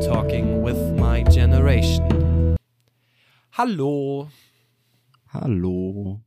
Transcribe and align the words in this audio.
Talking 0.00 0.62
with 0.62 0.78
my 0.98 1.22
generation. 1.24 2.56
Hallo. 3.52 4.28
Hallo. 5.32 6.20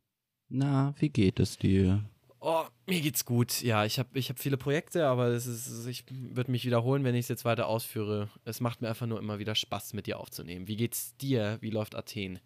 Na, 0.50 0.94
wie 1.00 1.10
geht 1.10 1.40
es 1.40 1.58
dir? 1.58 2.04
Oh, 2.40 2.66
mir 2.86 3.02
geht's 3.02 3.26
gut. 3.26 3.62
Ja, 3.62 3.84
ich 3.86 4.00
habe 4.00 4.18
ich 4.18 4.30
hab 4.30 4.40
viele 4.40 4.58
Projekte, 4.58 5.08
aber 5.08 5.28
es 5.28 5.48
ist, 5.48 5.86
ich 5.88 6.06
würde 6.10 6.52
mich 6.52 6.66
wiederholen, 6.66 7.04
wenn 7.04 7.16
ich 7.16 7.26
es 7.26 7.28
jetzt 7.28 7.46
weiter 7.46 7.68
ausführe. 7.68 8.30
Es 8.46 8.62
macht 8.62 8.82
mir 8.82 8.90
einfach 8.90 9.08
nur 9.08 9.20
immer 9.20 9.40
wieder 9.40 9.56
Spaß, 9.56 9.94
mit 9.94 10.08
dir 10.08 10.20
aufzunehmen. 10.20 10.68
Wie 10.68 10.78
geht's 10.78 11.18
dir? 11.18 11.58
Wie 11.60 11.70
läuft 11.72 11.96
Athen? 11.96 12.40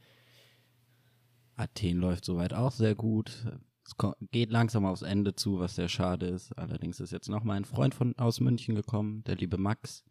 Athen 1.55 1.99
läuft 1.99 2.26
soweit 2.26 2.53
auch 2.53 2.72
sehr 2.72 2.95
gut. 2.95 3.45
Es 3.85 3.95
geht 4.31 4.52
langsam 4.52 4.85
aufs 4.85 5.02
Ende 5.02 5.35
zu, 5.35 5.59
was 5.59 5.76
sehr 5.76 5.90
schade 5.90 6.27
ist. 6.27 6.58
Allerdings 6.58 6.99
ist 6.99 7.12
jetzt 7.12 7.30
noch 7.30 7.44
mal 7.44 7.55
ein 7.55 7.66
Freund 7.66 7.94
von 7.94 8.17
aus 8.17 8.40
München 8.40 8.76
gekommen, 8.76 9.23
der 9.26 9.35
liebe 9.35 9.58
Max, 9.58 10.03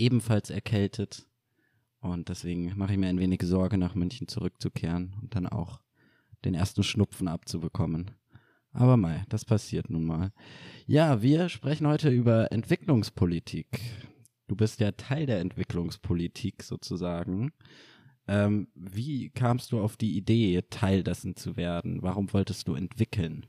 ebenfalls 0.00 0.50
erkältet. 0.50 1.26
Und 2.00 2.28
deswegen 2.28 2.76
mache 2.76 2.92
ich 2.92 2.98
mir 2.98 3.08
ein 3.08 3.20
wenig 3.20 3.42
Sorge, 3.42 3.76
nach 3.76 3.94
München 3.94 4.26
zurückzukehren 4.26 5.14
und 5.20 5.34
dann 5.34 5.46
auch 5.46 5.80
den 6.44 6.54
ersten 6.54 6.82
Schnupfen 6.82 7.28
abzubekommen. 7.28 8.12
Aber 8.72 8.96
mei, 8.96 9.24
das 9.28 9.44
passiert 9.44 9.90
nun 9.90 10.04
mal. 10.04 10.32
Ja, 10.86 11.22
wir 11.22 11.48
sprechen 11.48 11.86
heute 11.86 12.08
über 12.08 12.52
Entwicklungspolitik. 12.52 13.66
Du 14.48 14.56
bist 14.56 14.80
ja 14.80 14.92
Teil 14.92 15.26
der 15.26 15.40
Entwicklungspolitik 15.40 16.62
sozusagen. 16.62 17.52
Ähm, 18.26 18.68
wie 18.74 19.30
kamst 19.30 19.72
du 19.72 19.80
auf 19.80 19.96
die 19.96 20.16
Idee, 20.16 20.62
Teil 20.70 21.02
dessen 21.02 21.36
zu 21.36 21.56
werden? 21.56 22.02
Warum 22.02 22.32
wolltest 22.32 22.68
du 22.68 22.74
entwickeln? 22.74 23.46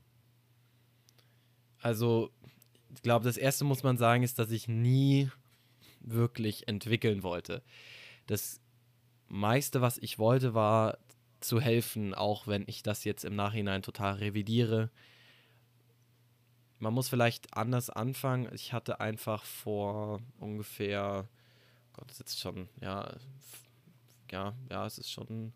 Also, 1.80 2.32
ich 2.94 3.02
glaube, 3.02 3.26
das 3.26 3.38
erste 3.38 3.64
muss 3.64 3.84
man 3.84 3.98
sagen, 3.98 4.24
ist, 4.24 4.40
dass 4.40 4.52
ich 4.52 4.68
nie 4.68 5.30
wirklich 6.04 6.68
entwickeln 6.68 7.24
wollte. 7.24 7.64
Das 8.28 8.60
meiste, 9.28 9.82
was 9.82 9.98
ich 9.98 10.20
wollte, 10.20 10.54
war 10.54 10.98
zu 11.40 11.60
helfen, 11.60 12.14
auch 12.14 12.48
wenn 12.48 12.64
ich 12.68 12.84
das 12.84 13.04
jetzt 13.04 13.26
im 13.26 13.36
Nachhinein 13.36 13.82
total 13.82 14.16
revidiere. 14.16 14.90
Man 16.80 16.94
muss 16.94 17.10
vielleicht 17.10 17.56
anders 17.56 17.90
anfangen. 17.90 18.50
Ich 18.54 18.74
hatte 18.74 19.00
einfach 19.00 19.44
vor 19.46 20.22
ungefähr, 20.40 21.28
Gott, 21.94 22.10
das 22.10 22.20
ist 22.20 22.20
jetzt 22.20 22.40
schon, 22.40 22.70
ja, 22.82 23.16
ja, 24.32 24.56
ja, 24.70 24.86
es 24.86 24.98
ist 24.98 25.12
schon 25.12 25.54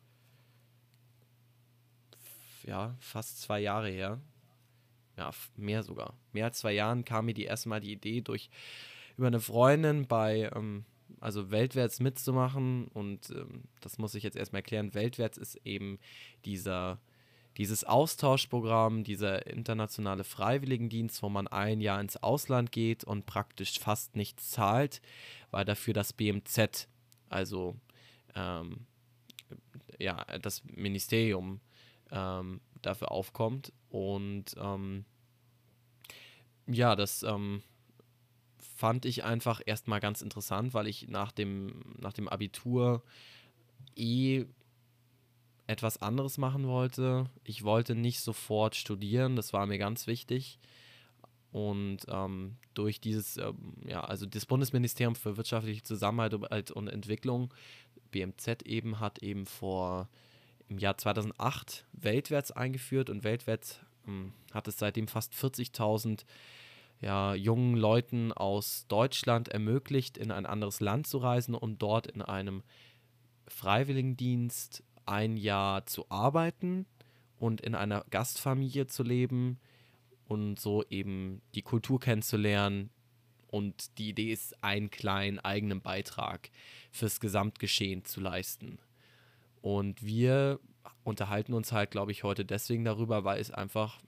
ja, 2.66 2.96
fast 3.00 3.42
zwei 3.42 3.60
Jahre 3.60 3.90
her. 3.90 4.20
Ja, 5.18 5.32
mehr 5.56 5.84
sogar. 5.84 6.14
Mehr 6.34 6.46
als 6.46 6.60
zwei 6.60 6.74
Jahren 6.74 7.06
kam 7.06 7.26
mir 7.26 7.34
die 7.34 7.46
erste 7.46 7.70
Mal 7.70 7.80
die 7.80 7.94
Idee 7.94 8.22
durch 8.22 8.50
über 9.18 9.28
eine 9.28 9.40
Freundin 9.40 10.08
bei, 10.08 10.50
ähm, 10.56 10.86
also 11.20 11.52
Weltwärts 11.52 12.00
mitzumachen. 12.00 12.88
Und 12.88 13.30
ähm, 13.32 13.64
das 13.82 13.98
muss 13.98 14.16
ich 14.16 14.24
jetzt 14.24 14.38
erstmal 14.38 14.60
erklären. 14.60 14.94
Weltwärts 14.94 15.38
ist 15.38 15.56
eben 15.66 16.00
dieser, 16.46 17.00
dieses 17.58 17.84
Austauschprogramm, 17.84 19.04
dieser 19.04 19.48
internationale 19.48 20.24
Freiwilligendienst, 20.24 21.22
wo 21.24 21.30
man 21.30 21.48
ein 21.48 21.82
Jahr 21.82 22.02
ins 22.02 22.18
Ausland 22.18 22.72
geht 22.72 23.04
und 23.04 23.26
praktisch 23.26 23.80
fast 23.80 24.16
nichts 24.16 24.52
zahlt, 24.52 25.02
weil 25.52 25.66
dafür 25.66 25.94
das 25.94 26.14
BMZ, 26.14 26.88
also 27.30 27.76
ähm, 28.36 28.86
ja, 30.00 30.26
das 30.42 30.64
Ministerium 30.66 31.62
ähm, 32.12 32.62
dafür 32.82 33.12
aufkommt. 33.12 33.72
Und 33.90 34.56
ähm, 34.58 35.06
ja, 36.68 36.96
das 36.96 37.24
ähm, 37.24 37.62
fand 38.76 39.06
ich 39.06 39.24
einfach 39.24 39.62
erstmal 39.66 40.02
ganz 40.02 40.22
interessant, 40.22 40.74
weil 40.74 40.88
ich 40.88 41.08
nach 41.08 41.32
dem, 41.32 41.82
nach 41.98 42.14
dem 42.14 42.28
Abitur 42.28 43.02
eh 43.96 44.46
etwas 45.66 46.02
anderes 46.02 46.38
machen 46.38 46.68
wollte. 46.68 47.30
Ich 47.44 47.64
wollte 47.64 47.96
nicht 47.96 48.20
sofort 48.20 48.76
studieren, 48.76 49.36
das 49.36 49.54
war 49.54 49.66
mir 49.66 49.78
ganz 49.78 50.08
wichtig. 50.08 50.60
Und 51.52 52.00
ähm, 52.10 52.58
durch 52.74 53.00
dieses, 53.00 53.38
ähm, 53.38 53.76
ja, 53.88 54.04
also 54.04 54.26
das 54.26 54.46
Bundesministerium 54.46 55.16
für 55.16 55.38
wirtschaftliche 55.38 55.84
Zusammenarbeit 55.84 56.70
und 56.72 56.90
Entwicklung 56.90 57.54
BMZ 58.12 58.64
eben 58.66 59.00
hat 59.00 59.20
eben 59.20 59.46
vor 59.46 60.10
im 60.68 60.80
Jahr 60.80 60.98
2008 60.98 61.86
Weltwärts 61.94 62.52
eingeführt 62.52 63.10
und 63.10 63.24
Weltwärts 63.24 63.80
ähm, 64.06 64.34
hat 64.54 64.68
es 64.68 64.78
seitdem 64.78 65.08
fast 65.08 65.34
40.000 65.34 66.26
ja, 67.06 67.36
jungen 67.36 67.76
Leuten 67.76 68.34
aus 68.34 68.86
Deutschland 68.88 69.48
ermöglicht, 69.48 70.18
in 70.18 70.32
ein 70.32 70.46
anderes 70.46 70.80
Land 70.80 71.06
zu 71.06 71.20
reisen 71.20 71.54
und 71.54 71.82
dort 71.82 72.08
in 72.08 72.22
einem 72.22 72.64
Freiwilligendienst 73.48 74.84
ein 75.06 75.38
Jahr 75.38 75.86
zu 75.86 76.10
arbeiten 76.10 76.88
und 77.38 77.62
in 77.62 77.76
einer 77.76 78.04
Gastfamilie 78.10 78.88
zu 78.88 79.04
leben 79.04 79.60
und 80.28 80.60
so 80.60 80.84
eben 80.90 81.44
die 81.54 81.62
Kultur 81.62 82.00
kennenzulernen, 82.00 82.90
und 83.56 83.98
die 84.00 84.10
Idee 84.10 84.34
ist, 84.34 84.62
einen 84.66 84.90
kleinen 84.90 85.40
eigenen 85.40 85.80
Beitrag 85.80 86.50
fürs 86.92 87.22
Gesamtgeschehen 87.22 88.04
zu 88.04 88.20
leisten. 88.20 88.80
Und 89.62 90.04
wir 90.04 90.60
unterhalten 91.06 91.54
uns 91.54 91.72
halt, 91.72 91.90
glaube 91.90 92.12
ich, 92.12 92.26
heute 92.26 92.44
deswegen 92.44 92.84
darüber, 92.84 93.24
weil 93.24 93.40
es 93.40 93.52
einfach 93.52 94.02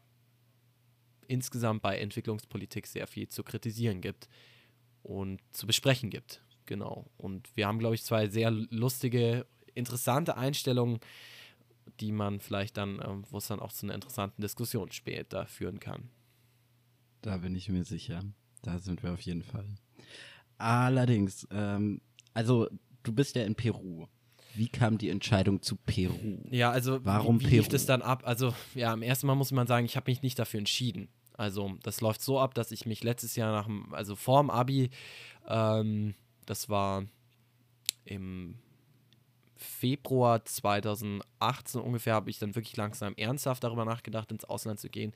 insgesamt 1.28 1.82
bei 1.82 1.98
Entwicklungspolitik 1.98 2.88
sehr 2.88 3.08
viel 3.08 3.28
zu 3.28 3.44
kritisieren 3.44 4.02
gibt 4.02 4.28
und 5.04 5.40
zu 5.52 5.68
besprechen 5.68 6.10
gibt. 6.10 6.44
Genau. 6.66 7.10
Und 7.18 7.56
wir 7.56 7.68
haben, 7.68 7.80
glaube 7.80 7.96
ich, 7.96 8.04
zwei 8.04 8.28
sehr 8.28 8.52
lustige, 8.52 9.46
interessante 9.74 10.38
Einstellungen, 10.38 11.00
die 12.00 12.12
man 12.12 12.40
vielleicht 12.40 12.78
dann, 12.78 13.00
äh, 13.00 13.32
wo 13.32 13.38
es 13.38 13.48
dann 13.48 13.60
auch 13.60 13.72
zu 13.72 13.86
einer 13.86 13.96
interessanten 13.96 14.42
Diskussion 14.42 14.92
später 14.92 15.48
führen 15.48 15.80
kann. 15.80 16.10
Da 17.22 17.38
bin 17.38 17.56
ich 17.56 17.70
mir 17.70 17.84
sicher. 17.84 18.22
Da 18.62 18.80
sind 18.80 19.04
wir 19.04 19.14
auf 19.14 19.22
jeden 19.22 19.44
Fall. 19.44 19.66
Allerdings, 20.58 21.48
ähm, 21.52 22.02
also 22.34 22.68
du 23.04 23.12
bist 23.12 23.36
ja 23.36 23.44
in 23.44 23.56
Peru. 23.56 24.08
Wie 24.56 24.70
kam 24.70 24.98
die 24.98 25.10
Entscheidung 25.10 25.62
zu 25.62 25.76
Peru? 25.76 26.40
Ja, 26.50 26.72
also 26.72 27.06
warum 27.06 27.40
wie, 27.40 27.46
wie 27.46 27.50
Peru? 27.50 27.58
lief 27.62 27.70
das 27.70 27.86
dann 27.86 28.02
ab? 28.02 28.24
Also 28.26 28.54
ja, 28.74 28.92
am 28.92 29.04
ersten 29.04 29.28
Mal 29.28 29.36
muss 29.36 29.52
man 29.52 29.68
sagen, 29.68 29.86
ich 29.86 29.96
habe 29.96 30.10
mich 30.10 30.22
nicht 30.22 30.40
dafür 30.40 30.58
entschieden. 30.58 31.10
Also 31.38 31.76
das 31.84 32.02
läuft 32.02 32.22
so 32.22 32.40
ab, 32.40 32.56
dass 32.56 32.72
ich 32.72 32.86
mich 32.86 33.04
letztes 33.04 33.36
Jahr 33.36 33.52
nach 33.52 33.66
dem, 33.66 33.94
also 33.94 34.16
vor 34.16 34.42
dem 34.42 34.50
Abi, 34.50 34.90
ähm, 35.48 36.16
das 36.46 36.68
war 36.68 37.06
im 38.06 38.56
Februar 39.58 40.46
2018 40.46 41.82
ungefähr 41.82 42.14
habe 42.14 42.30
ich 42.30 42.40
dann 42.40 42.56
wirklich 42.56 42.78
langsam 42.78 43.14
ernsthaft 43.16 43.64
darüber 43.64 43.86
nachgedacht, 43.86 44.32
ins 44.32 44.46
Ausland 44.46 44.80
zu 44.80 44.90
gehen. 44.90 45.14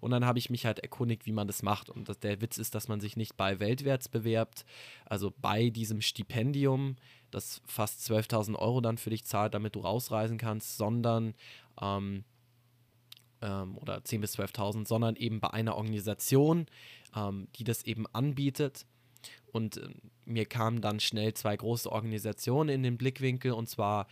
Und 0.00 0.10
dann 0.10 0.24
habe 0.24 0.38
ich 0.38 0.50
mich 0.50 0.66
halt 0.66 0.78
erkundigt, 0.78 1.26
wie 1.26 1.32
man 1.32 1.46
das 1.46 1.62
macht. 1.62 1.90
Und 1.90 2.08
das, 2.08 2.18
der 2.18 2.40
Witz 2.40 2.58
ist, 2.58 2.74
dass 2.74 2.88
man 2.88 3.00
sich 3.00 3.16
nicht 3.16 3.36
bei 3.36 3.60
Weltwärts 3.60 4.08
bewerbt, 4.08 4.64
also 5.04 5.32
bei 5.36 5.70
diesem 5.70 6.00
Stipendium, 6.00 6.96
das 7.30 7.62
fast 7.66 8.00
12.000 8.10 8.56
Euro 8.56 8.80
dann 8.80 8.98
für 8.98 9.10
dich 9.10 9.24
zahlt, 9.24 9.54
damit 9.54 9.74
du 9.74 9.80
rausreisen 9.80 10.38
kannst, 10.38 10.76
sondern 10.76 11.34
ähm, 11.80 12.24
ähm, 13.44 13.78
oder 13.78 13.98
10.000 13.98 14.20
bis 14.20 14.38
12.000, 14.38 14.88
sondern 14.88 15.16
eben 15.16 15.38
bei 15.38 15.50
einer 15.50 15.76
Organisation, 15.76 16.66
ähm, 17.14 17.46
die 17.56 17.64
das 17.64 17.84
eben 17.84 18.06
anbietet 18.12 18.86
und 19.52 19.76
äh, 19.76 19.88
mir 20.24 20.46
kamen 20.46 20.80
dann 20.80 21.00
schnell 21.00 21.34
zwei 21.34 21.56
große 21.56 21.90
Organisationen 21.90 22.70
in 22.70 22.82
den 22.82 22.96
Blickwinkel, 22.96 23.52
und 23.52 23.68
zwar 23.68 24.08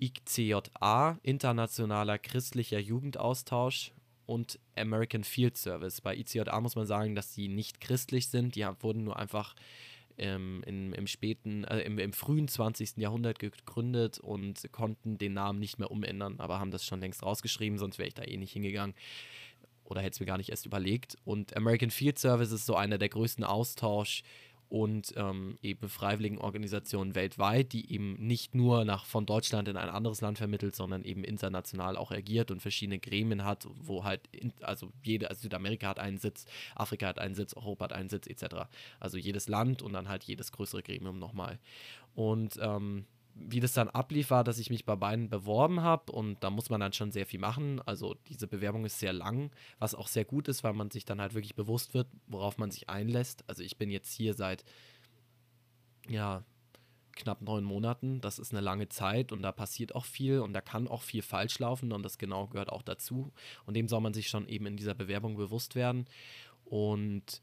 ICJA, 0.00 1.18
Internationaler 1.22 2.18
Christlicher 2.18 2.78
Jugendaustausch, 2.78 3.92
und 4.26 4.58
American 4.76 5.24
Field 5.24 5.56
Service. 5.56 6.00
Bei 6.00 6.16
ICJA 6.16 6.60
muss 6.60 6.76
man 6.76 6.86
sagen, 6.86 7.14
dass 7.14 7.32
die 7.32 7.48
nicht 7.48 7.80
christlich 7.80 8.28
sind. 8.28 8.54
Die 8.54 8.66
wurden 8.80 9.04
nur 9.04 9.18
einfach 9.18 9.54
ähm, 10.18 10.62
in, 10.66 10.92
im 10.92 11.06
späten, 11.06 11.64
äh, 11.64 11.80
im, 11.80 11.98
im, 11.98 12.12
frühen 12.12 12.48
20. 12.48 12.96
Jahrhundert 12.96 13.38
gegründet 13.38 14.18
und 14.18 14.70
konnten 14.72 15.18
den 15.18 15.34
Namen 15.34 15.58
nicht 15.58 15.78
mehr 15.78 15.90
umändern, 15.90 16.40
aber 16.40 16.60
haben 16.60 16.70
das 16.70 16.84
schon 16.84 17.00
längst 17.00 17.22
rausgeschrieben, 17.22 17.78
sonst 17.78 17.98
wäre 17.98 18.08
ich 18.08 18.14
da 18.14 18.22
eh 18.22 18.36
nicht 18.36 18.52
hingegangen 18.52 18.94
oder 19.84 20.00
hätte 20.00 20.14
es 20.14 20.20
mir 20.20 20.26
gar 20.26 20.38
nicht 20.38 20.50
erst 20.50 20.66
überlegt. 20.66 21.16
Und 21.24 21.56
American 21.56 21.90
Field 21.90 22.18
Service 22.18 22.52
ist 22.52 22.66
so 22.66 22.74
einer 22.74 22.98
der 22.98 23.08
größten 23.08 23.44
Austausch- 23.44 24.22
und 24.74 25.14
ähm, 25.16 25.56
eben 25.62 25.88
Freiwilligenorganisationen 25.88 27.14
weltweit, 27.14 27.72
die 27.72 27.92
eben 27.92 28.14
nicht 28.14 28.56
nur 28.56 28.84
nach, 28.84 29.04
von 29.04 29.24
Deutschland 29.24 29.68
in 29.68 29.76
ein 29.76 29.88
anderes 29.88 30.20
Land 30.20 30.38
vermittelt, 30.38 30.74
sondern 30.74 31.04
eben 31.04 31.22
international 31.22 31.96
auch 31.96 32.10
agiert 32.10 32.50
und 32.50 32.60
verschiedene 32.60 32.98
Gremien 32.98 33.44
hat, 33.44 33.68
wo 33.76 34.02
halt, 34.02 34.22
in, 34.32 34.52
also 34.62 34.90
jede, 35.04 35.30
also 35.30 35.42
Südamerika 35.42 35.86
hat 35.86 36.00
einen 36.00 36.18
Sitz, 36.18 36.46
Afrika 36.74 37.06
hat 37.06 37.20
einen 37.20 37.36
Sitz, 37.36 37.54
Europa 37.54 37.84
hat 37.84 37.92
einen 37.92 38.08
Sitz, 38.08 38.26
etc. 38.26 38.66
Also 38.98 39.16
jedes 39.16 39.46
Land 39.46 39.80
und 39.80 39.92
dann 39.92 40.08
halt 40.08 40.24
jedes 40.24 40.50
größere 40.50 40.82
Gremium 40.82 41.20
nochmal. 41.20 41.60
Und 42.16 42.58
ähm, 42.60 43.04
wie 43.34 43.60
das 43.60 43.72
dann 43.72 43.88
ablief, 43.88 44.30
war, 44.30 44.44
dass 44.44 44.58
ich 44.58 44.70
mich 44.70 44.84
bei 44.84 44.94
beiden 44.94 45.28
beworben 45.28 45.80
habe 45.80 46.12
und 46.12 46.42
da 46.44 46.50
muss 46.50 46.70
man 46.70 46.80
dann 46.80 46.92
schon 46.92 47.10
sehr 47.10 47.26
viel 47.26 47.40
machen. 47.40 47.80
Also 47.84 48.14
diese 48.28 48.46
Bewerbung 48.46 48.84
ist 48.84 48.98
sehr 48.98 49.12
lang, 49.12 49.50
was 49.78 49.94
auch 49.94 50.08
sehr 50.08 50.24
gut 50.24 50.48
ist, 50.48 50.62
weil 50.62 50.72
man 50.72 50.90
sich 50.90 51.04
dann 51.04 51.20
halt 51.20 51.34
wirklich 51.34 51.54
bewusst 51.54 51.94
wird, 51.94 52.06
worauf 52.26 52.58
man 52.58 52.70
sich 52.70 52.88
einlässt. 52.88 53.44
Also 53.48 53.62
ich 53.62 53.76
bin 53.76 53.90
jetzt 53.90 54.12
hier 54.12 54.34
seit, 54.34 54.64
ja, 56.08 56.44
knapp 57.16 57.42
neun 57.42 57.64
Monaten. 57.64 58.20
Das 58.20 58.38
ist 58.38 58.52
eine 58.52 58.60
lange 58.60 58.88
Zeit 58.88 59.32
und 59.32 59.42
da 59.42 59.52
passiert 59.52 59.94
auch 59.94 60.04
viel 60.04 60.40
und 60.40 60.52
da 60.52 60.60
kann 60.60 60.88
auch 60.88 61.02
viel 61.02 61.22
falsch 61.22 61.58
laufen 61.58 61.92
und 61.92 62.02
das 62.02 62.18
genau 62.18 62.46
gehört 62.48 62.70
auch 62.70 62.82
dazu. 62.82 63.32
Und 63.66 63.74
dem 63.74 63.88
soll 63.88 64.00
man 64.00 64.14
sich 64.14 64.28
schon 64.28 64.48
eben 64.48 64.66
in 64.66 64.76
dieser 64.76 64.94
Bewerbung 64.94 65.36
bewusst 65.36 65.74
werden. 65.74 66.06
Und 66.64 67.42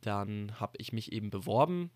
dann 0.00 0.58
habe 0.60 0.76
ich 0.78 0.92
mich 0.92 1.12
eben 1.12 1.30
beworben 1.30 1.90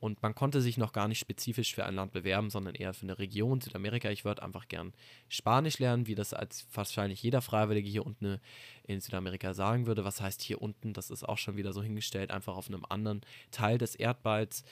und 0.00 0.22
man 0.22 0.34
konnte 0.34 0.60
sich 0.60 0.76
noch 0.78 0.92
gar 0.92 1.08
nicht 1.08 1.18
spezifisch 1.18 1.74
für 1.74 1.84
ein 1.84 1.94
Land 1.94 2.12
bewerben, 2.12 2.50
sondern 2.50 2.74
eher 2.74 2.94
für 2.94 3.04
eine 3.04 3.18
Region, 3.18 3.60
Südamerika. 3.60 4.10
Ich 4.10 4.24
würde 4.24 4.42
einfach 4.42 4.68
gern 4.68 4.92
Spanisch 5.28 5.78
lernen, 5.78 6.06
wie 6.06 6.14
das 6.14 6.34
als 6.34 6.66
wahrscheinlich 6.72 7.22
jeder 7.22 7.42
Freiwillige 7.42 7.88
hier 7.88 8.06
unten 8.06 8.38
in 8.84 9.00
Südamerika 9.00 9.54
sagen 9.54 9.86
würde. 9.86 10.04
Was 10.04 10.20
heißt 10.20 10.42
hier 10.42 10.60
unten? 10.62 10.92
Das 10.92 11.10
ist 11.10 11.24
auch 11.24 11.38
schon 11.38 11.56
wieder 11.56 11.72
so 11.72 11.82
hingestellt, 11.82 12.30
einfach 12.30 12.56
auf 12.56 12.68
einem 12.68 12.84
anderen 12.88 13.22
Teil 13.50 13.78
des 13.78 13.94
Erdballs. 13.94 14.64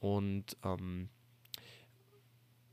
Und 0.00 0.56
ähm, 0.64 1.10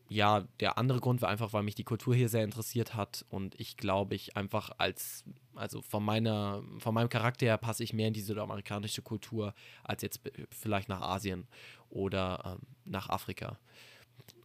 ja, 0.09 0.45
der 0.59 0.77
andere 0.77 0.99
Grund 0.99 1.21
war 1.21 1.29
einfach, 1.29 1.53
weil 1.53 1.63
mich 1.63 1.75
die 1.75 1.83
Kultur 1.83 2.15
hier 2.15 2.29
sehr 2.29 2.43
interessiert 2.43 2.95
hat 2.95 3.25
und 3.29 3.59
ich 3.59 3.77
glaube, 3.77 4.15
ich 4.15 4.37
einfach 4.37 4.71
als, 4.77 5.25
also 5.55 5.81
von 5.81 6.03
meiner, 6.03 6.63
von 6.79 6.93
meinem 6.93 7.09
Charakter 7.09 7.45
her 7.45 7.57
passe 7.57 7.83
ich 7.83 7.93
mehr 7.93 8.07
in 8.07 8.13
die 8.13 8.21
südamerikanische 8.21 9.01
Kultur 9.01 9.53
als 9.83 10.01
jetzt 10.01 10.21
vielleicht 10.51 10.87
nach 10.87 11.01
Asien 11.01 11.47
oder 11.89 12.57
ähm, 12.59 12.67
nach 12.85 13.09
Afrika. 13.09 13.57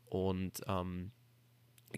Und 0.06 0.60
ähm, 0.66 1.12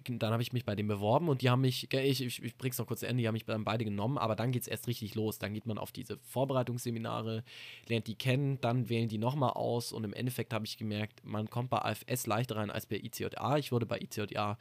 dann 0.09 0.33
habe 0.33 0.43
ich 0.43 0.53
mich 0.53 0.65
bei 0.65 0.75
denen 0.75 0.89
beworben 0.89 1.29
und 1.29 1.43
die 1.43 1.51
haben 1.51 1.61
mich, 1.61 1.93
ich, 1.93 2.23
ich, 2.23 2.43
ich 2.43 2.57
bring's 2.57 2.79
noch 2.79 2.87
kurz 2.87 3.01
zu 3.01 3.07
Ende, 3.07 3.23
die 3.23 3.27
haben 3.27 3.35
mich 3.35 3.45
dann 3.45 3.65
beide 3.65 3.85
genommen, 3.85 4.19
aber 4.19 4.37
dann 4.37 4.53
geht 4.53 4.63
es 4.63 4.69
erst 4.69 4.87
richtig 4.89 5.15
los. 5.15 5.39
Dann 5.39 5.55
geht 5.55 5.67
man 5.67 5.79
auf 5.79 5.93
diese 5.93 6.19
Vorbereitungsseminare, 6.19 7.45
lernt 7.89 8.07
die 8.07 8.15
kennen, 8.15 8.61
dann 8.61 8.89
wählen 8.89 9.09
die 9.09 9.19
nochmal 9.19 9.51
aus 9.51 9.93
und 9.93 10.05
im 10.05 10.13
Endeffekt 10.13 10.53
habe 10.53 10.67
ich 10.67 10.77
gemerkt, 10.77 11.25
man 11.25 11.51
kommt 11.51 11.71
bei 11.71 11.79
AFS 11.79 12.27
leichter 12.27 12.57
rein 12.57 12.71
als 12.71 12.87
bei 12.87 12.97
ICJA. 12.97 13.59
Ich 13.59 13.73
wurde 13.73 13.87
bei 13.87 13.99
ICJA 13.99 14.59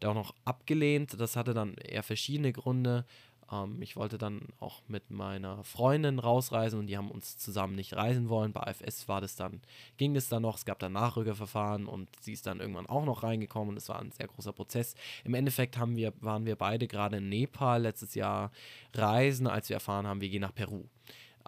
da 0.00 0.08
auch 0.08 0.14
noch 0.14 0.34
abgelehnt. 0.44 1.20
Das 1.20 1.36
hatte 1.36 1.54
dann 1.54 1.74
eher 1.74 2.02
verschiedene 2.02 2.52
Gründe. 2.52 3.04
Ähm, 3.50 3.80
ich 3.82 3.96
wollte 3.96 4.18
dann 4.18 4.42
auch 4.58 4.82
mit 4.88 5.10
meiner 5.10 5.62
Freundin 5.64 6.18
rausreisen 6.18 6.78
und 6.78 6.86
die 6.86 6.96
haben 6.96 7.10
uns 7.10 7.38
zusammen 7.38 7.74
nicht 7.74 7.94
reisen 7.94 8.28
wollen. 8.28 8.52
Bei 8.52 8.62
AFS 8.62 9.08
war 9.08 9.20
das 9.20 9.36
dann, 9.36 9.60
ging 9.96 10.16
es 10.16 10.28
dann 10.28 10.42
noch, 10.42 10.56
es 10.56 10.64
gab 10.64 10.78
dann 10.78 10.92
Nachrückerverfahren 10.92 11.86
und 11.86 12.08
sie 12.20 12.32
ist 12.32 12.46
dann 12.46 12.60
irgendwann 12.60 12.86
auch 12.86 13.04
noch 13.04 13.22
reingekommen 13.22 13.70
und 13.70 13.76
es 13.76 13.88
war 13.88 14.00
ein 14.00 14.12
sehr 14.12 14.28
großer 14.28 14.52
Prozess. 14.52 14.94
Im 15.24 15.34
Endeffekt 15.34 15.78
haben 15.78 15.96
wir, 15.96 16.12
waren 16.20 16.46
wir 16.46 16.56
beide 16.56 16.86
gerade 16.86 17.18
in 17.18 17.28
Nepal 17.28 17.82
letztes 17.82 18.14
Jahr 18.14 18.50
reisen, 18.94 19.46
als 19.46 19.68
wir 19.68 19.74
erfahren 19.74 20.06
haben, 20.06 20.20
wir 20.20 20.28
gehen 20.28 20.42
nach 20.42 20.54
Peru 20.54 20.84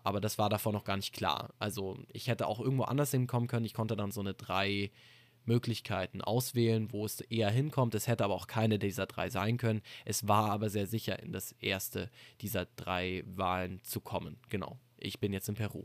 aber 0.04 0.20
das 0.20 0.38
war 0.38 0.48
davor 0.48 0.72
noch 0.72 0.84
gar 0.84 0.96
nicht 0.96 1.14
klar. 1.14 1.50
Also 1.58 1.96
ich 2.12 2.28
hätte 2.28 2.46
auch 2.46 2.60
irgendwo 2.60 2.84
anders 2.84 3.10
hinkommen 3.12 3.48
können. 3.48 3.64
Ich 3.66 3.74
konnte 3.74 3.96
dann 3.96 4.10
so 4.10 4.20
eine 4.20 4.34
drei 4.34 4.90
Möglichkeiten 5.44 6.20
auswählen, 6.20 6.92
wo 6.92 7.04
es 7.04 7.20
eher 7.20 7.50
hinkommt. 7.50 7.94
Es 7.94 8.06
hätte 8.06 8.24
aber 8.24 8.34
auch 8.34 8.46
keine 8.46 8.78
dieser 8.78 9.06
drei 9.06 9.28
sein 9.30 9.56
können. 9.56 9.82
Es 10.04 10.28
war 10.28 10.50
aber 10.50 10.70
sehr 10.70 10.86
sicher, 10.86 11.18
in 11.20 11.32
das 11.32 11.52
erste 11.60 12.10
dieser 12.40 12.66
drei 12.76 13.24
Wahlen 13.26 13.80
zu 13.82 14.00
kommen. 14.00 14.36
Genau. 14.48 14.78
Ich 14.98 15.18
bin 15.20 15.32
jetzt 15.32 15.48
in 15.48 15.56
Peru. 15.56 15.84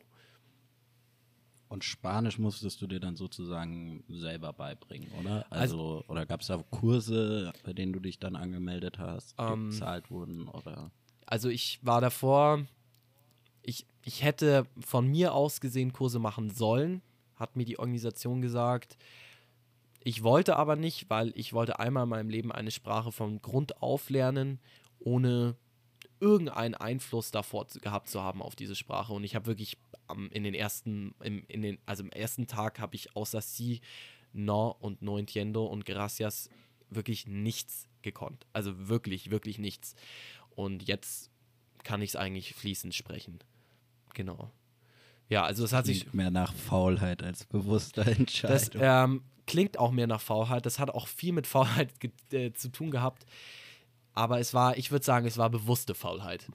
Und 1.69 1.83
Spanisch 1.83 2.39
musstest 2.39 2.81
du 2.81 2.87
dir 2.87 2.99
dann 2.99 3.17
sozusagen 3.17 4.03
selber 4.07 4.53
beibringen, 4.53 5.11
oder? 5.19 5.45
Also, 5.49 5.97
also 5.97 6.03
oder 6.07 6.25
gab 6.25 6.41
es 6.41 6.47
da 6.47 6.63
Kurse, 6.69 7.51
bei 7.63 7.73
denen 7.73 7.91
du 7.91 7.99
dich 7.99 8.19
dann 8.19 8.35
angemeldet 8.35 8.99
hast, 8.99 9.37
die 9.37 9.43
ähm, 9.43 9.69
bezahlt 9.69 10.09
wurden, 10.09 10.47
oder? 10.47 10.91
Also 11.25 11.49
ich 11.49 11.79
war 11.81 11.99
davor, 11.99 12.65
ich, 13.63 13.85
ich 14.05 14.23
hätte 14.23 14.65
von 14.79 15.07
mir 15.07 15.33
aus 15.33 15.59
gesehen 15.59 15.91
Kurse 15.91 16.19
machen 16.19 16.51
sollen, 16.51 17.01
hat 17.35 17.57
mir 17.57 17.65
die 17.65 17.79
Organisation 17.79 18.41
gesagt. 18.41 18.97
Ich 20.03 20.23
wollte 20.23 20.55
aber 20.55 20.75
nicht, 20.75 21.09
weil 21.09 21.31
ich 21.35 21.53
wollte 21.53 21.79
einmal 21.79 22.03
in 22.03 22.09
meinem 22.09 22.29
Leben 22.29 22.51
eine 22.51 22.71
Sprache 22.71 23.11
von 23.11 23.41
Grund 23.41 23.81
auf 23.81 24.09
lernen, 24.09 24.59
ohne 24.99 25.55
irgendeinen 26.19 26.75
Einfluss 26.75 27.31
davor 27.31 27.67
gehabt 27.81 28.09
zu 28.09 28.21
haben 28.21 28.41
auf 28.41 28.55
diese 28.55 28.75
Sprache. 28.75 29.13
Und 29.13 29.23
ich 29.23 29.35
habe 29.35 29.45
wirklich 29.47 29.77
um, 30.07 30.29
in 30.31 30.43
den 30.43 30.53
ersten, 30.53 31.13
im, 31.21 31.43
in 31.47 31.61
den, 31.61 31.77
also 31.85 32.03
im 32.03 32.11
ersten 32.11 32.47
Tag 32.47 32.79
habe 32.79 32.95
ich 32.95 33.15
außer 33.15 33.41
Sie, 33.41 33.81
No 34.33 34.75
und 34.79 35.01
No 35.01 35.17
Entiendo 35.17 35.65
und 35.65 35.85
Gracias 35.85 36.49
wirklich 36.89 37.27
nichts 37.27 37.87
gekonnt. 38.01 38.45
Also 38.53 38.87
wirklich, 38.87 39.31
wirklich 39.31 39.59
nichts. 39.59 39.95
Und 40.55 40.87
jetzt 40.87 41.29
kann 41.83 42.01
ich 42.01 42.11
es 42.11 42.15
eigentlich 42.15 42.53
fließend 42.53 42.93
sprechen. 42.93 43.39
Genau. 44.13 44.51
Ja, 45.29 45.43
also 45.43 45.65
es 45.65 45.73
hat 45.73 45.85
sich. 45.85 46.13
Mehr 46.13 46.31
nach 46.31 46.53
Faulheit 46.53 47.21
als 47.21 47.45
bewusster 47.45 48.07
Entscheidung. 48.07 48.57
Das, 48.57 48.71
ähm, 48.75 49.23
klingt 49.47 49.79
auch 49.79 49.91
mehr 49.91 50.05
nach 50.05 50.21
Faulheit. 50.21 50.65
Das 50.65 50.77
hat 50.77 50.91
auch 50.91 51.07
viel 51.07 51.33
mit 51.33 51.47
Faulheit 51.47 51.91
äh, 52.31 52.51
zu 52.53 52.69
tun 52.69 52.91
gehabt. 52.91 53.25
Aber 54.13 54.39
es 54.39 54.53
war, 54.53 54.77
ich 54.77 54.91
würde 54.91 55.05
sagen, 55.05 55.25
es 55.25 55.37
war 55.37 55.49
bewusste 55.49 55.95
Faulheit. 55.95 56.47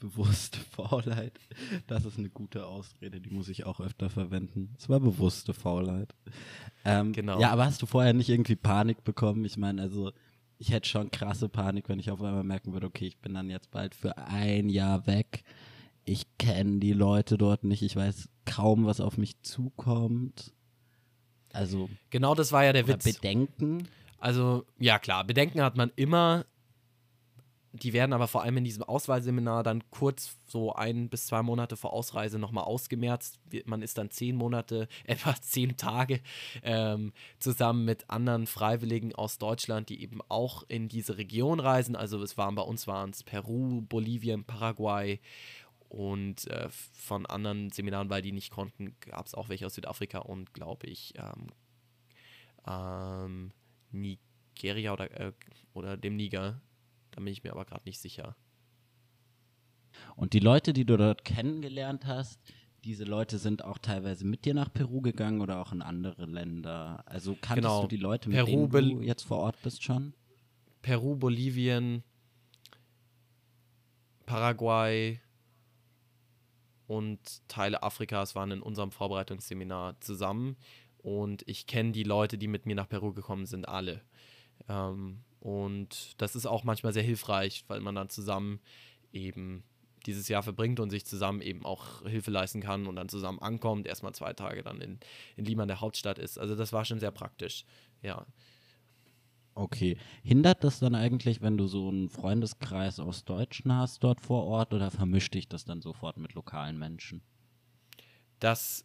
Bewusste 0.00 0.58
Faulheit. 0.58 1.38
Das 1.86 2.04
ist 2.04 2.18
eine 2.18 2.30
gute 2.30 2.66
Ausrede, 2.66 3.20
die 3.20 3.30
muss 3.30 3.48
ich 3.48 3.66
auch 3.66 3.80
öfter 3.80 4.08
verwenden. 4.08 4.74
Es 4.78 4.88
war 4.88 4.98
bewusste 4.98 5.52
Faulheit. 5.52 6.14
Ähm, 6.84 7.12
genau. 7.12 7.38
Ja, 7.38 7.50
aber 7.50 7.66
hast 7.66 7.82
du 7.82 7.86
vorher 7.86 8.14
nicht 8.14 8.30
irgendwie 8.30 8.56
Panik 8.56 9.04
bekommen? 9.04 9.44
Ich 9.44 9.58
meine, 9.58 9.82
also 9.82 10.12
ich 10.58 10.70
hätte 10.70 10.88
schon 10.88 11.10
krasse 11.10 11.48
Panik, 11.48 11.88
wenn 11.88 11.98
ich 11.98 12.10
auf 12.10 12.22
einmal 12.22 12.44
merken 12.44 12.72
würde, 12.72 12.86
okay, 12.86 13.06
ich 13.06 13.18
bin 13.18 13.34
dann 13.34 13.50
jetzt 13.50 13.70
bald 13.70 13.94
für 13.94 14.16
ein 14.16 14.68
Jahr 14.68 15.06
weg. 15.06 15.42
Ich 16.04 16.26
kenne 16.38 16.78
die 16.78 16.92
Leute 16.92 17.36
dort 17.36 17.64
nicht. 17.64 17.82
Ich 17.82 17.96
weiß 17.96 18.28
kaum, 18.44 18.86
was 18.86 19.00
auf 19.00 19.18
mich 19.18 19.42
zukommt. 19.42 20.54
Also. 21.52 21.88
Genau 22.10 22.34
das 22.34 22.52
war 22.52 22.64
ja 22.64 22.72
der 22.72 22.86
Witz. 22.86 23.04
Bedenken. 23.04 23.88
Also, 24.18 24.64
ja 24.78 24.98
klar, 24.98 25.24
Bedenken 25.24 25.62
hat 25.62 25.76
man 25.76 25.90
immer. 25.96 26.44
Die 27.72 27.92
werden 27.92 28.12
aber 28.12 28.26
vor 28.26 28.42
allem 28.42 28.56
in 28.56 28.64
diesem 28.64 28.82
Auswahlseminar 28.82 29.62
dann 29.62 29.88
kurz 29.90 30.36
so 30.44 30.72
ein 30.72 31.08
bis 31.08 31.26
zwei 31.26 31.40
Monate 31.40 31.76
vor 31.76 31.92
Ausreise 31.92 32.36
nochmal 32.36 32.64
ausgemerzt. 32.64 33.38
Man 33.64 33.82
ist 33.82 33.96
dann 33.96 34.10
zehn 34.10 34.34
Monate, 34.34 34.88
etwa 35.04 35.36
zehn 35.40 35.76
Tage 35.76 36.20
ähm, 36.64 37.12
zusammen 37.38 37.84
mit 37.84 38.10
anderen 38.10 38.48
Freiwilligen 38.48 39.14
aus 39.14 39.38
Deutschland, 39.38 39.88
die 39.88 40.02
eben 40.02 40.20
auch 40.28 40.64
in 40.66 40.88
diese 40.88 41.16
Region 41.16 41.60
reisen. 41.60 41.94
Also 41.94 42.20
es 42.24 42.36
waren 42.36 42.56
bei 42.56 42.62
uns 42.62 42.88
waren 42.88 43.10
es 43.10 43.22
Peru, 43.22 43.82
Bolivien, 43.82 44.42
Paraguay, 44.42 45.20
und 45.90 46.46
äh, 46.46 46.68
von 46.70 47.26
anderen 47.26 47.70
Seminaren, 47.70 48.08
weil 48.10 48.22
die 48.22 48.30
nicht 48.30 48.52
konnten, 48.52 48.94
gab 49.00 49.26
es 49.26 49.34
auch 49.34 49.48
welche 49.48 49.66
aus 49.66 49.74
Südafrika 49.74 50.20
und 50.20 50.54
glaube 50.54 50.86
ich 50.86 51.14
ähm, 51.16 51.48
ähm, 52.64 53.52
Nigeria 53.90 54.92
oder, 54.92 55.10
äh, 55.20 55.32
oder 55.72 55.96
dem 55.96 56.14
Niger. 56.14 56.62
Da 57.10 57.20
bin 57.20 57.32
ich 57.32 57.42
mir 57.42 57.50
aber 57.50 57.64
gerade 57.64 57.82
nicht 57.86 57.98
sicher. 57.98 58.36
Und 60.14 60.32
die 60.32 60.38
Leute, 60.38 60.72
die 60.72 60.84
du 60.84 60.96
dort 60.96 61.24
kennengelernt 61.24 62.06
hast, 62.06 62.40
diese 62.84 63.02
Leute 63.02 63.38
sind 63.38 63.64
auch 63.64 63.78
teilweise 63.78 64.24
mit 64.24 64.44
dir 64.44 64.54
nach 64.54 64.72
Peru 64.72 65.00
gegangen 65.00 65.40
oder 65.40 65.60
auch 65.60 65.72
in 65.72 65.82
andere 65.82 66.26
Länder. 66.26 67.02
Also 67.06 67.32
kanntest 67.34 67.56
genau. 67.56 67.82
du 67.82 67.88
die 67.88 67.96
Leute, 67.96 68.28
mit 68.28 68.38
Peru, 68.38 68.68
denen 68.68 68.98
du 68.98 69.02
jetzt 69.02 69.24
vor 69.24 69.38
Ort 69.38 69.60
bist 69.62 69.82
schon? 69.82 70.14
Peru, 70.82 71.16
Bolivien, 71.16 72.04
Paraguay, 74.24 75.20
und 76.90 77.46
Teile 77.46 77.84
Afrikas 77.84 78.34
waren 78.34 78.50
in 78.50 78.62
unserem 78.62 78.90
Vorbereitungsseminar 78.90 80.00
zusammen. 80.00 80.56
Und 80.98 81.44
ich 81.46 81.68
kenne 81.68 81.92
die 81.92 82.02
Leute, 82.02 82.36
die 82.36 82.48
mit 82.48 82.66
mir 82.66 82.74
nach 82.74 82.88
Peru 82.88 83.12
gekommen 83.12 83.46
sind, 83.46 83.68
alle. 83.68 84.02
Ähm, 84.68 85.20
und 85.38 86.20
das 86.20 86.34
ist 86.34 86.46
auch 86.46 86.64
manchmal 86.64 86.92
sehr 86.92 87.04
hilfreich, 87.04 87.64
weil 87.68 87.78
man 87.78 87.94
dann 87.94 88.08
zusammen 88.08 88.58
eben 89.12 89.62
dieses 90.04 90.26
Jahr 90.26 90.42
verbringt 90.42 90.80
und 90.80 90.90
sich 90.90 91.06
zusammen 91.06 91.42
eben 91.42 91.64
auch 91.64 92.04
Hilfe 92.08 92.32
leisten 92.32 92.60
kann 92.60 92.88
und 92.88 92.96
dann 92.96 93.08
zusammen 93.08 93.38
ankommt, 93.38 93.86
erstmal 93.86 94.12
zwei 94.12 94.32
Tage 94.32 94.64
dann 94.64 94.80
in, 94.80 94.98
in 95.36 95.44
Lima, 95.44 95.66
der 95.66 95.80
Hauptstadt 95.80 96.18
ist. 96.18 96.40
Also 96.40 96.56
das 96.56 96.72
war 96.72 96.84
schon 96.84 96.98
sehr 96.98 97.12
praktisch, 97.12 97.66
ja. 98.02 98.26
Okay. 99.54 99.96
Hindert 100.22 100.64
das 100.64 100.78
dann 100.78 100.94
eigentlich, 100.94 101.42
wenn 101.42 101.56
du 101.56 101.66
so 101.66 101.88
einen 101.88 102.08
Freundeskreis 102.08 103.00
aus 103.00 103.24
Deutschen 103.24 103.74
hast 103.74 104.02
dort 104.02 104.20
vor 104.20 104.44
Ort 104.44 104.72
oder 104.72 104.90
vermischt 104.90 105.34
dich 105.34 105.48
das 105.48 105.64
dann 105.64 105.82
sofort 105.82 106.16
mit 106.16 106.34
lokalen 106.34 106.78
Menschen? 106.78 107.22
Das 108.38 108.84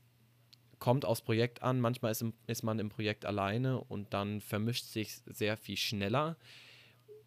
kommt 0.80 1.06
aufs 1.06 1.22
Projekt 1.22 1.62
an. 1.64 1.80
Manchmal 1.80 2.12
ist, 2.12 2.26
ist 2.48 2.64
man 2.64 2.80
im 2.80 2.90
Projekt 2.90 3.26
alleine 3.26 3.80
und 3.80 4.14
dann 4.14 4.42
vermischt 4.42 4.86
sich 4.86 5.22
sehr 5.26 5.56
viel 5.58 5.78
schneller. 5.78 6.38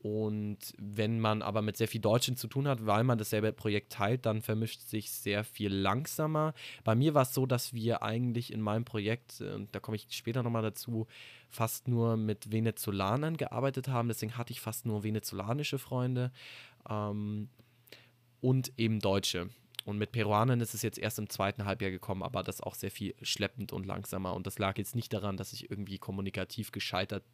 Und 0.01 0.59
wenn 0.79 1.19
man 1.19 1.43
aber 1.43 1.61
mit 1.61 1.77
sehr 1.77 1.89
viel 1.89 2.01
Deutschen 2.01 2.37
zu 2.37 2.47
tun 2.47 2.69
hat, 2.69 2.87
weil 2.87 3.03
man 3.03 3.19
dasselbe 3.19 3.53
Projekt 3.53 3.93
teilt, 3.93 4.27
dann 4.27 4.43
vermischt 4.43 4.81
sich 4.81 5.11
sehr 5.11 5.43
viel 5.43 5.75
langsamer. 5.75 6.55
Bei 6.85 6.95
mir 6.95 7.15
war 7.15 7.23
es 7.23 7.35
so, 7.35 7.47
dass 7.47 7.75
wir 7.75 8.03
eigentlich 8.03 8.53
in 8.53 8.61
meinem 8.61 8.85
Projekt, 8.85 9.41
äh, 9.41 9.55
und 9.55 9.75
da 9.75 9.81
komme 9.81 9.97
ich 9.97 10.07
später 10.11 10.45
nochmal 10.45 10.63
dazu, 10.63 11.09
fast 11.49 11.89
nur 11.89 12.17
mit 12.17 12.53
Venezolanern 12.53 13.37
gearbeitet 13.37 13.89
haben. 13.89 14.07
Deswegen 14.07 14.37
hatte 14.39 14.53
ich 14.53 14.61
fast 14.61 14.87
nur 14.87 15.03
venezolanische 15.03 15.79
Freunde 15.79 16.31
ähm, 16.89 17.49
und 18.41 18.73
eben 18.77 19.01
Deutsche. 19.01 19.51
und 19.85 19.99
mit 19.99 20.13
Peruanern 20.13 20.61
ist 20.61 20.75
es 20.75 20.83
jetzt 20.83 20.99
erst 20.99 21.19
im 21.19 21.31
zweiten 21.31 21.65
Halbjahr 21.65 21.91
gekommen, 21.91 22.23
aber 22.23 22.43
das 22.43 22.61
auch 22.61 22.75
sehr 22.75 22.91
viel 22.91 23.15
schleppend 23.23 23.73
und 23.73 23.87
langsamer. 23.87 24.35
Und 24.35 24.47
das 24.47 24.59
lag 24.59 24.77
jetzt 24.79 24.95
nicht 24.95 25.13
daran, 25.13 25.37
dass 25.37 25.53
ich 25.53 25.71
irgendwie 25.71 25.99
kommunikativ 25.99 26.71
gescheitert 26.71 27.25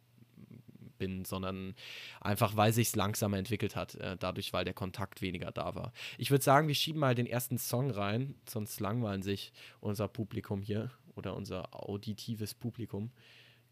bin, 0.97 1.25
sondern 1.25 1.75
einfach, 2.21 2.55
weil 2.55 2.73
sich 2.73 2.89
es 2.89 2.95
langsamer 2.95 3.37
entwickelt 3.37 3.75
hat, 3.75 3.95
äh, 3.95 4.17
dadurch, 4.17 4.53
weil 4.53 4.65
der 4.65 4.73
Kontakt 4.73 5.21
weniger 5.21 5.51
da 5.51 5.75
war. 5.75 5.93
Ich 6.17 6.31
würde 6.31 6.43
sagen, 6.43 6.67
wir 6.67 6.75
schieben 6.75 6.99
mal 6.99 7.15
den 7.15 7.27
ersten 7.27 7.57
Song 7.57 7.91
rein, 7.91 8.35
sonst 8.47 8.79
langweilen 8.79 9.21
sich 9.21 9.53
unser 9.79 10.07
Publikum 10.07 10.61
hier 10.61 10.91
oder 11.15 11.35
unser 11.35 11.73
auditives 11.73 12.53
Publikum. 12.53 13.11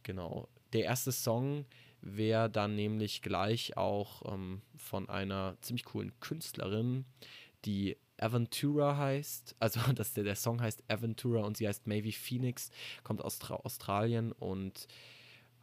Genau. 0.04 0.48
Der 0.74 0.84
erste 0.84 1.12
Song 1.12 1.66
wäre 2.02 2.50
dann 2.50 2.76
nämlich 2.76 3.22
gleich 3.22 3.78
auch 3.78 4.34
ähm, 4.34 4.62
von 4.76 5.10
einer 5.10 5.56
ziemlich 5.62 5.86
coolen 5.86 6.12
Künstlerin, 6.20 7.06
die 7.66 7.98
Aventura 8.18 8.98
heißt, 8.98 9.56
also 9.60 9.80
dass 9.94 10.14
der, 10.14 10.24
der 10.24 10.36
Song 10.36 10.62
heißt 10.62 10.84
Aventura 10.88 11.42
und 11.42 11.58
sie 11.58 11.68
heißt 11.68 11.88
Maybe 11.88 12.12
Phoenix, 12.12 12.70
kommt 13.04 13.22
aus 13.22 13.40
Tra 13.40 13.56
Australien 13.56 14.32
und 14.32 14.88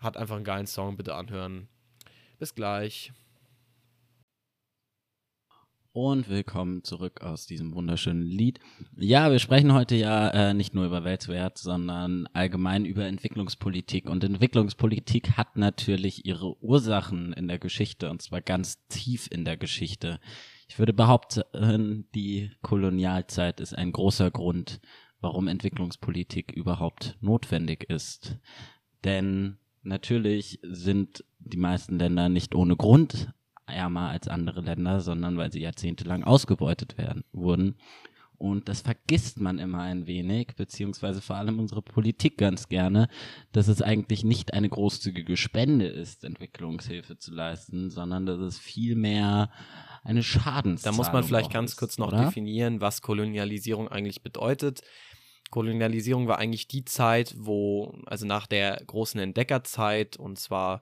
hat 0.01 0.17
einfach 0.17 0.37
einen 0.37 0.45
geilen 0.45 0.67
Song, 0.67 0.97
bitte 0.97 1.15
anhören. 1.15 1.69
Bis 2.39 2.55
gleich. 2.55 3.13
Und 5.93 6.29
willkommen 6.29 6.85
zurück 6.85 7.21
aus 7.21 7.47
diesem 7.47 7.75
wunderschönen 7.75 8.23
Lied. 8.23 8.61
Ja, 8.97 9.31
wir 9.33 9.41
sprechen 9.41 9.75
heute 9.75 9.97
ja 9.97 10.29
äh, 10.31 10.55
nicht 10.55 10.73
nur 10.73 10.87
über 10.87 11.03
Weltwert, 11.03 11.59
sondern 11.59 12.29
allgemein 12.33 12.85
über 12.85 13.07
Entwicklungspolitik. 13.07 14.09
Und 14.09 14.23
Entwicklungspolitik 14.23 15.37
hat 15.37 15.57
natürlich 15.57 16.25
ihre 16.25 16.63
Ursachen 16.63 17.33
in 17.33 17.49
der 17.49 17.59
Geschichte, 17.59 18.09
und 18.09 18.23
zwar 18.23 18.41
ganz 18.41 18.87
tief 18.87 19.27
in 19.31 19.45
der 19.45 19.57
Geschichte. 19.57 20.21
Ich 20.69 20.79
würde 20.79 20.93
behaupten, 20.93 22.09
die 22.15 22.53
Kolonialzeit 22.63 23.59
ist 23.61 23.75
ein 23.75 23.91
großer 23.91 24.31
Grund, 24.31 24.81
warum 25.21 25.49
Entwicklungspolitik 25.49 26.53
überhaupt 26.53 27.19
notwendig 27.21 27.91
ist. 27.91 28.39
Denn 29.03 29.60
natürlich 29.83 30.61
sind 30.63 31.25
die 31.39 31.57
meisten 31.57 31.99
Länder 31.99 32.29
nicht 32.29 32.55
ohne 32.55 32.77
Grund 32.77 33.33
ärmer 33.67 34.09
als 34.09 34.29
andere 34.29 34.61
Länder, 34.61 35.01
sondern 35.01 35.37
weil 35.37 35.53
sie 35.53 35.61
jahrzehntelang 35.61 36.25
ausgebeutet 36.25 36.99
werden, 36.99 37.25
wurden. 37.33 37.77
Und 38.41 38.71
das 38.71 38.81
vergisst 38.81 39.39
man 39.39 39.59
immer 39.59 39.83
ein 39.83 40.07
wenig, 40.07 40.55
beziehungsweise 40.57 41.21
vor 41.21 41.37
allem 41.37 41.59
unsere 41.59 41.83
Politik 41.83 42.39
ganz 42.39 42.71
gerne, 42.71 43.09
dass 43.53 43.69
es 43.69 43.83
eigentlich 43.83 44.25
nicht 44.25 44.55
eine 44.55 44.71
großzügige 44.71 45.37
Spende 45.37 45.87
ist, 45.87 46.25
Entwicklungshilfe 46.25 47.19
zu 47.19 47.35
leisten, 47.35 47.91
sondern 47.91 48.25
dass 48.25 48.39
es 48.39 48.59
vielmehr 48.59 49.51
eine 50.05 50.23
Schadenszahlung. 50.23 50.97
Da 50.97 51.03
muss 51.03 51.13
man 51.13 51.23
vielleicht 51.23 51.53
ganz 51.53 51.77
kurz 51.77 51.99
noch 51.99 52.09
oder? 52.09 52.25
definieren, 52.25 52.81
was 52.81 53.03
Kolonialisierung 53.03 53.89
eigentlich 53.89 54.23
bedeutet. 54.23 54.81
Kolonialisierung 55.51 56.29
war 56.29 56.39
eigentlich 56.39 56.69
die 56.69 56.85
Zeit, 56.85 57.35
wo, 57.37 57.95
also 58.07 58.27
nach 58.27 58.47
der 58.47 58.83
großen 58.87 59.21
Entdeckerzeit, 59.21 60.17
und 60.17 60.39
zwar 60.39 60.81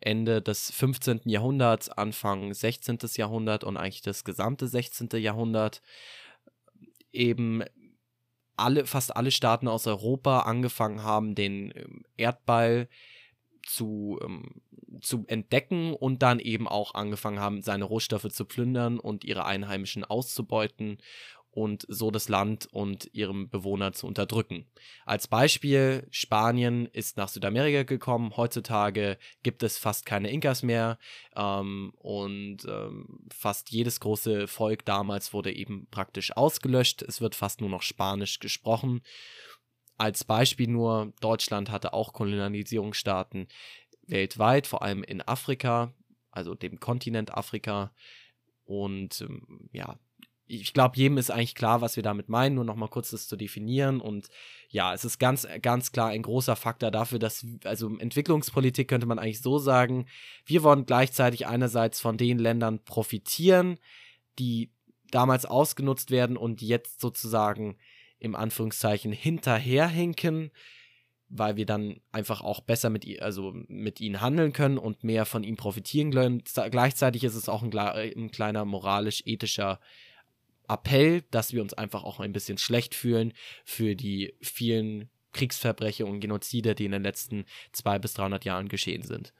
Ende 0.00 0.40
des 0.40 0.70
15. 0.70 1.22
Jahrhunderts, 1.24 1.88
Anfang 1.88 2.52
16. 2.52 2.98
Jahrhundert 3.16 3.64
und 3.64 3.76
eigentlich 3.76 4.02
das 4.02 4.24
gesamte 4.24 4.68
16. 4.68 5.08
Jahrhundert, 5.14 5.82
eben 7.12 7.64
alle, 8.56 8.86
fast 8.86 9.16
alle 9.16 9.30
Staaten 9.30 9.68
aus 9.68 9.86
Europa 9.86 10.40
angefangen 10.40 11.02
haben, 11.02 11.34
den 11.34 11.72
ähm, 11.74 12.04
Erdball 12.16 12.88
zu, 13.66 14.20
ähm, 14.22 14.60
zu 15.00 15.24
entdecken 15.26 15.94
und 15.94 16.22
dann 16.22 16.38
eben 16.38 16.68
auch 16.68 16.94
angefangen 16.94 17.40
haben, 17.40 17.62
seine 17.62 17.84
Rohstoffe 17.84 18.28
zu 18.28 18.44
plündern 18.44 18.98
und 18.98 19.24
ihre 19.24 19.44
Einheimischen 19.44 20.04
auszubeuten 20.04 20.98
und 21.54 21.86
so 21.88 22.10
das 22.10 22.28
Land 22.28 22.66
und 22.72 23.08
ihrem 23.12 23.48
Bewohner 23.48 23.92
zu 23.92 24.08
unterdrücken. 24.08 24.66
Als 25.06 25.28
Beispiel, 25.28 26.04
Spanien 26.10 26.86
ist 26.86 27.16
nach 27.16 27.28
Südamerika 27.28 27.84
gekommen. 27.84 28.36
Heutzutage 28.36 29.18
gibt 29.44 29.62
es 29.62 29.78
fast 29.78 30.04
keine 30.04 30.30
Inkas 30.30 30.64
mehr 30.64 30.98
ähm, 31.36 31.92
und 31.98 32.64
ähm, 32.68 33.20
fast 33.32 33.70
jedes 33.70 34.00
große 34.00 34.48
Volk 34.48 34.84
damals 34.84 35.32
wurde 35.32 35.52
eben 35.54 35.86
praktisch 35.92 36.36
ausgelöscht. 36.36 37.02
Es 37.02 37.20
wird 37.20 37.36
fast 37.36 37.60
nur 37.60 37.70
noch 37.70 37.82
Spanisch 37.82 38.40
gesprochen. 38.40 39.02
Als 39.96 40.24
Beispiel 40.24 40.66
nur, 40.66 41.12
Deutschland 41.20 41.70
hatte 41.70 41.92
auch 41.92 42.12
Kolonialisierungsstaaten 42.12 43.46
weltweit, 44.08 44.66
vor 44.66 44.82
allem 44.82 45.04
in 45.04 45.22
Afrika, 45.22 45.94
also 46.32 46.56
dem 46.56 46.80
Kontinent 46.80 47.32
Afrika. 47.32 47.92
Und 48.64 49.20
ähm, 49.20 49.68
ja, 49.70 50.00
ich 50.46 50.74
glaube, 50.74 50.96
jedem 50.96 51.16
ist 51.16 51.30
eigentlich 51.30 51.54
klar, 51.54 51.80
was 51.80 51.96
wir 51.96 52.02
damit 52.02 52.28
meinen, 52.28 52.54
nur 52.54 52.64
noch 52.64 52.76
mal 52.76 52.88
kurz 52.88 53.10
das 53.10 53.28
zu 53.28 53.36
definieren. 53.36 54.00
Und 54.00 54.28
ja, 54.68 54.92
es 54.92 55.04
ist 55.04 55.18
ganz, 55.18 55.46
ganz 55.62 55.90
klar 55.92 56.08
ein 56.08 56.22
großer 56.22 56.54
Faktor 56.56 56.90
dafür, 56.90 57.18
dass, 57.18 57.46
also 57.64 57.96
Entwicklungspolitik 57.96 58.88
könnte 58.88 59.06
man 59.06 59.18
eigentlich 59.18 59.40
so 59.40 59.58
sagen, 59.58 60.06
wir 60.44 60.62
wollen 60.62 60.84
gleichzeitig 60.84 61.46
einerseits 61.46 62.00
von 62.00 62.18
den 62.18 62.38
Ländern 62.38 62.84
profitieren, 62.84 63.78
die 64.38 64.70
damals 65.10 65.46
ausgenutzt 65.46 66.10
werden 66.10 66.36
und 66.36 66.60
jetzt 66.60 67.00
sozusagen 67.00 67.76
im 68.18 68.34
Anführungszeichen 68.34 69.12
hinterherhinken, 69.12 70.50
weil 71.28 71.56
wir 71.56 71.66
dann 71.66 72.00
einfach 72.12 72.42
auch 72.42 72.60
besser 72.60 72.90
mit, 72.90 73.20
also 73.22 73.52
mit 73.68 74.00
ihnen 74.00 74.20
handeln 74.20 74.52
können 74.52 74.78
und 74.78 75.04
mehr 75.04 75.24
von 75.24 75.42
ihnen 75.42 75.56
profitieren 75.56 76.12
können. 76.12 76.42
Gleichzeitig 76.70 77.24
ist 77.24 77.34
es 77.34 77.48
auch 77.48 77.62
ein, 77.62 77.76
ein 77.76 78.30
kleiner 78.30 78.64
moralisch-ethischer 78.64 79.80
Appell, 80.68 81.22
dass 81.30 81.52
wir 81.52 81.62
uns 81.62 81.74
einfach 81.74 82.04
auch 82.04 82.20
ein 82.20 82.32
bisschen 82.32 82.58
schlecht 82.58 82.94
fühlen 82.94 83.32
für 83.64 83.94
die 83.96 84.34
vielen 84.40 85.10
Kriegsverbrechen 85.32 86.06
und 86.06 86.20
Genozide, 86.20 86.74
die 86.74 86.86
in 86.86 86.92
den 86.92 87.02
letzten 87.02 87.44
200 87.72 88.02
bis 88.02 88.14
300 88.14 88.44
Jahren 88.44 88.68
geschehen 88.68 89.02
sind. 89.02 89.32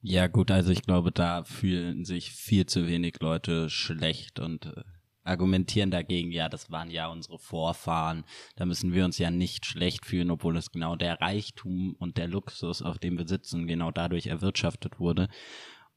Ja 0.00 0.28
gut, 0.28 0.50
also 0.50 0.70
ich 0.70 0.82
glaube, 0.82 1.10
da 1.10 1.42
fühlen 1.42 2.04
sich 2.04 2.30
viel 2.30 2.66
zu 2.66 2.86
wenig 2.86 3.16
Leute 3.20 3.68
schlecht 3.68 4.38
und 4.38 4.66
äh, 4.66 4.84
argumentieren 5.24 5.90
dagegen, 5.90 6.30
ja, 6.30 6.48
das 6.48 6.70
waren 6.70 6.90
ja 6.90 7.08
unsere 7.08 7.38
Vorfahren, 7.38 8.24
da 8.56 8.64
müssen 8.64 8.92
wir 8.92 9.04
uns 9.04 9.18
ja 9.18 9.30
nicht 9.30 9.66
schlecht 9.66 10.06
fühlen, 10.06 10.30
obwohl 10.30 10.56
es 10.56 10.70
genau 10.70 10.94
der 10.94 11.20
Reichtum 11.20 11.96
und 11.98 12.16
der 12.16 12.28
Luxus, 12.28 12.80
auf 12.80 12.98
dem 12.98 13.18
wir 13.18 13.26
sitzen, 13.26 13.66
genau 13.66 13.90
dadurch 13.90 14.28
erwirtschaftet 14.28 15.00
wurde. 15.00 15.28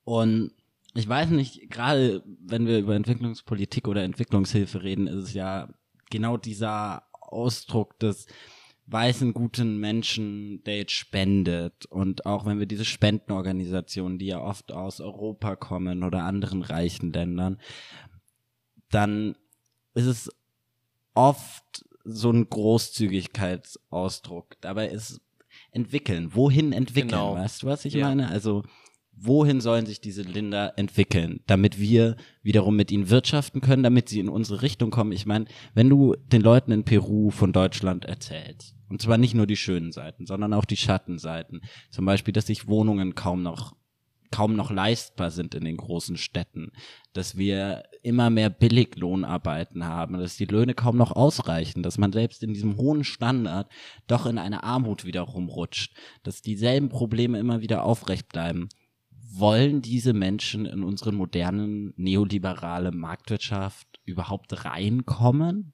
Und 0.04 0.52
ich 0.94 1.08
weiß 1.08 1.30
nicht, 1.30 1.70
gerade 1.70 2.22
wenn 2.26 2.68
wir 2.68 2.80
über 2.80 2.96
Entwicklungspolitik 2.96 3.88
oder 3.88 4.04
Entwicklungshilfe 4.04 4.84
reden, 4.84 5.08
ist 5.08 5.24
es 5.24 5.34
ja 5.34 5.70
genau 6.10 6.36
dieser 6.38 7.04
Ausdruck 7.14 7.98
des 8.00 8.28
weißen, 8.88 9.34
guten 9.34 9.78
Menschen, 9.78 10.64
der 10.66 10.78
jetzt 10.78 10.92
spendet. 10.92 11.86
Und 11.86 12.26
auch 12.26 12.46
wenn 12.46 12.60
wir 12.60 12.66
diese 12.66 12.86
Spendenorganisationen, 12.86 14.20
die 14.20 14.28
ja 14.28 14.42
oft 14.42 14.74
aus 14.74 15.00
Europa 15.00 15.56
kommen 15.56 16.04
oder 16.04 16.24
anderen 16.24 16.62
reichen 16.62 17.14
Ländern, 17.14 17.58
dann 18.90 19.38
ist 19.94 20.08
es 20.08 20.30
oft 21.14 21.86
so 22.04 22.32
ein 22.32 22.50
Großzügigkeitsausdruck. 22.50 24.60
Dabei 24.60 24.90
ist 24.90 25.22
entwickeln. 25.72 26.36
Wohin 26.36 26.74
entwickeln? 26.74 27.10
Genau. 27.10 27.36
Weißt 27.36 27.64
du, 27.64 27.68
was 27.68 27.86
ich 27.86 27.94
ja. 27.94 28.08
meine? 28.08 28.28
Also 28.28 28.64
wohin 29.24 29.62
sollen 29.62 29.86
sich 29.86 30.02
diese 30.02 30.24
Länder 30.24 30.74
entwickeln, 30.78 31.42
damit 31.46 31.80
wir 31.80 32.16
wiederum 32.42 32.76
mit 32.76 32.92
ihnen 32.92 33.10
wirtschaften 33.10 33.62
können, 33.62 33.84
damit 33.84 34.10
sie 34.10 34.20
in 34.20 34.30
unsere 34.30 34.64
Richtung 34.64 34.90
kommen. 34.90 35.12
Ich 35.12 35.28
meine, 35.28 35.46
wenn 35.76 35.90
du 35.90 36.16
den 36.32 36.42
Leuten 36.42 36.72
in 36.72 36.84
Peru 36.84 37.30
von 37.30 37.54
Deutschland 37.54 38.06
erzählst, 38.06 38.76
und 38.90 39.02
zwar 39.02 39.18
nicht 39.18 39.36
nur 39.36 39.46
die 39.46 39.58
schönen 39.58 39.92
Seiten, 39.92 40.26
sondern 40.26 40.54
auch 40.54 40.66
die 40.66 40.78
Schattenseiten, 40.78 41.62
zum 41.92 42.06
Beispiel, 42.06 42.34
dass 42.34 42.48
sich 42.48 42.68
Wohnungen 42.68 43.16
kaum 43.16 43.44
noch 43.44 43.76
kaum 44.32 44.56
noch 44.56 44.72
leistbar 44.72 45.30
sind 45.30 45.56
in 45.56 45.66
den 45.66 45.76
großen 45.76 46.16
Städten, 46.16 46.72
dass 47.12 47.36
wir 47.36 47.84
immer 48.02 48.30
mehr 48.30 48.50
Billiglohnarbeiten 48.50 49.86
haben, 49.86 50.18
dass 50.18 50.38
die 50.38 50.46
Löhne 50.46 50.74
kaum 50.74 50.96
noch 50.96 51.12
ausreichen, 51.12 51.84
dass 51.84 51.98
man 51.98 52.14
selbst 52.14 52.42
in 52.42 52.54
diesem 52.54 52.78
hohen 52.78 53.04
Standard 53.04 53.70
doch 54.08 54.26
in 54.26 54.38
eine 54.38 54.64
Armut 54.64 55.04
wieder 55.04 55.22
rumrutscht, 55.22 55.94
dass 56.24 56.42
dieselben 56.42 56.88
Probleme 56.88 57.40
immer 57.40 57.60
wieder 57.60 57.84
aufrecht 57.84 58.30
bleiben 58.30 58.70
wollen 59.34 59.82
diese 59.82 60.14
Menschen 60.14 60.66
in 60.66 60.84
unsere 60.84 61.12
modernen 61.12 61.94
neoliberale 61.96 62.92
Marktwirtschaft 62.92 63.88
überhaupt 64.06 64.66
reinkommen? 64.66 65.74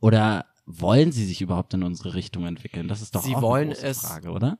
Oder 0.00 0.46
wollen 0.66 1.12
sie 1.12 1.24
sich 1.24 1.40
überhaupt 1.40 1.74
in 1.74 1.82
unsere 1.82 2.14
Richtung 2.14 2.46
entwickeln? 2.46 2.88
Das 2.88 3.02
ist 3.02 3.14
doch 3.14 3.22
sie 3.22 3.36
auch 3.36 3.42
wollen 3.42 3.68
eine 3.68 3.74
große 3.74 3.86
es 3.86 4.00
Frage, 4.00 4.30
oder? 4.30 4.58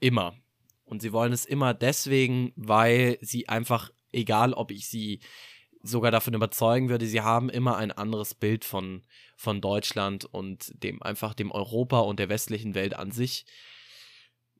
Immer. 0.00 0.34
Und 0.84 1.02
sie 1.02 1.12
wollen 1.12 1.32
es 1.32 1.44
immer 1.44 1.74
deswegen, 1.74 2.52
weil 2.56 3.18
sie 3.20 3.48
einfach, 3.48 3.90
egal 4.12 4.52
ob 4.52 4.70
ich 4.70 4.88
sie 4.88 5.20
sogar 5.82 6.10
davon 6.10 6.34
überzeugen 6.34 6.88
würde, 6.88 7.06
sie 7.06 7.20
haben 7.20 7.48
immer 7.48 7.76
ein 7.76 7.92
anderes 7.92 8.34
Bild 8.34 8.64
von, 8.64 9.02
von 9.36 9.60
Deutschland 9.60 10.24
und 10.24 10.72
dem 10.82 11.02
einfach 11.02 11.34
dem 11.34 11.50
Europa 11.50 12.00
und 12.00 12.18
der 12.18 12.28
westlichen 12.28 12.74
Welt 12.74 12.94
an 12.94 13.10
sich 13.10 13.46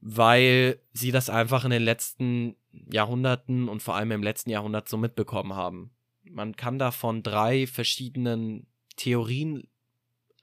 weil 0.07 0.79
sie 0.93 1.13
das 1.13 1.31
einfach 1.31 1.65
in 1.65 1.71
den 1.71 1.83
letzten 1.83 2.57
Jahrhunderten 2.93 3.71
und 3.71 3.83
vor 3.83 3.95
allem 3.97 4.11
im 4.11 4.23
letzten 4.23 4.51
Jahrhundert 4.51 4.87
so 4.87 4.99
mitbekommen 4.99 5.55
haben. 5.55 5.93
man 6.25 6.57
kann 6.57 6.79
da 6.79 6.91
von 6.91 7.23
drei 7.23 7.67
verschiedenen 7.67 8.67
Theorien 8.97 9.67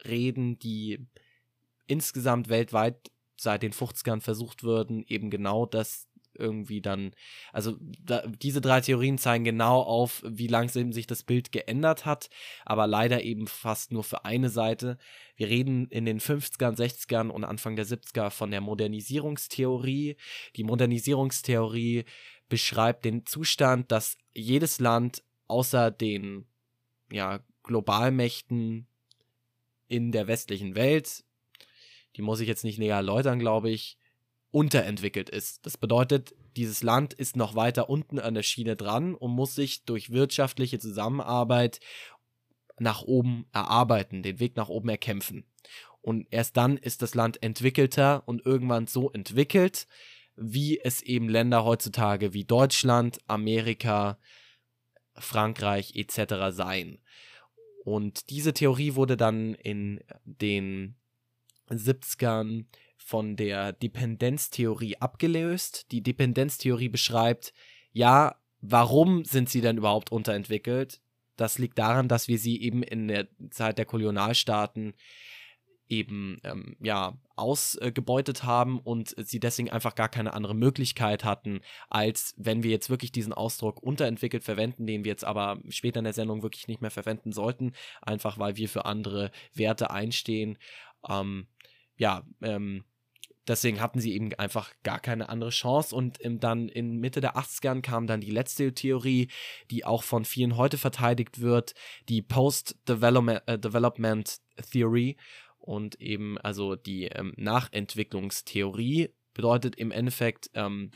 reden, 0.03 0.57
die 0.57 1.05
insgesamt 1.85 2.49
weltweit 2.49 3.11
seit 3.37 3.61
den 3.61 3.71
50ern 3.71 4.19
versucht 4.21 4.63
würden, 4.63 5.03
eben 5.07 5.29
genau 5.29 5.67
das 5.67 6.07
irgendwie 6.41 6.81
dann, 6.81 7.11
also 7.53 7.77
da, 7.79 8.25
diese 8.27 8.59
drei 8.59 8.81
Theorien 8.81 9.17
zeigen 9.17 9.43
genau 9.43 9.81
auf, 9.81 10.23
wie 10.27 10.47
langsam 10.47 10.91
sich 10.91 11.07
das 11.07 11.23
Bild 11.23 11.51
geändert 11.51 12.05
hat, 12.05 12.29
aber 12.65 12.87
leider 12.87 13.23
eben 13.23 13.47
fast 13.47 13.91
nur 13.91 14.03
für 14.03 14.25
eine 14.25 14.49
Seite. 14.49 14.97
Wir 15.35 15.47
reden 15.47 15.87
in 15.87 16.05
den 16.05 16.19
50ern, 16.19 16.75
60ern 16.75 17.29
und 17.29 17.43
Anfang 17.43 17.75
der 17.75 17.85
70er 17.85 18.29
von 18.29 18.51
der 18.51 18.61
Modernisierungstheorie. 18.61 20.17
Die 20.55 20.63
Modernisierungstheorie 20.63 22.05
beschreibt 22.49 23.05
den 23.05 23.25
Zustand, 23.25 23.91
dass 23.91 24.17
jedes 24.33 24.79
Land 24.79 25.23
außer 25.47 25.91
den 25.91 26.45
ja, 27.11 27.39
Globalmächten 27.63 28.87
in 29.87 30.11
der 30.11 30.27
westlichen 30.27 30.75
Welt, 30.75 31.23
die 32.15 32.21
muss 32.21 32.39
ich 32.39 32.47
jetzt 32.47 32.63
nicht 32.63 32.79
näher 32.79 32.95
erläutern, 32.95 33.39
glaube 33.39 33.69
ich, 33.69 33.97
unterentwickelt 34.51 35.29
ist. 35.29 35.65
Das 35.65 35.77
bedeutet, 35.77 36.35
dieses 36.57 36.83
Land 36.83 37.13
ist 37.13 37.35
noch 37.35 37.55
weiter 37.55 37.89
unten 37.89 38.19
an 38.19 38.33
der 38.33 38.43
Schiene 38.43 38.75
dran 38.75 39.15
und 39.15 39.31
muss 39.31 39.55
sich 39.55 39.85
durch 39.85 40.11
wirtschaftliche 40.11 40.79
Zusammenarbeit 40.79 41.79
nach 42.77 43.01
oben 43.01 43.45
erarbeiten, 43.53 44.23
den 44.23 44.39
Weg 44.39 44.57
nach 44.57 44.69
oben 44.69 44.89
erkämpfen. 44.89 45.45
Und 46.01 46.27
erst 46.31 46.57
dann 46.57 46.77
ist 46.77 47.01
das 47.01 47.15
Land 47.15 47.41
entwickelter 47.43 48.23
und 48.27 48.45
irgendwann 48.45 48.87
so 48.87 49.11
entwickelt, 49.11 49.87
wie 50.35 50.79
es 50.79 51.01
eben 51.01 51.29
Länder 51.29 51.63
heutzutage 51.63 52.33
wie 52.33 52.43
Deutschland, 52.43 53.19
Amerika, 53.27 54.17
Frankreich 55.13 55.95
etc. 55.95 56.55
seien. 56.55 56.99
Und 57.83 58.29
diese 58.29 58.53
Theorie 58.53 58.95
wurde 58.95 59.17
dann 59.17 59.53
in 59.53 60.01
den 60.23 60.95
70ern 61.69 62.65
von 63.11 63.35
der 63.35 63.73
Dependenztheorie 63.73 64.95
abgelöst. 64.95 65.91
Die 65.91 66.01
Dependenztheorie 66.01 66.87
beschreibt, 66.87 67.51
ja, 67.91 68.37
warum 68.61 69.25
sind 69.25 69.49
sie 69.49 69.59
denn 69.59 69.77
überhaupt 69.77 70.13
unterentwickelt? 70.13 71.01
Das 71.35 71.57
liegt 71.57 71.77
daran, 71.77 72.07
dass 72.07 72.29
wir 72.29 72.39
sie 72.39 72.61
eben 72.61 72.83
in 72.83 73.09
der 73.09 73.27
Zeit 73.49 73.77
der 73.77 73.85
Kolonialstaaten 73.85 74.93
eben 75.89 76.37
ähm, 76.45 76.77
ja 76.79 77.17
ausgebeutet 77.35 78.45
haben 78.45 78.79
und 78.79 79.13
sie 79.17 79.41
deswegen 79.41 79.69
einfach 79.69 79.95
gar 79.95 80.07
keine 80.07 80.33
andere 80.33 80.55
Möglichkeit 80.55 81.25
hatten, 81.25 81.59
als 81.89 82.33
wenn 82.37 82.63
wir 82.63 82.71
jetzt 82.71 82.89
wirklich 82.89 83.11
diesen 83.11 83.33
Ausdruck 83.33 83.83
unterentwickelt 83.83 84.45
verwenden, 84.45 84.87
den 84.87 85.03
wir 85.03 85.11
jetzt 85.11 85.25
aber 85.25 85.59
später 85.67 85.99
in 85.99 86.05
der 86.05 86.13
Sendung 86.13 86.43
wirklich 86.43 86.69
nicht 86.69 86.79
mehr 86.79 86.91
verwenden 86.91 87.33
sollten, 87.33 87.73
einfach 88.01 88.39
weil 88.39 88.55
wir 88.55 88.69
für 88.69 88.85
andere 88.85 89.31
Werte 89.53 89.91
einstehen. 89.91 90.57
Ähm, 91.09 91.47
ja, 91.97 92.23
ähm, 92.41 92.85
deswegen 93.51 93.81
hatten 93.81 93.99
sie 93.99 94.13
eben 94.13 94.33
einfach 94.35 94.73
gar 94.83 94.99
keine 94.99 95.29
andere 95.29 95.49
Chance. 95.49 95.95
Und 95.95 96.19
dann 96.23 96.69
in 96.69 96.97
Mitte 96.97 97.21
der 97.21 97.35
80ern 97.35 97.81
kam 97.81 98.07
dann 98.07 98.21
die 98.21 98.31
letzte 98.31 98.73
Theorie, 98.73 99.27
die 99.69 99.85
auch 99.85 100.03
von 100.03 100.25
vielen 100.25 100.57
heute 100.57 100.77
verteidigt 100.77 101.41
wird, 101.41 101.73
die 102.09 102.21
Post-Development 102.21 103.41
äh, 103.47 103.59
Development 103.59 104.39
Theory. 104.71 105.17
Und 105.59 105.99
eben 106.01 106.37
also 106.39 106.75
die 106.75 107.05
ähm, 107.05 107.33
Nachentwicklungstheorie 107.35 109.09
bedeutet 109.33 109.75
im 109.75 109.91
Endeffekt, 109.91 110.49
ähm, 110.53 110.91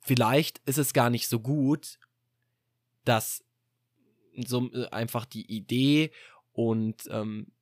vielleicht 0.00 0.60
ist 0.66 0.78
es 0.78 0.92
gar 0.92 1.10
nicht 1.10 1.28
so 1.28 1.40
gut, 1.40 1.98
dass 3.04 3.44
so 4.36 4.70
äh, 4.72 4.88
einfach 4.88 5.24
die 5.24 5.46
Idee 5.46 6.10
und 6.52 7.08
ähm, 7.10 7.52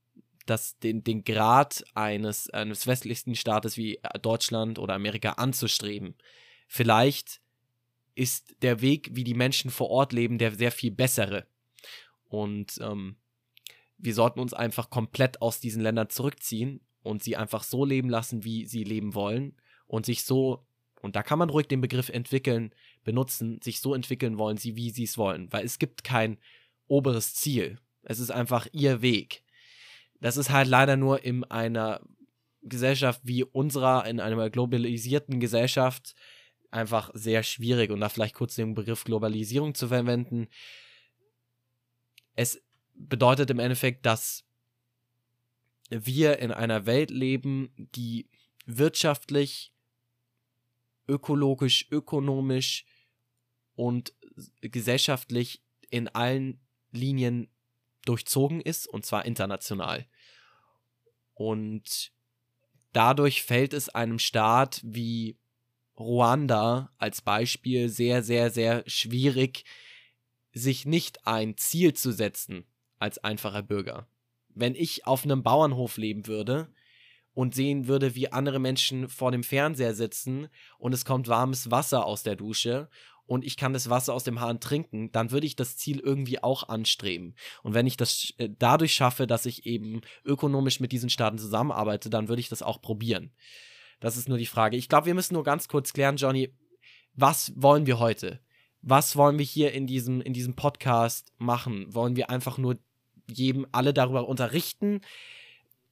das, 0.46 0.78
den, 0.78 1.05
den 1.05 1.24
Grad 1.24 1.85
eines, 1.94 2.50
eines 2.50 2.87
westlichsten 2.87 3.35
Staates 3.35 3.76
wie 3.76 3.96
äh, 3.96 4.18
Deutschland 4.20 4.78
oder 4.78 4.94
Amerika 4.94 5.33
anzustreben. 5.33 6.14
Vielleicht 6.66 7.40
ist 8.14 8.57
der 8.62 8.81
Weg, 8.81 9.11
wie 9.12 9.24
die 9.24 9.35
Menschen 9.35 9.70
vor 9.70 9.90
Ort 9.90 10.12
leben, 10.12 10.38
der 10.38 10.55
sehr 10.55 10.72
viel 10.72 10.90
bessere. 10.90 11.46
Und 12.24 12.78
ähm, 12.81 13.16
wir 13.98 14.14
sollten 14.14 14.40
uns 14.40 14.52
einfach 14.52 14.90
komplett 14.90 15.40
aus 15.40 15.61
diesen 15.61 15.83
Ländern 15.83 16.11
zurückziehen 16.11 16.81
und 17.02 17.22
sie 17.22 17.37
einfach 17.37 17.62
so 17.62 17.85
leben 17.85 18.09
lassen, 18.09 18.44
wie 18.44 18.66
sie 18.66 18.85
leben 18.85 19.14
wollen 19.14 19.57
und 19.87 20.07
sich 20.07 20.24
so, 20.24 20.66
und 21.00 21.16
da 21.16 21.22
kann 21.22 21.38
man 21.38 21.50
ruhig 21.50 21.68
den 21.68 21.81
Begriff 21.81 22.09
entwickeln, 22.09 22.74
benutzen, 23.05 23.61
sich 23.62 23.81
so 23.81 23.94
entwickeln 23.94 24.38
wollen, 24.38 24.57
sie, 24.57 24.76
wie 24.76 24.90
sie 24.90 25.05
es 25.05 25.18
wollen, 25.18 25.52
weil 25.52 25.64
es 25.64 25.78
gibt 25.78 26.05
kein 26.05 26.38
oberes 26.87 27.35
Ziel. 27.35 27.78
Es 28.02 28.18
ist 28.18 28.31
einfach 28.31 28.66
ihr 28.72 29.02
Weg. 29.02 29.44
Das 30.22 30.37
ist 30.37 30.50
halt 30.50 30.68
leider 30.68 30.96
nur 30.96 31.24
in 31.24 31.42
einer 31.44 32.00
Gesellschaft 32.62 33.20
wie 33.24 33.42
unserer, 33.42 34.06
in 34.06 34.20
einer 34.20 34.50
globalisierten 34.50 35.40
Gesellschaft, 35.40 36.14
einfach 36.70 37.11
sehr 37.12 37.42
schwierig. 37.42 37.90
Und 37.90 37.98
da 38.00 38.08
vielleicht 38.08 38.37
kurz 38.37 38.54
den 38.54 38.74
Begriff 38.74 39.02
Globalisierung 39.02 39.74
zu 39.74 39.88
verwenden. 39.88 40.46
Es 42.37 42.62
bedeutet 42.94 43.50
im 43.50 43.58
Endeffekt, 43.58 44.06
dass 44.06 44.44
wir 45.90 46.38
in 46.38 46.52
einer 46.52 46.87
Welt 46.87 47.11
leben, 47.11 47.72
die 47.76 48.30
wirtschaftlich, 48.64 49.74
ökologisch, 51.08 51.88
ökonomisch 51.90 52.87
und 53.74 54.14
gesellschaftlich 54.61 55.64
in 55.90 56.06
allen 56.06 56.61
Linien 56.92 57.48
durchzogen 58.04 58.61
ist, 58.61 58.87
und 58.87 59.04
zwar 59.04 59.24
international. 59.24 60.06
Und 61.50 62.12
dadurch 62.92 63.42
fällt 63.42 63.72
es 63.72 63.88
einem 63.88 64.20
Staat 64.20 64.81
wie 64.85 65.37
Ruanda 65.98 66.92
als 66.98 67.20
Beispiel 67.20 67.88
sehr, 67.88 68.22
sehr, 68.22 68.50
sehr 68.50 68.85
schwierig, 68.87 69.64
sich 70.52 70.87
nicht 70.87 71.26
ein 71.26 71.57
Ziel 71.57 71.94
zu 71.94 72.12
setzen 72.12 72.64
als 72.98 73.18
einfacher 73.18 73.62
Bürger. 73.62 74.07
Wenn 74.50 74.76
ich 74.76 75.07
auf 75.07 75.24
einem 75.24 75.42
Bauernhof 75.42 75.96
leben 75.96 76.28
würde 76.28 76.68
und 77.35 77.57
sehen 77.57 77.88
würde, 77.88 78.14
wie 78.14 78.31
andere 78.31 78.61
Menschen 78.61 79.09
vor 79.09 79.33
dem 79.33 79.42
Fernseher 79.42 79.94
sitzen 79.94 80.48
und 80.78 80.92
es 80.92 81.05
kommt 81.05 81.26
warmes 81.26 81.72
Wasser 81.72 82.07
aus 82.07 82.22
der 82.22 82.37
Dusche 82.37 82.88
und 83.26 83.44
ich 83.44 83.56
kann 83.56 83.72
das 83.72 83.88
Wasser 83.88 84.14
aus 84.14 84.24
dem 84.24 84.40
Hahn 84.40 84.61
trinken, 84.61 85.11
dann 85.12 85.30
würde 85.30 85.46
ich 85.46 85.56
das 85.56 85.76
Ziel 85.76 86.00
irgendwie 86.00 86.42
auch 86.42 86.68
anstreben. 86.68 87.35
Und 87.62 87.74
wenn 87.74 87.87
ich 87.87 87.96
das 87.96 88.32
äh, 88.38 88.48
dadurch 88.58 88.92
schaffe, 88.92 89.26
dass 89.26 89.46
ich 89.46 89.66
eben 89.66 90.00
ökonomisch 90.24 90.80
mit 90.80 90.92
diesen 90.92 91.11
Staaten 91.11 91.38
zusammenarbeite, 91.38 92.11
dann 92.11 92.28
würde 92.28 92.40
ich 92.40 92.48
das 92.48 92.62
auch 92.62 92.80
probieren. 92.80 93.32
Das 94.00 94.16
ist 94.16 94.28
nur 94.28 94.38
die 94.38 94.46
Frage. 94.46 94.76
Ich 94.76 94.88
glaube, 94.88 95.06
wir 95.06 95.14
müssen 95.14 95.35
nur 95.35 95.44
ganz 95.44 95.68
kurz 95.68 95.92
klären, 95.92 96.16
Johnny, 96.16 96.52
was 97.14 97.52
wollen 97.56 97.87
wir 97.87 97.98
heute? 97.98 98.40
Was 98.80 99.16
wollen 99.16 99.38
wir 99.38 99.44
hier 99.44 99.72
in 99.72 99.87
diesem, 99.87 100.20
in 100.20 100.32
diesem 100.32 100.56
Podcast 100.56 101.32
machen? 101.38 101.94
Wollen 101.94 102.16
wir 102.16 102.30
einfach 102.30 102.58
nur 102.58 102.78
jedem 103.30 103.66
alle 103.70 103.94
darüber 103.94 104.28
unterrichten? 104.28 105.00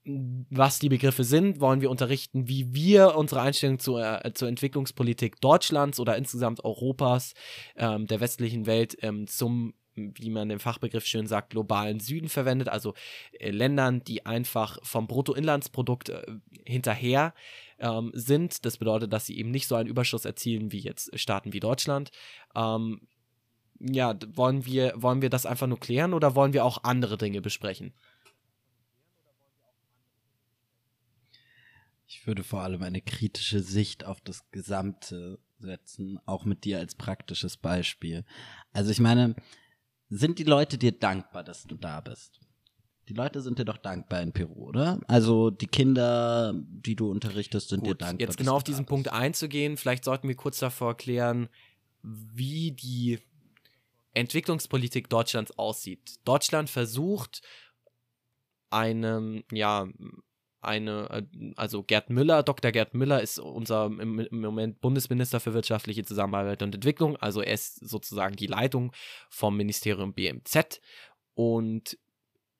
Was 0.04 0.78
die 0.78 0.88
Begriffe 0.88 1.24
sind, 1.24 1.60
wollen 1.60 1.80
wir 1.80 1.90
unterrichten, 1.90 2.48
wie 2.48 2.72
wir 2.72 3.16
unsere 3.16 3.42
Einstellung 3.42 3.78
zur, 3.78 4.24
äh, 4.24 4.32
zur 4.32 4.48
Entwicklungspolitik 4.48 5.40
Deutschlands 5.40 6.00
oder 6.00 6.16
insgesamt 6.16 6.64
Europas, 6.64 7.34
ähm, 7.76 8.06
der 8.06 8.20
westlichen 8.20 8.66
Welt 8.66 8.96
ähm, 9.02 9.26
zum 9.26 9.74
wie 9.96 10.30
man 10.30 10.48
den 10.48 10.60
Fachbegriff 10.60 11.04
schön 11.04 11.26
sagt, 11.26 11.50
globalen 11.50 12.00
Süden 12.00 12.28
verwendet, 12.28 12.68
also 12.68 12.94
äh, 13.38 13.50
Ländern, 13.50 14.02
die 14.04 14.24
einfach 14.24 14.78
vom 14.82 15.06
Bruttoinlandsprodukt 15.06 16.10
äh, 16.10 16.22
hinterher 16.64 17.34
ähm, 17.78 18.10
sind. 18.14 18.64
Das 18.64 18.78
bedeutet, 18.78 19.12
dass 19.12 19.26
sie 19.26 19.36
eben 19.38 19.50
nicht 19.50 19.66
so 19.66 19.74
einen 19.74 19.88
Überschuss 19.88 20.24
erzielen 20.24 20.72
wie 20.72 20.78
jetzt 20.78 21.18
Staaten 21.18 21.52
wie 21.52 21.60
Deutschland. 21.60 22.10
Ähm, 22.54 23.08
ja, 23.80 24.16
wollen 24.34 24.66
wir, 24.66 24.92
wollen 24.96 25.22
wir 25.22 25.30
das 25.30 25.46
einfach 25.46 25.66
nur 25.66 25.80
klären 25.80 26.14
oder 26.14 26.34
wollen 26.34 26.52
wir 26.52 26.64
auch 26.64 26.84
andere 26.84 27.16
Dinge 27.16 27.40
besprechen? 27.40 27.94
Ich 32.12 32.26
würde 32.26 32.42
vor 32.42 32.62
allem 32.62 32.82
eine 32.82 33.00
kritische 33.00 33.60
Sicht 33.60 34.04
auf 34.04 34.20
das 34.20 34.50
Gesamte 34.50 35.38
setzen, 35.60 36.18
auch 36.26 36.44
mit 36.44 36.64
dir 36.64 36.80
als 36.80 36.96
praktisches 36.96 37.56
Beispiel. 37.56 38.24
Also 38.72 38.90
ich 38.90 38.98
meine, 38.98 39.36
sind 40.08 40.40
die 40.40 40.44
Leute 40.44 40.76
dir 40.76 40.90
dankbar, 40.90 41.44
dass 41.44 41.62
du 41.68 41.76
da 41.76 42.00
bist? 42.00 42.40
Die 43.08 43.14
Leute 43.14 43.40
sind 43.40 43.60
dir 43.60 43.64
doch 43.64 43.76
dankbar 43.76 44.22
in 44.22 44.32
Peru, 44.32 44.66
oder? 44.66 44.98
Also 45.06 45.50
die 45.50 45.68
Kinder, 45.68 46.52
die 46.56 46.96
du 46.96 47.08
unterrichtest, 47.08 47.68
sind 47.68 47.84
Gut, 47.84 47.90
dir 47.90 47.94
dankbar. 47.94 48.26
Jetzt 48.26 48.36
genau 48.36 48.56
auf 48.56 48.64
diesen 48.64 48.86
Punkt 48.86 49.12
einzugehen, 49.12 49.76
vielleicht 49.76 50.02
sollten 50.02 50.26
wir 50.26 50.34
kurz 50.34 50.58
davor 50.58 50.96
klären, 50.96 51.48
wie 52.02 52.72
die 52.72 53.20
Entwicklungspolitik 54.14 55.08
Deutschlands 55.08 55.56
aussieht. 55.56 56.18
Deutschland 56.24 56.70
versucht, 56.70 57.42
einem, 58.68 59.44
ja, 59.52 59.86
eine, 60.60 61.08
äh, 61.10 61.52
also 61.56 61.82
Gerd 61.82 62.10
Müller, 62.10 62.42
Dr. 62.42 62.70
Gerd 62.72 62.94
Müller 62.94 63.22
ist 63.22 63.38
unser 63.38 63.86
im, 63.86 64.18
im, 64.18 64.40
Moment 64.40 64.80
Bundesminister 64.80 65.40
für 65.40 65.54
wirtschaftliche 65.54 66.04
Zusammenarbeit 66.04 66.62
und 66.62 66.74
Entwicklung. 66.74 67.16
Also 67.16 67.40
er 67.40 67.54
ist 67.54 67.76
sozusagen 67.88 68.36
die 68.36 68.46
Leitung 68.46 68.92
vom 69.28 69.56
Ministerium 69.56 70.12
BMZ. 70.14 70.80
Und 71.34 71.98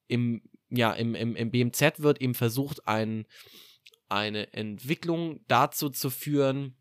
im, 0.09 0.43
ja, 0.71 0.93
im, 0.93 1.15
im, 1.15 1.37
im 1.37 1.51
BMZ 1.51 2.01
wird 2.01 2.21
eben 2.21 2.35
versucht, 2.35 2.87
ein, 2.89 3.27
eine 4.09 4.53
Entwicklung 4.53 5.45
dazu 5.47 5.91
zu 5.91 6.11
führen, 6.11 6.77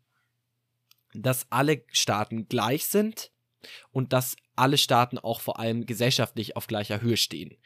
dass 1.12 1.50
alle 1.50 1.84
Staaten 1.92 2.48
gleich 2.48 2.86
sind 2.86 3.32
und 3.90 4.12
dass 4.12 4.36
alle 4.56 4.78
Staaten 4.78 5.18
auch 5.18 5.40
vor 5.40 5.58
allem 5.58 5.86
gesellschaftlich 5.86 6.56
auf 6.56 6.66
gleicher 6.66 7.02
Höhe 7.02 7.16
stehen. 7.16 7.56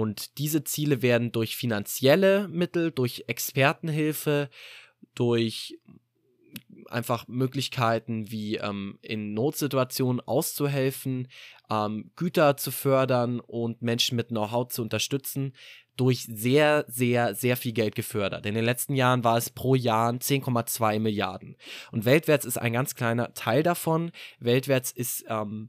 Und 0.00 0.38
diese 0.38 0.64
Ziele 0.64 1.02
werden 1.02 1.30
durch 1.30 1.58
finanzielle 1.58 2.48
Mittel, 2.48 2.90
durch 2.90 3.24
Expertenhilfe, 3.26 4.48
durch 5.14 5.78
einfach 6.88 7.28
Möglichkeiten 7.28 8.30
wie 8.30 8.56
ähm, 8.56 8.98
in 9.02 9.34
Notsituationen 9.34 10.22
auszuhelfen, 10.22 11.28
ähm, 11.68 12.12
Güter 12.16 12.56
zu 12.56 12.70
fördern 12.70 13.40
und 13.40 13.82
Menschen 13.82 14.16
mit 14.16 14.28
Know-how 14.28 14.68
zu 14.68 14.80
unterstützen, 14.80 15.52
durch 15.98 16.24
sehr, 16.24 16.86
sehr, 16.88 17.34
sehr 17.34 17.58
viel 17.58 17.72
Geld 17.72 17.94
gefördert. 17.94 18.46
In 18.46 18.54
den 18.54 18.64
letzten 18.64 18.94
Jahren 18.94 19.22
war 19.22 19.36
es 19.36 19.50
pro 19.50 19.74
Jahr 19.74 20.12
10,2 20.12 20.98
Milliarden. 20.98 21.58
Und 21.92 22.06
Weltwärts 22.06 22.46
ist 22.46 22.56
ein 22.56 22.72
ganz 22.72 22.94
kleiner 22.94 23.34
Teil 23.34 23.62
davon. 23.62 24.12
Weltwärts 24.38 24.92
ist 24.92 25.26
ähm, 25.28 25.68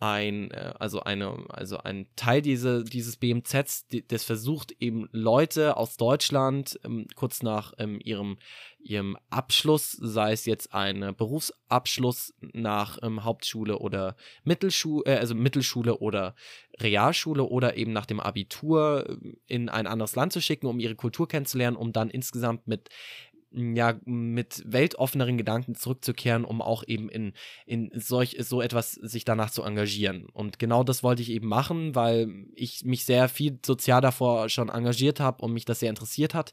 ein, 0.00 0.50
äh, 0.50 0.74
also 0.78 1.00
eine, 1.00 1.44
also 1.48 1.78
ein 1.78 2.06
Teil 2.16 2.42
diese, 2.42 2.84
dieses 2.84 3.16
BMZs, 3.16 3.86
das 4.08 4.24
versucht 4.24 4.72
eben 4.80 5.08
Leute 5.12 5.76
aus 5.76 5.96
Deutschland 5.96 6.78
ähm, 6.84 7.06
kurz 7.16 7.42
nach 7.42 7.72
ähm, 7.78 7.98
ihrem, 8.02 8.38
ihrem 8.78 9.16
Abschluss, 9.30 9.92
sei 9.92 10.32
es 10.32 10.46
jetzt 10.46 10.72
ein 10.72 11.14
Berufsabschluss 11.16 12.34
nach 12.40 12.98
ähm, 13.02 13.24
Hauptschule 13.24 13.78
oder 13.78 14.16
Mittelschule, 14.44 15.04
äh, 15.06 15.18
also 15.18 15.34
Mittelschule 15.34 15.98
oder 15.98 16.34
Realschule 16.80 17.42
oder 17.44 17.76
eben 17.76 17.92
nach 17.92 18.06
dem 18.06 18.20
Abitur 18.20 19.04
äh, 19.08 19.36
in 19.46 19.68
ein 19.68 19.86
anderes 19.86 20.14
Land 20.14 20.32
zu 20.32 20.40
schicken, 20.40 20.66
um 20.66 20.78
ihre 20.78 20.94
Kultur 20.94 21.26
kennenzulernen, 21.26 21.76
um 21.76 21.92
dann 21.92 22.10
insgesamt 22.10 22.68
mit 22.68 22.88
ja, 23.50 23.98
mit 24.04 24.62
weltoffeneren 24.66 25.38
Gedanken 25.38 25.74
zurückzukehren, 25.74 26.44
um 26.44 26.60
auch 26.60 26.84
eben 26.86 27.08
in, 27.08 27.32
in 27.66 27.90
solch, 27.94 28.36
so 28.40 28.60
etwas 28.60 28.92
sich 28.92 29.24
danach 29.24 29.50
zu 29.50 29.62
engagieren. 29.62 30.26
Und 30.32 30.58
genau 30.58 30.84
das 30.84 31.02
wollte 31.02 31.22
ich 31.22 31.30
eben 31.30 31.48
machen, 31.48 31.94
weil 31.94 32.46
ich 32.54 32.84
mich 32.84 33.04
sehr 33.04 33.28
viel 33.28 33.58
sozial 33.64 34.00
davor 34.00 34.48
schon 34.48 34.68
engagiert 34.68 35.20
habe 35.20 35.42
und 35.42 35.52
mich 35.52 35.64
das 35.64 35.80
sehr 35.80 35.90
interessiert 35.90 36.34
hat. 36.34 36.52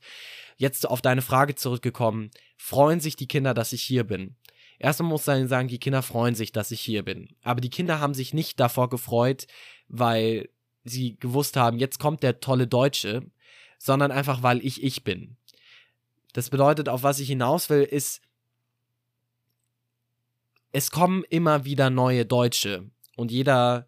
Jetzt 0.57 0.87
auf 0.87 1.01
deine 1.01 1.21
Frage 1.21 1.55
zurückgekommen, 1.55 2.31
freuen 2.57 3.01
sich 3.01 3.15
die 3.15 3.27
Kinder, 3.27 3.53
dass 3.53 3.73
ich 3.73 3.83
hier 3.83 4.05
bin? 4.05 4.35
Erstmal 4.79 5.09
muss 5.09 5.27
ich 5.27 5.47
sagen, 5.47 5.67
die 5.67 5.79
Kinder 5.79 6.01
freuen 6.01 6.35
sich, 6.35 6.51
dass 6.51 6.71
ich 6.71 6.81
hier 6.81 7.03
bin. 7.03 7.29
Aber 7.43 7.61
die 7.61 7.69
Kinder 7.69 7.99
haben 7.99 8.13
sich 8.13 8.33
nicht 8.33 8.59
davor 8.59 8.89
gefreut, 8.89 9.47
weil 9.87 10.49
sie 10.83 11.17
gewusst 11.17 11.57
haben, 11.57 11.77
jetzt 11.77 11.99
kommt 11.99 12.23
der 12.23 12.39
tolle 12.39 12.67
Deutsche, 12.67 13.23
sondern 13.77 14.11
einfach, 14.11 14.43
weil 14.43 14.65
ich 14.65 14.83
ich 14.83 15.03
bin. 15.03 15.37
Das 16.35 16.49
bedeutet, 16.49 16.89
auf 16.89 17.01
was 17.01 17.21
ich 17.21 17.29
hinaus 17.29 17.69
will, 17.69 17.83
ist, 17.83 18.21
es 20.73 20.91
kommen 20.91 21.23
immer 21.29 21.63
wieder 21.63 21.89
neue 21.89 22.25
Deutsche 22.25 22.91
und 23.15 23.31
jeder, 23.31 23.87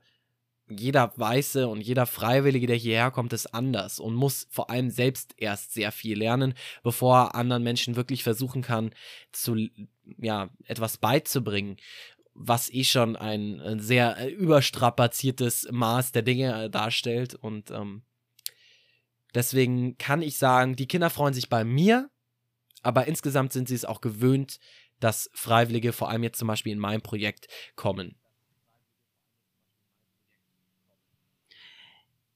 jeder 0.69 1.11
Weiße 1.17 1.67
und 1.67 1.81
jeder 1.81 2.05
Freiwillige, 2.05 2.65
der 2.65 2.77
hierher 2.77 3.11
kommt, 3.11 3.33
ist 3.33 3.53
anders 3.53 3.99
und 3.99 4.15
muss 4.15 4.47
vor 4.49 4.69
allem 4.69 4.89
selbst 4.91 5.33
erst 5.35 5.73
sehr 5.73 5.91
viel 5.91 6.17
lernen, 6.17 6.53
bevor 6.83 7.17
er 7.17 7.35
anderen 7.35 7.63
Menschen 7.63 7.97
wirklich 7.97 8.23
versuchen 8.23 8.61
kann, 8.61 8.91
zu, 9.33 9.67
ja, 10.17 10.49
etwas 10.63 10.97
beizubringen 10.97 11.75
was 12.39 12.71
eh 12.71 12.83
schon 12.83 13.15
ein 13.15 13.79
sehr 13.79 14.31
überstrapaziertes 14.31 15.69
Maß 15.71 16.11
der 16.11 16.21
Dinge 16.21 16.69
darstellt. 16.69 17.33
Und 17.33 17.71
ähm, 17.71 18.03
deswegen 19.33 19.97
kann 19.97 20.21
ich 20.21 20.37
sagen, 20.37 20.75
die 20.75 20.87
Kinder 20.87 21.09
freuen 21.09 21.33
sich 21.33 21.49
bei 21.49 21.63
mir, 21.63 22.11
aber 22.87 23.05
insgesamt 23.05 23.51
sind 23.51 23.67
sie 23.67 23.75
es 23.75 23.83
auch 23.83 23.99
gewöhnt, 23.99 24.61
dass 25.01 25.29
Freiwillige, 25.33 25.91
vor 25.91 26.09
allem 26.09 26.23
jetzt 26.23 26.39
zum 26.39 26.47
Beispiel 26.47 26.71
in 26.71 26.79
meinem 26.79 27.01
Projekt, 27.01 27.49
kommen. 27.75 28.15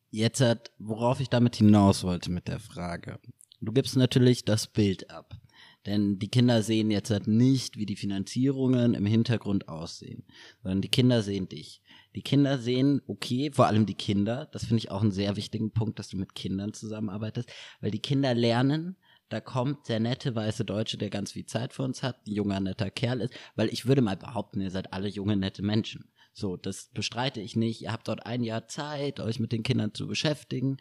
Jetzt 0.10 0.42
hat, 0.42 0.74
worauf 0.78 1.22
ich 1.22 1.30
damit 1.30 1.56
hinaus 1.56 2.04
wollte 2.04 2.30
mit 2.32 2.50
der 2.50 2.60
Frage. 2.60 3.18
Du 3.62 3.72
gibst 3.72 3.96
natürlich 3.96 4.44
das 4.44 4.68
Bild 4.68 5.10
ab. 5.10 5.40
Denn 5.86 6.20
die 6.20 6.28
Kinder 6.28 6.64
sehen 6.64 6.92
jetzt 6.92 7.12
halt 7.12 7.28
nicht, 7.28 7.78
wie 7.78 7.86
die 7.86 7.96
Finanzierungen 7.96 8.94
im 8.94 9.06
Hintergrund 9.06 9.70
aussehen, 9.70 10.26
sondern 10.62 10.82
die 10.82 10.90
Kinder 10.90 11.24
sehen 11.24 11.48
dich. 11.48 11.82
Die 12.14 12.24
Kinder 12.24 12.60
sehen, 12.60 13.02
okay, 13.08 13.52
vor 13.54 13.68
allem 13.68 13.86
die 13.86 13.96
Kinder, 13.96 14.50
das 14.52 14.66
finde 14.66 14.80
ich 14.80 14.92
auch 14.92 15.02
einen 15.02 15.12
sehr 15.12 15.38
wichtigen 15.38 15.72
Punkt, 15.72 15.98
dass 15.98 16.10
du 16.10 16.18
mit 16.18 16.36
Kindern 16.36 16.74
zusammenarbeitest, 16.74 17.50
weil 17.80 17.90
die 17.90 18.02
Kinder 18.02 18.34
lernen, 18.34 18.98
da 19.32 19.39
kommt 19.39 19.88
der 19.88 20.00
nette 20.00 20.36
weiße 20.36 20.65
Deutsche, 20.65 20.98
der 20.98 21.10
ganz 21.10 21.32
viel 21.32 21.46
Zeit 21.46 21.74
für 21.74 21.84
uns 21.84 22.04
hat, 22.04 22.28
ein 22.28 22.34
junger, 22.34 22.60
netter 22.60 22.91
Kerl 22.91 23.22
ist, 23.22 23.34
weil 23.56 23.70
ich 23.70 23.86
würde 23.86 24.02
mal 24.02 24.17
behaupten, 24.17 24.62
ihr 24.62 24.72
seid 24.72 24.94
alle 24.94 25.08
junge, 25.08 25.38
nette 25.38 25.63
Menschen. 25.63 26.12
So, 26.34 26.58
das 26.58 26.89
bestreite 26.94 27.39
ich 27.41 27.56
nicht. 27.56 27.82
Ihr 27.82 27.91
habt 27.91 28.08
dort 28.08 28.26
ein 28.26 28.44
Jahr 28.44 28.67
Zeit, 28.67 29.20
euch 29.20 29.39
mit 29.39 29.52
den 29.52 29.63
Kindern 29.63 29.94
zu 29.94 30.08
beschäftigen 30.08 30.78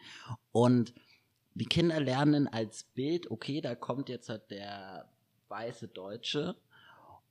und 0.51 0.93
die 1.53 1.65
Kinder 1.65 1.99
lernen 1.99 2.47
als 2.47 2.83
Bild, 2.83 3.29
okay, 3.29 3.61
da 3.61 3.75
kommt 3.75 4.09
jetzt 4.09 4.29
halt 4.29 4.49
der 4.51 5.09
weiße 5.49 5.87
Deutsche 5.89 6.55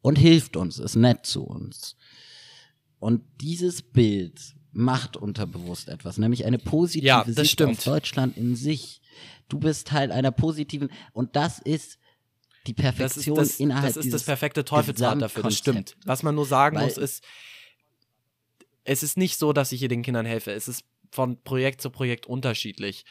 und 0.02 0.16
hilft 0.16 0.56
uns, 0.56 0.78
ist 0.78 0.96
nett 0.96 1.26
zu 1.26 1.44
uns. 1.44 1.96
Und 2.98 3.22
dieses 3.40 3.82
Bild 3.82 4.54
macht 4.72 5.16
unterbewusst 5.16 5.88
etwas, 5.88 6.18
nämlich 6.18 6.44
eine 6.44 6.58
positive 6.58 7.06
ja, 7.06 7.24
Sicht 7.26 7.52
stimmt. 7.52 7.78
auf 7.78 7.84
Deutschland 7.84 8.36
in 8.36 8.56
sich. 8.56 9.00
Du 9.48 9.58
bist 9.58 9.88
Teil 9.88 10.12
einer 10.12 10.30
positiven 10.30 10.90
und 11.12 11.34
das 11.34 11.58
ist 11.58 11.98
die 12.66 12.74
Perfektion 12.74 13.36
das 13.36 13.48
ist 13.48 13.54
das, 13.54 13.60
innerhalb 13.60 13.94
Das 13.94 14.04
ist 14.04 14.12
das 14.12 14.22
perfekte 14.24 14.64
Teufelsrad 14.64 15.20
dafür, 15.20 15.42
das 15.42 15.56
stimmt. 15.56 15.96
Was 16.04 16.22
man 16.22 16.34
nur 16.34 16.46
sagen 16.46 16.76
Weil- 16.76 16.84
muss, 16.84 16.98
ist, 16.98 17.24
es 18.84 19.02
ist 19.02 19.16
nicht 19.16 19.38
so, 19.38 19.52
dass 19.52 19.72
ich 19.72 19.80
hier 19.80 19.88
den 19.88 20.02
Kindern 20.02 20.26
helfe. 20.26 20.52
Es 20.52 20.68
ist 20.68 20.84
von 21.10 21.42
Projekt 21.42 21.80
zu 21.80 21.90
Projekt 21.90 22.26
unterschiedlich. 22.26 23.04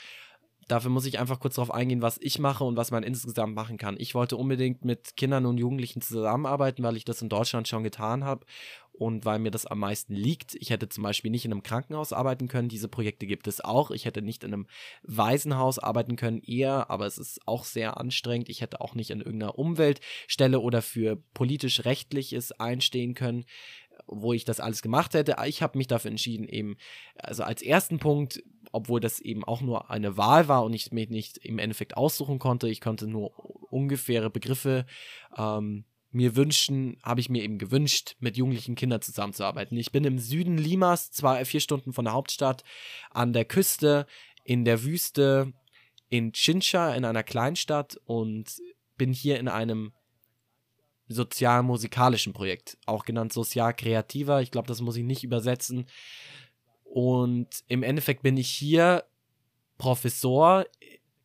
Dafür 0.69 0.91
muss 0.91 1.07
ich 1.07 1.17
einfach 1.17 1.39
kurz 1.39 1.55
darauf 1.55 1.73
eingehen, 1.73 2.03
was 2.03 2.19
ich 2.21 2.37
mache 2.37 2.63
und 2.63 2.77
was 2.77 2.91
man 2.91 3.01
insgesamt 3.01 3.55
machen 3.55 3.77
kann. 3.77 3.95
Ich 3.97 4.13
wollte 4.13 4.37
unbedingt 4.37 4.85
mit 4.85 5.17
Kindern 5.17 5.47
und 5.47 5.57
Jugendlichen 5.57 5.99
zusammenarbeiten, 5.99 6.83
weil 6.83 6.95
ich 6.95 7.05
das 7.05 7.23
in 7.23 7.27
Deutschland 7.27 7.67
schon 7.67 7.83
getan 7.83 8.23
habe 8.23 8.45
und 8.93 9.25
weil 9.25 9.39
mir 9.39 9.49
das 9.49 9.65
am 9.65 9.79
meisten 9.79 10.13
liegt. 10.13 10.53
Ich 10.53 10.69
hätte 10.69 10.87
zum 10.87 11.03
Beispiel 11.03 11.31
nicht 11.31 11.43
in 11.43 11.51
einem 11.51 11.63
Krankenhaus 11.63 12.13
arbeiten 12.13 12.47
können. 12.47 12.69
Diese 12.69 12.87
Projekte 12.87 13.25
gibt 13.25 13.47
es 13.47 13.61
auch. 13.61 13.89
Ich 13.89 14.05
hätte 14.05 14.21
nicht 14.21 14.43
in 14.43 14.53
einem 14.53 14.67
Waisenhaus 15.01 15.79
arbeiten 15.79 16.15
können, 16.15 16.39
eher, 16.43 16.91
aber 16.91 17.07
es 17.07 17.17
ist 17.17 17.47
auch 17.47 17.63
sehr 17.63 17.97
anstrengend. 17.97 18.47
Ich 18.47 18.61
hätte 18.61 18.79
auch 18.79 18.93
nicht 18.93 19.09
in 19.09 19.21
irgendeiner 19.21 19.57
Umweltstelle 19.57 20.59
oder 20.59 20.83
für 20.83 21.15
politisch-rechtliches 21.33 22.51
einstehen 22.51 23.15
können 23.15 23.45
wo 24.11 24.33
ich 24.33 24.43
das 24.43 24.59
alles 24.59 24.81
gemacht 24.81 25.13
hätte. 25.13 25.35
Ich 25.45 25.61
habe 25.61 25.77
mich 25.77 25.87
dafür 25.87 26.11
entschieden, 26.11 26.47
eben, 26.47 26.77
also 27.15 27.43
als 27.43 27.61
ersten 27.61 27.99
Punkt, 27.99 28.43
obwohl 28.71 28.99
das 28.99 29.19
eben 29.19 29.43
auch 29.43 29.61
nur 29.61 29.89
eine 29.89 30.17
Wahl 30.17 30.47
war 30.47 30.63
und 30.63 30.73
ich 30.73 30.91
mir 30.91 31.07
nicht 31.07 31.37
im 31.37 31.59
Endeffekt 31.59 31.95
aussuchen 31.95 32.39
konnte, 32.39 32.67
ich 32.67 32.81
konnte 32.81 33.07
nur 33.07 33.31
ungefähre 33.71 34.29
Begriffe 34.29 34.85
ähm, 35.37 35.85
mir 36.11 36.35
wünschen, 36.35 36.97
habe 37.03 37.19
ich 37.19 37.29
mir 37.29 37.43
eben 37.43 37.59
gewünscht, 37.59 38.15
mit 38.19 38.35
jugendlichen 38.35 38.75
Kindern 38.75 39.01
zusammenzuarbeiten. 39.01 39.77
Ich 39.77 39.91
bin 39.91 40.03
im 40.05 40.17
Süden 40.17 40.57
Limas, 40.57 41.11
zwar 41.11 41.43
vier 41.45 41.59
Stunden 41.59 41.93
von 41.93 42.05
der 42.05 42.13
Hauptstadt, 42.13 42.63
an 43.11 43.31
der 43.31 43.45
Küste, 43.45 44.07
in 44.43 44.65
der 44.65 44.83
Wüste, 44.83 45.53
in 46.09 46.31
Chincha, 46.33 46.95
in 46.95 47.05
einer 47.05 47.21
Kleinstadt 47.21 47.99
und 48.05 48.59
bin 48.97 49.13
hier 49.13 49.39
in 49.39 49.47
einem 49.47 49.93
sozial-musikalischen 51.09 52.33
Projekt, 52.33 52.77
auch 52.85 53.03
genannt 53.03 53.33
sozial-kreativer. 53.33 54.41
Ich 54.41 54.51
glaube, 54.51 54.67
das 54.67 54.81
muss 54.81 54.95
ich 54.95 55.03
nicht 55.03 55.23
übersetzen. 55.23 55.87
Und 56.83 57.63
im 57.67 57.83
Endeffekt 57.83 58.23
bin 58.23 58.37
ich 58.37 58.49
hier 58.49 59.03
Professor 59.77 60.65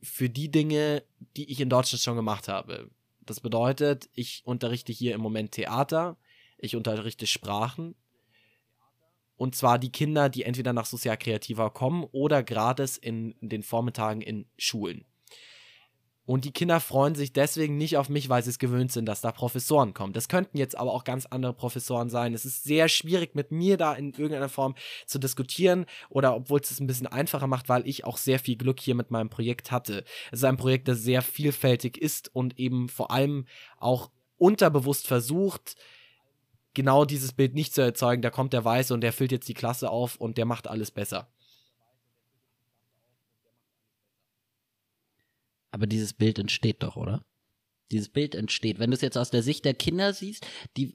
für 0.03 0.29
die 0.29 0.51
Dinge, 0.51 1.03
die 1.37 1.51
ich 1.51 1.61
in 1.61 1.71
Deutschland 1.71 2.03
schon 2.03 2.17
gemacht 2.17 2.49
habe. 2.49 2.91
Das 3.21 3.41
bedeutet, 3.41 4.09
ich 4.13 4.43
unterrichte 4.45 4.93
hier 4.93 5.15
im 5.15 5.21
Moment 5.21 5.53
Theater, 5.53 6.17
ich 6.59 6.77
unterrichte 6.77 7.27
Sprachen. 7.27 7.95
Und 9.37 9.57
zwar 9.57 9.79
die 9.79 9.91
Kinder, 9.91 10.29
die 10.29 10.45
entweder 10.45 10.73
nach 10.73 10.87
sozial 10.87 11.17
kreativer 11.17 11.71
kommen 11.71 12.05
oder 12.13 12.43
gratis 12.43 12.97
in 12.97 13.35
den 13.41 13.63
Vormittagen 13.63 14.21
in 14.21 14.47
Schulen. 14.57 15.05
Und 16.27 16.47
die 16.47 16.53
Kinder 16.53 16.81
freuen 16.81 17.15
sich 17.15 17.35
deswegen 17.35 17.77
nicht 17.77 17.99
auf 17.99 18.09
mich, 18.09 18.31
weil 18.31 18.43
sie 18.43 18.49
es 18.49 18.59
gewöhnt 18.59 18.91
sind, 18.91 19.05
dass 19.07 19.21
da 19.21 19.31
Professoren 19.31 19.93
kommen. 19.93 20.15
Das 20.15 20.29
könnten 20.29 20.57
jetzt 20.57 20.77
aber 20.77 20.93
auch 20.93 21.05
ganz 21.05 21.27
andere 21.27 21.53
Professoren 21.53 22.09
sein. 22.09 22.33
Es 22.33 22.47
ist 22.47 22.65
sehr 22.65 22.89
schwierig, 22.89 23.35
mit 23.35 23.53
mir 23.53 23.77
da 23.77 23.93
in 23.93 24.13
irgendeiner 24.13 24.49
Form 24.49 24.75
zu 25.07 25.19
diskutieren 25.19 25.85
oder 26.09 26.35
obwohl 26.35 26.61
es 26.61 26.71
es 26.71 26.81
ein 26.81 26.87
bisschen 26.87 27.07
einfacher 27.07 27.47
macht, 27.47 27.69
weil 27.69 27.87
ich 27.87 28.05
auch 28.05 28.17
sehr 28.17 28.39
viel 28.39 28.57
Glück 28.57 28.81
hier 28.81 28.95
mit 28.95 29.11
meinem 29.11 29.29
Projekt 29.29 29.71
hatte. 29.71 30.05
Es 30.33 30.39
ist 30.39 30.45
ein 30.45 30.57
Projekt, 30.57 30.89
das 30.89 31.03
sehr 31.03 31.21
vielfältig 31.21 31.99
ist 31.99 32.35
und 32.35 32.59
eben 32.59 32.89
vor 32.89 33.11
allem 33.11 33.45
auch 33.79 34.11
unterbewusst 34.39 35.07
versucht, 35.07 35.77
genau 36.73 37.05
dieses 37.05 37.33
Bild 37.33 37.55
nicht 37.55 37.75
zu 37.75 37.83
erzeugen. 37.83 38.23
Da 38.23 38.31
kommt 38.31 38.55
der 38.55 38.65
Weiße 38.65 38.95
und 38.95 39.03
der 39.03 39.13
füllt 39.13 39.33
jetzt 39.33 39.49
die 39.49 39.55
Klasse 39.55 39.91
auf 39.91 40.17
und 40.17 40.39
der 40.39 40.47
macht 40.47 40.69
alles 40.69 40.91
besser. 40.91 41.29
Aber 45.75 45.89
dieses 45.89 46.13
Bild 46.13 46.39
entsteht 46.39 46.85
doch, 46.85 46.95
oder? 46.95 47.25
Dieses 47.91 48.09
Bild 48.09 48.37
entsteht. 48.37 48.79
Wenn 48.79 48.93
du 48.93 48.95
es 48.95 49.01
jetzt 49.01 49.19
aus 49.19 49.33
der 49.33 49.43
Sicht 49.43 49.65
der 49.65 49.75
Kinder 49.75 50.13
siehst, 50.13 50.47
die, 50.77 50.95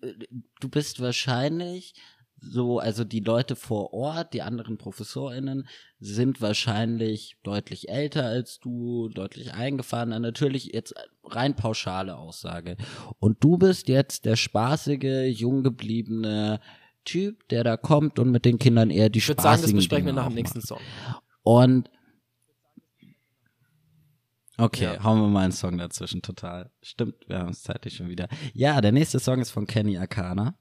du 0.62 0.70
bist 0.70 1.02
wahrscheinlich 1.02 1.96
so, 2.40 2.80
also 2.80 3.04
die 3.04 3.20
Leute 3.20 3.58
vor 3.58 3.94
Ort, 3.94 4.34
die 4.34 4.42
anderen 4.42 4.78
ProfessorInnen, 4.78 5.68
sind 6.00 6.40
wahrscheinlich 6.40 7.36
deutlich 7.44 7.90
älter 7.90 8.24
als 8.24 8.60
du, 8.60 9.10
deutlich 9.10 9.54
eingefahrener. 9.54 10.20
Natürlich 10.20 10.68
jetzt 10.74 10.96
rein 11.26 11.58
pauschale 11.58 12.18
Aussage. 12.18 12.78
Und 13.20 13.44
du 13.44 13.58
bist 13.58 13.90
jetzt 13.90 14.24
der 14.24 14.38
spaßige, 14.38 15.38
jung 15.38 15.62
gebliebene 15.62 16.62
Typ, 17.04 17.50
der 17.50 17.66
da 17.66 17.76
kommt 17.76 18.18
und 18.18 18.32
mit 18.32 18.46
den 18.46 18.60
Kindern 18.60 18.92
eher 18.92 19.10
die 19.10 19.20
ich 19.20 19.26
spaßigen 19.26 19.44
sagen, 19.44 19.62
das 19.62 19.74
besprechen 19.74 20.06
wir 20.06 20.14
nach 20.14 20.28
dem 20.28 20.36
nächsten 20.36 20.62
Song. 20.62 20.80
Und 21.44 21.90
Okay, 24.60 24.84
Ja. 24.84 25.04
hauen 25.04 25.22
wir 25.22 25.28
mal 25.28 25.44
einen 25.44 25.52
Song 25.54 25.78
dazwischen, 25.78 26.22
total. 26.22 26.70
Stimmt, 26.82 27.16
wir 27.28 27.40
haben 27.40 27.50
es 27.50 27.64
zeitlich 27.64 27.96
schon 27.96 28.10
wieder. 28.10 28.28
Ja, 28.54 28.82
der 28.82 28.92
nächste 28.92 29.20
Song 29.20 29.40
ist 29.40 29.52
von 29.52 29.66
Kenny 29.66 29.98
Akana. 29.98 30.56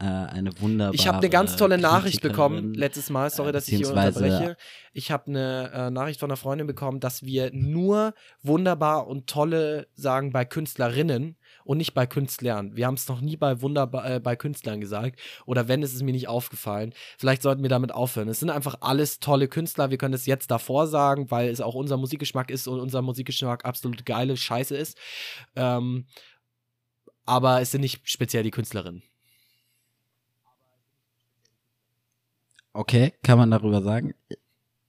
Äh, 0.00 0.04
eine 0.04 0.58
wunderbare 0.60 0.94
Ich 0.94 1.06
habe 1.06 1.18
eine 1.18 1.28
ganz 1.28 1.56
tolle 1.56 1.76
Nachricht 1.76 2.22
Kritikerin. 2.22 2.32
bekommen 2.32 2.74
letztes 2.74 3.10
Mal. 3.10 3.28
Sorry, 3.28 3.50
äh, 3.50 3.52
dass 3.52 3.68
ich 3.68 3.76
hier 3.76 3.88
unterbreche. 3.90 4.56
Ich 4.94 5.10
habe 5.10 5.26
eine 5.26 5.70
äh, 5.74 5.90
Nachricht 5.90 6.20
von 6.20 6.30
einer 6.30 6.38
Freundin 6.38 6.66
bekommen, 6.66 7.00
dass 7.00 7.22
wir 7.22 7.50
nur 7.52 8.14
wunderbar 8.42 9.06
und 9.08 9.26
tolle 9.26 9.88
sagen 9.94 10.32
bei 10.32 10.46
Künstlerinnen 10.46 11.36
und 11.64 11.76
nicht 11.76 11.92
bei 11.92 12.06
Künstlern. 12.06 12.74
Wir 12.76 12.86
haben 12.86 12.94
es 12.94 13.08
noch 13.08 13.20
nie 13.20 13.36
bei 13.36 13.60
wunderbar 13.60 14.10
äh, 14.10 14.20
bei 14.20 14.36
Künstlern 14.36 14.80
gesagt 14.80 15.20
oder 15.44 15.68
wenn 15.68 15.82
ist 15.82 15.94
es 15.94 16.02
mir 16.02 16.12
nicht 16.12 16.28
aufgefallen. 16.28 16.94
Vielleicht 17.18 17.42
sollten 17.42 17.62
wir 17.62 17.68
damit 17.68 17.92
aufhören. 17.92 18.28
Es 18.28 18.40
sind 18.40 18.48
einfach 18.48 18.76
alles 18.80 19.20
tolle 19.20 19.48
Künstler. 19.48 19.90
Wir 19.90 19.98
können 19.98 20.14
es 20.14 20.24
jetzt 20.24 20.50
davor 20.50 20.86
sagen, 20.86 21.30
weil 21.30 21.50
es 21.50 21.60
auch 21.60 21.74
unser 21.74 21.98
Musikgeschmack 21.98 22.50
ist 22.50 22.68
und 22.68 22.80
unser 22.80 23.02
Musikgeschmack 23.02 23.66
absolut 23.66 24.06
geile 24.06 24.38
Scheiße 24.38 24.74
ist. 24.74 24.96
Ähm, 25.56 26.06
aber 27.26 27.60
es 27.60 27.70
sind 27.70 27.82
nicht 27.82 28.00
speziell 28.08 28.44
die 28.44 28.50
Künstlerinnen. 28.50 29.02
Okay, 32.72 33.12
kann 33.22 33.38
man 33.38 33.50
darüber 33.50 33.82
sagen. 33.82 34.14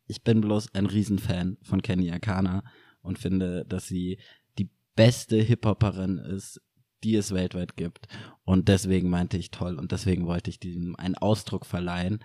Ich 0.08 0.24
bin 0.24 0.41
bloß 0.41 0.74
ein 0.76 0.86
Riesenfan 0.86 1.58
von 1.63 1.82
Kenny 1.82 2.12
Akana 2.12 2.63
und 3.02 3.17
finde, 3.17 3.65
dass 3.65 3.88
sie 3.88 4.20
die 4.58 4.70
beste 4.96 5.38
Hip-Hopperin 5.38 6.17
ist, 6.17 6.62
die 7.04 7.15
es 7.15 7.34
weltweit 7.34 7.78
gibt. 7.78 8.08
Und 8.44 8.67
deswegen 8.67 9.10
meinte 9.10 9.38
ich 9.38 9.52
toll 9.52 9.80
und 9.80 9.91
deswegen 9.91 10.28
wollte 10.28 10.50
ich 10.50 10.60
diesem 10.60 10.96
einen 10.96 11.15
Ausdruck 11.15 11.65
verleihen, 11.65 12.24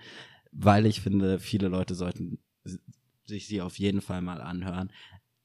weil 0.51 0.85
ich 0.85 1.01
finde, 1.01 1.39
viele 1.39 1.67
Leute 1.69 1.95
sollten 1.95 2.39
sich 3.25 3.47
sie 3.47 3.61
auf 3.61 3.79
jeden 3.79 4.01
Fall 4.01 4.21
mal 4.21 4.41
anhören. 4.41 4.91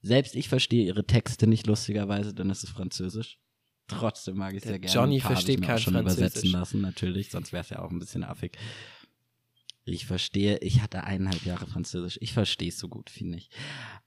Selbst 0.03 0.35
ich 0.35 0.48
verstehe 0.48 0.85
ihre 0.85 1.07
Texte 1.07 1.46
nicht 1.46 1.66
lustigerweise, 1.66 2.35
denn 2.35 2.51
es 2.51 2.64
ist 2.64 2.70
Französisch. 2.70 3.38
Trotzdem 3.87 4.37
mag 4.37 4.55
ich 4.55 4.62
Der 4.62 4.72
sehr 4.72 4.79
gerne. 4.81 4.94
Johnny 4.94 5.20
versteht 5.20 5.62
kein 5.62 5.79
schon 5.79 5.94
Französisch. 5.94 6.18
übersetzen 6.18 6.51
lassen, 6.51 6.81
natürlich, 6.81 7.31
sonst 7.31 7.53
wäre 7.53 7.62
es 7.62 7.70
ja 7.70 7.81
auch 7.81 7.90
ein 7.90 7.98
bisschen 7.98 8.25
affig. 8.25 8.59
Ich 9.85 10.07
verstehe, 10.07 10.59
ich 10.59 10.81
hatte 10.81 11.05
eineinhalb 11.05 11.45
Jahre 11.45 11.66
Französisch. 11.66 12.18
Ich 12.21 12.33
verstehe 12.33 12.68
es 12.68 12.79
so 12.79 12.88
gut, 12.88 13.11
finde 13.11 13.38
ich. 13.38 13.51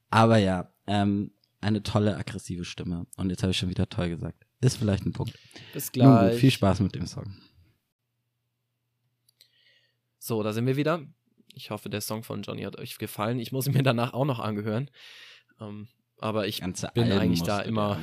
Aber 0.09 0.37
ja, 0.37 0.73
ähm, 0.87 1.31
eine 1.59 1.83
tolle, 1.83 2.15
aggressive 2.15 2.63
Stimme. 2.63 3.07
Und 3.17 3.29
jetzt 3.29 3.43
habe 3.43 3.51
ich 3.51 3.57
schon 3.57 3.69
wieder 3.69 3.89
toll 3.89 4.09
gesagt. 4.09 4.45
Ist 4.61 4.77
vielleicht 4.77 5.05
ein 5.05 5.13
Punkt. 5.13 5.37
Bis 5.73 5.91
Nun 5.95 6.05
gut, 6.05 6.19
gleich. 6.19 6.39
viel 6.39 6.51
Spaß 6.51 6.79
mit 6.79 6.95
dem 6.95 7.07
Song. 7.07 7.35
So, 10.17 10.41
da 10.43 10.53
sind 10.53 10.65
wir 10.65 10.77
wieder. 10.77 11.05
Ich 11.53 11.71
hoffe, 11.71 11.89
der 11.89 12.01
Song 12.01 12.23
von 12.23 12.41
Johnny 12.41 12.63
hat 12.63 12.77
euch 12.77 12.97
gefallen. 12.97 13.39
Ich 13.39 13.51
muss 13.51 13.67
ihn 13.67 13.73
mir 13.73 13.83
danach 13.83 14.13
auch 14.13 14.25
noch 14.25 14.39
angehören. 14.39 14.89
Ähm, 15.59 15.87
aber 16.19 16.47
ich 16.47 16.61
Ganze 16.61 16.89
bin 16.93 17.05
Alben 17.05 17.19
eigentlich 17.19 17.43
da 17.43 17.61
immer. 17.61 17.99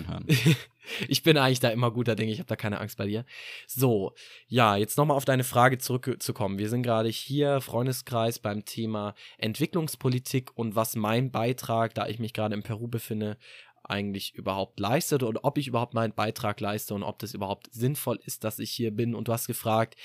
ich 1.08 1.22
bin 1.22 1.38
eigentlich 1.38 1.60
da 1.60 1.70
immer 1.70 1.90
guter 1.90 2.14
Dinge. 2.14 2.32
Ich 2.32 2.38
habe 2.38 2.48
da 2.48 2.56
keine 2.56 2.80
Angst 2.80 2.98
bei 2.98 3.06
dir. 3.06 3.24
So, 3.66 4.14
ja, 4.48 4.76
jetzt 4.76 4.98
nochmal 4.98 5.16
auf 5.16 5.24
deine 5.24 5.44
Frage 5.44 5.78
zurückzukommen. 5.78 6.58
Wir 6.58 6.68
sind 6.68 6.82
gerade 6.82 7.08
hier, 7.08 7.60
Freundeskreis, 7.60 8.38
beim 8.38 8.64
Thema 8.64 9.14
Entwicklungspolitik 9.38 10.56
und 10.56 10.76
was 10.76 10.94
mein 10.96 11.30
Beitrag, 11.30 11.94
da 11.94 12.06
ich 12.06 12.18
mich 12.18 12.32
gerade 12.32 12.54
in 12.54 12.62
Peru 12.62 12.88
befinde, 12.88 13.38
eigentlich 13.84 14.34
überhaupt 14.34 14.78
leistet 14.78 15.22
und 15.22 15.38
ob 15.42 15.58
ich 15.58 15.66
überhaupt 15.66 15.94
meinen 15.94 16.14
Beitrag 16.14 16.60
leiste 16.60 16.94
und 16.94 17.02
ob 17.02 17.18
das 17.18 17.34
überhaupt 17.34 17.68
sinnvoll 17.72 18.20
ist, 18.24 18.44
dass 18.44 18.58
ich 18.58 18.70
hier 18.70 18.92
bin. 18.92 19.14
Und 19.14 19.28
du 19.28 19.32
hast 19.32 19.46
gefragt, 19.46 19.96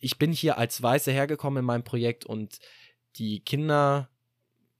ich 0.00 0.18
bin 0.18 0.32
hier 0.32 0.58
als 0.58 0.82
Weiße 0.82 1.12
hergekommen 1.12 1.60
in 1.60 1.66
meinem 1.66 1.84
Projekt 1.84 2.24
und 2.26 2.58
die 3.16 3.40
Kinder 3.40 4.08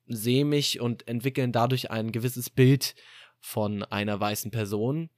sehen 0.09 0.49
mich 0.49 0.81
und 0.81 1.07
entwickeln 1.09 1.53
dadurch 1.53 1.91
ein 1.91 2.13
gewisses 2.13 2.51
Bild 2.51 2.95
von 3.41 3.83
einer 3.85 4.19
weißen 4.19 4.51
Person. 4.51 5.11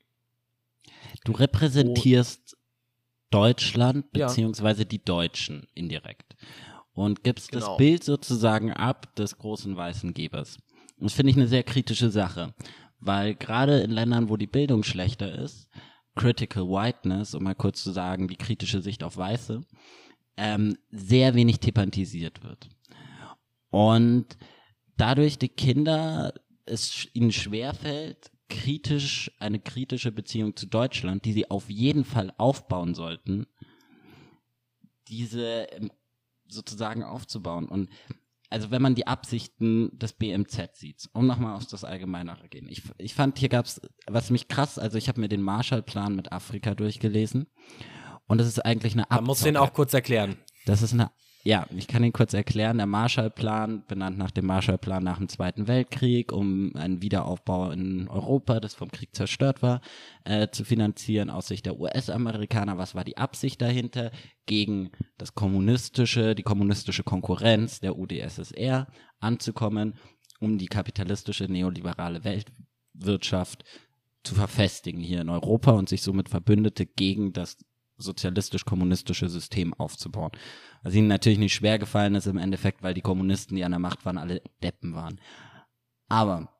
Du 1.25 1.33
repräsentierst 1.33 2.57
Deutschland 3.31 4.07
Ja. 4.15 4.27
beziehungsweise 4.27 4.85
die 4.87 5.03
Deutschen 5.05 5.67
indirekt 5.75 6.37
und 6.93 7.23
gibst 7.23 7.53
Genau. 7.53 7.67
das 7.67 7.77
Bild 7.77 8.05
sozusagen 8.05 8.73
ab 8.73 9.15
des 9.17 9.39
großen 9.39 9.77
weißen 9.77 10.13
Gebers. 10.15 10.59
Das 10.99 11.15
finde 11.15 11.31
ich 11.31 11.37
eine 11.37 11.47
sehr 11.47 11.63
kritische 11.63 12.11
Sache, 12.11 12.55
weil 12.99 13.35
gerade 13.35 13.81
in 13.81 13.91
Ländern, 13.91 14.29
wo 14.29 14.37
die 14.37 14.47
Bildung 14.47 14.83
schlechter 14.83 15.33
ist, 15.33 15.69
Critical 16.17 16.65
Whiteness, 16.65 17.35
um 17.35 17.45
mal 17.45 17.55
kurz 17.55 17.83
zu 17.83 17.93
sagen, 17.93 18.29
die 18.29 18.37
kritische 18.37 18.83
Sicht 18.83 19.03
auf 19.05 19.17
Weiße, 19.17 19.63
ähm, 20.37 20.77
sehr 20.91 21.35
wenig 21.35 21.61
thematisiert 21.61 22.43
wird. 22.43 22.69
Und 23.71 24.27
dadurch 25.01 25.39
die 25.39 25.49
Kinder 25.49 26.35
es 26.67 27.09
ihnen 27.15 27.33
schwerfällt, 27.33 28.31
kritisch, 28.49 29.31
eine 29.39 29.61
kritische 29.61 30.13
Beziehung 30.13 30.57
zu 30.57 30.67
Deutschland, 30.67 31.25
die 31.25 31.33
sie 31.33 31.51
auf 31.51 31.71
jeden 31.71 32.05
Fall 32.05 32.33
aufbauen 32.37 32.95
sollten, 32.95 33.47
diese 35.09 35.65
ähm, 35.73 35.91
sozusagen 36.47 37.03
aufzubauen. 37.03 37.69
Und 37.69 37.89
also 38.51 38.71
wenn 38.71 38.83
man 38.83 38.95
die 38.95 39.07
Absichten 39.07 39.97
des 39.99 40.13
BMZ 40.13 40.77
sieht, 40.77 41.09
um 41.13 41.27
nochmal 41.27 41.55
auf 41.57 41.67
das 41.67 41.85
Allgemeinere 41.85 42.49
gehen. 42.49 42.69
Ich, 42.69 42.83
ich 42.99 43.15
fand, 43.15 43.39
hier 43.39 43.49
gab's, 43.49 43.81
was 44.07 44.31
mich 44.31 44.49
krass, 44.49 44.79
also 44.79 44.99
ich 44.99 45.09
habe 45.09 45.21
mir 45.21 45.29
den 45.29 45.43
Marshallplan 45.43 46.17
mit 46.17 46.33
Afrika 46.33 46.75
durchgelesen 46.75 47.47
und 48.27 48.39
das 48.39 48.49
ist 48.49 48.59
eigentlich 48.59 48.95
eine 48.95 49.07
Man 49.09 49.25
muss 49.25 49.41
den 49.41 49.57
Abzocke. 49.57 49.71
auch 49.71 49.75
kurz 49.75 49.95
erklären. 49.95 50.37
Das 50.67 50.83
ist 50.83 50.93
eine, 50.93 51.13
ja, 51.43 51.67
ich 51.75 51.87
kann 51.87 52.05
ihn 52.05 52.13
kurz 52.13 52.35
erklären. 52.35 52.77
Der 52.77 52.87
Marshallplan, 52.87 53.85
benannt 53.87 54.19
nach 54.19 54.31
dem 54.31 54.47
Marshallplan 54.47 55.03
nach 55.03 55.17
dem 55.17 55.29
Zweiten 55.29 55.69
Weltkrieg, 55.69 56.33
um 56.33 56.77
einen 56.77 57.01
Wiederaufbau 57.01 57.71
in 57.71 58.09
Europa, 58.09 58.61
das 58.61 58.75
vom 58.75 58.91
Krieg 58.91 59.15
zerstört 59.15 59.63
war, 59.63 59.81
äh, 60.25 60.49
zu 60.51 60.65
finanzieren 60.65 61.31
aus 61.31 61.49
Sicht 61.49 61.65
der 61.65 61.81
US-Amerikaner. 61.81 62.77
Was 62.77 62.95
war 62.95 63.05
die 63.05 63.17
Absicht 63.17 63.63
dahinter? 63.63 64.11
Gegen 64.45 64.91
das 65.17 65.35
kommunistische, 65.35 66.35
die 66.35 66.43
kommunistische 66.43 67.05
Konkurrenz 67.05 67.81
der 67.81 67.97
UdSSR 67.99 68.89
anzukommen, 69.19 69.95
um 70.41 70.59
die 70.59 70.67
kapitalistische 70.67 71.45
neoliberale 71.45 72.23
Weltwirtschaft 72.25 73.65
zu 74.23 74.35
verfestigen 74.35 75.01
hier 75.01 75.23
in 75.23 75.31
Europa 75.31 75.71
und 75.71 75.89
sich 75.89 76.03
somit 76.03 76.29
Verbündete 76.29 76.85
gegen 76.85 77.33
das 77.33 77.57
sozialistisch-kommunistische 78.01 79.29
System 79.29 79.75
aufzubauen. 79.75 80.33
Was 80.83 80.95
ihnen 80.95 81.09
natürlich 81.09 81.39
nicht 81.39 81.55
schwer 81.55 81.79
gefallen 81.79 82.15
ist 82.15 82.27
im 82.27 82.39
Endeffekt, 82.39 82.83
weil 82.83 82.95
die 82.95 83.01
Kommunisten, 83.01 83.57
die 83.57 83.65
an 83.65 83.73
der 83.73 83.79
Macht 83.79 84.05
waren, 84.05 84.19
alle 84.19 84.43
Deppen 84.63 84.95
waren. 84.95 85.21
Aber 86.09 86.53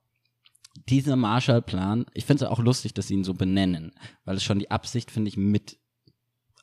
dieser 0.89 1.17
Marshallplan, 1.17 2.07
ich 2.15 2.25
finde 2.25 2.45
es 2.45 2.51
auch 2.51 2.61
lustig, 2.61 2.95
dass 2.95 3.09
sie 3.09 3.15
ihn 3.15 3.25
so 3.25 3.35
benennen, 3.35 3.93
weil 4.25 4.37
es 4.37 4.45
schon 4.45 4.59
die 4.59 4.71
Absicht, 4.71 5.11
finde 5.11 5.29
ich, 5.29 5.37
mit 5.37 5.79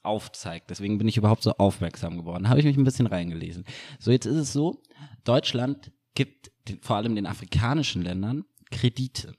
aufzeigt. 0.04 0.70
Deswegen 0.70 0.98
bin 0.98 1.08
ich 1.08 1.18
überhaupt 1.18 1.44
so 1.44 1.52
aufmerksam 1.54 2.18
geworden. 2.18 2.50
Habe 2.50 2.60
ich 2.60 2.66
mich 2.66 2.78
ein 2.78 2.84
bisschen 2.84 3.08
reingelesen. 3.08 3.66
So, 4.00 4.12
jetzt 4.12 4.26
ist 4.26 4.38
es 4.38 4.54
so, 4.54 4.82
Deutschland 5.24 5.92
gibt 6.16 6.52
den, 6.68 6.82
vor 6.82 6.96
allem 6.96 7.16
den 7.16 7.28
afrikanischen 7.28 8.02
Ländern 8.02 8.46
Kredite 8.72 9.36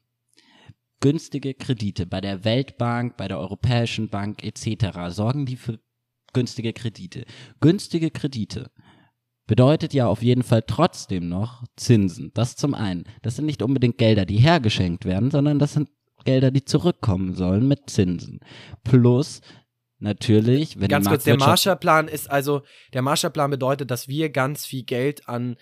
günstige 1.00 1.54
Kredite 1.54 2.06
bei 2.06 2.20
der 2.20 2.44
Weltbank, 2.44 3.16
bei 3.16 3.28
der 3.28 3.38
Europäischen 3.38 4.08
Bank 4.08 4.42
etc. 4.42 5.14
sorgen 5.14 5.46
die 5.46 5.56
für 5.56 5.78
günstige 6.32 6.72
Kredite. 6.72 7.24
Günstige 7.60 8.10
Kredite 8.10 8.70
bedeutet 9.46 9.94
ja 9.94 10.06
auf 10.06 10.22
jeden 10.22 10.42
Fall 10.42 10.62
trotzdem 10.66 11.28
noch 11.28 11.64
Zinsen. 11.76 12.30
Das 12.34 12.56
zum 12.56 12.74
einen. 12.74 13.04
Das 13.22 13.36
sind 13.36 13.46
nicht 13.46 13.62
unbedingt 13.62 13.98
Gelder, 13.98 14.26
die 14.26 14.36
hergeschenkt 14.36 15.04
werden, 15.04 15.30
sondern 15.30 15.58
das 15.58 15.72
sind 15.72 15.88
Gelder, 16.24 16.50
die 16.50 16.64
zurückkommen 16.64 17.34
sollen 17.34 17.66
mit 17.66 17.88
Zinsen. 17.88 18.40
Plus 18.84 19.40
natürlich, 19.98 20.78
wenn 20.78 20.88
Ganz 20.88 21.06
die 21.06 21.10
kurz, 21.10 21.24
der 21.24 21.38
Marshallplan 21.38 22.08
ist 22.08 22.30
also, 22.30 22.62
der 22.92 23.02
Marshallplan 23.02 23.50
bedeutet, 23.50 23.90
dass 23.90 24.08
wir 24.08 24.30
ganz 24.30 24.66
viel 24.66 24.84
Geld 24.84 25.28
an 25.28 25.56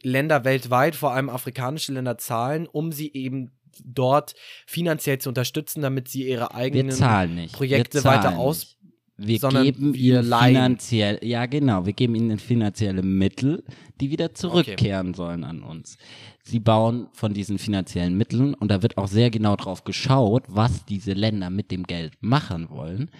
Länder 0.00 0.44
weltweit, 0.44 0.94
vor 0.94 1.12
allem 1.12 1.28
afrikanische 1.28 1.92
Länder, 1.92 2.18
zahlen, 2.18 2.66
um 2.66 2.92
sie 2.92 3.12
eben 3.12 3.57
dort 3.84 4.34
finanziell 4.66 5.18
zu 5.18 5.28
unterstützen, 5.28 5.82
damit 5.82 6.08
sie 6.08 6.28
ihre 6.28 6.54
eigenen 6.54 6.92
zahlen 6.92 7.34
nicht. 7.34 7.54
Projekte 7.54 8.04
weiter 8.04 8.38
aus. 8.38 8.76
Wir 9.20 9.40
geben 9.40 9.94
wir 9.94 10.20
ihnen 10.20 10.28
leihen. 10.28 10.54
finanziell, 10.54 11.18
ja 11.22 11.46
genau, 11.46 11.84
wir 11.84 11.92
geben 11.92 12.14
ihnen 12.14 12.38
finanzielle 12.38 13.02
Mittel, 13.02 13.64
die 14.00 14.10
wieder 14.10 14.32
zurückkehren 14.32 15.12
sollen 15.12 15.42
an 15.42 15.64
uns. 15.64 15.98
Sie 16.44 16.60
bauen 16.60 17.08
von 17.12 17.34
diesen 17.34 17.58
finanziellen 17.58 18.16
Mitteln 18.16 18.54
und 18.54 18.70
da 18.70 18.80
wird 18.80 18.96
auch 18.96 19.08
sehr 19.08 19.30
genau 19.30 19.56
drauf 19.56 19.82
geschaut, 19.82 20.44
was 20.46 20.84
diese 20.84 21.14
Länder 21.14 21.50
mit 21.50 21.72
dem 21.72 21.82
Geld 21.82 22.14
machen 22.20 22.70
wollen. 22.70 23.10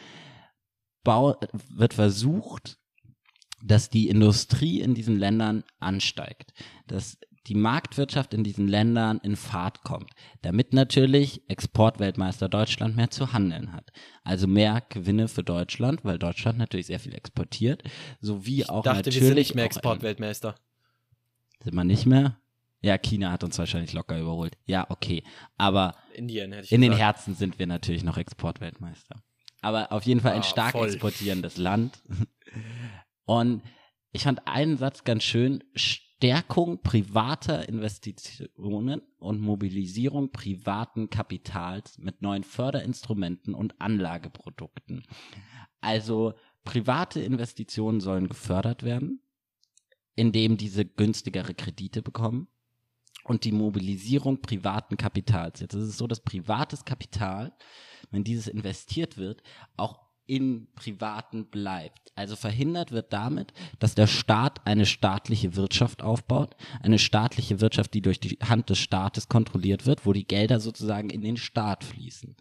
Bau, 1.03 1.37
wird 1.69 1.95
versucht, 1.95 2.79
dass 3.63 3.91
die 3.91 4.09
Industrie 4.09 4.81
in 4.81 4.95
diesen 4.95 5.19
Ländern 5.19 5.65
ansteigt, 5.81 6.53
dass 6.87 7.19
die 7.49 7.55
Marktwirtschaft 7.55 8.35
in 8.35 8.45
diesen 8.45 8.69
Ländern 8.69 9.19
in 9.23 9.35
Fahrt 9.37 9.83
kommt, 9.83 10.11
damit 10.43 10.73
natürlich 10.75 11.43
Exportweltmeister 11.49 12.49
Deutschland 12.49 12.95
mehr 12.97 13.11
zu 13.11 13.33
handeln 13.33 13.73
hat. 13.73 13.91
Also 14.23 14.47
mehr 14.47 14.83
Gewinne 14.89 15.29
für 15.29 15.43
Deutschland, 15.43 16.05
weil 16.05 16.19
Deutschland 16.19 16.59
natürlich 16.59 16.87
sehr 16.87 17.01
viel 17.01 17.15
exportiert, 17.15 17.83
sowie 18.21 18.61
Ich 18.61 18.71
auch 18.71 18.83
dachte, 18.83 18.99
natürlich 18.99 19.21
wir 19.21 19.27
sind 19.29 19.35
nicht 19.37 19.55
mehr 19.55 19.65
Exportweltmeister. 19.65 20.57
Sind 21.65 21.75
wir 21.75 21.85
nicht 21.85 22.07
mehr? 22.07 22.39
Ja, 22.81 22.97
China 22.99 23.33
hat 23.33 23.43
uns 23.43 23.59
wahrscheinlich 23.59 23.93
locker 23.93 24.21
überholt. 24.21 24.57
Ja, 24.67 24.87
okay, 24.91 25.25
aber 25.57 25.97
Indien 26.15 26.53
hätte 26.53 26.67
ich 26.67 26.73
in 26.73 26.81
den 26.81 26.91
gesagt. 26.91 27.17
Herzen 27.17 27.35
sind 27.35 27.59
wir 27.59 27.67
natürlich 27.67 28.05
noch 28.05 28.19
Exportweltmeister. 28.19 29.23
Aber 29.63 29.91
auf 29.91 30.05
jeden 30.05 30.21
Fall 30.21 30.33
ein 30.33 30.41
Ah, 30.41 30.45
stark 30.45 30.73
voll. 30.73 30.87
exportierendes 30.87 31.57
Land. 31.57 32.01
Und 33.25 33.63
ich 34.13 34.23
fand 34.23 34.47
einen 34.47 34.77
Satz 34.77 35.03
ganz 35.03 35.25
schön. 35.25 35.65
Stärkung 36.19 36.83
privater 36.83 37.69
Investitionen 37.69 39.03
und 39.19 39.41
Mobilisierung 39.41 40.33
privaten 40.33 41.11
Kapitals 41.11 41.97
mit 41.99 42.23
neuen 42.23 42.43
Förderinstrumenten 42.43 43.55
und 43.55 43.81
Anlageprodukten. 43.81 45.05
Also 45.81 46.35
private 46.65 47.21
Investitionen 47.21 48.01
sollen 48.01 48.29
gefördert 48.29 48.83
werden, 48.83 49.21
indem 50.17 50.57
diese 50.57 50.85
günstigere 50.85 51.55
Kredite 51.55 52.03
bekommen 52.03 52.49
und 53.23 53.45
die 53.45 53.53
Mobilisierung 53.53 54.43
privaten 54.43 54.97
Kapitals. 54.97 55.61
Jetzt 55.61 55.75
ist 55.75 55.89
es 55.89 55.99
so, 55.99 56.09
dass 56.09 56.25
privates 56.25 56.85
Kapital, 56.85 57.57
wenn 58.11 58.25
dieses 58.25 58.49
investiert 58.49 59.19
wird, 59.19 59.45
auch 59.77 60.08
in 60.29 60.69
privaten 60.75 61.47
bleibt. 61.47 62.13
Also 62.15 62.37
verhindert 62.37 62.93
wird 62.93 63.13
damit, 63.13 63.53
dass 63.79 63.95
der 63.95 64.07
Staat 64.07 64.67
eine 64.67 64.87
staatliche 64.87 65.57
Wirtschaft 65.57 66.03
aufbaut, 66.03 66.55
eine 66.83 66.99
staatliche 66.99 67.61
Wirtschaft, 67.61 67.95
die 67.95 68.03
durch 68.03 68.21
die 68.21 68.39
Hand 68.43 68.71
des 68.71 68.79
Staates 68.79 69.29
kontrolliert 69.29 69.87
wird, 69.87 70.05
wo 70.05 70.13
die 70.13 70.27
Gelder 70.27 70.61
sozusagen 70.61 71.11
in 71.11 71.23
den 71.23 71.37
Staat 71.37 71.83
fließen. 71.83 72.37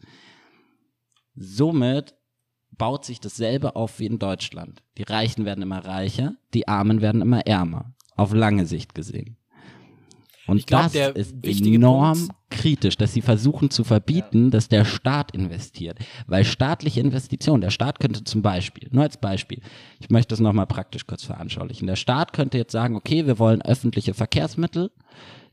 Somit 1.36 2.16
baut 2.72 3.06
sich 3.06 3.20
dasselbe 3.20 3.76
auf 3.76 4.00
wie 4.00 4.08
in 4.08 4.20
Deutschland. 4.20 4.84
Die 4.98 5.04
Reichen 5.04 5.46
werden 5.46 5.62
immer 5.62 5.86
reicher, 5.86 6.36
die 6.54 6.68
Armen 6.68 7.02
werden 7.02 7.22
immer 7.22 7.46
ärmer, 7.48 7.96
auf 8.16 8.34
lange 8.34 8.66
Sicht 8.66 8.94
gesehen. 8.94 9.38
Und 10.48 10.66
glaub, 10.66 10.92
das 10.92 10.96
ist 10.96 11.46
enorm 11.46 12.18
Punkt- 12.18 12.34
kritisch, 12.50 12.98
dass 12.98 13.14
sie 13.14 13.22
versuchen 13.22 13.70
zu 13.70 13.84
verbieten, 13.84 14.52
dass 14.52 14.70
der 14.70 14.86
Staat 14.86 15.32
investiert. 15.32 16.00
Weil 16.28 16.46
staatliche 16.46 17.02
Investitionen, 17.02 17.62
der 17.62 17.70
Staat 17.70 18.00
könnte 18.00 18.24
zum 18.24 18.42
Beispiel, 18.42 18.88
nur 18.92 19.04
als 19.04 19.18
Beispiel, 19.18 19.62
ich 20.00 20.10
möchte 20.10 20.30
das 20.30 20.40
nochmal 20.40 20.68
praktisch 20.68 21.06
kurz 21.06 21.24
veranschaulichen. 21.24 21.88
Der 21.88 21.98
Staat 21.98 22.34
könnte 22.34 22.58
jetzt 22.58 22.72
sagen, 22.72 22.96
okay, 22.96 23.28
wir 23.28 23.38
wollen 23.40 23.62
öffentliche 23.62 24.14
Verkehrsmittel, 24.14 24.92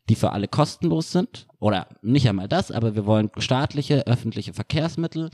die 0.09 0.14
für 0.14 0.30
alle 0.30 0.48
kostenlos 0.48 1.11
sind, 1.11 1.48
oder 1.59 1.88
nicht 2.02 2.28
einmal 2.28 2.48
das, 2.48 2.70
aber 2.70 2.94
wir 2.94 3.07
wollen 3.07 3.30
staatliche 3.38 4.07
öffentliche 4.07 4.52
Verkehrsmittel. 4.52 5.30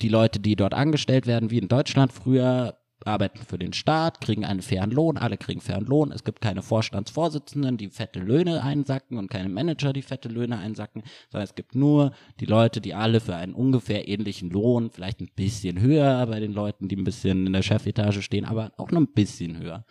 Die 0.00 0.08
Leute, 0.08 0.38
die 0.38 0.54
dort 0.56 0.74
angestellt 0.74 1.26
werden, 1.26 1.50
wie 1.50 1.58
in 1.58 1.68
Deutschland 1.68 2.12
früher, 2.12 2.78
arbeiten 3.08 3.38
für 3.38 3.58
den 3.58 3.72
Staat, 3.72 4.20
kriegen 4.20 4.44
einen 4.44 4.62
fairen 4.62 4.90
Lohn, 4.90 5.16
alle 5.16 5.36
kriegen 5.36 5.60
fairen 5.60 5.86
Lohn. 5.86 6.12
Es 6.12 6.24
gibt 6.24 6.40
keine 6.40 6.62
Vorstandsvorsitzenden, 6.62 7.76
die 7.76 7.88
fette 7.88 8.20
Löhne 8.20 8.62
einsacken 8.62 9.18
und 9.18 9.30
keine 9.30 9.48
Manager, 9.48 9.92
die 9.92 10.02
fette 10.02 10.28
Löhne 10.28 10.58
einsacken, 10.58 11.02
sondern 11.30 11.44
es 11.44 11.54
gibt 11.54 11.74
nur 11.74 12.12
die 12.40 12.46
Leute, 12.46 12.80
die 12.80 12.94
alle 12.94 13.20
für 13.20 13.34
einen 13.34 13.54
ungefähr 13.54 14.06
ähnlichen 14.06 14.50
Lohn, 14.50 14.90
vielleicht 14.90 15.20
ein 15.20 15.30
bisschen 15.34 15.80
höher 15.80 16.26
bei 16.26 16.40
den 16.40 16.52
Leuten, 16.52 16.88
die 16.88 16.96
ein 16.96 17.04
bisschen 17.04 17.46
in 17.46 17.52
der 17.52 17.62
Chefetage 17.62 18.22
stehen, 18.22 18.44
aber 18.44 18.72
auch 18.76 18.90
nur 18.90 19.00
ein 19.00 19.12
bisschen 19.12 19.58
höher. 19.58 19.84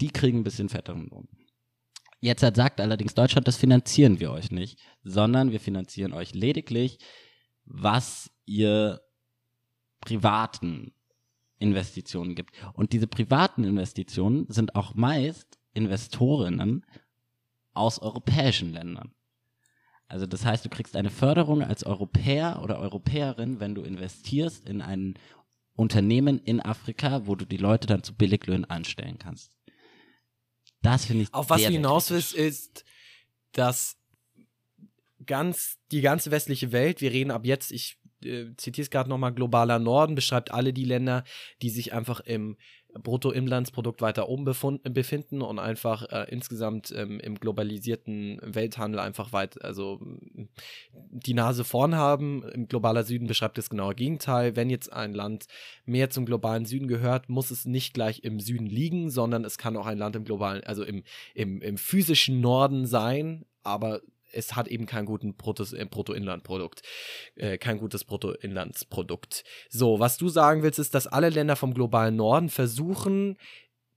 Die 0.00 0.08
kriegen 0.08 0.38
ein 0.40 0.44
bisschen 0.44 0.68
fetteren 0.68 1.06
Lohn. 1.08 1.28
Jetzt 2.20 2.40
sagt 2.40 2.80
allerdings 2.80 3.14
Deutschland, 3.14 3.48
das 3.48 3.56
finanzieren 3.56 4.20
wir 4.20 4.30
euch 4.30 4.52
nicht, 4.52 4.78
sondern 5.02 5.50
wir 5.50 5.58
finanzieren 5.58 6.12
euch 6.12 6.34
lediglich, 6.34 6.98
was 7.64 8.30
ihr 8.46 9.00
privaten 10.00 10.92
Investitionen 11.62 12.34
gibt. 12.34 12.52
Und 12.74 12.92
diese 12.92 13.06
privaten 13.06 13.64
Investitionen 13.64 14.46
sind 14.48 14.74
auch 14.74 14.94
meist 14.94 15.58
Investorinnen 15.72 16.84
aus 17.72 18.00
europäischen 18.00 18.72
Ländern. 18.72 19.14
Also 20.06 20.26
das 20.26 20.44
heißt, 20.44 20.64
du 20.64 20.68
kriegst 20.68 20.94
eine 20.94 21.08
Förderung 21.08 21.62
als 21.62 21.84
Europäer 21.84 22.60
oder 22.62 22.78
Europäerin, 22.78 23.60
wenn 23.60 23.74
du 23.74 23.82
investierst 23.82 24.68
in 24.68 24.82
ein 24.82 25.14
Unternehmen 25.74 26.38
in 26.38 26.60
Afrika, 26.60 27.26
wo 27.26 27.34
du 27.34 27.46
die 27.46 27.56
Leute 27.56 27.86
dann 27.86 28.02
zu 28.02 28.14
Billiglöhnen 28.14 28.66
anstellen 28.66 29.18
kannst. 29.18 29.56
Das 30.82 31.06
finde 31.06 31.22
ich 31.22 31.32
Auf 31.32 31.48
was 31.48 31.62
du 31.62 31.70
hinaus 31.70 32.10
willst, 32.10 32.34
ist, 32.34 32.84
dass 33.52 33.96
ganz 35.24 35.78
die 35.92 36.00
ganze 36.00 36.30
westliche 36.30 36.72
Welt, 36.72 37.00
wir 37.00 37.12
reden 37.12 37.30
ab 37.30 37.46
jetzt, 37.46 37.72
ich 37.72 37.98
äh, 38.24 38.54
es 38.56 38.90
gerade 38.90 39.08
nochmal, 39.08 39.32
globaler 39.32 39.78
Norden 39.78 40.14
beschreibt 40.14 40.52
alle 40.52 40.72
die 40.72 40.84
Länder, 40.84 41.24
die 41.60 41.70
sich 41.70 41.92
einfach 41.92 42.20
im 42.20 42.56
Bruttoinlandsprodukt 42.94 44.02
weiter 44.02 44.28
oben 44.28 44.44
befund, 44.44 44.82
befinden 44.92 45.42
und 45.42 45.58
einfach 45.58 46.04
äh, 46.10 46.26
insgesamt 46.30 46.92
ähm, 46.96 47.20
im 47.20 47.36
globalisierten 47.36 48.38
Welthandel 48.42 49.00
einfach 49.00 49.32
weit, 49.32 49.62
also 49.62 50.00
die 50.90 51.34
Nase 51.34 51.64
vorn 51.64 51.94
haben. 51.94 52.42
Im 52.50 52.68
globaler 52.68 53.04
Süden 53.04 53.26
beschreibt 53.26 53.58
das 53.58 53.70
genaue 53.70 53.94
Gegenteil. 53.94 54.56
Wenn 54.56 54.70
jetzt 54.70 54.92
ein 54.92 55.14
Land 55.14 55.46
mehr 55.86 56.10
zum 56.10 56.26
globalen 56.26 56.66
Süden 56.66 56.88
gehört, 56.88 57.28
muss 57.28 57.50
es 57.50 57.64
nicht 57.64 57.94
gleich 57.94 58.24
im 58.24 58.40
Süden 58.40 58.66
liegen, 58.66 59.10
sondern 59.10 59.44
es 59.44 59.58
kann 59.58 59.76
auch 59.76 59.86
ein 59.86 59.98
Land 59.98 60.16
im 60.16 60.24
globalen, 60.24 60.62
also 60.64 60.84
im, 60.84 61.02
im, 61.34 61.62
im 61.62 61.78
physischen 61.78 62.40
Norden 62.40 62.86
sein, 62.86 63.46
aber 63.62 64.00
es 64.32 64.56
hat 64.56 64.68
eben 64.68 64.86
keinen 64.86 65.06
guten 65.06 65.34
Bruttos- 65.36 65.72
äh, 65.72 65.84
Bruttoinlandprodukt, 65.84 66.82
äh, 67.36 67.58
kein 67.58 67.78
gutes 67.78 68.04
Bruttoinlandsprodukt. 68.04 69.44
So, 69.68 70.00
was 70.00 70.16
du 70.16 70.28
sagen 70.28 70.62
willst, 70.62 70.78
ist, 70.78 70.94
dass 70.94 71.06
alle 71.06 71.28
Länder 71.30 71.56
vom 71.56 71.74
globalen 71.74 72.16
Norden 72.16 72.48
versuchen, 72.48 73.36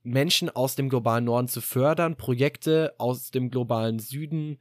Menschen 0.02 0.48
aus 0.50 0.76
dem 0.76 0.88
globalen 0.88 1.24
Norden 1.24 1.48
zu 1.48 1.60
fördern, 1.60 2.16
Projekte 2.16 2.94
aus 2.98 3.30
dem 3.32 3.50
globalen 3.50 3.98
Süden 3.98 4.58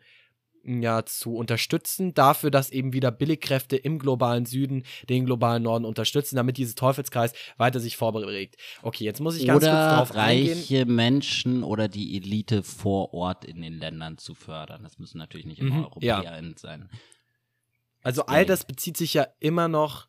ja, 0.65 1.05
zu 1.05 1.35
unterstützen, 1.35 2.13
dafür, 2.13 2.49
dass 2.51 2.71
eben 2.71 2.93
wieder 2.93 3.11
Billigkräfte 3.11 3.75
im 3.77 3.99
globalen 3.99 4.45
Süden 4.45 4.83
den 5.09 5.25
globalen 5.25 5.63
Norden 5.63 5.85
unterstützen, 5.85 6.35
damit 6.35 6.57
dieses 6.57 6.75
Teufelskreis 6.75 7.33
weiter 7.57 7.79
sich 7.79 7.97
vorbewegt. 7.97 8.55
Okay, 8.81 9.03
jetzt 9.03 9.19
muss 9.21 9.37
ich 9.37 9.45
ganz 9.45 9.63
oder 9.63 9.71
kurz 9.71 9.85
darauf 9.85 10.15
eingehen. 10.15 10.57
reiche 10.57 10.85
Menschen 10.85 11.63
oder 11.63 11.87
die 11.87 12.17
Elite 12.17 12.63
vor 12.63 13.13
Ort 13.13 13.45
in 13.45 13.61
den 13.61 13.77
Ländern 13.77 14.17
zu 14.17 14.33
fördern. 14.33 14.83
Das 14.83 14.97
müssen 14.97 15.17
natürlich 15.19 15.45
nicht 15.45 15.59
immer 15.59 15.75
Mhm, 15.75 15.81
ja. 16.01 16.17
EuropäerInnen 16.17 16.55
sein. 16.57 16.89
Also 18.01 18.25
all 18.25 18.45
das 18.45 18.65
bezieht 18.65 18.97
sich 18.97 19.13
ja 19.13 19.27
immer 19.39 19.67
noch 19.67 20.07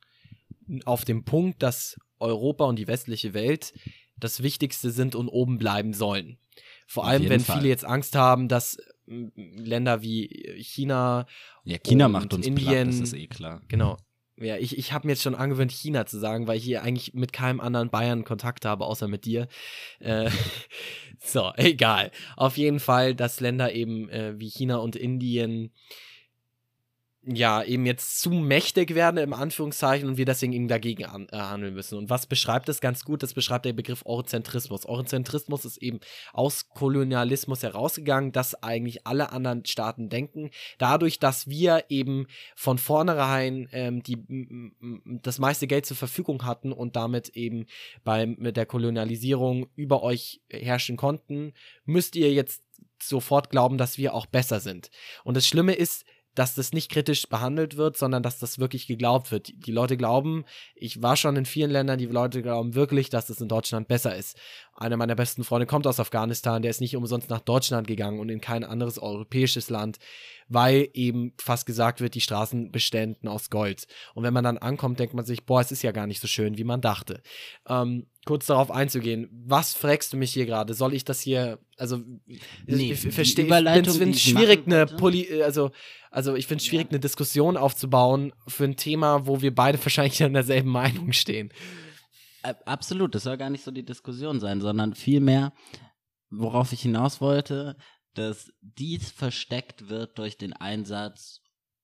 auf 0.84 1.04
den 1.04 1.24
Punkt, 1.24 1.62
dass 1.62 1.96
Europa 2.18 2.64
und 2.64 2.76
die 2.78 2.86
westliche 2.86 3.34
Welt 3.34 3.72
das 4.18 4.42
Wichtigste 4.42 4.90
sind 4.90 5.14
und 5.14 5.28
oben 5.28 5.58
bleiben 5.58 5.92
sollen. 5.92 6.38
Vor 6.86 7.04
Auf 7.04 7.10
allem, 7.10 7.28
wenn 7.28 7.40
Fall. 7.40 7.58
viele 7.58 7.68
jetzt 7.68 7.84
Angst 7.84 8.14
haben, 8.14 8.48
dass 8.48 8.78
Länder 9.06 10.02
wie 10.02 10.26
China, 10.62 11.26
Ja, 11.64 11.78
China 11.78 12.08
macht 12.08 12.34
uns 12.34 12.46
platt, 12.46 12.58
Indien- 12.58 12.86
das 12.86 13.00
ist 13.00 13.14
eh 13.14 13.26
klar. 13.26 13.62
genau. 13.68 13.96
Ja, 14.38 14.58
ich, 14.58 14.76
ich 14.76 14.92
habe 14.92 15.06
mir 15.06 15.12
jetzt 15.14 15.22
schon 15.22 15.34
angewöhnt, 15.34 15.72
China 15.72 16.04
zu 16.04 16.18
sagen, 16.18 16.46
weil 16.46 16.58
ich 16.58 16.64
hier 16.64 16.82
eigentlich 16.82 17.14
mit 17.14 17.32
keinem 17.32 17.58
anderen 17.58 17.88
Bayern 17.88 18.22
Kontakt 18.24 18.66
habe, 18.66 18.84
außer 18.84 19.08
mit 19.08 19.24
dir. 19.24 19.48
Äh, 19.98 20.28
so, 21.18 21.52
egal. 21.56 22.10
Auf 22.36 22.58
jeden 22.58 22.78
Fall, 22.80 23.14
dass 23.14 23.40
Länder 23.40 23.72
eben 23.72 24.10
äh, 24.10 24.38
wie 24.38 24.50
China 24.50 24.76
und 24.76 24.94
Indien 24.94 25.70
ja, 27.28 27.64
eben 27.64 27.86
jetzt 27.86 28.20
zu 28.20 28.30
mächtig 28.30 28.94
werden, 28.94 29.16
im 29.16 29.32
Anführungszeichen, 29.32 30.08
und 30.08 30.16
wir 30.16 30.24
deswegen 30.24 30.52
eben 30.52 30.68
dagegen 30.68 31.06
an, 31.06 31.26
äh, 31.32 31.36
handeln 31.36 31.74
müssen. 31.74 31.98
Und 31.98 32.08
was 32.08 32.26
beschreibt 32.26 32.68
das 32.68 32.80
ganz 32.80 33.04
gut? 33.04 33.24
Das 33.24 33.34
beschreibt 33.34 33.64
der 33.64 33.72
Begriff 33.72 34.02
Eurozentrismus. 34.06 34.86
Eurozentrismus 34.86 35.64
ist 35.64 35.78
eben 35.78 35.98
aus 36.32 36.68
Kolonialismus 36.68 37.64
herausgegangen, 37.64 38.30
dass 38.30 38.62
eigentlich 38.62 39.08
alle 39.08 39.32
anderen 39.32 39.64
Staaten 39.66 40.08
denken. 40.08 40.50
Dadurch, 40.78 41.18
dass 41.18 41.48
wir 41.48 41.86
eben 41.88 42.28
von 42.54 42.78
vornherein 42.78 43.68
ähm, 43.72 44.04
die, 44.04 44.18
das 45.22 45.40
meiste 45.40 45.66
Geld 45.66 45.84
zur 45.84 45.96
Verfügung 45.96 46.44
hatten 46.44 46.72
und 46.72 46.94
damit 46.94 47.30
eben 47.30 47.66
bei 48.04 48.26
mit 48.26 48.56
der 48.56 48.66
Kolonialisierung 48.66 49.66
über 49.74 50.04
euch 50.04 50.42
herrschen 50.48 50.96
konnten, 50.96 51.54
müsst 51.84 52.14
ihr 52.14 52.32
jetzt 52.32 52.62
sofort 53.02 53.50
glauben, 53.50 53.78
dass 53.78 53.98
wir 53.98 54.14
auch 54.14 54.26
besser 54.26 54.60
sind. 54.60 54.90
Und 55.24 55.36
das 55.36 55.46
Schlimme 55.46 55.74
ist, 55.74 56.04
dass 56.36 56.54
das 56.54 56.72
nicht 56.72 56.90
kritisch 56.90 57.28
behandelt 57.28 57.76
wird, 57.76 57.96
sondern 57.96 58.22
dass 58.22 58.38
das 58.38 58.58
wirklich 58.58 58.86
geglaubt 58.86 59.32
wird. 59.32 59.52
Die 59.66 59.72
Leute 59.72 59.96
glauben, 59.96 60.44
ich 60.74 61.02
war 61.02 61.16
schon 61.16 61.34
in 61.34 61.46
vielen 61.46 61.70
Ländern, 61.70 61.98
die 61.98 62.06
Leute 62.06 62.42
glauben 62.42 62.74
wirklich, 62.74 63.08
dass 63.10 63.30
es 63.30 63.40
in 63.40 63.48
Deutschland 63.48 63.88
besser 63.88 64.14
ist. 64.14 64.36
Einer 64.74 64.98
meiner 64.98 65.14
besten 65.14 65.44
Freunde 65.44 65.66
kommt 65.66 65.86
aus 65.86 65.98
Afghanistan, 65.98 66.60
der 66.60 66.70
ist 66.70 66.82
nicht 66.82 66.94
umsonst 66.94 67.30
nach 67.30 67.40
Deutschland 67.40 67.88
gegangen 67.88 68.20
und 68.20 68.28
in 68.28 68.42
kein 68.42 68.62
anderes 68.62 68.98
europäisches 68.98 69.70
Land, 69.70 69.98
weil 70.48 70.90
eben 70.92 71.32
fast 71.38 71.64
gesagt 71.64 72.02
wird, 72.02 72.14
die 72.14 72.20
Straßen 72.20 72.70
beständen 72.70 73.28
aus 73.28 73.48
Gold. 73.48 73.86
Und 74.14 74.22
wenn 74.22 74.34
man 74.34 74.44
dann 74.44 74.58
ankommt, 74.58 75.00
denkt 75.00 75.14
man 75.14 75.24
sich, 75.24 75.46
boah, 75.46 75.62
es 75.62 75.72
ist 75.72 75.82
ja 75.82 75.92
gar 75.92 76.06
nicht 76.06 76.20
so 76.20 76.28
schön, 76.28 76.58
wie 76.58 76.64
man 76.64 76.82
dachte. 76.82 77.22
Ähm, 77.66 78.06
kurz 78.26 78.46
darauf 78.46 78.70
einzugehen, 78.70 79.30
was 79.32 79.72
fragst 79.72 80.12
du 80.12 80.18
mich 80.18 80.34
hier 80.34 80.44
gerade? 80.44 80.74
Soll 80.74 80.92
ich 80.92 81.04
das 81.04 81.20
hier, 81.20 81.58
also 81.78 82.02
nee, 82.66 82.92
ich 82.92 83.00
verstehe, 83.00 83.46
ich 83.46 83.90
finde 83.90 84.10
es 84.10 84.20
schwierig, 84.20 84.66
eine 84.66 84.84
Poli, 84.84 85.42
also 85.42 85.70
also 86.16 86.34
ich 86.34 86.46
finde 86.46 86.62
es 86.62 86.66
schwierig, 86.66 86.86
ja. 86.86 86.90
eine 86.92 87.00
Diskussion 87.00 87.58
aufzubauen 87.58 88.32
für 88.48 88.64
ein 88.64 88.76
Thema, 88.76 89.26
wo 89.26 89.42
wir 89.42 89.54
beide 89.54 89.78
wahrscheinlich 89.84 90.22
an 90.22 90.32
derselben 90.32 90.70
Meinung 90.70 91.12
stehen. 91.12 91.52
Absolut, 92.64 93.14
das 93.14 93.24
soll 93.24 93.36
gar 93.36 93.50
nicht 93.50 93.64
so 93.64 93.70
die 93.70 93.84
Diskussion 93.84 94.40
sein, 94.40 94.62
sondern 94.62 94.94
vielmehr, 94.94 95.52
worauf 96.30 96.72
ich 96.72 96.80
hinaus 96.80 97.20
wollte, 97.20 97.76
dass 98.14 98.50
dies 98.62 99.10
versteckt 99.10 99.90
wird 99.90 100.18
durch 100.18 100.38
den 100.38 100.54
Einsatz 100.54 101.42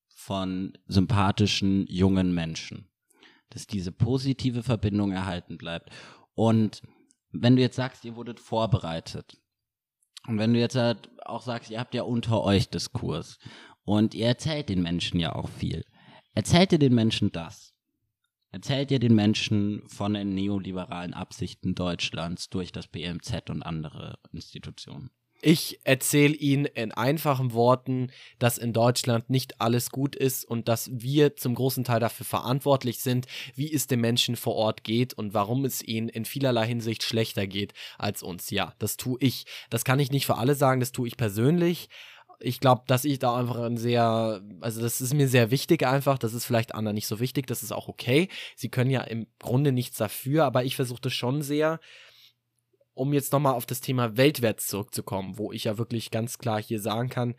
von 0.08 0.78
sympathischen 0.86 1.86
jungen 1.88 2.32
Menschen. 2.32 2.88
Dass 3.50 3.66
diese 3.66 3.92
positive 3.92 4.62
Verbindung 4.62 5.12
erhalten 5.12 5.58
bleibt. 5.58 5.90
Und 6.34 6.82
wenn 7.30 7.56
du 7.56 7.62
jetzt 7.62 7.76
sagst, 7.76 8.04
ihr 8.04 8.16
wurdet 8.16 8.40
vorbereitet, 8.40 9.38
und 10.26 10.38
wenn 10.38 10.52
du 10.54 10.60
jetzt 10.60 10.76
halt 10.76 11.10
auch 11.26 11.42
sagst, 11.42 11.70
ihr 11.70 11.80
habt 11.80 11.94
ja 11.94 12.02
unter 12.02 12.42
euch 12.42 12.68
Diskurs 12.68 13.38
und 13.84 14.14
ihr 14.14 14.26
erzählt 14.26 14.68
den 14.68 14.82
Menschen 14.82 15.18
ja 15.18 15.34
auch 15.34 15.48
viel. 15.48 15.84
Erzählt 16.34 16.72
ihr 16.72 16.78
den 16.78 16.94
Menschen 16.94 17.32
das? 17.32 17.74
Erzählt 18.50 18.90
ihr 18.90 19.00
den 19.00 19.14
Menschen 19.14 19.82
von 19.88 20.14
den 20.14 20.34
neoliberalen 20.34 21.14
Absichten 21.14 21.74
Deutschlands 21.74 22.50
durch 22.50 22.70
das 22.70 22.86
BMZ 22.86 23.50
und 23.50 23.62
andere 23.62 24.18
Institutionen? 24.30 25.10
Ich 25.44 25.80
erzähle 25.82 26.34
Ihnen 26.34 26.66
in 26.66 26.92
einfachen 26.92 27.52
Worten, 27.52 28.12
dass 28.38 28.58
in 28.58 28.72
Deutschland 28.72 29.28
nicht 29.28 29.60
alles 29.60 29.90
gut 29.90 30.14
ist 30.14 30.44
und 30.44 30.68
dass 30.68 30.88
wir 30.92 31.34
zum 31.34 31.56
großen 31.56 31.82
Teil 31.82 31.98
dafür 31.98 32.24
verantwortlich 32.24 33.00
sind, 33.00 33.26
wie 33.56 33.72
es 33.74 33.88
den 33.88 34.00
Menschen 34.00 34.36
vor 34.36 34.54
Ort 34.54 34.84
geht 34.84 35.14
und 35.14 35.34
warum 35.34 35.64
es 35.64 35.82
ihnen 35.82 36.08
in 36.08 36.26
vielerlei 36.26 36.68
Hinsicht 36.68 37.02
schlechter 37.02 37.48
geht 37.48 37.72
als 37.98 38.22
uns. 38.22 38.50
Ja, 38.50 38.72
das 38.78 38.96
tue 38.96 39.18
ich. 39.18 39.44
Das 39.68 39.84
kann 39.84 39.98
ich 39.98 40.12
nicht 40.12 40.26
für 40.26 40.38
alle 40.38 40.54
sagen, 40.54 40.78
das 40.78 40.92
tue 40.92 41.08
ich 41.08 41.16
persönlich 41.16 41.88
ich 42.44 42.58
glaube, 42.58 42.82
dass 42.88 43.04
ich 43.04 43.20
da 43.20 43.36
einfach 43.36 43.56
ein 43.56 43.76
sehr, 43.76 44.42
also 44.60 44.80
das 44.80 45.00
ist 45.00 45.14
mir 45.14 45.28
sehr 45.28 45.52
wichtig 45.52 45.86
einfach, 45.86 46.18
das 46.18 46.34
ist 46.34 46.44
vielleicht 46.44 46.74
anderen 46.74 46.96
nicht 46.96 47.06
so 47.06 47.20
wichtig, 47.20 47.46
das 47.46 47.62
ist 47.62 47.70
auch 47.70 47.86
okay. 47.86 48.28
Sie 48.56 48.68
können 48.68 48.90
ja 48.90 49.02
im 49.02 49.28
Grunde 49.38 49.70
nichts 49.70 49.96
dafür, 49.96 50.44
aber 50.44 50.64
ich 50.64 50.74
versuche 50.74 51.02
das 51.02 51.12
schon 51.12 51.42
sehr, 51.42 51.78
um 52.94 53.12
jetzt 53.12 53.32
nochmal 53.32 53.54
auf 53.54 53.66
das 53.66 53.80
Thema 53.80 54.16
Weltwärts 54.16 54.66
zurückzukommen, 54.66 55.38
wo 55.38 55.52
ich 55.52 55.64
ja 55.64 55.78
wirklich 55.78 56.10
ganz 56.10 56.38
klar 56.38 56.62
hier 56.62 56.80
sagen 56.80 57.08
kann, 57.08 57.34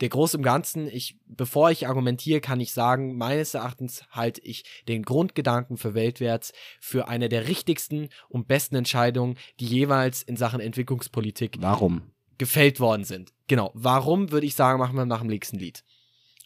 der 0.00 0.08
Groß 0.08 0.34
im 0.34 0.42
Ganzen, 0.42 0.86
ich, 0.86 1.18
bevor 1.26 1.70
ich 1.70 1.88
argumentiere, 1.88 2.40
kann 2.40 2.60
ich 2.60 2.72
sagen, 2.72 3.16
meines 3.16 3.54
Erachtens 3.54 4.04
halte 4.10 4.40
ich 4.42 4.64
den 4.86 5.02
Grundgedanken 5.02 5.76
für 5.76 5.94
Weltwärts 5.94 6.52
für 6.80 7.08
eine 7.08 7.28
der 7.28 7.48
richtigsten 7.48 8.08
und 8.28 8.46
besten 8.46 8.76
Entscheidungen, 8.76 9.36
die 9.60 9.66
jeweils 9.66 10.22
in 10.22 10.36
Sachen 10.36 10.60
Entwicklungspolitik 10.60 11.56
Warum? 11.60 12.02
gefällt 12.38 12.80
worden 12.80 13.04
sind. 13.04 13.32
Genau. 13.48 13.72
Warum 13.74 14.30
würde 14.30 14.46
ich 14.46 14.54
sagen, 14.54 14.78
machen 14.78 14.96
wir 14.96 15.04
nach 15.04 15.20
dem 15.20 15.28
nächsten 15.28 15.58
Lied. 15.58 15.82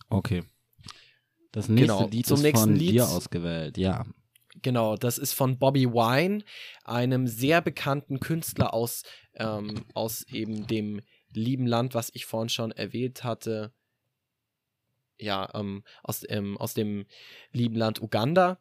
Okay. 0.09 0.45
Das 1.51 1.69
nächste 1.69 1.87
genau, 1.87 2.09
Lied 2.09 2.31
ist 2.31 2.59
von 2.59 2.75
Lied, 2.75 2.93
dir 2.93 3.09
ausgewählt, 3.09 3.77
ja. 3.77 4.07
Genau, 4.63 4.97
das 4.97 5.19
ist 5.19 5.33
von 5.33 5.59
Bobby 5.59 5.87
Wine, 5.87 6.45
einem 6.85 7.27
sehr 7.27 7.61
bekannten 7.61 8.21
Künstler 8.21 8.73
aus, 8.73 9.03
ähm, 9.35 9.85
aus 9.93 10.23
eben 10.29 10.67
dem 10.69 11.01
lieben 11.33 11.67
Land, 11.67 11.95
was 11.95 12.11
ich 12.15 12.27
vorhin 12.27 12.49
schon 12.49 12.71
erwähnt 12.71 13.25
hatte. 13.25 13.73
Ja, 15.19 15.51
ähm, 15.55 15.83
aus, 16.03 16.25
ähm, 16.29 16.57
aus 16.59 16.75
dem 16.75 17.07
lieben 17.53 17.77
Land 17.77 18.01
Uganda 18.01 18.59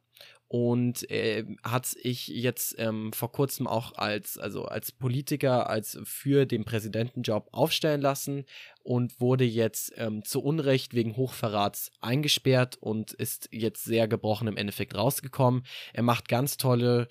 und 0.51 1.09
äh, 1.09 1.45
hat 1.63 1.85
sich 1.85 2.27
jetzt 2.27 2.75
ähm, 2.77 3.13
vor 3.13 3.31
kurzem 3.31 3.67
auch 3.67 3.95
als 3.95 4.37
also 4.37 4.65
als 4.65 4.91
Politiker 4.91 5.69
als 5.69 5.97
für 6.03 6.45
den 6.45 6.65
Präsidentenjob 6.65 7.47
aufstellen 7.53 8.01
lassen 8.01 8.43
und 8.83 9.21
wurde 9.21 9.45
jetzt 9.45 9.93
ähm, 9.95 10.25
zu 10.25 10.43
Unrecht 10.43 10.93
wegen 10.93 11.15
Hochverrats 11.15 11.93
eingesperrt 12.01 12.75
und 12.81 13.13
ist 13.13 13.47
jetzt 13.53 13.85
sehr 13.85 14.09
gebrochen 14.09 14.49
im 14.49 14.57
Endeffekt 14.57 14.93
rausgekommen. 14.93 15.63
Er 15.93 16.03
macht 16.03 16.27
ganz 16.27 16.57
tolle 16.57 17.07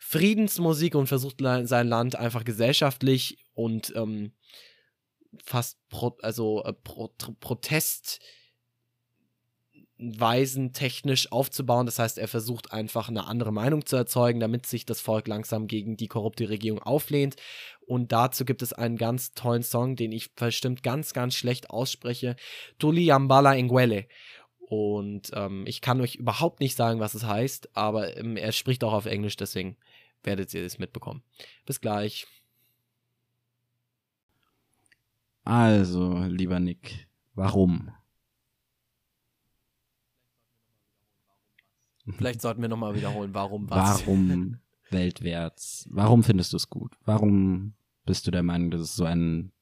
Friedensmusik 0.00 0.96
und 0.96 1.06
versucht 1.06 1.36
sein 1.38 1.86
Land 1.86 2.16
einfach 2.16 2.42
gesellschaftlich 2.42 3.38
und 3.54 3.92
ähm, 3.94 4.32
fast 5.44 5.78
pro, 5.88 6.18
also 6.20 6.64
äh, 6.64 6.72
pro, 6.72 7.14
Protest 7.38 8.18
Weisen 10.02 10.72
technisch 10.72 11.30
aufzubauen. 11.30 11.86
Das 11.86 11.98
heißt, 11.98 12.18
er 12.18 12.28
versucht 12.28 12.72
einfach 12.72 13.08
eine 13.08 13.26
andere 13.26 13.52
Meinung 13.52 13.86
zu 13.86 13.96
erzeugen, 13.96 14.40
damit 14.40 14.66
sich 14.66 14.84
das 14.84 15.00
Volk 15.00 15.28
langsam 15.28 15.66
gegen 15.66 15.96
die 15.96 16.08
korrupte 16.08 16.48
Regierung 16.48 16.82
auflehnt. 16.82 17.36
Und 17.86 18.12
dazu 18.12 18.44
gibt 18.44 18.62
es 18.62 18.72
einen 18.72 18.96
ganz 18.96 19.32
tollen 19.34 19.62
Song, 19.62 19.96
den 19.96 20.12
ich 20.12 20.34
bestimmt 20.34 20.82
ganz, 20.82 21.12
ganz 21.12 21.34
schlecht 21.34 21.70
ausspreche. 21.70 22.36
Tuli 22.78 23.04
Yambala 23.04 23.54
Ingwele. 23.54 24.06
Und 24.58 25.30
ähm, 25.34 25.64
ich 25.66 25.80
kann 25.80 26.00
euch 26.00 26.14
überhaupt 26.14 26.60
nicht 26.60 26.76
sagen, 26.76 26.98
was 26.98 27.14
es 27.14 27.24
heißt, 27.24 27.76
aber 27.76 28.16
ähm, 28.16 28.36
er 28.36 28.52
spricht 28.52 28.82
auch 28.84 28.94
auf 28.94 29.06
Englisch, 29.06 29.36
deswegen 29.36 29.76
werdet 30.22 30.54
ihr 30.54 30.64
es 30.64 30.78
mitbekommen. 30.78 31.22
Bis 31.66 31.80
gleich. 31.80 32.26
Also, 35.44 36.24
lieber 36.28 36.58
Nick, 36.58 37.08
warum? 37.34 37.92
Vielleicht 42.16 42.40
sollten 42.40 42.62
wir 42.62 42.68
nochmal 42.68 42.94
wiederholen, 42.94 43.34
warum 43.34 43.68
was. 43.70 44.00
Warum 44.06 44.58
weltwärts? 44.90 45.88
Warum 45.90 46.22
findest 46.22 46.52
du 46.52 46.56
es 46.56 46.68
gut? 46.68 46.96
Warum 47.04 47.74
bist 48.04 48.26
du 48.26 48.30
der 48.30 48.42
Meinung, 48.42 48.70
dass 48.70 48.80
es 48.80 48.96
so 48.96 49.04
einen 49.04 49.52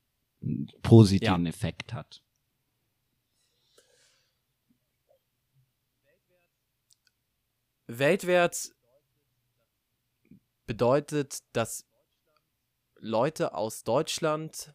positiven 0.82 1.44
ja. 1.44 1.48
Effekt 1.48 1.92
hat? 1.92 2.22
Weltwärts 7.86 8.74
bedeutet, 10.66 11.42
dass 11.53 11.84
Leute 12.96 13.55
aus 13.55 13.82
Deutschland 13.82 14.74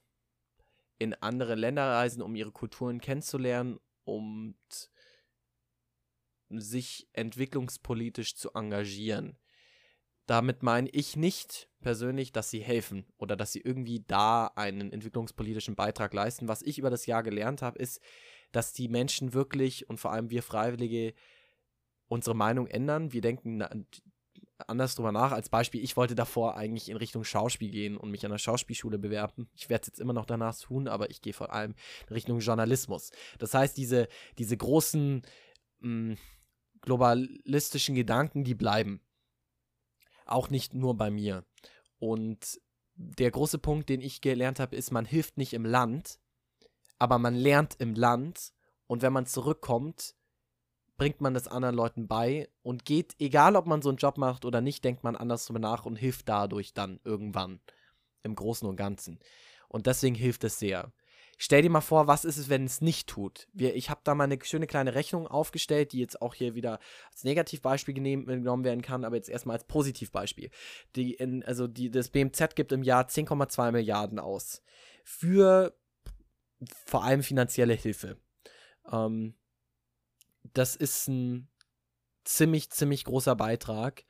in 0.97 1.13
andere 1.13 1.55
Länder 1.55 1.89
reisen, 1.91 2.21
um 2.21 2.35
ihre 2.35 2.51
Kulturen 2.51 2.99
kennenzulernen, 2.99 3.79
um 4.03 4.55
sich 6.49 7.07
entwicklungspolitisch 7.13 8.35
zu 8.35 8.51
engagieren. 8.53 9.37
Damit 10.25 10.63
meine 10.63 10.89
ich 10.89 11.15
nicht 11.15 11.69
persönlich, 11.81 12.31
dass 12.31 12.49
sie 12.49 12.59
helfen 12.59 13.05
oder 13.17 13.35
dass 13.35 13.51
sie 13.51 13.61
irgendwie 13.61 14.03
da 14.07 14.47
einen 14.55 14.91
entwicklungspolitischen 14.91 15.75
Beitrag 15.75 16.13
leisten. 16.13 16.47
Was 16.47 16.63
ich 16.63 16.79
über 16.79 16.89
das 16.89 17.05
Jahr 17.05 17.21
gelernt 17.21 17.61
habe, 17.61 17.77
ist, 17.77 18.01
dass 18.51 18.73
die 18.73 18.87
Menschen 18.87 19.33
wirklich 19.33 19.87
und 19.89 19.99
vor 19.99 20.11
allem 20.11 20.31
wir 20.31 20.41
Freiwillige 20.41 21.13
unsere 22.07 22.35
Meinung 22.35 22.67
ändern. 22.67 23.13
Wir 23.13 23.21
denken 23.21 23.63
anders 24.67 24.95
drüber 24.95 25.11
nach. 25.11 25.31
Als 25.31 25.49
Beispiel, 25.49 25.83
ich 25.83 25.97
wollte 25.97 26.15
davor 26.15 26.57
eigentlich 26.57 26.89
in 26.89 26.97
Richtung 26.97 27.23
Schauspiel 27.23 27.69
gehen 27.69 27.97
und 27.97 28.09
mich 28.09 28.25
an 28.25 28.31
der 28.31 28.37
Schauspielschule 28.37 28.97
bewerben. 28.97 29.49
Ich 29.53 29.69
werde 29.69 29.83
es 29.83 29.87
jetzt 29.87 29.99
immer 29.99 30.13
noch 30.13 30.25
danach 30.25 30.57
tun, 30.57 30.87
aber 30.87 31.09
ich 31.09 31.21
gehe 31.21 31.33
vor 31.33 31.53
allem 31.53 31.75
in 32.07 32.13
Richtung 32.13 32.39
Journalismus. 32.39 33.11
Das 33.37 33.53
heißt, 33.53 33.77
diese, 33.77 34.07
diese 34.37 34.57
großen 34.57 35.21
mh, 35.81 36.13
mm, 36.13 36.17
globalistischen 36.85 37.95
Gedanken, 37.95 38.43
die 38.43 38.55
bleiben. 38.55 39.01
Auch 40.25 40.49
nicht 40.49 40.73
nur 40.73 40.95
bei 40.95 41.11
mir. 41.11 41.43
Und 41.99 42.59
der 42.95 43.31
große 43.31 43.59
Punkt, 43.59 43.89
den 43.89 44.01
ich 44.01 44.21
gelernt 44.21 44.59
habe, 44.59 44.75
ist, 44.75 44.91
man 44.91 45.05
hilft 45.05 45.37
nicht 45.37 45.53
im 45.53 45.65
Land, 45.65 46.19
aber 46.97 47.19
man 47.19 47.35
lernt 47.35 47.75
im 47.79 47.93
Land 47.93 48.53
und 48.87 49.01
wenn 49.01 49.13
man 49.13 49.25
zurückkommt, 49.25 50.15
bringt 50.97 51.19
man 51.19 51.33
das 51.33 51.47
anderen 51.47 51.75
Leuten 51.75 52.07
bei 52.07 52.49
und 52.63 52.85
geht, 52.85 53.15
egal 53.19 53.55
ob 53.55 53.65
man 53.65 53.81
so 53.81 53.89
einen 53.89 53.97
Job 53.97 54.17
macht 54.17 54.45
oder 54.45 54.61
nicht, 54.61 54.83
denkt 54.83 55.03
man 55.03 55.15
anders 55.15 55.45
drüber 55.45 55.59
nach 55.59 55.85
und 55.85 55.97
hilft 55.97 56.29
dadurch 56.29 56.73
dann 56.73 57.01
irgendwann 57.03 57.59
im 58.23 58.35
Großen 58.35 58.67
und 58.67 58.77
Ganzen. 58.77 59.19
Und 59.67 59.87
deswegen 59.87 60.15
hilft 60.15 60.45
es 60.45 60.57
sehr. 60.57 60.93
Stell 61.37 61.61
dir 61.61 61.69
mal 61.69 61.81
vor, 61.81 62.07
was 62.07 62.23
ist 62.23 62.37
es, 62.37 62.49
wenn 62.49 62.65
es 62.65 62.81
nicht 62.81 63.07
tut? 63.07 63.47
Wir, 63.53 63.75
ich 63.75 63.89
habe 63.89 64.01
da 64.03 64.15
mal 64.15 64.23
eine 64.23 64.37
schöne 64.43 64.67
kleine 64.67 64.95
Rechnung 64.95 65.27
aufgestellt, 65.27 65.91
die 65.91 65.99
jetzt 65.99 66.21
auch 66.21 66.33
hier 66.33 66.55
wieder 66.55 66.79
als 67.11 67.23
Negativbeispiel 67.23 67.93
genommen 67.93 68.63
werden 68.63 68.81
kann, 68.81 69.03
aber 69.03 69.17
jetzt 69.17 69.29
erstmal 69.29 69.57
als 69.57 69.65
Positivbeispiel. 69.65 70.49
Die 70.95 71.13
in, 71.13 71.43
also 71.43 71.67
die, 71.67 71.91
das 71.91 72.09
BMZ 72.09 72.55
gibt 72.55 72.71
im 72.71 72.83
Jahr 72.83 73.07
10,2 73.07 73.71
Milliarden 73.71 74.19
aus 74.19 74.61
für 75.03 75.77
vor 76.85 77.03
allem 77.03 77.21
finanzielle 77.21 77.73
Hilfe. 77.73 78.17
Ähm, 78.91 79.35
das 80.53 80.75
ist 80.75 81.07
ein 81.07 81.49
ziemlich, 82.23 82.69
ziemlich 82.71 83.03
großer 83.03 83.35
Beitrag 83.35 84.03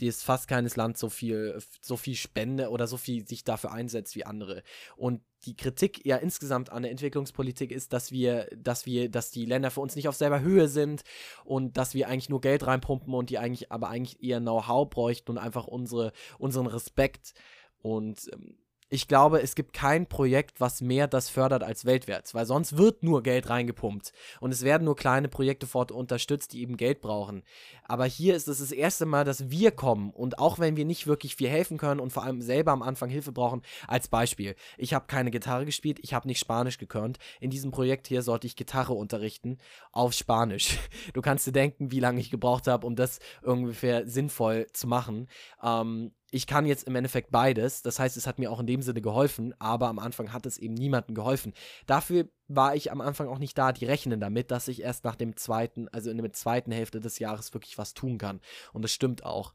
die 0.00 0.06
ist 0.06 0.24
fast 0.24 0.48
keines 0.48 0.76
Land 0.76 0.98
so 0.98 1.08
viel, 1.08 1.58
so 1.80 1.96
viel 1.96 2.16
Spende 2.16 2.70
oder 2.70 2.86
so 2.86 2.96
viel 2.96 3.26
sich 3.26 3.44
dafür 3.44 3.72
einsetzt 3.72 4.16
wie 4.16 4.26
andere. 4.26 4.62
Und 4.96 5.20
die 5.46 5.56
Kritik 5.56 6.04
ja 6.04 6.16
insgesamt 6.16 6.70
an 6.70 6.82
der 6.82 6.90
Entwicklungspolitik 6.90 7.70
ist, 7.70 7.92
dass 7.92 8.10
wir, 8.10 8.48
dass 8.56 8.86
wir, 8.86 9.10
dass 9.10 9.30
die 9.30 9.44
Länder 9.44 9.70
für 9.70 9.80
uns 9.80 9.94
nicht 9.94 10.08
auf 10.08 10.16
selber 10.16 10.40
Höhe 10.40 10.68
sind 10.68 11.02
und 11.44 11.76
dass 11.76 11.94
wir 11.94 12.08
eigentlich 12.08 12.28
nur 12.28 12.40
Geld 12.40 12.66
reinpumpen 12.66 13.14
und 13.14 13.30
die 13.30 13.38
eigentlich, 13.38 13.70
aber 13.70 13.88
eigentlich 13.88 14.22
eher 14.22 14.40
Know-how 14.40 14.88
bräuchten 14.88 15.32
und 15.32 15.38
einfach 15.38 15.66
unsere, 15.66 16.12
unseren 16.38 16.66
Respekt. 16.66 17.34
Und 17.82 18.30
ähm, 18.32 18.56
ich 18.90 19.08
glaube, 19.08 19.42
es 19.42 19.54
gibt 19.54 19.72
kein 19.72 20.06
Projekt, 20.06 20.60
was 20.60 20.80
mehr 20.80 21.08
das 21.08 21.28
fördert 21.28 21.62
als 21.62 21.84
weltwärts, 21.84 22.34
weil 22.34 22.46
sonst 22.46 22.76
wird 22.76 23.02
nur 23.02 23.22
Geld 23.22 23.48
reingepumpt 23.48 24.12
und 24.40 24.52
es 24.52 24.62
werden 24.62 24.84
nur 24.84 24.94
kleine 24.94 25.28
Projekte 25.28 25.66
fort 25.66 25.90
unterstützt, 25.90 26.52
die 26.52 26.60
eben 26.60 26.76
Geld 26.76 27.00
brauchen. 27.00 27.42
Aber 27.84 28.04
hier 28.04 28.36
ist 28.36 28.46
es 28.46 28.58
das 28.58 28.72
erste 28.72 29.06
Mal, 29.06 29.24
dass 29.24 29.50
wir 29.50 29.70
kommen 29.70 30.10
und 30.10 30.38
auch 30.38 30.58
wenn 30.58 30.76
wir 30.76 30.84
nicht 30.84 31.06
wirklich 31.06 31.36
viel 31.36 31.48
helfen 31.48 31.78
können 31.78 32.00
und 32.00 32.12
vor 32.12 32.24
allem 32.24 32.40
selber 32.40 32.72
am 32.72 32.82
Anfang 32.82 33.08
Hilfe 33.08 33.32
brauchen, 33.32 33.62
als 33.88 34.08
Beispiel, 34.08 34.54
ich 34.76 34.94
habe 34.94 35.06
keine 35.06 35.30
Gitarre 35.30 35.64
gespielt, 35.64 35.98
ich 36.02 36.14
habe 36.14 36.28
nicht 36.28 36.38
Spanisch 36.38 36.78
gekönnt. 36.78 37.18
In 37.40 37.50
diesem 37.50 37.70
Projekt 37.70 38.06
hier 38.06 38.22
sollte 38.22 38.46
ich 38.46 38.56
Gitarre 38.56 38.92
unterrichten 38.92 39.58
auf 39.92 40.12
Spanisch. 40.12 40.78
Du 41.12 41.20
kannst 41.20 41.46
dir 41.46 41.52
denken, 41.52 41.92
wie 41.92 42.00
lange 42.00 42.20
ich 42.20 42.30
gebraucht 42.30 42.66
habe, 42.66 42.86
um 42.86 42.96
das 42.96 43.18
ungefähr 43.42 44.06
sinnvoll 44.08 44.66
zu 44.72 44.86
machen. 44.86 45.28
Ähm, 45.62 46.12
ich 46.34 46.48
kann 46.48 46.66
jetzt 46.66 46.82
im 46.88 46.96
Endeffekt 46.96 47.30
beides. 47.30 47.82
Das 47.82 48.00
heißt, 48.00 48.16
es 48.16 48.26
hat 48.26 48.40
mir 48.40 48.50
auch 48.50 48.58
in 48.58 48.66
dem 48.66 48.82
Sinne 48.82 49.00
geholfen, 49.00 49.54
aber 49.60 49.86
am 49.86 50.00
Anfang 50.00 50.32
hat 50.32 50.46
es 50.46 50.58
eben 50.58 50.74
niemandem 50.74 51.14
geholfen. 51.14 51.54
Dafür 51.86 52.28
war 52.48 52.74
ich 52.74 52.90
am 52.90 53.00
Anfang 53.00 53.28
auch 53.28 53.38
nicht 53.38 53.56
da. 53.56 53.70
Die 53.70 53.84
rechnen 53.84 54.18
damit, 54.18 54.50
dass 54.50 54.66
ich 54.66 54.82
erst 54.82 55.04
nach 55.04 55.14
dem 55.14 55.36
zweiten, 55.36 55.86
also 55.90 56.10
in 56.10 56.18
der 56.18 56.32
zweiten 56.32 56.72
Hälfte 56.72 56.98
des 56.98 57.20
Jahres 57.20 57.54
wirklich 57.54 57.78
was 57.78 57.94
tun 57.94 58.18
kann. 58.18 58.40
Und 58.72 58.82
das 58.82 58.90
stimmt 58.90 59.24
auch. 59.24 59.54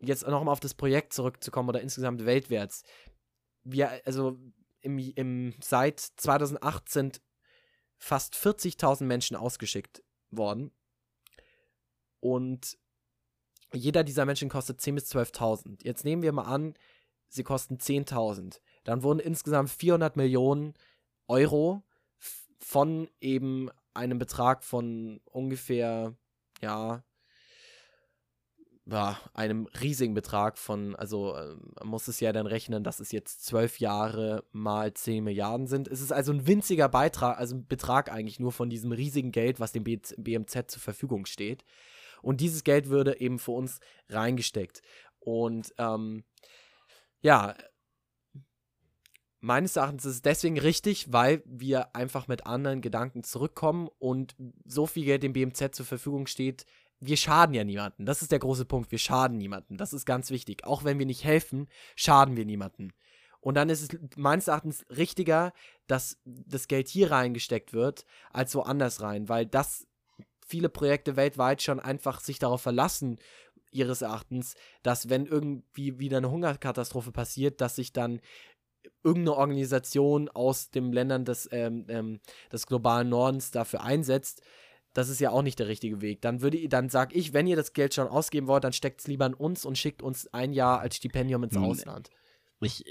Jetzt 0.00 0.26
nochmal 0.26 0.52
auf 0.52 0.58
das 0.58 0.74
Projekt 0.74 1.12
zurückzukommen 1.12 1.68
oder 1.68 1.80
insgesamt 1.80 2.26
weltwärts. 2.26 2.82
Wir, 3.62 4.04
also 4.04 4.40
im, 4.80 4.98
im, 4.98 5.54
seit 5.60 6.00
2008 6.00 6.88
sind 6.88 7.20
fast 7.96 8.34
40.000 8.34 9.04
Menschen 9.04 9.36
ausgeschickt 9.36 10.02
worden. 10.32 10.72
Und 12.18 12.76
jeder 13.72 14.04
dieser 14.04 14.24
Menschen 14.24 14.48
kostet 14.48 14.80
10.000 14.80 14.94
bis 14.94 15.12
12.000. 15.12 15.84
Jetzt 15.84 16.04
nehmen 16.04 16.22
wir 16.22 16.32
mal 16.32 16.44
an, 16.44 16.74
sie 17.28 17.42
kosten 17.42 17.76
10.000. 17.76 18.60
Dann 18.84 19.02
wurden 19.02 19.20
insgesamt 19.20 19.70
400 19.70 20.16
Millionen 20.16 20.74
Euro 21.28 21.82
von 22.58 23.08
eben 23.20 23.70
einem 23.94 24.18
Betrag 24.18 24.64
von 24.64 25.20
ungefähr, 25.24 26.14
ja, 26.62 27.02
ja, 28.88 29.18
einem 29.34 29.66
riesigen 29.80 30.14
Betrag 30.14 30.58
von, 30.58 30.94
also 30.94 31.34
äh, 31.34 31.56
man 31.80 31.88
muss 31.88 32.06
es 32.06 32.20
ja 32.20 32.32
dann 32.32 32.46
rechnen, 32.46 32.84
dass 32.84 33.00
es 33.00 33.10
jetzt 33.10 33.44
zwölf 33.44 33.80
Jahre 33.80 34.44
mal 34.52 34.94
10 34.94 35.24
Milliarden 35.24 35.66
sind. 35.66 35.88
Es 35.88 36.00
ist 36.00 36.12
also 36.12 36.32
ein 36.32 36.46
winziger 36.46 36.88
Beitrag, 36.88 37.36
also 37.38 37.56
ein 37.56 37.66
Betrag 37.66 38.12
eigentlich 38.12 38.38
nur 38.38 38.52
von 38.52 38.70
diesem 38.70 38.92
riesigen 38.92 39.32
Geld, 39.32 39.58
was 39.58 39.72
dem 39.72 39.82
BMZ 39.82 40.70
zur 40.70 40.80
Verfügung 40.80 41.26
steht. 41.26 41.64
Und 42.22 42.40
dieses 42.40 42.64
Geld 42.64 42.88
würde 42.88 43.20
eben 43.20 43.38
für 43.38 43.52
uns 43.52 43.80
reingesteckt. 44.08 44.82
Und 45.18 45.74
ähm, 45.78 46.24
ja, 47.20 47.54
meines 49.40 49.76
Erachtens 49.76 50.04
ist 50.04 50.14
es 50.14 50.22
deswegen 50.22 50.58
richtig, 50.58 51.12
weil 51.12 51.42
wir 51.44 51.94
einfach 51.94 52.28
mit 52.28 52.46
anderen 52.46 52.80
Gedanken 52.80 53.22
zurückkommen 53.22 53.88
und 53.98 54.34
so 54.64 54.86
viel 54.86 55.04
Geld 55.04 55.22
dem 55.22 55.32
BMZ 55.32 55.74
zur 55.74 55.86
Verfügung 55.86 56.26
steht. 56.26 56.66
Wir 56.98 57.16
schaden 57.16 57.54
ja 57.54 57.62
niemanden. 57.62 58.06
Das 58.06 58.22
ist 58.22 58.32
der 58.32 58.38
große 58.38 58.64
Punkt. 58.64 58.90
Wir 58.90 58.98
schaden 58.98 59.36
niemanden. 59.36 59.76
Das 59.76 59.92
ist 59.92 60.06
ganz 60.06 60.30
wichtig. 60.30 60.64
Auch 60.64 60.84
wenn 60.84 60.98
wir 60.98 61.06
nicht 61.06 61.24
helfen, 61.24 61.68
schaden 61.94 62.36
wir 62.36 62.44
niemanden. 62.44 62.92
Und 63.40 63.54
dann 63.54 63.68
ist 63.68 63.82
es 63.82 64.16
meines 64.16 64.48
Erachtens 64.48 64.84
richtiger, 64.90 65.52
dass 65.86 66.18
das 66.24 66.66
Geld 66.66 66.88
hier 66.88 67.12
reingesteckt 67.12 67.72
wird, 67.72 68.04
als 68.32 68.54
woanders 68.56 69.02
rein, 69.02 69.28
weil 69.28 69.46
das 69.46 69.86
viele 70.46 70.68
Projekte 70.68 71.16
weltweit 71.16 71.62
schon 71.62 71.80
einfach 71.80 72.20
sich 72.20 72.38
darauf 72.38 72.62
verlassen, 72.62 73.18
ihres 73.70 74.02
Erachtens, 74.02 74.54
dass 74.82 75.08
wenn 75.08 75.26
irgendwie 75.26 75.98
wieder 75.98 76.18
eine 76.18 76.30
Hungerkatastrophe 76.30 77.12
passiert, 77.12 77.60
dass 77.60 77.76
sich 77.76 77.92
dann 77.92 78.20
irgendeine 79.02 79.36
Organisation 79.36 80.28
aus 80.28 80.70
den 80.70 80.92
Ländern 80.92 81.24
des, 81.24 81.48
ähm, 81.52 81.86
ähm, 81.88 82.20
des 82.52 82.66
globalen 82.66 83.08
Nordens 83.08 83.50
dafür 83.50 83.82
einsetzt, 83.82 84.42
das 84.94 85.08
ist 85.08 85.20
ja 85.20 85.30
auch 85.30 85.42
nicht 85.42 85.58
der 85.58 85.68
richtige 85.68 86.00
Weg. 86.00 86.22
Dann 86.22 86.40
würde 86.40 86.68
dann 86.68 86.88
sag 86.88 87.14
ich, 87.14 87.34
wenn 87.34 87.46
ihr 87.46 87.56
das 87.56 87.74
Geld 87.74 87.92
schon 87.92 88.08
ausgeben 88.08 88.46
wollt, 88.46 88.64
dann 88.64 88.72
steckt 88.72 89.00
es 89.00 89.06
lieber 89.06 89.26
an 89.26 89.34
uns 89.34 89.66
und 89.66 89.76
schickt 89.76 90.02
uns 90.02 90.32
ein 90.32 90.52
Jahr 90.52 90.80
als 90.80 90.96
Stipendium 90.96 91.44
ins 91.44 91.56
Ausland. 91.56 92.10
Ich, 92.60 92.82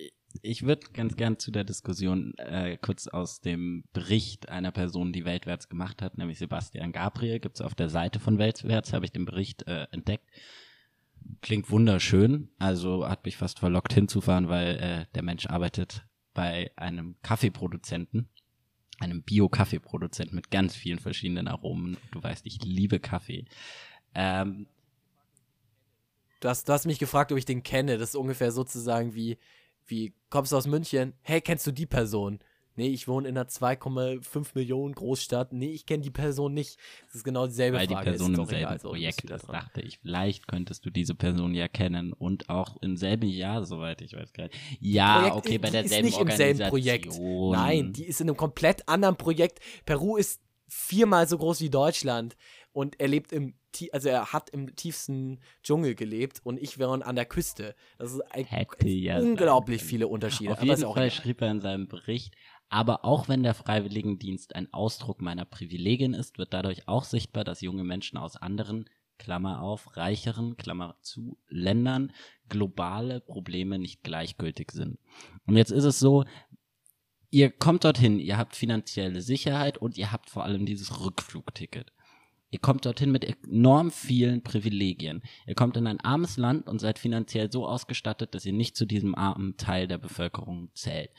ich 0.42 0.64
würde 0.64 0.88
ganz 0.94 1.16
gern 1.16 1.40
zu 1.40 1.52
der 1.52 1.64
Diskussion 1.64 2.34
äh, 2.38 2.78
kurz 2.78 3.08
aus 3.08 3.42
dem 3.42 3.84
Bericht 3.94 4.50
einer 4.50 4.72
Person, 4.72 5.14
die 5.14 5.26
Weltwärts 5.26 5.70
gemacht 5.70 6.02
hat, 6.02 6.18
nämlich 6.18 6.40
Sebastian 6.40 6.92
Gabriel, 6.92 7.40
gibt's 7.40 7.62
auf 7.62 7.76
der 7.76 7.90
Seite 7.90 8.20
von 8.20 8.38
Weltwärts, 8.38 8.94
habe 8.94 9.06
ich 9.06 9.12
den 9.12 9.26
Bericht 9.26 9.68
äh, 9.68 9.88
entdeckt. 9.92 10.30
Klingt 11.42 11.70
wunderschön, 11.72 12.50
also 12.60 13.08
hat 13.08 13.26
mich 13.26 13.38
fast 13.38 13.60
verlockt 13.60 13.94
hinzufahren, 13.94 14.48
weil 14.48 14.76
äh, 14.78 15.06
der 15.16 15.24
Mensch 15.24 15.48
arbeitet 15.48 16.06
bei 16.34 16.72
einem 16.76 17.16
Kaffeeproduzenten, 17.24 18.30
einem 19.00 19.24
Bio-Kaffeeproduzenten 19.24 20.36
mit 20.36 20.52
ganz 20.52 20.76
vielen 20.76 21.00
verschiedenen 21.00 21.48
Aromen. 21.48 21.98
Du 22.12 22.22
weißt, 22.22 22.46
ich 22.46 22.64
liebe 22.64 23.00
Kaffee. 23.00 23.46
Ähm, 24.14 24.68
du, 26.42 26.50
hast, 26.50 26.70
du 26.70 26.74
hast 26.74 26.86
mich 26.86 27.00
gefragt, 27.00 27.32
ob 27.32 27.38
ich 27.38 27.46
den 27.46 27.64
kenne. 27.64 27.98
Das 27.98 28.10
ist 28.10 28.16
ungefähr 28.16 28.52
sozusagen 28.52 29.16
wie 29.16 29.38
wie, 29.88 30.14
kommst 30.30 30.52
du 30.52 30.58
aus 30.58 30.68
München? 30.68 31.14
Hey, 31.22 31.42
kennst 31.42 31.66
du 31.68 31.72
die 31.72 31.86
Person? 31.86 32.40
Nee, 32.78 32.90
ich 32.90 33.08
wohne 33.08 33.30
in 33.30 33.38
einer 33.38 33.48
2,5 33.48 34.48
Millionen 34.54 34.94
Großstadt. 34.94 35.54
Nee, 35.54 35.70
ich 35.70 35.86
kenne 35.86 36.04
die 36.04 36.12
Person 36.12 36.54
nicht. 36.54 36.78
Das 37.06 37.16
ist 37.16 37.24
genau 37.24 37.48
dieselbe 37.48 37.78
Weil 37.78 37.88
Frage. 37.88 37.96
Weil 37.96 38.04
die 38.04 38.10
Person 38.10 38.36
im 38.36 38.46
selben 38.46 38.66
also, 38.66 38.90
Projekt 38.90 39.30
ist, 39.30 39.48
dachte 39.48 39.82
ich. 39.82 40.00
Vielleicht 40.00 40.48
könntest 40.48 40.86
du 40.86 40.90
diese 40.90 41.16
Person 41.16 41.54
ja 41.54 41.70
kennen 41.70 42.12
und 42.12 42.50
auch 42.50 42.76
im 42.82 42.98
selben 42.98 43.30
Jahr, 43.30 43.64
soweit 43.66 44.02
ich 44.02 44.14
weiß 44.14 44.34
gar 44.34 44.46
nicht. 44.46 44.58
Ja, 44.82 45.20
Projekt, 45.20 45.36
okay, 45.38 45.58
bei 45.58 45.70
derselben 45.70 46.08
ist 46.08 46.18
nicht 46.18 46.30
im 46.30 46.36
selben 46.36 46.70
Projekt. 46.70 47.18
Nein, 47.18 47.94
die 47.94 48.06
ist 48.06 48.20
in 48.20 48.28
einem 48.28 48.38
komplett 48.38 48.88
anderen 48.90 49.16
Projekt. 49.16 49.60
Peru 49.86 50.18
ist 50.18 50.42
viermal 50.68 51.28
so 51.30 51.38
groß 51.38 51.62
wie 51.62 51.70
Deutschland 51.70 52.36
und 52.76 53.00
er 53.00 53.08
lebt 53.08 53.32
im 53.32 53.56
also 53.92 54.08
er 54.08 54.32
hat 54.32 54.50
im 54.52 54.74
tiefsten 54.76 55.42
Dschungel 55.62 55.96
gelebt 55.96 56.40
und 56.44 56.58
ich 56.62 56.78
wäre 56.78 57.06
an 57.06 57.16
der 57.16 57.26
Küste. 57.26 57.76
Das 57.98 58.14
ist 58.14 58.22
ein, 58.32 58.48
ja 58.84 59.20
unglaublich 59.20 59.82
sein. 59.82 59.90
viele 59.90 60.08
Unterschiede. 60.08 60.54
Auf 60.54 60.64
jeden 60.64 60.94
Fall 60.94 61.12
schrieb 61.12 61.42
er 61.42 61.52
in 61.52 61.60
seinem 61.60 61.90
Bericht, 61.90 62.36
aber 62.70 63.04
auch 63.04 63.28
wenn 63.28 63.44
der 63.44 63.54
Freiwilligendienst 63.54 64.56
ein 64.56 64.72
Ausdruck 64.74 65.22
meiner 65.22 65.44
Privilegien 65.44 66.14
ist, 66.14 66.38
wird 66.38 66.54
dadurch 66.54 66.88
auch 66.88 67.04
sichtbar, 67.04 67.44
dass 67.44 67.60
junge 67.60 67.84
Menschen 67.84 68.18
aus 68.18 68.38
anderen, 68.38 68.90
Klammer 69.18 69.62
auf, 69.62 69.98
reicheren, 69.98 70.56
Klammer 70.56 70.98
zu, 71.02 71.38
Ländern 71.50 72.14
globale 72.48 73.20
Probleme 73.20 73.78
nicht 73.78 74.04
gleichgültig 74.04 74.72
sind. 74.72 75.00
Und 75.48 75.58
jetzt 75.58 75.72
ist 75.72 75.86
es 75.86 76.00
so, 76.00 76.24
ihr 77.30 77.52
kommt 77.52 77.84
dorthin, 77.84 78.20
ihr 78.20 78.38
habt 78.38 78.56
finanzielle 78.56 79.22
Sicherheit 79.22 79.78
und 79.78 79.98
ihr 79.98 80.12
habt 80.14 80.30
vor 80.30 80.44
allem 80.44 80.66
dieses 80.66 81.06
Rückflugticket. 81.06 81.92
Ihr 82.56 82.62
kommt 82.62 82.86
dorthin 82.86 83.12
mit 83.12 83.26
enorm 83.26 83.92
vielen 83.92 84.42
Privilegien. 84.42 85.22
Ihr 85.46 85.56
kommt 85.56 85.76
in 85.76 85.88
ein 85.88 86.00
armes 86.00 86.38
Land 86.38 86.70
und 86.70 86.80
seid 86.80 87.00
finanziell 87.00 87.52
so 87.52 87.68
ausgestattet, 87.68 88.34
dass 88.34 88.46
ihr 88.46 88.54
nicht 88.54 88.78
zu 88.78 88.86
diesem 88.86 89.14
armen 89.14 89.58
Teil 89.58 89.90
der 89.90 89.98
Bevölkerung 89.98 90.70
zählt. 90.74 91.10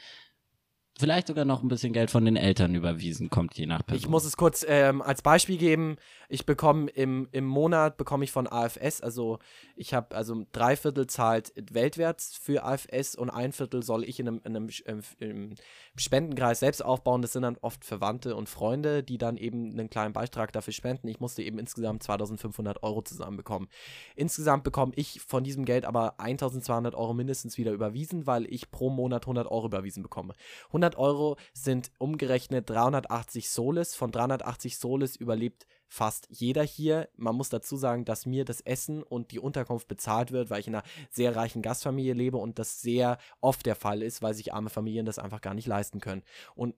Vielleicht 0.98 1.28
sogar 1.28 1.44
noch 1.44 1.62
ein 1.62 1.68
bisschen 1.68 1.92
Geld 1.92 2.10
von 2.10 2.24
den 2.24 2.36
Eltern 2.36 2.74
überwiesen 2.74 3.30
kommt, 3.30 3.54
je 3.56 3.66
nach 3.66 3.84
Person. 3.84 3.98
Ich 3.98 4.08
muss 4.08 4.24
es 4.24 4.36
kurz 4.36 4.64
ähm, 4.68 5.02
als 5.02 5.22
Beispiel 5.22 5.58
geben. 5.58 5.96
Ich 6.28 6.46
bekomme 6.46 6.90
im, 6.90 7.28
im 7.32 7.44
Monat 7.44 7.96
bekomme 7.96 8.24
ich 8.24 8.32
von 8.32 8.46
AFS, 8.46 9.00
also 9.00 9.38
ich 9.76 9.94
habe 9.94 10.16
also 10.16 10.44
drei 10.52 10.76
Viertel 10.76 11.06
zahlt 11.06 11.52
weltwärts 11.70 12.36
für 12.36 12.64
AFS 12.64 13.14
und 13.14 13.30
ein 13.30 13.52
Viertel 13.52 13.82
soll 13.82 14.04
ich 14.04 14.18
in 14.18 14.28
einem, 14.28 14.40
in 14.44 14.56
einem 14.56 14.68
im, 14.86 15.02
im 15.18 15.54
Spendenkreis 15.96 16.60
selbst 16.60 16.84
aufbauen. 16.84 17.22
Das 17.22 17.32
sind 17.32 17.42
dann 17.42 17.56
oft 17.60 17.84
Verwandte 17.84 18.34
und 18.34 18.48
Freunde, 18.48 19.02
die 19.02 19.18
dann 19.18 19.36
eben 19.36 19.72
einen 19.72 19.90
kleinen 19.90 20.12
Beitrag 20.12 20.52
dafür 20.52 20.72
spenden. 20.72 21.08
Ich 21.08 21.20
musste 21.20 21.42
eben 21.42 21.58
insgesamt 21.58 22.02
2500 22.02 22.82
Euro 22.82 23.02
zusammenbekommen. 23.02 23.68
Insgesamt 24.14 24.64
bekomme 24.64 24.92
ich 24.96 25.20
von 25.20 25.44
diesem 25.44 25.64
Geld 25.64 25.84
aber 25.84 26.18
1200 26.18 26.94
Euro 26.94 27.14
mindestens 27.14 27.58
wieder 27.58 27.72
überwiesen, 27.72 28.26
weil 28.26 28.46
ich 28.52 28.70
pro 28.70 28.90
Monat 28.90 29.24
100 29.24 29.46
Euro 29.46 29.66
überwiesen 29.66 30.02
bekomme. 30.02 30.34
100 30.68 30.85
Euro 30.94 31.36
sind 31.52 31.90
umgerechnet 31.98 32.70
380 32.70 33.50
Soles. 33.50 33.96
Von 33.96 34.12
380 34.12 34.78
Soles 34.78 35.16
überlebt 35.16 35.66
fast 35.88 36.28
jeder 36.30 36.62
hier. 36.62 37.08
Man 37.16 37.34
muss 37.34 37.48
dazu 37.48 37.76
sagen, 37.76 38.04
dass 38.04 38.26
mir 38.26 38.44
das 38.44 38.60
Essen 38.60 39.02
und 39.02 39.32
die 39.32 39.40
Unterkunft 39.40 39.88
bezahlt 39.88 40.30
wird, 40.30 40.50
weil 40.50 40.60
ich 40.60 40.68
in 40.68 40.76
einer 40.76 40.84
sehr 41.10 41.34
reichen 41.34 41.62
Gastfamilie 41.62 42.14
lebe 42.14 42.36
und 42.36 42.60
das 42.60 42.80
sehr 42.80 43.18
oft 43.40 43.66
der 43.66 43.74
Fall 43.74 44.02
ist, 44.02 44.22
weil 44.22 44.34
sich 44.34 44.54
arme 44.54 44.70
Familien 44.70 45.06
das 45.06 45.18
einfach 45.18 45.40
gar 45.40 45.54
nicht 45.54 45.66
leisten 45.66 45.98
können. 46.00 46.22
Und 46.54 46.76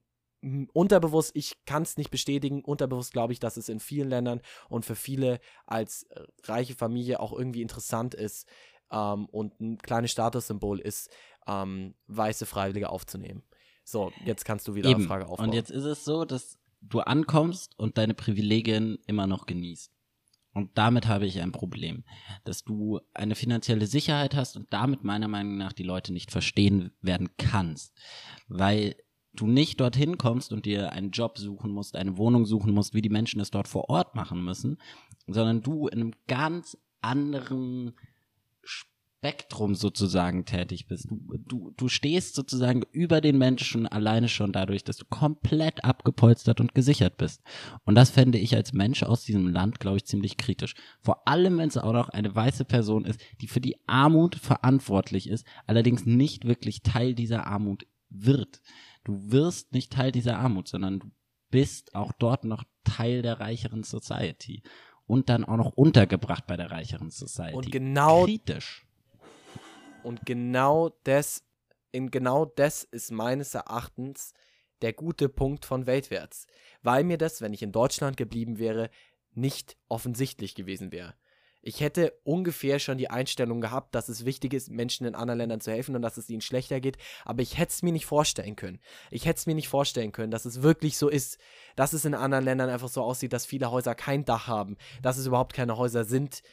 unterbewusst, 0.73 1.31
ich 1.33 1.65
kann 1.65 1.83
es 1.83 1.97
nicht 1.97 2.11
bestätigen, 2.11 2.63
unterbewusst 2.63 3.11
glaube 3.11 3.33
ich, 3.33 3.39
dass 3.39 3.57
es 3.57 3.69
in 3.69 3.79
vielen 3.79 4.09
Ländern 4.09 4.41
und 4.69 4.85
für 4.85 4.95
viele 4.95 5.39
als 5.65 6.07
reiche 6.43 6.75
Familie 6.75 7.19
auch 7.19 7.33
irgendwie 7.33 7.61
interessant 7.61 8.15
ist 8.15 8.47
ähm, 8.91 9.25
und 9.27 9.59
ein 9.59 9.77
kleines 9.79 10.11
Statussymbol 10.11 10.79
ist, 10.79 11.09
ähm, 11.47 11.95
weiße 12.07 12.45
Freiwillige 12.45 12.89
aufzunehmen. 12.89 13.43
So, 13.89 14.11
jetzt 14.23 14.45
kannst 14.45 14.67
du 14.67 14.75
wieder 14.75 14.89
Eben. 14.89 14.99
eine 14.99 15.07
Frage 15.07 15.27
aufbauen. 15.27 15.49
Und 15.49 15.55
jetzt 15.55 15.71
ist 15.71 15.83
es 15.83 16.05
so, 16.05 16.23
dass 16.23 16.59
du 16.81 16.99
ankommst 16.99 17.77
und 17.79 17.97
deine 17.97 18.13
Privilegien 18.13 18.99
immer 19.07 19.25
noch 19.25 19.47
genießt. 19.47 19.91
Und 20.53 20.77
damit 20.77 21.07
habe 21.07 21.25
ich 21.25 21.41
ein 21.41 21.51
Problem, 21.51 22.03
dass 22.43 22.63
du 22.63 22.99
eine 23.13 23.33
finanzielle 23.33 23.87
Sicherheit 23.87 24.35
hast 24.35 24.57
und 24.57 24.71
damit 24.71 25.03
meiner 25.03 25.27
Meinung 25.27 25.57
nach 25.57 25.73
die 25.73 25.83
Leute 25.83 26.13
nicht 26.13 26.31
verstehen 26.31 26.91
werden 27.01 27.29
kannst, 27.37 27.97
weil 28.47 28.95
du 29.33 29.47
nicht 29.47 29.79
dorthin 29.79 30.17
kommst 30.17 30.51
und 30.53 30.65
dir 30.65 30.91
einen 30.91 31.11
Job 31.11 31.37
suchen 31.37 31.71
musst, 31.71 31.95
eine 31.95 32.17
Wohnung 32.17 32.45
suchen 32.45 32.73
musst, 32.73 32.93
wie 32.93 33.01
die 33.01 33.09
Menschen 33.09 33.39
es 33.39 33.51
dort 33.51 33.67
vor 33.67 33.89
Ort 33.89 34.15
machen 34.15 34.43
müssen, 34.43 34.77
sondern 35.27 35.61
du 35.61 35.87
in 35.87 36.01
einem 36.01 36.13
ganz 36.27 36.77
anderen 37.01 37.95
Spektrum 39.19 39.75
sozusagen 39.75 40.45
tätig 40.45 40.87
bist. 40.87 41.09
Du, 41.09 41.37
du, 41.37 41.73
du 41.75 41.89
stehst 41.89 42.35
sozusagen 42.35 42.83
über 42.91 43.19
den 43.19 43.37
Menschen 43.37 43.85
alleine 43.85 44.29
schon 44.29 44.53
dadurch, 44.53 44.85
dass 44.85 44.95
du 44.95 45.03
komplett 45.09 45.83
abgepolstert 45.83 46.61
und 46.61 46.73
gesichert 46.73 47.17
bist. 47.17 47.41
Und 47.83 47.95
das 47.95 48.11
fände 48.11 48.37
ich 48.37 48.55
als 48.55 48.71
Mensch 48.71 49.03
aus 49.03 49.25
diesem 49.25 49.47
Land, 49.47 49.81
glaube 49.81 49.97
ich, 49.97 50.05
ziemlich 50.05 50.37
kritisch. 50.37 50.73
Vor 51.01 51.27
allem, 51.27 51.57
wenn 51.57 51.67
es 51.67 51.77
auch 51.77 51.91
noch 51.91 52.07
eine 52.07 52.33
weiße 52.33 52.63
Person 52.63 53.03
ist, 53.03 53.19
die 53.41 53.47
für 53.47 53.59
die 53.59 53.75
Armut 53.87 54.35
verantwortlich 54.35 55.27
ist, 55.27 55.45
allerdings 55.67 56.05
nicht 56.05 56.45
wirklich 56.45 56.81
Teil 56.81 57.13
dieser 57.13 57.45
Armut 57.45 57.85
wird. 58.09 58.61
Du 59.03 59.31
wirst 59.31 59.73
nicht 59.73 59.91
Teil 59.91 60.13
dieser 60.13 60.39
Armut, 60.39 60.69
sondern 60.69 60.99
du 60.99 61.11
bist 61.51 61.93
auch 61.93 62.13
dort 62.13 62.45
noch 62.45 62.63
Teil 62.85 63.21
der 63.21 63.41
reicheren 63.41 63.83
Society. 63.83 64.63
Und 65.07 65.27
dann 65.27 65.43
auch 65.43 65.57
noch 65.57 65.73
untergebracht 65.73 66.47
bei 66.47 66.55
der 66.55 66.71
reicheren 66.71 67.09
Society. 67.09 67.55
Und 67.55 67.71
genau 67.71 68.23
kritisch. 68.25 68.85
Und 70.03 70.25
genau 70.25 70.89
das, 71.03 71.43
in 71.91 72.11
genau 72.11 72.45
das 72.45 72.83
ist 72.83 73.11
meines 73.11 73.53
Erachtens 73.53 74.33
der 74.81 74.93
gute 74.93 75.29
Punkt 75.29 75.65
von 75.65 75.85
Weltwärts. 75.85 76.47
Weil 76.81 77.03
mir 77.03 77.17
das, 77.17 77.41
wenn 77.41 77.53
ich 77.53 77.61
in 77.61 77.71
Deutschland 77.71 78.17
geblieben 78.17 78.59
wäre, 78.59 78.89
nicht 79.33 79.77
offensichtlich 79.87 80.55
gewesen 80.55 80.91
wäre. 80.91 81.15
Ich 81.61 81.81
hätte 81.81 82.13
ungefähr 82.23 82.79
schon 82.79 82.97
die 82.97 83.09
Einstellung 83.09 83.59
gehabt, 83.59 83.93
dass 83.93 84.07
es 84.07 84.23
wichtig 84.23 84.53
ist, 84.53 84.71
Menschen 84.71 85.05
in 85.05 85.13
anderen 85.13 85.39
Ländern 85.39 85.59
zu 85.59 85.71
helfen 85.71 85.93
und 85.93 86.01
dass 86.01 86.15
es 86.15 86.29
ihnen 86.29 86.39
schlechter 86.39 86.79
geht, 86.79 86.97
aber 87.25 87.41
ich 87.41 87.57
hätte 87.57 87.71
es 87.71 87.83
mir 87.83 87.91
nicht 87.91 88.05
vorstellen 88.05 88.55
können. 88.55 88.79
Ich 89.11 89.25
hätte 89.25 89.39
es 89.39 89.45
mir 89.45 89.55
nicht 89.55 89.67
vorstellen 89.67 90.13
können, 90.13 90.31
dass 90.31 90.45
es 90.45 90.61
wirklich 90.61 90.97
so 90.97 91.09
ist, 91.09 91.37
dass 91.75 91.91
es 91.91 92.05
in 92.05 92.13
anderen 92.13 92.45
Ländern 92.45 92.69
einfach 92.69 92.87
so 92.87 93.03
aussieht, 93.03 93.33
dass 93.33 93.45
viele 93.45 93.71
Häuser 93.71 93.93
kein 93.93 94.23
Dach 94.23 94.47
haben, 94.47 94.77
dass 95.01 95.17
es 95.17 95.27
überhaupt 95.27 95.53
keine 95.53 95.75
Häuser 95.75 96.05
sind, 96.05 96.43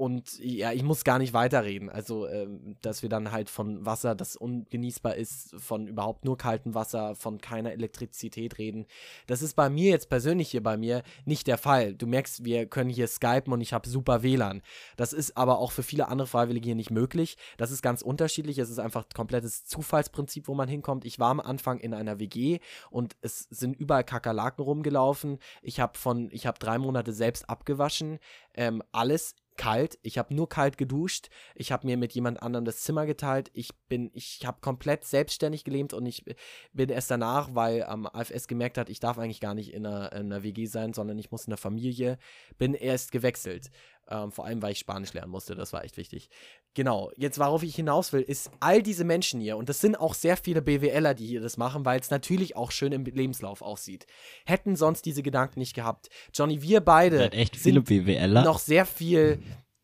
und 0.00 0.38
ja, 0.38 0.72
ich 0.72 0.82
muss 0.82 1.04
gar 1.04 1.18
nicht 1.18 1.34
weiterreden. 1.34 1.90
Also, 1.90 2.26
ähm, 2.26 2.78
dass 2.80 3.02
wir 3.02 3.10
dann 3.10 3.32
halt 3.32 3.50
von 3.50 3.84
Wasser, 3.84 4.14
das 4.14 4.34
ungenießbar 4.34 5.14
ist, 5.16 5.54
von 5.60 5.86
überhaupt 5.86 6.24
nur 6.24 6.38
kaltem 6.38 6.74
Wasser, 6.74 7.14
von 7.14 7.38
keiner 7.38 7.72
Elektrizität 7.72 8.56
reden. 8.56 8.86
Das 9.26 9.42
ist 9.42 9.56
bei 9.56 9.68
mir 9.68 9.90
jetzt 9.90 10.08
persönlich 10.08 10.52
hier 10.52 10.62
bei 10.62 10.78
mir 10.78 11.02
nicht 11.26 11.46
der 11.46 11.58
Fall. 11.58 11.92
Du 11.92 12.06
merkst, 12.06 12.46
wir 12.46 12.64
können 12.64 12.88
hier 12.88 13.08
skypen 13.08 13.52
und 13.52 13.60
ich 13.60 13.74
habe 13.74 13.86
super 13.86 14.22
WLAN. 14.22 14.62
Das 14.96 15.12
ist 15.12 15.36
aber 15.36 15.58
auch 15.58 15.70
für 15.70 15.82
viele 15.82 16.08
andere 16.08 16.26
Freiwillige 16.26 16.64
hier 16.64 16.76
nicht 16.76 16.90
möglich. 16.90 17.36
Das 17.58 17.70
ist 17.70 17.82
ganz 17.82 18.00
unterschiedlich. 18.00 18.56
Es 18.56 18.70
ist 18.70 18.78
einfach 18.78 19.04
komplettes 19.14 19.66
Zufallsprinzip, 19.66 20.48
wo 20.48 20.54
man 20.54 20.66
hinkommt. 20.66 21.04
Ich 21.04 21.18
war 21.18 21.28
am 21.28 21.40
Anfang 21.40 21.78
in 21.78 21.92
einer 21.92 22.18
WG 22.18 22.60
und 22.90 23.16
es 23.20 23.48
sind 23.50 23.78
überall 23.78 24.04
Kakerlaken 24.04 24.64
rumgelaufen. 24.64 25.40
Ich 25.60 25.78
habe 25.78 25.98
von, 25.98 26.30
ich 26.32 26.46
habe 26.46 26.58
drei 26.58 26.78
Monate 26.78 27.12
selbst 27.12 27.50
abgewaschen. 27.50 28.18
Ähm, 28.54 28.82
alles 28.92 29.34
kalt. 29.60 29.98
Ich 30.00 30.16
habe 30.16 30.34
nur 30.34 30.48
kalt 30.48 30.78
geduscht. 30.78 31.28
Ich 31.54 31.70
habe 31.70 31.86
mir 31.86 31.98
mit 31.98 32.12
jemand 32.12 32.42
anderem 32.42 32.64
das 32.64 32.80
Zimmer 32.80 33.04
geteilt. 33.04 33.50
Ich 33.52 33.68
bin, 33.90 34.10
ich 34.14 34.46
habe 34.46 34.62
komplett 34.62 35.04
selbstständig 35.04 35.64
gelebt 35.64 35.92
und 35.92 36.06
ich 36.06 36.24
bin 36.72 36.88
erst 36.88 37.10
danach, 37.10 37.54
weil 37.54 37.84
am 37.84 38.06
ähm, 38.06 38.10
AFS 38.10 38.48
gemerkt 38.48 38.78
hat, 38.78 38.88
ich 38.88 39.00
darf 39.00 39.18
eigentlich 39.18 39.40
gar 39.40 39.54
nicht 39.54 39.74
in 39.74 39.84
einer, 39.84 40.12
in 40.12 40.32
einer 40.32 40.42
WG 40.42 40.64
sein, 40.64 40.94
sondern 40.94 41.18
ich 41.18 41.30
muss 41.30 41.44
in 41.44 41.50
der 41.50 41.58
Familie, 41.58 42.16
bin 42.56 42.72
erst 42.72 43.12
gewechselt. 43.12 43.70
Ähm, 44.12 44.32
vor 44.32 44.44
allem, 44.44 44.60
weil 44.60 44.72
ich 44.72 44.80
Spanisch 44.80 45.12
lernen 45.12 45.30
musste. 45.30 45.54
Das 45.54 45.72
war 45.72 45.84
echt 45.84 45.96
wichtig. 45.96 46.28
Genau. 46.74 47.12
Jetzt, 47.16 47.38
worauf 47.38 47.62
ich 47.62 47.76
hinaus 47.76 48.12
will, 48.12 48.22
ist 48.22 48.50
all 48.58 48.82
diese 48.82 49.04
Menschen 49.04 49.40
hier, 49.40 49.56
und 49.56 49.68
das 49.68 49.80
sind 49.80 49.94
auch 49.94 50.14
sehr 50.14 50.36
viele 50.36 50.62
BWLer, 50.62 51.14
die 51.14 51.26
hier 51.26 51.40
das 51.40 51.56
machen, 51.56 51.84
weil 51.84 52.00
es 52.00 52.10
natürlich 52.10 52.56
auch 52.56 52.72
schön 52.72 52.92
im 52.92 53.04
Lebenslauf 53.04 53.62
aussieht, 53.62 54.06
hätten 54.44 54.74
sonst 54.74 55.06
diese 55.06 55.22
Gedanken 55.22 55.60
nicht 55.60 55.74
gehabt. 55.74 56.08
Johnny, 56.34 56.60
wir 56.60 56.80
beide 56.80 57.30
echt 57.32 57.56
viele 57.56 57.82
BWLer. 57.82 58.42
noch 58.42 58.58
sehr 58.58 58.84
viel 58.84 59.40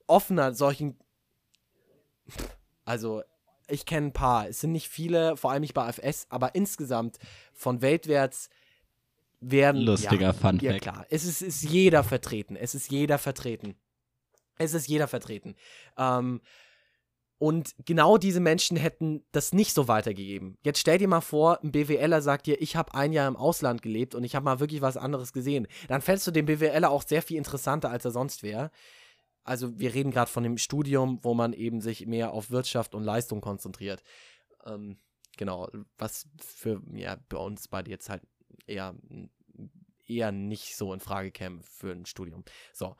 offener 0.08 0.54
solchen. 0.54 0.96
Also, 2.84 3.22
ich 3.68 3.86
kenne 3.86 4.08
ein 4.08 4.12
paar. 4.12 4.48
Es 4.48 4.60
sind 4.60 4.72
nicht 4.72 4.88
viele, 4.88 5.36
vor 5.36 5.52
allem 5.52 5.60
nicht 5.60 5.74
bei 5.74 5.84
AFS, 5.84 6.26
aber 6.30 6.54
insgesamt 6.56 7.18
von 7.52 7.80
weltwärts 7.80 8.48
werden. 9.40 9.82
Lustiger 9.82 10.20
ja, 10.20 10.32
Fun 10.32 10.58
ja, 10.60 10.72
Fact. 10.72 10.82
klar. 10.82 11.06
Es 11.10 11.24
ist, 11.24 11.42
ist 11.42 11.62
jeder 11.62 12.02
vertreten. 12.02 12.56
Es 12.56 12.74
ist 12.74 12.90
jeder 12.90 13.18
vertreten. 13.18 13.76
Es 14.58 14.74
ist 14.74 14.88
jeder 14.88 15.08
vertreten. 15.08 15.54
Ähm, 15.96 16.40
und 17.38 17.74
genau 17.84 18.16
diese 18.16 18.40
Menschen 18.40 18.78
hätten 18.78 19.24
das 19.32 19.52
nicht 19.52 19.74
so 19.74 19.88
weitergegeben. 19.88 20.56
Jetzt 20.62 20.78
stell 20.78 20.96
dir 20.96 21.08
mal 21.08 21.20
vor, 21.20 21.62
ein 21.62 21.70
BWLer 21.70 22.22
sagt 22.22 22.46
dir, 22.46 22.60
ich 22.62 22.76
habe 22.76 22.94
ein 22.94 23.12
Jahr 23.12 23.28
im 23.28 23.36
Ausland 23.36 23.82
gelebt 23.82 24.14
und 24.14 24.24
ich 24.24 24.34
habe 24.34 24.44
mal 24.44 24.58
wirklich 24.58 24.80
was 24.80 24.96
anderes 24.96 25.34
gesehen. 25.34 25.66
Dann 25.88 26.00
fällst 26.00 26.26
du 26.26 26.30
dem 26.30 26.46
BWLer 26.46 26.90
auch 26.90 27.02
sehr 27.02 27.20
viel 27.20 27.36
interessanter, 27.36 27.90
als 27.90 28.06
er 28.06 28.10
sonst 28.10 28.42
wäre. 28.42 28.70
Also 29.44 29.78
wir 29.78 29.92
reden 29.92 30.10
gerade 30.10 30.30
von 30.30 30.42
dem 30.42 30.56
Studium, 30.56 31.18
wo 31.22 31.34
man 31.34 31.52
eben 31.52 31.82
sich 31.82 32.06
mehr 32.06 32.32
auf 32.32 32.50
Wirtschaft 32.50 32.94
und 32.94 33.04
Leistung 33.04 33.42
konzentriert. 33.42 34.02
Ähm, 34.64 34.98
genau, 35.36 35.68
was 35.98 36.26
für 36.38 36.82
ja, 36.94 37.18
bei 37.28 37.36
uns 37.36 37.68
beide 37.68 37.90
jetzt 37.90 38.08
halt 38.08 38.22
eher, 38.66 38.94
eher 40.06 40.32
nicht 40.32 40.74
so 40.74 40.92
in 40.94 41.00
Frage 41.00 41.30
käme 41.30 41.60
für 41.62 41.92
ein 41.92 42.06
Studium. 42.06 42.44
So, 42.72 42.96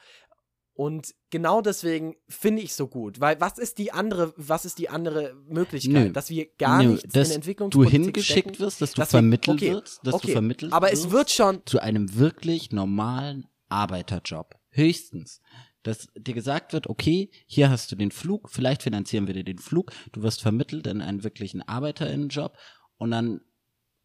und 0.77 1.15
genau 1.31 1.63
deswegen 1.63 2.17
finde 2.29 2.61
ich 2.63 2.75
so 2.75 2.87
gut, 2.87 3.19
weil 3.19 3.41
was 3.41 3.59
ist 3.59 3.79
die 3.79 3.93
andere, 3.93 4.35
was 4.37 4.65
ist 4.65 4.79
die 4.79 4.89
andere 4.91 5.35
Möglichkeit, 5.49 5.93
Nö. 6.09 6.13
dass 6.13 6.29
wir 6.31 6.47
gar 6.59 6.83
Nö, 6.83 6.91
nichts 6.93 7.13
dass 7.13 7.31
in 7.31 7.37
Entwicklung 7.37 7.71
du 7.71 7.83
hingeschickt 7.85 8.61
wirst, 8.61 8.83
dass 8.83 8.93
du 8.93 9.01
dass 9.01 9.09
wir- 9.09 9.19
vermittelt 9.19 9.57
okay, 9.63 9.73
wirst, 9.73 10.01
dass 10.07 10.15
okay, 10.15 10.27
du 10.29 10.33
vermittelt 10.33 10.73
aber 10.73 10.91
wirst 10.93 11.07
es 11.07 11.11
wird 11.11 11.31
schon, 11.31 11.63
zu 11.65 11.81
einem 11.81 12.15
wirklich 12.17 12.73
normalen 12.73 13.47
Arbeiterjob. 13.69 14.55
Höchstens. 14.71 15.41
Dass 15.83 16.09
dir 16.17 16.35
gesagt 16.35 16.73
wird, 16.73 16.89
okay, 16.89 17.31
hier 17.47 17.71
hast 17.71 17.91
du 17.93 17.97
den 17.97 18.11
Flug, 18.11 18.51
vielleicht 18.51 18.83
finanzieren 18.83 19.27
wir 19.29 19.35
dir 19.35 19.45
den 19.45 19.59
Flug, 19.59 19.93
du 20.13 20.23
wirst 20.23 20.43
vermittelt 20.43 20.87
in 20.87 21.01
einen 21.01 21.25
wirklichen 21.25 21.63
Arbeiterinnenjob 21.63 22.57
und 22.99 23.11
dann 23.13 23.41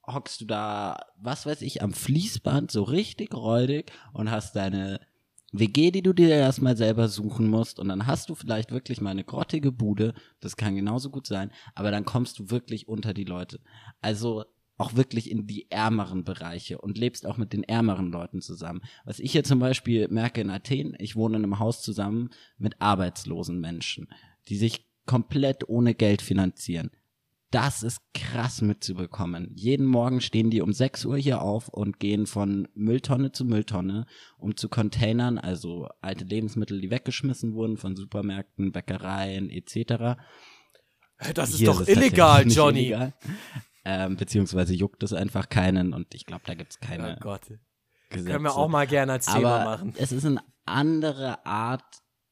hockst 0.08 0.42
du 0.42 0.46
da, 0.46 0.98
was 1.18 1.46
weiß 1.46 1.62
ich, 1.64 1.82
am 1.82 1.94
Fließband 1.94 2.72
so 2.72 2.84
richtig 2.84 3.34
räudig 3.34 3.92
und 4.14 4.32
hast 4.32 4.56
deine 4.56 5.00
WG, 5.52 5.92
die 5.92 6.02
du 6.02 6.14
dir 6.14 6.30
erstmal 6.30 6.78
selber 6.78 7.10
suchen 7.10 7.50
musst 7.50 7.80
und 7.80 7.90
dann 7.90 8.08
hast 8.08 8.30
du 8.30 8.36
vielleicht 8.36 8.72
wirklich 8.72 9.02
mal 9.02 9.10
eine 9.10 9.24
grottige 9.24 9.72
Bude, 9.72 10.14
das 10.40 10.56
kann 10.56 10.76
genauso 10.76 11.10
gut 11.10 11.28
sein, 11.28 11.52
aber 11.76 11.92
dann 11.92 12.06
kommst 12.06 12.40
du 12.40 12.50
wirklich 12.50 12.88
unter 12.88 13.14
die 13.14 13.26
Leute. 13.26 13.60
Also 14.00 14.46
auch 14.78 14.96
wirklich 14.96 15.30
in 15.30 15.46
die 15.46 15.70
ärmeren 15.70 16.24
Bereiche 16.24 16.80
und 16.80 16.98
lebst 16.98 17.28
auch 17.28 17.38
mit 17.38 17.54
den 17.54 17.64
ärmeren 17.64 18.12
Leuten 18.12 18.42
zusammen. 18.42 18.82
Was 19.06 19.20
ich 19.20 19.32
hier 19.32 19.44
zum 19.44 19.60
Beispiel 19.60 20.08
merke 20.08 20.42
in 20.42 20.50
Athen, 20.50 20.96
ich 20.98 21.16
wohne 21.16 21.38
in 21.38 21.44
einem 21.44 21.60
Haus 21.60 21.84
zusammen 21.84 22.30
mit 22.58 22.82
arbeitslosen 22.82 23.60
Menschen, 23.60 24.08
die 24.48 24.56
sich 24.56 24.88
komplett 25.06 25.68
ohne 25.70 25.94
Geld 25.94 26.22
finanzieren. 26.22 26.90
Das 27.52 27.84
ist 27.84 28.00
krass 28.14 28.62
mitzubekommen. 28.62 29.52
Jeden 29.56 29.86
Morgen 29.86 30.22
stehen 30.22 30.50
die 30.50 30.62
um 30.62 30.72
6 30.72 31.06
Uhr 31.06 31.18
hier 31.18 31.42
auf 31.42 31.68
und 31.68 32.00
gehen 32.00 32.26
von 32.26 32.68
Mülltonne 32.74 33.34
zu 33.34 33.46
Mülltonne, 33.46 34.06
um 34.38 34.56
zu 34.56 34.70
Containern, 34.70 35.38
also 35.38 35.90
alte 36.02 36.24
Lebensmittel, 36.24 36.80
die 36.80 36.90
weggeschmissen 36.90 37.54
wurden 37.54 37.78
von 37.78 37.96
Supermärkten, 37.96 38.72
Bäckereien 38.72 39.50
etc. 39.50 40.18
Das 41.34 41.52
ist 41.52 41.58
hier 41.58 41.68
doch 41.68 41.82
ist 41.82 41.90
illegal, 41.90 42.48
Johnny. 42.48 42.88
Illegal. 42.88 43.14
Ähm, 43.84 44.16
beziehungsweise 44.16 44.74
juckt 44.74 45.04
es 45.04 45.12
einfach 45.12 45.50
keinen 45.50 45.94
und 45.94 46.14
ich 46.14 46.26
glaube, 46.26 46.44
da 46.46 46.54
gibt 46.54 46.72
es 46.72 46.80
keine. 46.80 47.18
Oh 47.18 47.20
Gott. 47.20 47.42
Gesetze. 48.10 48.32
Können 48.32 48.44
wir 48.44 48.56
auch 48.56 48.68
mal 48.68 48.88
gerne 48.88 49.14
als 49.14 49.26
Thema 49.26 49.62
Aber 49.62 49.66
machen. 49.66 49.94
Es 49.98 50.12
ist 50.12 50.26
eine 50.26 50.42
andere 50.66 51.46
Art 51.46 51.84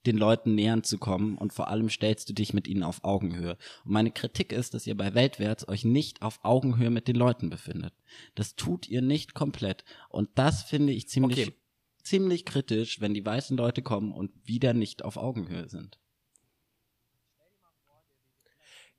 den 0.09 0.17
Leuten 0.17 0.55
nähern 0.55 0.83
zu 0.83 0.97
kommen 0.97 1.37
und 1.37 1.53
vor 1.53 1.67
allem 1.67 1.89
stellst 1.89 2.27
du 2.29 2.33
dich 2.33 2.53
mit 2.53 2.67
ihnen 2.67 2.83
auf 2.83 3.03
Augenhöhe. 3.03 3.57
Und 3.85 3.91
meine 3.91 4.11
Kritik 4.11 4.51
ist, 4.51 4.73
dass 4.73 4.87
ihr 4.87 4.97
bei 4.97 5.13
Weltwärts 5.13 5.67
euch 5.67 5.85
nicht 5.85 6.21
auf 6.23 6.39
Augenhöhe 6.43 6.89
mit 6.89 7.07
den 7.07 7.15
Leuten 7.15 7.49
befindet. 7.49 7.93
Das 8.33 8.55
tut 8.55 8.89
ihr 8.89 9.01
nicht 9.01 9.35
komplett. 9.35 9.83
Und 10.09 10.29
das 10.35 10.63
finde 10.63 10.93
ich 10.93 11.07
ziemlich, 11.07 11.47
okay. 11.47 11.55
ziemlich 12.01 12.45
kritisch, 12.45 12.99
wenn 13.01 13.13
die 13.13 13.25
weißen 13.25 13.55
Leute 13.55 13.83
kommen 13.83 14.11
und 14.11 14.31
wieder 14.43 14.73
nicht 14.73 15.05
auf 15.05 15.17
Augenhöhe 15.17 15.69
sind. 15.69 15.99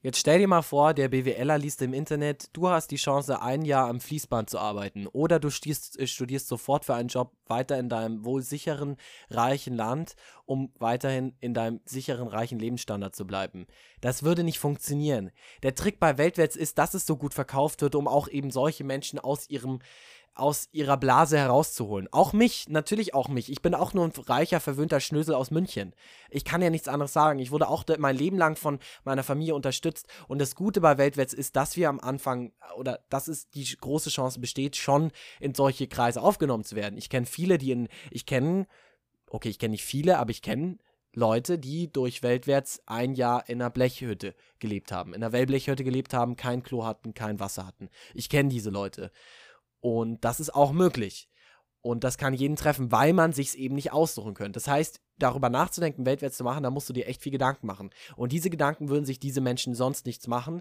Jetzt 0.02 0.16
stell 0.16 0.38
dir 0.38 0.48
mal 0.48 0.62
vor, 0.62 0.94
der 0.94 1.10
BWLer 1.10 1.58
liest 1.58 1.82
im 1.82 1.92
Internet, 1.92 2.48
du 2.54 2.70
hast 2.70 2.90
die 2.90 2.96
Chance, 2.96 3.42
ein 3.42 3.66
Jahr 3.66 3.86
am 3.86 4.00
Fließband 4.00 4.48
zu 4.48 4.58
arbeiten. 4.58 5.06
Oder 5.06 5.38
du 5.38 5.50
studierst, 5.50 6.00
äh, 6.00 6.06
studierst 6.06 6.48
sofort 6.48 6.86
für 6.86 6.94
einen 6.94 7.10
Job 7.10 7.32
weiter 7.48 7.78
in 7.78 7.90
deinem 7.90 8.24
wohl 8.24 8.40
sicheren, 8.40 8.96
reichen 9.28 9.76
Land, 9.76 10.14
um 10.46 10.72
weiterhin 10.78 11.36
in 11.40 11.52
deinem 11.52 11.80
sicheren, 11.84 12.28
reichen 12.28 12.58
Lebensstandard 12.58 13.14
zu 13.14 13.26
bleiben. 13.26 13.66
Das 14.00 14.22
würde 14.22 14.42
nicht 14.42 14.58
funktionieren. 14.58 15.32
Der 15.62 15.74
Trick 15.74 16.00
bei 16.00 16.16
Weltwärts 16.16 16.56
ist, 16.56 16.78
dass 16.78 16.94
es 16.94 17.04
so 17.04 17.18
gut 17.18 17.34
verkauft 17.34 17.82
wird, 17.82 17.94
um 17.94 18.08
auch 18.08 18.26
eben 18.28 18.50
solche 18.50 18.84
Menschen 18.84 19.18
aus 19.18 19.50
ihrem 19.50 19.80
aus 20.34 20.68
ihrer 20.72 20.96
Blase 20.96 21.38
herauszuholen. 21.38 22.08
Auch 22.12 22.32
mich, 22.32 22.68
natürlich 22.68 23.14
auch 23.14 23.28
mich. 23.28 23.50
Ich 23.50 23.62
bin 23.62 23.74
auch 23.74 23.92
nur 23.92 24.04
ein 24.04 24.12
reicher, 24.26 24.60
verwöhnter 24.60 25.00
Schnösel 25.00 25.34
aus 25.34 25.50
München. 25.50 25.94
Ich 26.30 26.44
kann 26.44 26.62
ja 26.62 26.70
nichts 26.70 26.88
anderes 26.88 27.12
sagen. 27.12 27.38
Ich 27.38 27.50
wurde 27.50 27.68
auch 27.68 27.84
mein 27.98 28.16
Leben 28.16 28.38
lang 28.38 28.56
von 28.56 28.78
meiner 29.04 29.22
Familie 29.22 29.54
unterstützt. 29.54 30.06
Und 30.28 30.38
das 30.38 30.54
Gute 30.54 30.80
bei 30.80 30.98
Weltwärts 30.98 31.34
ist, 31.34 31.56
dass 31.56 31.76
wir 31.76 31.88
am 31.88 32.00
Anfang, 32.00 32.52
oder 32.76 33.00
dass 33.10 33.28
es 33.28 33.50
die 33.50 33.64
große 33.64 34.10
Chance 34.10 34.40
besteht, 34.40 34.76
schon 34.76 35.10
in 35.40 35.54
solche 35.54 35.88
Kreise 35.88 36.22
aufgenommen 36.22 36.64
zu 36.64 36.76
werden. 36.76 36.96
Ich 36.96 37.10
kenne 37.10 37.26
viele, 37.26 37.58
die 37.58 37.72
in, 37.72 37.88
ich 38.10 38.24
kenne, 38.24 38.66
okay, 39.28 39.48
ich 39.48 39.58
kenne 39.58 39.72
nicht 39.72 39.84
viele, 39.84 40.18
aber 40.18 40.30
ich 40.30 40.42
kenne 40.42 40.78
Leute, 41.12 41.58
die 41.58 41.92
durch 41.92 42.22
Weltwärts 42.22 42.82
ein 42.86 43.14
Jahr 43.14 43.48
in 43.48 43.60
einer 43.60 43.70
Blechhütte 43.70 44.34
gelebt 44.60 44.92
haben, 44.92 45.12
in 45.12 45.22
einer 45.22 45.32
Wellblechhütte 45.32 45.82
gelebt 45.82 46.14
haben, 46.14 46.36
kein 46.36 46.62
Klo 46.62 46.84
hatten, 46.84 47.14
kein 47.14 47.40
Wasser 47.40 47.66
hatten. 47.66 47.88
Ich 48.14 48.28
kenne 48.28 48.48
diese 48.48 48.70
Leute. 48.70 49.10
Und 49.80 50.24
das 50.24 50.40
ist 50.40 50.54
auch 50.54 50.72
möglich. 50.72 51.28
Und 51.82 52.04
das 52.04 52.18
kann 52.18 52.34
jeden 52.34 52.56
treffen, 52.56 52.92
weil 52.92 53.12
man 53.12 53.32
sich 53.32 53.56
eben 53.58 53.74
nicht 53.74 53.92
aussuchen 53.92 54.34
könnte. 54.34 54.58
Das 54.58 54.68
heißt, 54.68 55.00
darüber 55.18 55.48
nachzudenken, 55.48 56.04
weltwärts 56.04 56.36
zu 56.36 56.44
machen, 56.44 56.62
da 56.62 56.70
musst 56.70 56.88
du 56.88 56.92
dir 56.92 57.06
echt 57.06 57.22
viel 57.22 57.32
Gedanken 57.32 57.66
machen. 57.66 57.90
Und 58.16 58.32
diese 58.32 58.50
Gedanken 58.50 58.88
würden 58.88 59.06
sich 59.06 59.18
diese 59.18 59.40
Menschen 59.40 59.74
sonst 59.74 60.04
nichts 60.04 60.26
machen. 60.26 60.60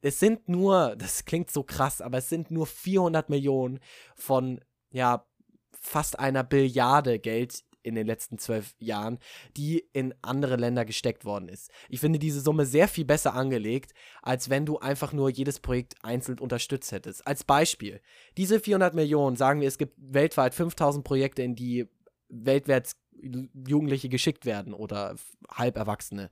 Es 0.00 0.18
sind 0.18 0.48
nur, 0.48 0.96
das 0.98 1.24
klingt 1.24 1.50
so 1.50 1.62
krass, 1.62 2.00
aber 2.00 2.18
es 2.18 2.28
sind 2.28 2.50
nur 2.50 2.66
400 2.66 3.28
Millionen 3.30 3.78
von, 4.16 4.60
ja, 4.90 5.24
fast 5.72 6.18
einer 6.18 6.42
Billiarde 6.42 7.18
Geld, 7.20 7.62
in 7.86 7.94
den 7.94 8.06
letzten 8.06 8.38
zwölf 8.38 8.74
Jahren, 8.78 9.18
die 9.56 9.88
in 9.92 10.14
andere 10.22 10.56
Länder 10.56 10.84
gesteckt 10.84 11.24
worden 11.24 11.48
ist. 11.48 11.70
Ich 11.88 12.00
finde 12.00 12.18
diese 12.18 12.40
Summe 12.40 12.66
sehr 12.66 12.88
viel 12.88 13.04
besser 13.04 13.34
angelegt, 13.34 13.92
als 14.22 14.50
wenn 14.50 14.66
du 14.66 14.78
einfach 14.78 15.12
nur 15.12 15.30
jedes 15.30 15.60
Projekt 15.60 15.94
einzeln 16.02 16.38
unterstützt 16.38 16.92
hättest. 16.92 17.26
Als 17.26 17.44
Beispiel, 17.44 18.00
diese 18.36 18.60
400 18.60 18.94
Millionen, 18.94 19.36
sagen 19.36 19.60
wir, 19.60 19.68
es 19.68 19.78
gibt 19.78 19.94
weltweit 19.98 20.54
5000 20.54 21.04
Projekte, 21.04 21.42
in 21.42 21.54
die 21.54 21.88
weltwärts 22.28 22.96
Jugendliche 23.66 24.08
geschickt 24.08 24.44
werden 24.44 24.74
oder 24.74 25.16
Halberwachsene 25.48 26.30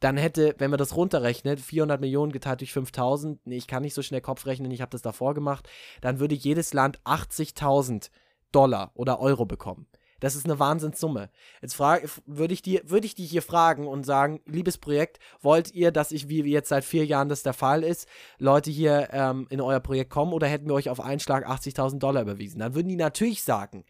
dann 0.00 0.16
hätte, 0.16 0.54
wenn 0.58 0.70
man 0.70 0.78
das 0.78 0.96
runterrechnet, 0.96 1.60
400 1.60 2.00
Millionen 2.00 2.32
geteilt 2.32 2.60
durch 2.60 2.72
5000, 2.72 3.46
nee, 3.46 3.58
ich 3.58 3.66
kann 3.66 3.82
nicht 3.82 3.94
so 3.94 4.02
schnell 4.02 4.22
Kopf 4.22 4.46
rechnen, 4.46 4.70
ich 4.70 4.80
habe 4.80 4.90
das 4.90 5.02
davor 5.02 5.34
gemacht, 5.34 5.68
dann 6.00 6.18
würde 6.18 6.34
jedes 6.34 6.72
Land 6.72 7.00
80.000 7.02 8.10
Dollar 8.50 8.90
oder 8.94 9.20
Euro 9.20 9.44
bekommen. 9.44 9.86
Das 10.20 10.36
ist 10.36 10.44
eine 10.44 10.58
Wahnsinnssumme. 10.58 11.30
Jetzt 11.60 11.78
würde 11.78 12.54
ich 12.54 12.62
die, 12.62 12.80
würde 12.84 13.06
ich 13.06 13.14
die 13.14 13.24
hier 13.24 13.42
fragen 13.42 13.86
und 13.86 14.04
sagen, 14.04 14.40
liebes 14.46 14.78
Projekt, 14.78 15.18
wollt 15.40 15.74
ihr, 15.74 15.90
dass 15.90 16.12
ich, 16.12 16.28
wie 16.28 16.42
jetzt 16.42 16.68
seit 16.68 16.84
vier 16.84 17.04
Jahren 17.04 17.28
das 17.28 17.42
der 17.42 17.54
Fall 17.54 17.82
ist, 17.82 18.06
Leute 18.38 18.70
hier 18.70 19.08
ähm, 19.12 19.46
in 19.50 19.60
euer 19.60 19.80
Projekt 19.80 20.10
kommen 20.10 20.32
oder 20.32 20.46
hätten 20.46 20.68
wir 20.68 20.74
euch 20.74 20.90
auf 20.90 21.00
einen 21.00 21.20
Schlag 21.20 21.48
80.000 21.48 21.98
Dollar 21.98 22.22
überwiesen? 22.22 22.60
Dann 22.60 22.74
würden 22.74 22.88
die 22.88 22.96
natürlich 22.96 23.42
sagen, 23.42 23.84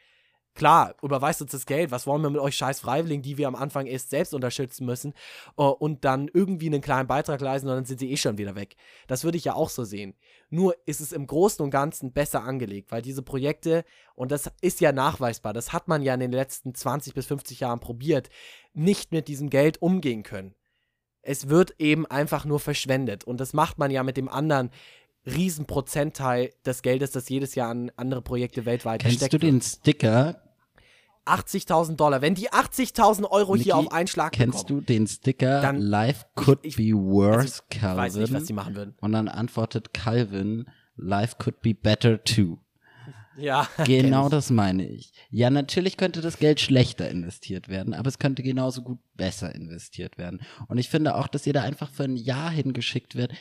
Klar, 0.55 0.97
überweist 1.01 1.41
uns 1.41 1.53
das 1.53 1.65
Geld. 1.65 1.91
Was 1.91 2.07
wollen 2.07 2.23
wir 2.23 2.31
mit 2.31 2.41
euch 2.41 2.57
scheiß 2.57 2.81
Freiwilligen, 2.81 3.23
die 3.23 3.39
wir 3.39 3.47
am 3.47 3.55
Anfang 3.55 3.87
erst 3.87 4.11
selbst 4.11 4.35
unterstützen 4.35 4.85
müssen 4.85 5.15
uh, 5.57 5.69
und 5.69 6.05
dann 6.05 6.29
irgendwie 6.33 6.67
einen 6.67 6.81
kleinen 6.81 7.07
Beitrag 7.07 7.41
leisten 7.41 7.69
und 7.69 7.77
dann 7.77 7.85
sind 7.85 8.01
sie 8.01 8.11
eh 8.11 8.17
schon 8.17 8.37
wieder 8.37 8.57
weg. 8.57 8.77
Das 9.07 9.23
würde 9.23 9.39
ich 9.39 9.45
ja 9.45 9.55
auch 9.55 9.71
so 9.71 9.85
sehen. 9.85 10.15
Nur 10.49 10.75
ist 10.87 11.01
es 11.01 11.13
im 11.13 11.27
Großen 11.27 11.63
und 11.65 11.71
Ganzen 11.71 12.13
besser 12.13 12.43
angelegt, 12.43 12.91
weil 12.91 13.01
diese 13.01 13.23
Projekte, 13.23 13.85
und 14.17 14.33
das 14.33 14.51
ist 14.61 14.81
ja 14.81 14.91
nachweisbar, 14.91 15.53
das 15.53 15.73
hat 15.73 15.87
man 15.87 16.03
ja 16.03 16.15
in 16.15 16.21
den 16.21 16.33
letzten 16.33 16.75
20 16.75 17.15
bis 17.15 17.27
50 17.27 17.61
Jahren 17.61 17.81
probiert, 17.81 18.29
nicht 18.73 19.13
mit 19.13 19.29
diesem 19.29 19.51
Geld 19.51 19.81
umgehen 19.81 20.25
können. 20.25 20.55
Es 21.23 21.49
wird 21.49 21.75
eben 21.79 22.07
einfach 22.07 22.45
nur 22.45 22.61
verschwendet. 22.61 23.25
Und 23.25 23.41
das 23.41 23.53
macht 23.53 23.79
man 23.79 23.91
ja 23.91 24.03
mit 24.03 24.17
dem 24.17 24.29
anderen 24.29 24.71
Riesenprozentteil 25.27 26.51
des 26.65 26.83
Geldes, 26.83 27.11
das 27.11 27.29
jedes 27.29 27.55
Jahr 27.55 27.71
an 27.71 27.93
andere 27.97 28.23
Projekte 28.23 28.65
weltweit 28.65 29.03
Kennst 29.03 29.21
gesteckt 29.21 29.33
wird. 29.35 29.43
Kennst 29.43 29.87
du 29.87 29.91
den 29.91 29.95
Sticker? 29.95 30.43
80.000 31.27 31.97
Dollar. 31.97 32.23
Wenn 32.23 32.35
die 32.35 32.51
80.000 32.51 33.31
Euro 33.31 33.53
Niki, 33.53 33.65
hier 33.65 33.77
auf 33.77 33.93
einen 33.93 34.09
Schlag 34.09 34.33
kennst 34.33 34.67
bekommen, 34.67 34.87
du 34.87 34.93
den 34.93 35.07
Sticker 35.07 35.61
dann 35.61 35.79
Life 35.79 36.27
could 36.35 36.61
ich, 36.63 36.77
be 36.77 36.93
worse, 36.93 37.41
also, 37.41 37.63
Calvin? 37.71 37.91
Ich 37.91 37.97
weiß 37.97 38.17
nicht, 38.17 38.33
was 38.33 38.45
die 38.45 38.53
machen 38.53 38.75
würden. 38.75 38.95
Und 39.01 39.13
dann 39.13 39.29
antwortet 39.29 39.95
Calvin, 39.95 40.67
Life 40.97 41.37
could 41.39 41.61
be 41.61 41.75
better 41.75 42.23
too. 42.23 42.59
Ja. 43.37 43.67
Genau 43.87 44.29
das 44.29 44.51
meine 44.51 44.87
ich. 44.87 45.15
Ja, 45.31 45.49
natürlich 45.49 45.97
könnte 45.97 46.21
das 46.21 46.39
Geld 46.39 46.61
schlechter 46.61 47.09
investiert 47.09 47.69
werden, 47.69 47.95
aber 47.95 48.09
es 48.09 48.19
könnte 48.19 48.43
genauso 48.43 48.83
gut 48.83 48.99
besser 49.15 49.55
investiert 49.55 50.19
werden. 50.19 50.43
Und 50.69 50.77
ich 50.77 50.91
finde 50.91 51.15
auch, 51.15 51.27
dass 51.27 51.47
ihr 51.47 51.55
da 51.55 51.63
einfach 51.63 51.89
für 51.89 52.03
ein 52.03 52.17
Jahr 52.17 52.51
hingeschickt 52.51 53.15
wird. 53.15 53.33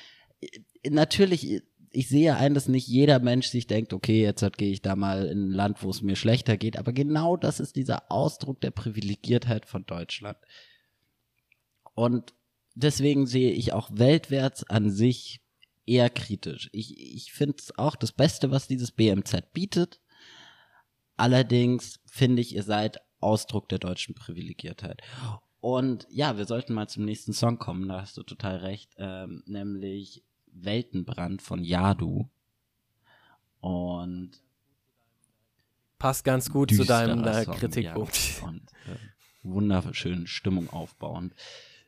Natürlich 0.87 1.63
ich 1.91 2.07
sehe 2.07 2.35
ein, 2.35 2.53
dass 2.53 2.67
nicht 2.67 2.87
jeder 2.87 3.19
Mensch 3.19 3.47
sich 3.47 3.67
denkt, 3.67 3.93
okay, 3.93 4.21
jetzt 4.21 4.45
gehe 4.57 4.71
ich 4.71 4.81
da 4.81 4.95
mal 4.95 5.25
in 5.25 5.49
ein 5.49 5.51
Land, 5.51 5.83
wo 5.83 5.89
es 5.89 6.01
mir 6.01 6.15
schlechter 6.15 6.57
geht. 6.57 6.77
Aber 6.77 6.93
genau 6.93 7.37
das 7.37 7.59
ist 7.59 7.75
dieser 7.75 8.11
Ausdruck 8.11 8.61
der 8.61 8.71
Privilegiertheit 8.71 9.65
von 9.65 9.85
Deutschland. 9.85 10.37
Und 11.95 12.33
deswegen 12.75 13.25
sehe 13.25 13.51
ich 13.51 13.73
auch 13.73 13.89
weltwärts 13.93 14.63
an 14.69 14.89
sich 14.89 15.41
eher 15.85 16.09
kritisch. 16.09 16.69
Ich, 16.71 16.97
ich 16.97 17.33
finde 17.33 17.57
es 17.59 17.77
auch 17.77 17.95
das 17.95 18.11
Beste, 18.11 18.51
was 18.51 18.67
dieses 18.67 18.91
BMZ 18.91 19.51
bietet. 19.53 19.99
Allerdings 21.17 21.99
finde 22.05 22.41
ich, 22.41 22.55
ihr 22.55 22.63
seid 22.63 22.99
Ausdruck 23.19 23.67
der 23.69 23.79
deutschen 23.79 24.15
Privilegiertheit. 24.15 25.01
Und 25.59 26.07
ja, 26.09 26.37
wir 26.37 26.45
sollten 26.45 26.73
mal 26.73 26.87
zum 26.87 27.03
nächsten 27.03 27.33
Song 27.33 27.57
kommen, 27.57 27.89
da 27.89 28.01
hast 28.01 28.15
du 28.15 28.23
total 28.23 28.57
recht, 28.57 28.93
ähm, 28.97 29.43
nämlich 29.45 30.23
Weltenbrand 30.63 31.41
von 31.41 31.63
Yadu. 31.63 32.29
Und 33.61 34.31
passt 35.97 36.23
ganz 36.23 36.49
gut 36.49 36.73
zu 36.73 36.85
deinem 36.85 37.23
äh, 37.25 37.45
Kritikpunkt. 37.45 38.41
Ja, 38.41 38.47
und 38.47 38.61
äh, 38.87 38.95
wunderschön 39.43 40.27
Stimmung 40.27 40.69
aufbauend. 40.69 41.35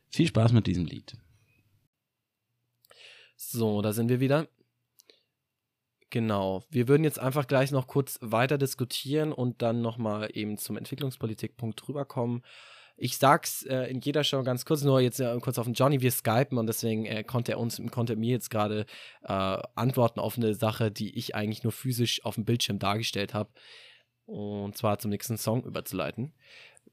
Viel 0.10 0.28
Spaß 0.28 0.52
mit 0.52 0.68
diesem 0.68 0.86
Lied. 0.86 1.18
So, 3.38 3.82
da 3.82 3.94
sind 3.94 4.10
wir 4.10 4.20
wieder. 4.20 4.48
Genau. 6.10 6.66
Wir 6.70 6.90
würden 6.90 7.06
jetzt 7.06 7.20
einfach 7.20 7.48
gleich 7.48 7.72
noch 7.72 7.88
kurz 7.88 8.20
weiter 8.22 8.58
diskutieren 8.58 9.32
und 9.32 9.62
dann 9.62 9.82
nochmal 9.82 10.30
eben 10.34 10.58
zum 10.58 10.78
Entwicklungspolitikpunkt 10.78 11.88
rüberkommen. 11.88 12.44
Ich 12.98 13.18
sag's 13.18 13.64
äh, 13.64 13.90
in 13.90 14.00
jeder 14.02 14.24
Show 14.24 14.44
ganz 14.44 14.66
kurz, 14.66 14.84
nur 14.84 15.02
jetzt 15.02 15.20
äh, 15.20 15.38
kurz 15.42 15.58
auf 15.58 15.66
den 15.66 15.74
Johnny, 15.74 16.02
wir 16.02 16.12
skypen 16.12 16.58
und 16.58 16.68
deswegen 16.68 17.06
äh, 17.06 17.24
konnte 17.24 17.54
er 17.54 17.60
uns, 17.60 17.82
konnte 17.92 18.14
er 18.14 18.18
mir 18.18 18.32
jetzt 18.32 18.50
gerade 18.50 18.86
äh, 19.24 19.58
antworten 19.76 20.20
auf 20.20 20.38
eine 20.38 20.54
Sache, 20.54 20.92
die 20.92 21.18
ich 21.18 21.36
eigentlich 21.36 21.64
nur 21.64 21.72
physisch 21.72 22.24
auf 22.26 22.36
dem 22.36 22.46
Bildschirm 22.46 22.80
dargestellt 22.80 23.34
habe. 23.34 23.50
Und 24.26 24.78
zwar 24.78 25.00
zum 25.00 25.10
nächsten 25.10 25.38
Song 25.38 25.64
überzuleiten. 25.64 26.34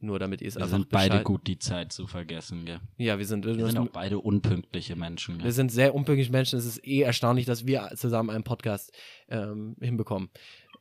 Nur 0.00 0.20
damit 0.20 0.42
ihr 0.42 0.48
es 0.48 0.56
einfach 0.56 0.70
Wir 0.70 0.76
sind 0.78 0.90
beide 0.90 1.22
gut, 1.24 1.46
die 1.48 1.58
Zeit 1.58 1.92
zu 1.92 2.06
vergessen, 2.06 2.64
gell? 2.64 2.80
Ja, 2.98 3.18
wir 3.18 3.26
sind, 3.26 3.44
wir 3.44 3.54
sind 3.66 3.78
auch 3.78 3.88
beide 3.88 4.20
unpünktliche 4.20 4.94
Menschen. 4.94 5.38
Gell? 5.38 5.46
Wir 5.46 5.52
sind 5.52 5.72
sehr 5.72 5.92
unpünktliche 5.92 6.30
Menschen. 6.30 6.58
Es 6.58 6.66
ist 6.66 6.86
eh 6.86 7.00
erstaunlich, 7.00 7.46
dass 7.46 7.66
wir 7.66 7.90
zusammen 7.96 8.30
einen 8.30 8.44
Podcast 8.44 8.92
ähm, 9.28 9.76
hinbekommen. 9.80 10.30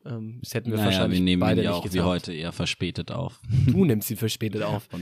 Ähm, 0.06 0.40
das 0.42 0.54
hätten 0.54 0.72
wir 0.72 0.78
naja, 0.78 0.86
wahrscheinlich 0.86 1.20
wir 1.20 1.26
nehmen 1.26 1.40
beide 1.40 1.64
ja 1.64 1.74
auch 1.74 1.92
wie 1.92 2.02
heute 2.02 2.34
eher 2.34 2.52
verspätet 2.52 3.12
auf. 3.12 3.40
Du 3.66 3.86
nimmst 3.86 4.10
ihn 4.12 4.18
verspätet 4.18 4.64
auf. 4.64 4.88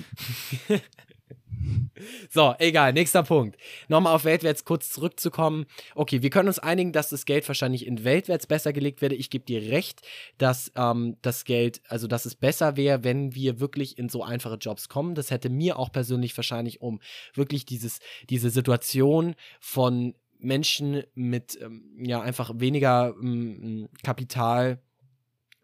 So, 2.29 2.53
egal, 2.59 2.93
nächster 2.93 3.23
Punkt. 3.23 3.57
Nochmal 3.87 4.13
auf 4.13 4.25
Weltwärts 4.25 4.65
kurz 4.65 4.91
zurückzukommen. 4.91 5.65
Okay, 5.95 6.21
wir 6.21 6.29
können 6.29 6.47
uns 6.47 6.59
einigen, 6.59 6.91
dass 6.91 7.09
das 7.09 7.25
Geld 7.25 7.47
wahrscheinlich 7.47 7.87
in 7.87 8.03
Weltwärts 8.03 8.47
besser 8.47 8.73
gelegt 8.73 9.01
werde. 9.01 9.15
Ich 9.15 9.29
gebe 9.29 9.45
dir 9.45 9.71
recht, 9.71 10.01
dass 10.37 10.71
ähm, 10.75 11.17
das 11.21 11.45
Geld, 11.45 11.81
also 11.87 12.07
dass 12.07 12.25
es 12.25 12.35
besser 12.35 12.77
wäre, 12.77 13.03
wenn 13.03 13.33
wir 13.33 13.59
wirklich 13.59 13.97
in 13.97 14.09
so 14.09 14.23
einfache 14.23 14.57
Jobs 14.57 14.89
kommen. 14.89 15.15
Das 15.15 15.31
hätte 15.31 15.49
mir 15.49 15.79
auch 15.79 15.91
persönlich 15.91 16.35
wahrscheinlich 16.37 16.81
um 16.81 16.99
wirklich 17.33 17.65
dieses, 17.65 17.99
diese 18.29 18.49
Situation 18.49 19.35
von 19.59 20.13
Menschen 20.37 21.03
mit 21.15 21.57
ähm, 21.61 21.95
ja 21.97 22.21
einfach 22.21 22.51
weniger 22.55 23.15
ähm, 23.19 23.89
Kapital 24.03 24.79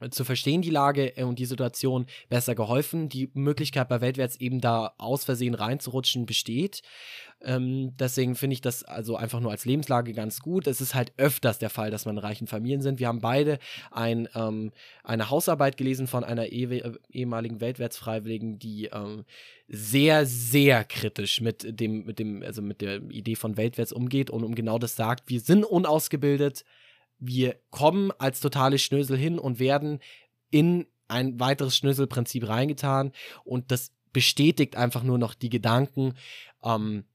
zu 0.09 0.23
verstehen, 0.23 0.61
die 0.61 0.69
Lage 0.69 1.17
äh, 1.17 1.23
und 1.23 1.39
die 1.39 1.45
Situation 1.45 2.05
besser 2.29 2.55
geholfen. 2.55 3.09
Die 3.09 3.29
Möglichkeit 3.33 3.89
bei 3.89 4.01
Weltwärts 4.01 4.37
eben 4.37 4.61
da 4.61 4.93
aus 4.97 5.25
Versehen 5.25 5.53
reinzurutschen 5.53 6.25
besteht. 6.25 6.81
Ähm, 7.43 7.95
deswegen 7.97 8.35
finde 8.35 8.53
ich 8.53 8.61
das 8.61 8.83
also 8.83 9.15
einfach 9.15 9.39
nur 9.39 9.51
als 9.51 9.65
Lebenslage 9.65 10.13
ganz 10.13 10.41
gut. 10.41 10.67
Es 10.67 10.79
ist 10.79 10.93
halt 10.93 11.11
öfters 11.17 11.59
der 11.59 11.69
Fall, 11.69 11.89
dass 11.89 12.05
man 12.05 12.17
in 12.17 12.23
reichen 12.23 12.47
Familien 12.47 12.81
sind. 12.81 12.99
Wir 12.99 13.07
haben 13.07 13.21
beide 13.21 13.57
ein, 13.89 14.29
ähm, 14.35 14.71
eine 15.03 15.29
Hausarbeit 15.29 15.77
gelesen 15.77 16.07
von 16.07 16.23
einer 16.23 16.51
eh 16.51 16.83
ehemaligen 17.11 17.59
Weltwärtsfreiwilligen, 17.59 18.59
die 18.59 18.89
ähm, 18.93 19.25
sehr, 19.67 20.25
sehr 20.25 20.83
kritisch 20.83 21.41
mit 21.41 21.79
dem, 21.79 22.05
mit 22.05 22.19
dem, 22.19 22.43
also 22.43 22.61
mit 22.61 22.81
der 22.81 23.01
Idee 23.09 23.35
von 23.35 23.57
Weltwärts 23.57 23.91
umgeht 23.91 24.29
und 24.29 24.43
um 24.43 24.53
genau 24.53 24.77
das 24.77 24.95
sagt, 24.95 25.29
wir 25.29 25.39
sind 25.39 25.63
unausgebildet, 25.63 26.63
wir 27.21 27.55
kommen 27.69 28.11
als 28.17 28.41
totale 28.41 28.79
Schnösel 28.79 29.15
hin 29.15 29.39
und 29.39 29.59
werden 29.59 29.99
in 30.49 30.87
ein 31.07 31.39
weiteres 31.39 31.77
Schnöselprinzip 31.77 32.47
reingetan 32.47 33.11
und 33.45 33.71
das 33.71 33.93
bestätigt 34.11 34.75
einfach 34.75 35.03
nur 35.03 35.17
noch 35.17 35.33
die 35.33 35.49
Gedanken, 35.49 36.15
ähm, 36.63 37.05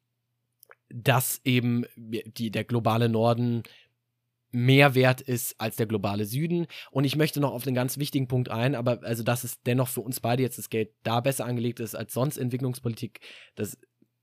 dass 0.89 1.41
eben 1.45 1.85
die, 1.97 2.51
der 2.51 2.65
globale 2.65 3.09
Norden 3.09 3.65
mehr 4.53 4.95
wert 4.95 5.21
ist 5.21 5.61
als 5.61 5.77
der 5.77 5.87
globale 5.87 6.25
Süden. 6.25 6.67
Und 6.91 7.05
ich 7.05 7.17
möchte 7.17 7.41
noch 7.41 7.53
auf 7.53 7.65
den 7.65 7.75
ganz 7.75 7.99
wichtigen 7.99 8.29
Punkt 8.29 8.49
ein, 8.49 8.75
aber 8.75 9.01
also, 9.03 9.23
dass 9.25 9.45
es 9.45 9.61
dennoch 9.63 9.89
für 9.89 10.01
uns 10.01 10.21
beide 10.21 10.43
jetzt 10.43 10.57
das 10.57 10.71
Geld 10.71 10.91
da 11.03 11.21
besser 11.21 11.45
angelegt 11.45 11.81
ist 11.81 11.97
als 11.97 12.15
sonst 12.15 12.37
Entwicklungspolitik, 12.37 13.21
das 13.57 13.77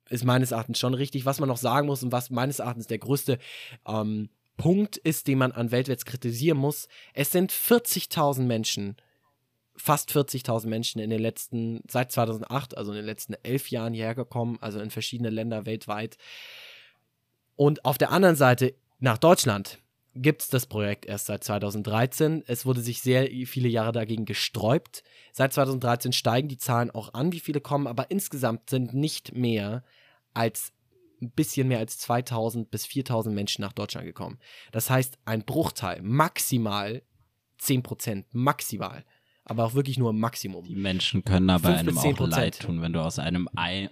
ist 0.09 0.23
meines 0.23 0.51
Erachtens 0.51 0.79
schon 0.79 0.93
richtig. 0.93 1.25
Was 1.25 1.39
man 1.39 1.49
noch 1.49 1.57
sagen 1.57 1.87
muss 1.87 2.03
und 2.03 2.11
was 2.11 2.29
meines 2.29 2.59
Erachtens 2.59 2.87
der 2.87 2.99
größte 2.99 3.37
ähm, 3.85 4.29
Punkt 4.57 4.97
ist, 4.97 5.27
den 5.27 5.37
man 5.37 5.51
an 5.51 5.71
Weltwärts 5.71 6.05
kritisieren 6.05 6.57
muss. 6.57 6.87
Es 7.13 7.31
sind 7.31 7.51
40.000 7.51 8.43
Menschen, 8.43 8.97
fast 9.75 10.11
40.000 10.11 10.67
Menschen 10.67 10.99
in 11.01 11.09
den 11.09 11.21
letzten, 11.21 11.81
seit 11.89 12.11
2008, 12.11 12.77
also 12.77 12.91
in 12.91 12.97
den 12.97 13.05
letzten 13.05 13.33
elf 13.43 13.69
Jahren 13.69 13.93
hierher 13.93 14.15
gekommen, 14.15 14.57
also 14.61 14.79
in 14.79 14.91
verschiedene 14.91 15.29
Länder 15.29 15.65
weltweit. 15.65 16.17
Und 17.55 17.85
auf 17.85 17.97
der 17.97 18.11
anderen 18.11 18.35
Seite 18.35 18.75
nach 18.99 19.17
Deutschland 19.17 19.79
gibt 20.15 20.43
es 20.43 20.47
das 20.47 20.67
Projekt 20.67 21.05
erst 21.05 21.25
seit 21.25 21.43
2013. 21.43 22.43
Es 22.45 22.65
wurde 22.65 22.81
sich 22.81 23.01
sehr 23.01 23.27
viele 23.47 23.67
Jahre 23.67 23.91
dagegen 23.91 24.25
gesträubt. 24.25 25.03
Seit 25.31 25.53
2013 25.53 26.13
steigen 26.13 26.47
die 26.47 26.57
Zahlen 26.57 26.91
auch 26.91 27.13
an, 27.13 27.31
wie 27.31 27.39
viele 27.39 27.61
kommen, 27.61 27.87
aber 27.87 28.11
insgesamt 28.11 28.69
sind 28.69 28.93
nicht 28.93 29.33
mehr 29.33 29.83
als 30.33 30.72
ein 31.23 31.31
bisschen 31.31 31.67
mehr 31.67 31.79
als 31.79 31.97
2000 31.99 32.69
bis 32.69 32.85
4000 32.85 33.33
Menschen 33.33 33.61
nach 33.61 33.73
Deutschland 33.73 34.05
gekommen. 34.05 34.39
Das 34.71 34.89
heißt, 34.89 35.17
ein 35.25 35.43
Bruchteil, 35.43 36.01
maximal 36.01 37.01
10 37.57 37.83
Prozent, 37.83 38.25
maximal 38.33 39.05
aber 39.45 39.65
auch 39.65 39.73
wirklich 39.73 39.97
nur 39.97 40.11
im 40.11 40.19
Maximum. 40.19 40.65
Die 40.65 40.75
Menschen 40.75 41.23
können 41.25 41.49
aber 41.49 41.69
einem 41.69 41.97
auch 41.97 42.19
leid 42.19 42.59
tun, 42.59 42.81
wenn 42.81 42.93
du 42.93 43.01
aus 43.01 43.19
einem 43.19 43.49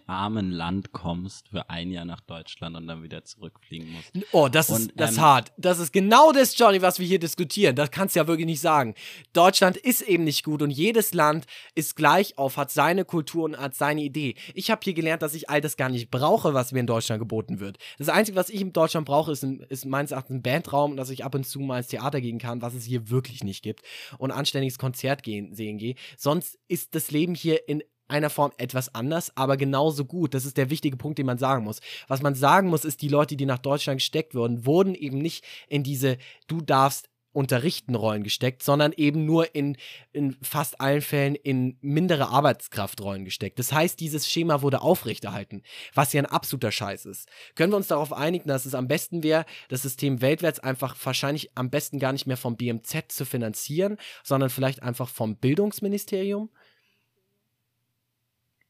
armen 0.08 0.52
Land 0.52 0.94
kommst 0.94 1.50
für 1.50 1.70
ein 1.70 1.92
Jahr 1.92 2.06
nach 2.06 2.22
Deutschland 2.22 2.78
und 2.78 2.88
dann 2.88 3.04
wieder 3.04 3.26
zurückfliegen 3.26 3.92
musst. 3.92 4.12
Oh, 4.32 4.48
das 4.48 4.70
und, 4.70 4.80
ist 4.80 4.92
das 4.96 5.18
ähm, 5.18 5.22
hart. 5.22 5.52
Das 5.58 5.80
ist 5.80 5.92
genau 5.92 6.32
das, 6.32 6.58
Johnny, 6.58 6.82
was 6.82 7.00
wir 7.00 7.06
hier 7.06 7.20
diskutieren. 7.20 7.76
Das 7.76 7.92
kannst 7.92 8.16
du 8.16 8.22
ja 8.22 8.28
wirklich 8.28 8.46
nicht 8.46 8.62
sagen. 8.62 8.96
Deutschland 9.34 9.76
ist 9.76 10.02
eben 10.02 10.24
nicht 10.24 10.44
gut 10.44 10.62
und 10.62 10.72
jedes 10.72 11.14
Land 11.14 11.46
ist 11.76 11.98
gleich 11.98 12.38
auf, 12.38 12.56
hat 12.56 12.72
seine 12.72 13.04
Kultur 13.04 13.44
und 13.44 13.58
hat 13.58 13.76
seine 13.76 14.02
Idee. 14.02 14.36
Ich 14.54 14.72
habe 14.72 14.82
hier 14.84 14.94
gelernt, 14.94 15.22
dass 15.22 15.34
ich 15.34 15.50
all 15.50 15.60
das 15.60 15.76
gar 15.76 15.90
nicht 15.90 16.12
brauche, 16.12 16.54
was 16.54 16.72
mir 16.72 16.80
in 16.80 16.88
Deutschland 16.88 17.20
geboten 17.20 17.60
wird. 17.60 17.78
Das 17.98 18.08
Einzige, 18.08 18.38
was 18.38 18.50
ich 18.50 18.62
in 18.62 18.72
Deutschland 18.72 19.06
brauche, 19.06 19.34
ist, 19.34 19.44
ein, 19.44 19.60
ist 19.68 19.86
meines 19.86 20.12
Erachtens 20.12 20.38
ein 20.38 20.42
Bandraum, 20.42 20.96
dass 20.96 21.10
ich 21.10 21.26
ab 21.26 21.36
und 21.36 21.46
zu 21.46 21.60
mal 21.60 21.80
ins 21.80 21.88
Theater 21.88 22.22
gehen 22.22 22.40
kann, 22.40 22.62
was 22.62 22.74
es 22.74 22.86
hier 22.86 23.10
wirklich 23.10 23.44
nicht 23.44 23.64
gibt. 23.64 23.82
Und 24.18 24.32
anständiges 24.32 24.78
Konzert 24.78 25.24
gehen 25.24 25.41
sehen, 25.42 25.56
sehen 25.56 25.78
gehe. 25.78 25.96
Sonst 26.18 26.60
ist 26.68 26.96
das 26.96 27.12
Leben 27.12 27.36
hier 27.36 27.68
in 27.68 27.84
einer 28.08 28.30
Form 28.30 28.52
etwas 28.58 28.94
anders, 28.94 29.36
aber 29.38 29.56
genauso 29.56 30.04
gut. 30.06 30.34
Das 30.34 30.46
ist 30.46 30.58
der 30.58 30.70
wichtige 30.70 30.98
Punkt, 30.98 31.18
den 31.18 31.26
man 31.26 31.38
sagen 31.38 31.64
muss. 31.64 31.80
Was 32.08 32.22
man 32.22 32.36
sagen 32.36 32.68
muss, 32.68 32.84
ist, 32.84 33.02
die 33.02 33.08
Leute, 33.08 33.38
die 33.38 33.46
nach 33.46 33.60
Deutschland 33.60 34.00
gesteckt 34.00 34.36
wurden, 34.36 34.66
wurden 34.66 34.96
eben 34.96 35.18
nicht 35.18 35.46
in 35.70 35.84
diese 35.84 36.18
Du 36.48 36.60
darfst 36.60 37.10
unterrichten 37.34 37.96
Rollen 37.96 38.24
gesteckt, 38.24 38.64
sondern 38.64 38.92
eben 38.94 39.26
nur 39.26 39.56
in, 39.56 39.78
in 40.12 40.34
fast 40.42 40.82
allen 40.82 41.02
Fällen 41.02 41.36
in 41.36 41.78
mindere 41.82 42.30
Arbeitskraftrollen 42.30 43.26
gesteckt. 43.26 43.58
Das 43.60 43.72
heißt, 43.72 44.00
dieses 44.00 44.30
Schema 44.30 44.62
wurde 44.62 44.82
aufrechterhalten, 44.82 45.64
was 45.94 46.14
ja 46.14 46.22
ein 46.22 46.26
absoluter 46.26 46.72
Scheiß 46.72 47.06
ist. 47.06 47.30
Können 47.56 47.72
wir 47.72 47.78
uns 47.78 47.88
darauf 47.88 48.12
einigen, 48.14 48.48
dass 48.48 48.66
es 48.66 48.76
am 48.76 48.88
besten 48.88 49.24
wäre, 49.24 49.46
das 49.70 49.84
System 49.84 50.22
weltwärts 50.22 50.60
einfach 50.60 50.96
wahrscheinlich 51.04 51.58
am 51.58 51.70
besten 51.70 52.00
gar 52.00 52.12
nicht 52.12 52.28
mehr 52.28 52.38
vom 52.38 52.58
BMZ 52.58 53.12
zu 53.12 53.26
finanzieren, 53.26 53.98
sondern 54.24 54.50
vielleicht 54.50 54.84
einfach 54.84 55.08
vom 55.08 55.38
Bildungsministerium? 55.38 56.50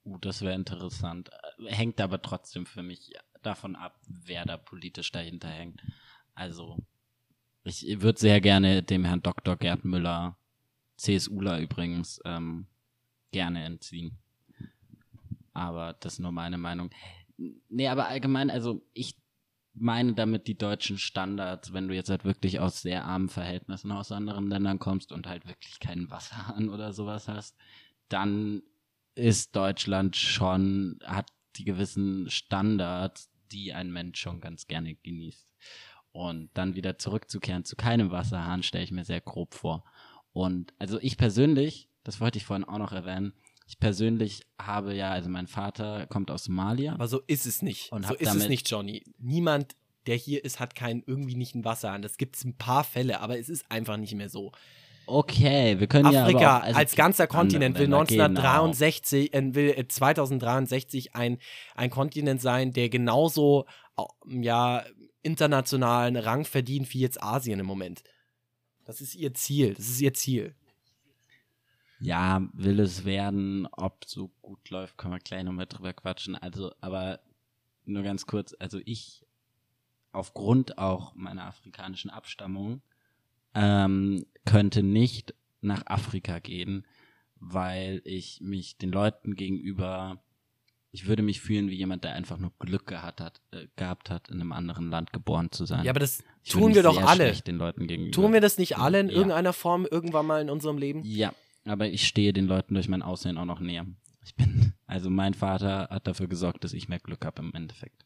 Uh, 0.04 0.18
das 0.18 0.42
wäre 0.42 0.56
interessant. 0.56 1.30
Hängt 1.68 2.02
aber 2.02 2.22
trotzdem 2.22 2.66
für 2.66 2.84
mich 2.84 3.14
davon 3.42 3.76
ab, 3.76 4.00
wer 4.08 4.46
da 4.46 4.58
politisch 4.58 5.12
dahinter 5.12 5.50
hängt. 5.50 5.82
Also 6.34 6.78
ich 7.64 8.02
würde 8.02 8.20
sehr 8.20 8.42
gerne 8.42 8.84
dem 8.84 9.06
Herrn 9.06 9.22
Dr. 9.22 9.56
Gerd 9.56 9.86
Müller, 9.86 10.38
CSUler 10.98 11.60
übrigens, 11.60 12.20
ähm, 12.26 12.68
gerne 13.32 13.64
entziehen. 13.64 14.18
Aber 15.54 15.94
das 15.94 16.14
ist 16.14 16.20
nur 16.20 16.32
meine 16.32 16.58
Meinung. 16.58 16.90
Nee, 17.70 17.88
aber 17.88 18.08
allgemein, 18.08 18.50
also 18.50 18.86
ich 18.94 19.16
meine 19.74 20.14
damit 20.14 20.48
die 20.48 20.58
deutschen 20.58 20.98
Standards, 20.98 21.74
wenn 21.74 21.88
du 21.88 21.96
jetzt 21.96 22.10
halt 22.10 22.26
wirklich 22.26 22.60
aus 22.60 22.82
sehr 22.82 23.06
armen 23.06 23.30
Verhältnissen 23.30 23.92
aus 23.92 24.12
anderen 24.12 24.48
Ländern 24.48 24.80
kommst 24.80 25.12
und 25.12 25.28
halt 25.28 25.48
wirklich 25.48 25.80
keinen 25.80 26.10
Wasserhahn 26.10 26.70
oder 26.70 26.94
sowas 26.94 27.28
hast, 27.28 27.58
dann 28.10 28.64
ist 29.16 29.56
Deutschland 29.56 30.16
schon, 30.16 31.00
hat 31.04 31.32
die 31.56 31.66
gewissen 31.66 32.30
Standards, 32.30 33.32
die 33.52 33.74
ein 33.74 33.92
Mensch 33.92 34.20
schon 34.20 34.40
ganz 34.40 34.68
gerne 34.68 34.96
genießt. 34.96 35.48
Und 36.14 36.50
dann 36.54 36.76
wieder 36.76 36.98
zurückzukehren 36.98 37.64
zu 37.64 37.76
keinem 37.76 38.12
Wasserhahn, 38.12 38.64
stelle 38.64 38.84
ich 38.84 38.92
mir 38.92 39.06
sehr 39.06 39.22
grob 39.22 39.54
vor. 39.54 39.84
Und 40.34 40.74
also 40.80 41.00
ich 41.02 41.18
persönlich, 41.18 41.88
das 42.04 42.20
wollte 42.20 42.38
ich 42.38 42.46
vorhin 42.46 42.66
auch 42.66 42.78
noch 42.78 42.92
erwähnen, 42.92 43.34
ich 43.68 43.80
persönlich 43.80 44.42
habe 44.60 44.94
ja, 44.94 45.12
also 45.12 45.30
mein 45.30 45.48
Vater 45.48 46.06
kommt 46.08 46.30
aus 46.30 46.44
Somalia. 46.44 46.94
Aber 46.94 47.08
so 47.08 47.22
ist 47.28 47.46
es 47.46 47.62
nicht. 47.62 47.92
Und 47.94 48.06
so 48.06 48.14
ist 48.16 48.36
es 48.36 48.50
nicht, 48.50 48.70
Johnny. 48.70 49.04
Niemand, 49.18 49.78
der 50.08 50.18
hier 50.18 50.44
ist, 50.44 50.60
hat 50.60 50.76
keinen 50.76 51.04
irgendwie 51.06 51.36
nicht 51.36 51.56
einen 51.56 51.64
Wasserhahn. 51.64 52.02
Das 52.02 52.18
gibt 52.18 52.36
es 52.36 52.44
ein 52.44 52.58
paar 52.58 52.84
Fälle, 52.84 53.22
aber 53.22 53.40
es 53.40 53.48
ist 53.48 53.66
einfach 53.70 53.96
nicht 53.96 54.14
mehr 54.14 54.28
so. 54.28 54.52
Okay, 55.08 55.80
wir 55.80 55.88
können 55.88 56.06
Afrika 56.06 56.22
ja 56.22 56.26
Afrika 56.26 56.60
also 56.60 56.80
als 56.80 56.96
ganzer 56.96 57.28
Kontinent 57.28 57.78
will 57.78 57.86
1963, 57.86 59.32
genau. 59.32 59.50
äh, 59.50 59.56
will 59.56 59.88
2063 59.88 61.16
ein, 61.16 61.38
ein 61.76 61.90
Kontinent 61.90 62.42
sein, 62.42 62.74
der 62.74 62.90
genauso 62.90 63.66
ja 64.28 64.84
internationalen 65.24 66.16
Rang 66.16 66.46
verdient 66.46 66.94
wie 66.94 67.00
jetzt 67.00 67.22
Asien 67.22 67.60
im 67.60 67.66
Moment. 67.66 68.04
Das 68.86 69.02
ist 69.02 69.16
ihr 69.16 69.34
Ziel. 69.34 69.74
Das 69.74 69.88
ist 69.88 70.02
ihr 70.02 70.14
Ziel. 70.14 70.56
Ja, 72.00 72.50
will 72.54 72.80
es 72.80 73.06
werden, 73.06 73.68
ob 73.72 74.06
so 74.06 74.32
gut 74.42 74.70
läuft, 74.72 74.98
können 74.98 75.14
wir 75.14 75.20
gleich 75.20 75.44
nochmal 75.44 75.68
drüber 75.68 75.94
quatschen. 75.94 76.36
Also, 76.36 76.72
aber 76.82 77.20
nur 77.86 78.02
ganz 78.02 78.26
kurz, 78.26 78.56
also 78.58 78.80
ich, 78.86 79.24
aufgrund 80.12 80.80
auch 80.80 81.14
meiner 81.14 81.46
afrikanischen 81.46 82.10
Abstammung, 82.10 82.82
ähm, 83.54 84.26
könnte 84.46 84.82
nicht 84.82 85.36
nach 85.62 85.86
Afrika 85.86 86.40
gehen, 86.40 86.88
weil 87.36 88.02
ich 88.04 88.42
mich 88.42 88.78
den 88.78 88.92
Leuten 88.92 89.36
gegenüber 89.36 90.24
ich 90.92 91.08
würde 91.08 91.24
mich 91.24 91.40
fühlen 91.40 91.70
wie 91.70 91.76
jemand, 91.76 92.04
der 92.04 92.14
einfach 92.14 92.38
nur 92.38 92.52
Glück 92.60 92.86
gehabt 92.86 93.22
hat, 93.22 93.42
äh, 93.52 93.68
gehabt 93.78 94.10
hat, 94.10 94.30
in 94.30 94.36
einem 94.36 94.52
anderen 94.52 94.90
Land 94.90 95.14
geboren 95.14 95.52
zu 95.52 95.66
sein. 95.66 95.86
Ja, 95.86 95.92
aber 95.92 96.02
das 96.02 96.24
ich 96.44 96.52
tun 96.52 96.76
wir 96.76 96.84
doch 96.84 97.02
alle. 97.02 97.32
Den 97.32 97.58
Leuten 97.58 97.88
gegenüber. 97.88 98.12
Tun 98.12 98.34
wir 98.34 98.42
das 98.42 98.58
nicht 98.58 98.78
alle 98.78 99.00
in 99.00 99.08
ja. 99.08 99.16
irgendeiner 99.16 99.54
Form 99.54 99.88
irgendwann 99.90 100.26
mal 100.26 100.42
in 100.42 100.50
unserem 100.50 100.78
Leben? 100.78 101.02
Ja, 101.04 101.34
aber 101.66 101.88
ich 101.88 102.06
stehe 102.06 102.34
den 102.34 102.46
Leuten 102.46 102.74
durch 102.74 102.90
mein 102.90 103.02
Aussehen 103.02 103.38
auch 103.38 103.46
noch 103.46 103.62
näher. 103.62 103.86
Ich 104.24 104.36
bin, 104.36 104.74
also 104.86 105.10
mein 105.10 105.34
Vater 105.34 105.88
hat 105.90 106.08
dafür 106.08 106.28
gesorgt, 106.28 106.64
dass 106.64 106.74
ich 106.74 106.90
mehr 106.90 107.00
Glück 107.00 107.26
habe 107.26 107.42
im 107.42 107.54
Endeffekt. 107.54 108.06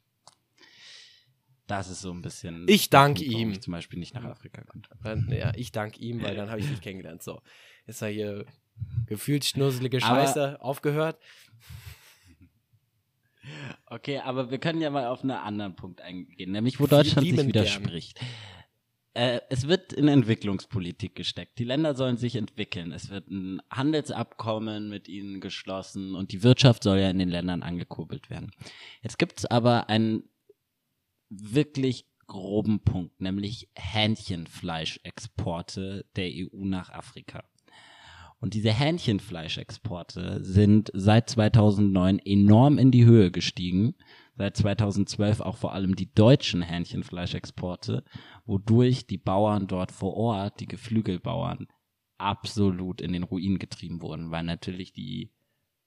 Das 1.67 1.89
ist 1.89 2.01
so 2.01 2.11
ein 2.11 2.21
bisschen. 2.21 2.67
Ich 2.67 2.91
danke 2.91 3.23
ihm. 3.23 3.51
Ich 3.51 3.61
zum 3.61 3.71
Beispiel 3.71 3.97
nicht 3.97 4.13
nach 4.13 4.23
Afrika 4.23 4.63
konnte. 4.63 4.89
Ja, 5.35 5.51
ich 5.55 5.71
danke 5.71 5.99
ihm, 5.99 6.21
weil 6.21 6.35
dann 6.35 6.51
habe 6.51 6.59
ich 6.59 6.69
dich 6.69 6.79
kennengelernt. 6.81 7.23
So, 7.23 7.41
ist 7.87 8.03
er 8.03 8.09
hier 8.09 8.45
gefühlt 9.07 9.43
schnusselige 9.45 9.99
Scheiße 9.99 10.61
aufgehört. 10.61 11.17
Okay, 13.87 14.19
aber 14.19 14.51
wir 14.51 14.59
können 14.59 14.81
ja 14.81 14.89
mal 14.89 15.07
auf 15.07 15.21
einen 15.21 15.31
anderen 15.31 15.75
Punkt 15.75 16.01
eingehen, 16.01 16.51
nämlich 16.51 16.79
wo 16.79 16.87
Deutschland 16.87 17.27
sich 17.27 17.47
widerspricht. 17.47 18.19
Äh, 19.15 19.41
es 19.49 19.67
wird 19.67 19.93
in 19.93 20.07
Entwicklungspolitik 20.09 21.15
gesteckt. 21.15 21.57
Die 21.57 21.63
Länder 21.63 21.95
sollen 21.95 22.17
sich 22.17 22.35
entwickeln. 22.35 22.91
Es 22.91 23.09
wird 23.09 23.29
ein 23.29 23.61
Handelsabkommen 23.71 24.89
mit 24.89 25.07
ihnen 25.07 25.39
geschlossen 25.39 26.15
und 26.15 26.33
die 26.33 26.43
Wirtschaft 26.43 26.83
soll 26.83 26.99
ja 26.99 27.09
in 27.09 27.19
den 27.19 27.29
Ländern 27.29 27.63
angekurbelt 27.63 28.29
werden. 28.29 28.51
Jetzt 29.01 29.17
gibt 29.17 29.39
es 29.39 29.45
aber 29.45 29.87
einen 29.89 30.29
wirklich 31.29 32.05
groben 32.27 32.81
Punkt, 32.81 33.21
nämlich 33.21 33.69
Hähnchenfleischexporte 33.75 36.05
der 36.15 36.31
EU 36.33 36.65
nach 36.65 36.89
Afrika. 36.89 37.45
Und 38.45 38.53
diese 38.53 38.71
Hähnchenfleischexporte 38.71 40.43
sind 40.43 40.91
seit 40.93 41.31
2009 41.31 42.19
enorm 42.19 42.77
in 42.77 42.91
die 42.91 43.03
Höhe 43.03 43.31
gestiegen. 43.31 43.95
Seit 44.35 44.55
2012 44.55 45.41
auch 45.41 45.57
vor 45.57 45.73
allem 45.73 45.95
die 45.95 46.13
deutschen 46.13 46.61
Hähnchenfleischexporte, 46.61 48.03
wodurch 48.45 49.07
die 49.07 49.17
Bauern 49.17 49.65
dort 49.65 49.91
vor 49.91 50.13
Ort, 50.13 50.59
die 50.59 50.67
Geflügelbauern, 50.67 51.65
absolut 52.19 53.01
in 53.01 53.13
den 53.13 53.23
Ruin 53.23 53.57
getrieben 53.57 54.03
wurden, 54.03 54.29
weil 54.29 54.43
natürlich 54.43 54.93
die 54.93 55.31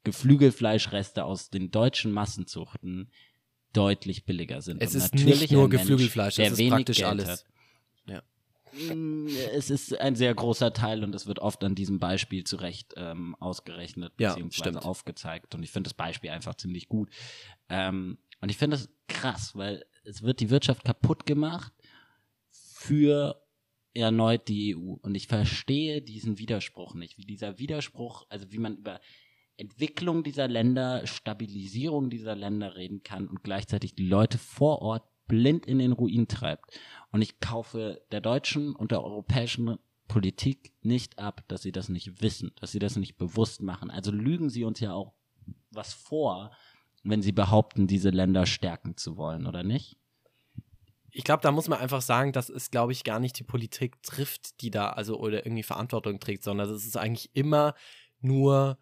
Geflügelfleischreste 0.02 1.24
aus 1.24 1.50
den 1.50 1.70
deutschen 1.70 2.10
Massenzuchten 2.10 3.12
deutlich 3.72 4.24
billiger 4.24 4.62
sind. 4.62 4.82
Es 4.82 4.96
ist 4.96 5.14
nicht 5.14 5.52
nur 5.52 5.70
Geflügelfleisch, 5.70 6.40
es 6.40 6.58
ist 6.58 6.68
praktisch 6.70 6.96
Geld 6.96 7.08
alles. 7.08 7.28
Hat. 7.28 7.44
Ja. 8.08 8.22
Mm, 8.72 9.26
es 9.54 9.70
ist 9.70 9.98
ein 9.98 10.16
sehr 10.16 10.34
großer 10.34 10.72
Teil 10.72 11.04
und 11.04 11.14
es 11.14 11.26
wird 11.26 11.38
oft 11.38 11.62
an 11.64 11.74
diesem 11.74 11.98
Beispiel 11.98 12.44
zu 12.44 12.56
Recht 12.56 12.94
ähm, 12.96 13.34
ausgerechnet 13.40 14.12
ja, 14.18 14.30
beziehungsweise 14.30 14.70
stimmt. 14.70 14.84
aufgezeigt. 14.84 15.54
Und 15.54 15.62
ich 15.62 15.70
finde 15.70 15.88
das 15.88 15.94
Beispiel 15.94 16.30
einfach 16.30 16.54
ziemlich 16.54 16.88
gut. 16.88 17.10
Ähm, 17.68 18.18
und 18.40 18.50
ich 18.50 18.56
finde 18.56 18.76
das 18.76 18.88
krass, 19.08 19.54
weil 19.54 19.84
es 20.04 20.22
wird 20.22 20.40
die 20.40 20.50
Wirtschaft 20.50 20.84
kaputt 20.84 21.26
gemacht 21.26 21.72
für 22.50 23.42
erneut 23.94 24.48
die 24.48 24.76
EU. 24.76 24.94
Und 25.02 25.14
ich 25.14 25.26
verstehe 25.26 26.02
diesen 26.02 26.38
Widerspruch 26.38 26.94
nicht, 26.94 27.18
wie 27.18 27.24
dieser 27.24 27.58
Widerspruch, 27.58 28.26
also 28.28 28.50
wie 28.52 28.58
man 28.58 28.76
über 28.76 29.00
Entwicklung 29.56 30.22
dieser 30.22 30.46
Länder, 30.46 31.06
Stabilisierung 31.06 32.10
dieser 32.10 32.36
Länder 32.36 32.76
reden 32.76 33.02
kann 33.02 33.26
und 33.26 33.42
gleichzeitig 33.42 33.94
die 33.94 34.06
Leute 34.06 34.38
vor 34.38 34.82
Ort 34.82 35.04
blind 35.28 35.66
in 35.66 35.78
den 35.78 35.92
Ruin 35.92 36.26
treibt. 36.26 36.78
Und 37.12 37.22
ich 37.22 37.40
kaufe 37.40 38.02
der 38.10 38.20
deutschen 38.20 38.74
und 38.74 38.90
der 38.90 39.04
europäischen 39.04 39.78
Politik 40.08 40.72
nicht 40.82 41.18
ab, 41.18 41.44
dass 41.48 41.62
sie 41.62 41.72
das 41.72 41.88
nicht 41.88 42.20
wissen, 42.22 42.52
dass 42.60 42.72
sie 42.72 42.78
das 42.78 42.96
nicht 42.96 43.16
bewusst 43.16 43.62
machen. 43.62 43.90
Also 43.90 44.10
lügen 44.10 44.50
sie 44.50 44.64
uns 44.64 44.80
ja 44.80 44.92
auch 44.92 45.12
was 45.70 45.92
vor, 45.92 46.50
wenn 47.04 47.22
sie 47.22 47.32
behaupten, 47.32 47.86
diese 47.86 48.10
Länder 48.10 48.46
stärken 48.46 48.96
zu 48.96 49.16
wollen, 49.16 49.46
oder 49.46 49.62
nicht? 49.62 49.96
Ich 51.10 51.24
glaube, 51.24 51.42
da 51.42 51.52
muss 51.52 51.68
man 51.68 51.78
einfach 51.78 52.02
sagen, 52.02 52.32
dass 52.32 52.48
es, 52.48 52.70
glaube 52.70 52.92
ich, 52.92 53.04
gar 53.04 53.18
nicht 53.18 53.38
die 53.38 53.44
Politik 53.44 54.02
trifft, 54.02 54.60
die 54.60 54.70
da 54.70 54.90
also 54.90 55.18
oder 55.18 55.46
irgendwie 55.46 55.62
Verantwortung 55.62 56.20
trägt, 56.20 56.44
sondern 56.44 56.68
es 56.70 56.86
ist 56.86 56.96
eigentlich 56.96 57.30
immer 57.34 57.74
nur 58.20 58.78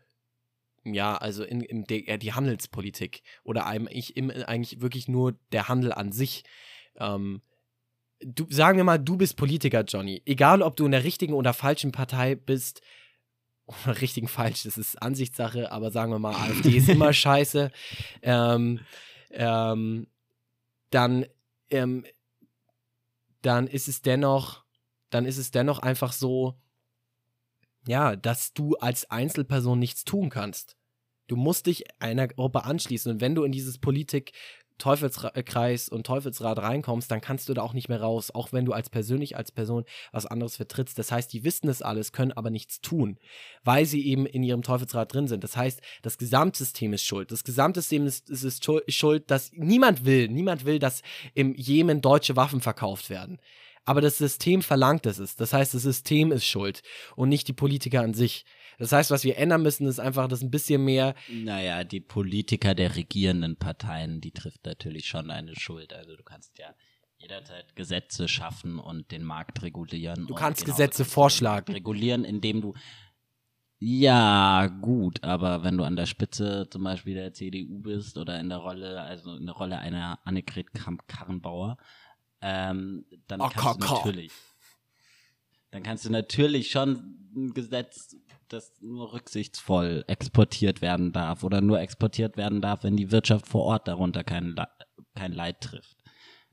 ja, 0.94 1.16
also 1.16 1.44
in, 1.44 1.60
in 1.60 1.84
der, 1.84 2.18
die 2.18 2.32
Handelspolitik 2.32 3.22
oder 3.44 3.66
eigentlich, 3.66 4.16
im, 4.16 4.30
eigentlich 4.30 4.80
wirklich 4.80 5.08
nur 5.08 5.34
der 5.52 5.68
Handel 5.68 5.92
an 5.92 6.12
sich. 6.12 6.44
Ähm, 6.96 7.42
du, 8.20 8.46
sagen 8.50 8.76
wir 8.76 8.84
mal, 8.84 8.98
du 8.98 9.16
bist 9.16 9.36
Politiker, 9.36 9.84
Johnny. 9.84 10.22
Egal, 10.24 10.62
ob 10.62 10.76
du 10.76 10.86
in 10.86 10.92
der 10.92 11.04
richtigen 11.04 11.34
oder 11.34 11.52
falschen 11.52 11.92
Partei 11.92 12.34
bist, 12.34 12.80
oder 13.66 14.00
richtigen 14.00 14.28
falsch, 14.28 14.62
das 14.62 14.78
ist 14.78 15.00
Ansichtssache, 15.02 15.72
aber 15.72 15.90
sagen 15.90 16.12
wir 16.12 16.18
mal, 16.18 16.34
AfD 16.34 16.76
ist 16.76 16.88
immer 16.88 17.12
scheiße. 17.12 17.70
Ähm, 18.22 18.80
ähm, 19.30 20.06
dann, 20.90 21.26
ähm, 21.70 22.04
dann 23.42 23.66
ist 23.66 23.88
es 23.88 24.02
dennoch, 24.02 24.64
dann 25.10 25.26
ist 25.26 25.38
es 25.38 25.50
dennoch 25.50 25.80
einfach 25.80 26.12
so, 26.12 26.54
ja, 27.86 28.16
dass 28.16 28.52
du 28.52 28.74
als 28.76 29.10
Einzelperson 29.10 29.78
nichts 29.78 30.04
tun 30.04 30.30
kannst. 30.30 30.76
Du 31.28 31.36
musst 31.36 31.66
dich 31.66 31.84
einer 32.00 32.28
Gruppe 32.28 32.64
anschließen 32.64 33.10
und 33.10 33.20
wenn 33.20 33.34
du 33.34 33.44
in 33.44 33.52
dieses 33.52 33.78
Politik 33.78 34.32
Teufelskreis 34.78 35.88
und 35.88 36.06
Teufelsrad 36.06 36.58
reinkommst, 36.58 37.10
dann 37.10 37.20
kannst 37.20 37.48
du 37.48 37.54
da 37.54 37.62
auch 37.62 37.72
nicht 37.72 37.88
mehr 37.88 38.00
raus, 38.00 38.30
auch 38.30 38.52
wenn 38.52 38.64
du 38.64 38.72
als 38.72 38.90
persönlich 38.90 39.36
als 39.36 39.50
Person 39.50 39.84
was 40.12 40.26
anderes 40.26 40.56
vertrittst. 40.56 40.98
Das 40.98 41.10
heißt, 41.10 41.32
die 41.32 41.44
wissen 41.44 41.68
es 41.68 41.82
alles, 41.82 42.12
können 42.12 42.32
aber 42.32 42.50
nichts 42.50 42.80
tun, 42.80 43.18
weil 43.64 43.86
sie 43.86 44.06
eben 44.06 44.26
in 44.26 44.42
ihrem 44.42 44.62
Teufelsrad 44.62 45.12
drin 45.12 45.28
sind. 45.28 45.44
Das 45.44 45.56
heißt, 45.56 45.80
das 46.02 46.18
Gesamtsystem 46.18 46.92
ist 46.92 47.04
schuld. 47.04 47.32
Das 47.32 47.44
Gesamtsystem 47.44 48.06
ist, 48.06 48.28
ist, 48.28 48.44
ist 48.44 48.70
schuld, 48.88 49.30
dass 49.30 49.50
niemand 49.52 50.04
will, 50.04 50.28
niemand 50.28 50.64
will, 50.64 50.78
dass 50.78 51.02
im 51.34 51.54
Jemen 51.54 52.02
deutsche 52.02 52.36
Waffen 52.36 52.60
verkauft 52.60 53.08
werden 53.08 53.38
aber 53.86 54.00
das 54.00 54.18
System 54.18 54.60
verlangt 54.60 55.06
es. 55.06 55.36
Das 55.36 55.52
heißt, 55.52 55.72
das 55.72 55.82
System 55.82 56.32
ist 56.32 56.44
schuld 56.44 56.82
und 57.14 57.28
nicht 57.28 57.48
die 57.48 57.52
Politiker 57.52 58.02
an 58.02 58.12
sich. 58.12 58.44
Das 58.78 58.92
heißt, 58.92 59.10
was 59.10 59.24
wir 59.24 59.38
ändern 59.38 59.62
müssen, 59.62 59.86
ist 59.86 60.00
einfach 60.00 60.28
das 60.28 60.42
ein 60.42 60.50
bisschen 60.50 60.84
mehr. 60.84 61.14
Naja, 61.32 61.82
die 61.84 62.00
Politiker 62.00 62.74
der 62.74 62.96
regierenden 62.96 63.56
Parteien, 63.56 64.20
die 64.20 64.32
trifft 64.32 64.66
natürlich 64.66 65.06
schon 65.06 65.30
eine 65.30 65.54
Schuld. 65.56 65.94
Also 65.94 66.14
du 66.14 66.22
kannst 66.22 66.58
ja 66.58 66.74
jederzeit 67.16 67.74
Gesetze 67.74 68.28
schaffen 68.28 68.78
und 68.78 69.10
den 69.10 69.24
Markt 69.24 69.62
regulieren. 69.62 70.26
Du 70.26 70.34
kannst 70.34 70.64
genau, 70.64 70.76
Gesetze 70.76 71.04
kannst 71.04 71.14
vorschlagen. 71.14 71.72
Regulieren, 71.72 72.24
indem 72.24 72.60
du 72.60 72.74
ja, 73.78 74.68
gut, 74.68 75.22
aber 75.22 75.62
wenn 75.62 75.76
du 75.76 75.84
an 75.84 75.96
der 75.96 76.06
Spitze 76.06 76.66
zum 76.70 76.82
Beispiel 76.82 77.14
der 77.14 77.34
CDU 77.34 77.78
bist 77.78 78.16
oder 78.16 78.40
in 78.40 78.48
der 78.48 78.58
Rolle, 78.58 79.02
also 79.02 79.36
in 79.36 79.44
der 79.44 79.54
Rolle 79.54 79.78
einer 79.78 80.18
Annegret 80.24 80.72
Kramp-Karrenbauer, 80.72 81.76
ähm, 82.40 83.04
dann 83.26 83.40
oh, 83.40 83.48
kannst 83.48 83.82
du 83.82 83.94
natürlich, 83.94 84.32
dann 85.70 85.82
kannst 85.82 86.04
du 86.04 86.10
natürlich 86.10 86.70
schon 86.70 87.30
ein 87.34 87.54
Gesetz, 87.54 88.16
das 88.48 88.72
nur 88.80 89.12
rücksichtsvoll 89.12 90.04
exportiert 90.06 90.80
werden 90.80 91.12
darf 91.12 91.42
oder 91.42 91.60
nur 91.60 91.80
exportiert 91.80 92.36
werden 92.36 92.60
darf, 92.60 92.84
wenn 92.84 92.96
die 92.96 93.10
Wirtschaft 93.10 93.46
vor 93.46 93.64
Ort 93.64 93.88
darunter 93.88 94.24
kein, 94.24 94.54
kein 95.14 95.32
Leid 95.32 95.60
trifft. 95.60 95.96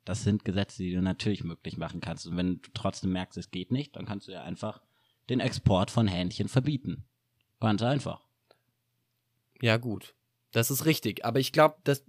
Das 0.05 0.23
sind 0.23 0.43
Gesetze, 0.43 0.83
die 0.83 0.93
du 0.93 1.01
natürlich 1.01 1.43
möglich 1.43 1.77
machen 1.77 2.01
kannst. 2.01 2.27
Und 2.27 2.35
wenn 2.35 2.61
du 2.61 2.69
trotzdem 2.73 3.13
merkst, 3.13 3.37
es 3.37 3.51
geht 3.51 3.71
nicht, 3.71 3.95
dann 3.95 4.05
kannst 4.05 4.27
du 4.27 4.31
ja 4.31 4.43
einfach 4.43 4.81
den 5.29 5.39
Export 5.39 5.91
von 5.91 6.07
Hähnchen 6.07 6.49
verbieten. 6.49 7.05
Ganz 7.59 7.81
einfach. 7.81 8.27
Ja, 9.61 9.77
gut. 9.77 10.13
Das 10.51 10.69
ist 10.69 10.85
richtig. 10.85 11.23
Aber 11.23 11.39
ich 11.39 11.53
glaube, 11.53 11.77
dass, 11.83 12.03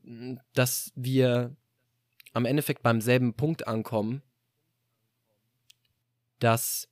dass 0.52 0.92
wir 0.96 1.56
am 2.34 2.44
Endeffekt 2.44 2.82
beim 2.82 3.00
selben 3.00 3.32
Punkt 3.34 3.66
ankommen, 3.66 4.22
dass 6.40 6.88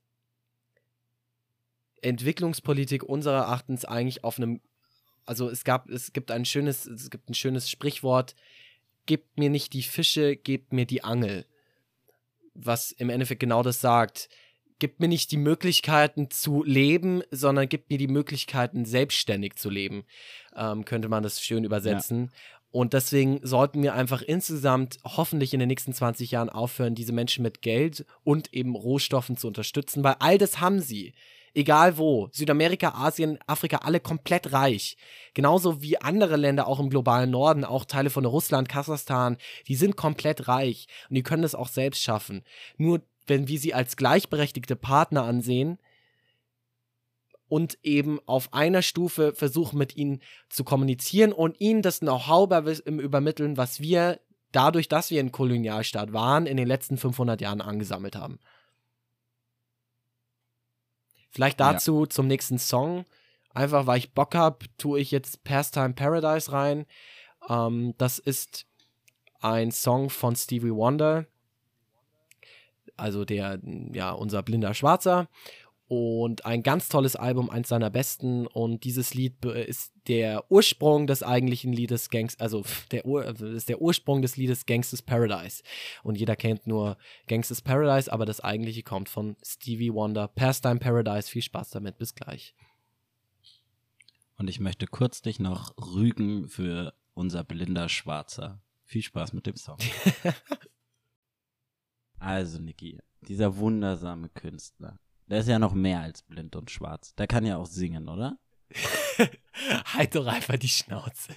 Entwicklungspolitik 2.00 3.02
unserer 3.02 3.42
Erachtens 3.42 3.84
eigentlich 3.84 4.24
auf 4.24 4.38
einem, 4.38 4.60
also 5.26 5.50
es 5.50 5.64
gab, 5.64 5.90
es 5.90 6.12
gibt 6.12 6.30
ein 6.30 6.44
schönes, 6.44 6.86
es 6.86 7.10
gibt 7.10 7.28
ein 7.28 7.34
schönes 7.34 7.68
Sprichwort, 7.68 8.34
gebt 9.06 9.36
mir 9.36 9.50
nicht 9.50 9.72
die 9.72 9.82
Fische, 9.82 10.36
gebt 10.36 10.72
mir 10.72 10.86
die 10.86 11.04
Angel. 11.04 11.44
Was 12.54 12.92
im 12.92 13.10
Endeffekt 13.10 13.40
genau 13.40 13.62
das 13.62 13.80
sagt. 13.80 14.28
Gebt 14.78 15.00
mir 15.00 15.08
nicht 15.08 15.30
die 15.30 15.36
Möglichkeiten 15.36 16.28
zu 16.30 16.64
leben, 16.64 17.22
sondern 17.30 17.68
gebt 17.68 17.88
mir 17.88 17.98
die 17.98 18.08
Möglichkeiten, 18.08 18.84
selbstständig 18.84 19.54
zu 19.54 19.70
leben. 19.70 20.04
Ähm, 20.56 20.84
könnte 20.84 21.08
man 21.08 21.22
das 21.22 21.40
schön 21.40 21.64
übersetzen. 21.64 22.30
Ja. 22.32 22.61
Und 22.72 22.94
deswegen 22.94 23.38
sollten 23.42 23.82
wir 23.82 23.94
einfach 23.94 24.22
insgesamt 24.22 24.98
hoffentlich 25.04 25.52
in 25.52 25.60
den 25.60 25.68
nächsten 25.68 25.92
20 25.92 26.30
Jahren 26.30 26.48
aufhören, 26.48 26.94
diese 26.94 27.12
Menschen 27.12 27.42
mit 27.42 27.60
Geld 27.60 28.06
und 28.24 28.52
eben 28.54 28.74
Rohstoffen 28.74 29.36
zu 29.36 29.46
unterstützen, 29.46 30.02
weil 30.02 30.16
all 30.18 30.38
das 30.38 30.60
haben 30.60 30.80
sie. 30.80 31.12
Egal 31.54 31.98
wo. 31.98 32.30
Südamerika, 32.32 32.94
Asien, 32.94 33.38
Afrika, 33.46 33.78
alle 33.78 34.00
komplett 34.00 34.54
reich. 34.54 34.96
Genauso 35.34 35.82
wie 35.82 36.00
andere 36.00 36.36
Länder 36.36 36.66
auch 36.66 36.80
im 36.80 36.88
globalen 36.88 37.30
Norden, 37.30 37.66
auch 37.66 37.84
Teile 37.84 38.08
von 38.08 38.24
Russland, 38.24 38.70
Kasachstan, 38.70 39.36
die 39.68 39.76
sind 39.76 39.96
komplett 39.96 40.48
reich 40.48 40.86
und 41.10 41.16
die 41.16 41.22
können 41.22 41.42
das 41.42 41.54
auch 41.54 41.68
selbst 41.68 42.02
schaffen. 42.02 42.42
Nur 42.78 43.02
wenn 43.26 43.48
wir 43.48 43.58
sie 43.58 43.74
als 43.74 43.96
gleichberechtigte 43.96 44.76
Partner 44.76 45.24
ansehen, 45.24 45.78
und 47.52 47.78
eben 47.82 48.18
auf 48.24 48.54
einer 48.54 48.80
Stufe 48.80 49.34
versuchen 49.34 49.76
mit 49.76 49.94
ihnen 49.94 50.22
zu 50.48 50.64
kommunizieren 50.64 51.34
und 51.34 51.60
ihnen 51.60 51.82
das 51.82 52.00
Know-how 52.00 52.48
übermitteln, 52.86 53.58
was 53.58 53.78
wir 53.78 54.20
dadurch, 54.52 54.88
dass 54.88 55.10
wir 55.10 55.20
ein 55.20 55.32
Kolonialstaat 55.32 56.14
waren, 56.14 56.46
in 56.46 56.56
den 56.56 56.66
letzten 56.66 56.96
500 56.96 57.42
Jahren 57.42 57.60
angesammelt 57.60 58.16
haben. 58.16 58.38
Vielleicht 61.28 61.60
dazu 61.60 62.04
ja. 62.04 62.08
zum 62.08 62.26
nächsten 62.26 62.58
Song. 62.58 63.04
Einfach 63.52 63.86
weil 63.86 63.98
ich 63.98 64.14
Bock 64.14 64.34
habe, 64.34 64.64
tue 64.78 65.00
ich 65.00 65.10
jetzt 65.10 65.44
Pastime 65.44 65.92
Paradise 65.92 66.52
rein. 66.52 66.86
Ähm, 67.50 67.92
das 67.98 68.18
ist 68.18 68.64
ein 69.40 69.72
Song 69.72 70.08
von 70.08 70.36
Stevie 70.36 70.72
Wonder. 70.72 71.26
Also 72.96 73.26
der, 73.26 73.60
ja, 73.92 74.12
unser 74.12 74.42
blinder 74.42 74.72
Schwarzer. 74.72 75.28
Und 75.92 76.46
ein 76.46 76.62
ganz 76.62 76.88
tolles 76.88 77.16
Album, 77.16 77.50
eins 77.50 77.68
seiner 77.68 77.90
besten. 77.90 78.46
Und 78.46 78.84
dieses 78.84 79.12
Lied 79.12 79.44
ist 79.44 79.92
der 80.08 80.50
Ursprung 80.50 81.06
des 81.06 81.22
eigentlichen 81.22 81.70
Liedes 81.70 82.08
Gangs, 82.08 82.40
also 82.40 82.64
der 82.92 83.04
Ur, 83.04 83.26
ist 83.26 83.68
der 83.68 83.82
Ursprung 83.82 84.22
des 84.22 84.38
Liedes 84.38 84.64
Gangsters 84.64 85.02
Paradise. 85.02 85.62
Und 86.02 86.16
jeder 86.16 86.34
kennt 86.34 86.66
nur 86.66 86.96
Gangsters 87.26 87.60
Paradise, 87.60 88.10
aber 88.10 88.24
das 88.24 88.40
eigentliche 88.40 88.82
kommt 88.82 89.10
von 89.10 89.36
Stevie 89.42 89.92
Wonder. 89.92 90.28
Pastime 90.28 90.78
Paradise. 90.78 91.28
Viel 91.28 91.42
Spaß 91.42 91.68
damit. 91.68 91.98
Bis 91.98 92.14
gleich. 92.14 92.54
Und 94.38 94.48
ich 94.48 94.60
möchte 94.60 94.86
kurz 94.86 95.20
dich 95.20 95.40
noch 95.40 95.76
rügen 95.76 96.48
für 96.48 96.94
unser 97.12 97.44
blinder 97.44 97.90
Schwarzer. 97.90 98.62
Viel 98.86 99.02
Spaß 99.02 99.34
mit 99.34 99.44
dem 99.44 99.56
Song. 99.56 99.76
also, 102.18 102.60
Niki, 102.60 102.98
dieser 103.28 103.58
wundersame 103.58 104.30
Künstler 104.30 104.98
der 105.28 105.40
ist 105.40 105.48
ja 105.48 105.58
noch 105.58 105.74
mehr 105.74 106.00
als 106.00 106.22
blind 106.22 106.56
und 106.56 106.70
schwarz. 106.70 107.14
Der 107.14 107.26
kann 107.26 107.46
ja 107.46 107.56
auch 107.56 107.66
singen, 107.66 108.08
oder? 108.08 108.36
halt 109.94 110.14
doch 110.14 110.26
einfach 110.26 110.56
die 110.56 110.68
Schnauze. 110.68 111.34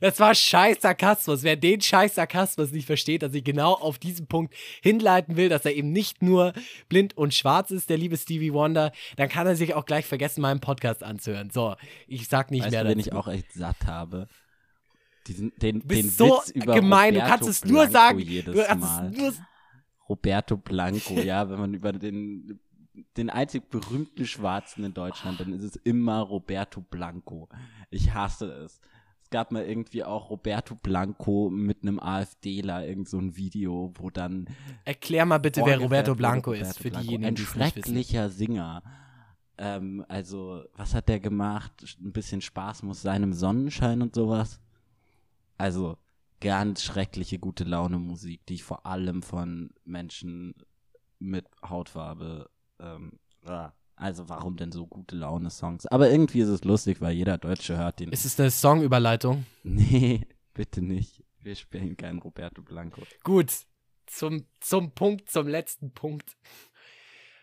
Das 0.00 0.18
war 0.18 0.34
scheiß 0.34 0.78
Sarkasmus. 0.80 1.42
Wer 1.44 1.56
den 1.56 1.80
scheiß 1.80 2.16
Sarkasmus 2.16 2.72
nicht 2.72 2.86
versteht, 2.86 3.22
dass 3.22 3.32
ich 3.34 3.44
genau 3.44 3.74
auf 3.74 3.98
diesen 3.98 4.26
Punkt 4.26 4.54
hinleiten 4.82 5.36
will, 5.36 5.48
dass 5.48 5.64
er 5.64 5.74
eben 5.74 5.92
nicht 5.92 6.22
nur 6.22 6.52
blind 6.88 7.16
und 7.16 7.32
schwarz 7.32 7.70
ist, 7.70 7.88
der 7.88 7.96
liebe 7.96 8.16
Stevie 8.16 8.52
Wonder, 8.52 8.92
dann 9.16 9.28
kann 9.28 9.46
er 9.46 9.54
sich 9.54 9.74
auch 9.74 9.84
gleich 9.84 10.06
vergessen, 10.06 10.40
meinen 10.40 10.60
Podcast 10.60 11.04
anzuhören. 11.04 11.50
So, 11.50 11.76
ich 12.08 12.28
sag 12.28 12.50
nicht 12.50 12.64
weißt 12.64 12.72
mehr 12.72 12.82
du, 12.82 12.88
dazu. 12.88 12.98
wenn 12.98 13.06
ich 13.06 13.12
auch 13.12 13.28
echt 13.28 13.52
satt 13.52 13.86
habe. 13.86 14.26
Diesen, 15.28 15.52
den, 15.58 15.80
du 15.80 15.86
bist 15.86 16.02
den 16.02 16.10
so 16.10 16.38
Witz 16.38 16.48
über 16.50 16.74
gemein, 16.74 17.14
Roberto 17.14 17.24
du 17.24 17.30
kannst 17.30 17.48
es 17.48 17.60
Blanco 17.60 17.76
nur 17.76 17.90
sagen. 17.90 18.18
Jedes 18.18 18.54
Du 18.54 18.64
kannst 18.64 18.88
es 18.88 19.18
nur 19.18 19.32
Roberto 20.08 20.56
Blanco, 20.56 21.14
ja, 21.20 21.48
wenn 21.48 21.58
man 21.58 21.74
über 21.74 21.92
den, 21.92 22.60
den 23.16 23.30
einzig 23.30 23.68
berühmten 23.70 24.26
Schwarzen 24.26 24.84
in 24.84 24.94
Deutschland, 24.94 25.40
dann 25.40 25.52
ist 25.52 25.62
es 25.64 25.76
immer 25.76 26.20
Roberto 26.20 26.80
Blanco. 26.80 27.48
Ich 27.90 28.12
hasse 28.14 28.46
es. 28.52 28.80
Es 29.22 29.30
gab 29.30 29.50
mal 29.50 29.64
irgendwie 29.64 30.04
auch 30.04 30.28
Roberto 30.28 30.74
Blanco 30.74 31.48
mit 31.50 31.82
einem 31.82 31.98
AfDler, 31.98 32.86
irgend 32.86 33.08
so 33.08 33.18
ein 33.18 33.36
Video, 33.36 33.92
wo 33.94 34.10
dann. 34.10 34.46
Erklär 34.84 35.24
mal 35.24 35.38
bitte, 35.38 35.62
wer 35.64 35.78
Roberto 35.78 36.14
Blanco 36.14 36.50
Roberto 36.50 36.68
ist, 36.68 36.78
für 36.78 36.90
Blanco. 36.90 37.06
diejenigen, 37.06 37.28
Ein 37.28 37.34
die 37.36 37.42
es 37.42 37.54
nicht 37.54 37.76
wissen. 37.76 37.82
schrecklicher 37.84 38.28
Singer. 38.30 38.82
Ähm, 39.58 40.04
also, 40.08 40.64
was 40.74 40.94
hat 40.94 41.08
der 41.08 41.20
gemacht? 41.20 41.96
Ein 42.02 42.12
bisschen 42.12 42.40
Spaß 42.40 42.82
muss 42.82 43.00
seinem 43.02 43.32
Sonnenschein 43.32 44.02
und 44.02 44.14
sowas. 44.14 44.60
Also, 45.56 45.96
ganz 46.42 46.82
schreckliche 46.82 47.38
gute 47.38 47.64
Laune 47.64 47.98
Musik, 47.98 48.44
die 48.46 48.54
ich 48.54 48.64
vor 48.64 48.84
allem 48.86 49.22
von 49.22 49.70
Menschen 49.84 50.54
mit 51.18 51.46
Hautfarbe 51.64 52.50
ähm, 52.80 53.18
ah, 53.44 53.72
also 53.96 54.28
warum 54.28 54.56
denn 54.56 54.72
so 54.72 54.86
gute 54.86 55.14
Laune 55.14 55.50
Songs? 55.50 55.86
Aber 55.86 56.10
irgendwie 56.10 56.40
ist 56.40 56.48
es 56.48 56.64
lustig, 56.64 57.00
weil 57.00 57.12
jeder 57.12 57.38
Deutsche 57.38 57.76
hört 57.76 58.00
den. 58.00 58.10
Ist 58.10 58.24
es 58.24 58.38
eine 58.40 58.50
Songüberleitung? 58.50 59.46
nee, 59.62 60.26
bitte 60.54 60.82
nicht. 60.82 61.22
Wir 61.40 61.54
spielen 61.54 61.96
keinen 61.96 62.18
Roberto 62.18 62.62
Blanco. 62.62 63.02
Gut, 63.22 63.52
zum, 64.06 64.46
zum 64.60 64.92
Punkt, 64.92 65.30
zum 65.30 65.46
letzten 65.46 65.92
Punkt. 65.92 66.36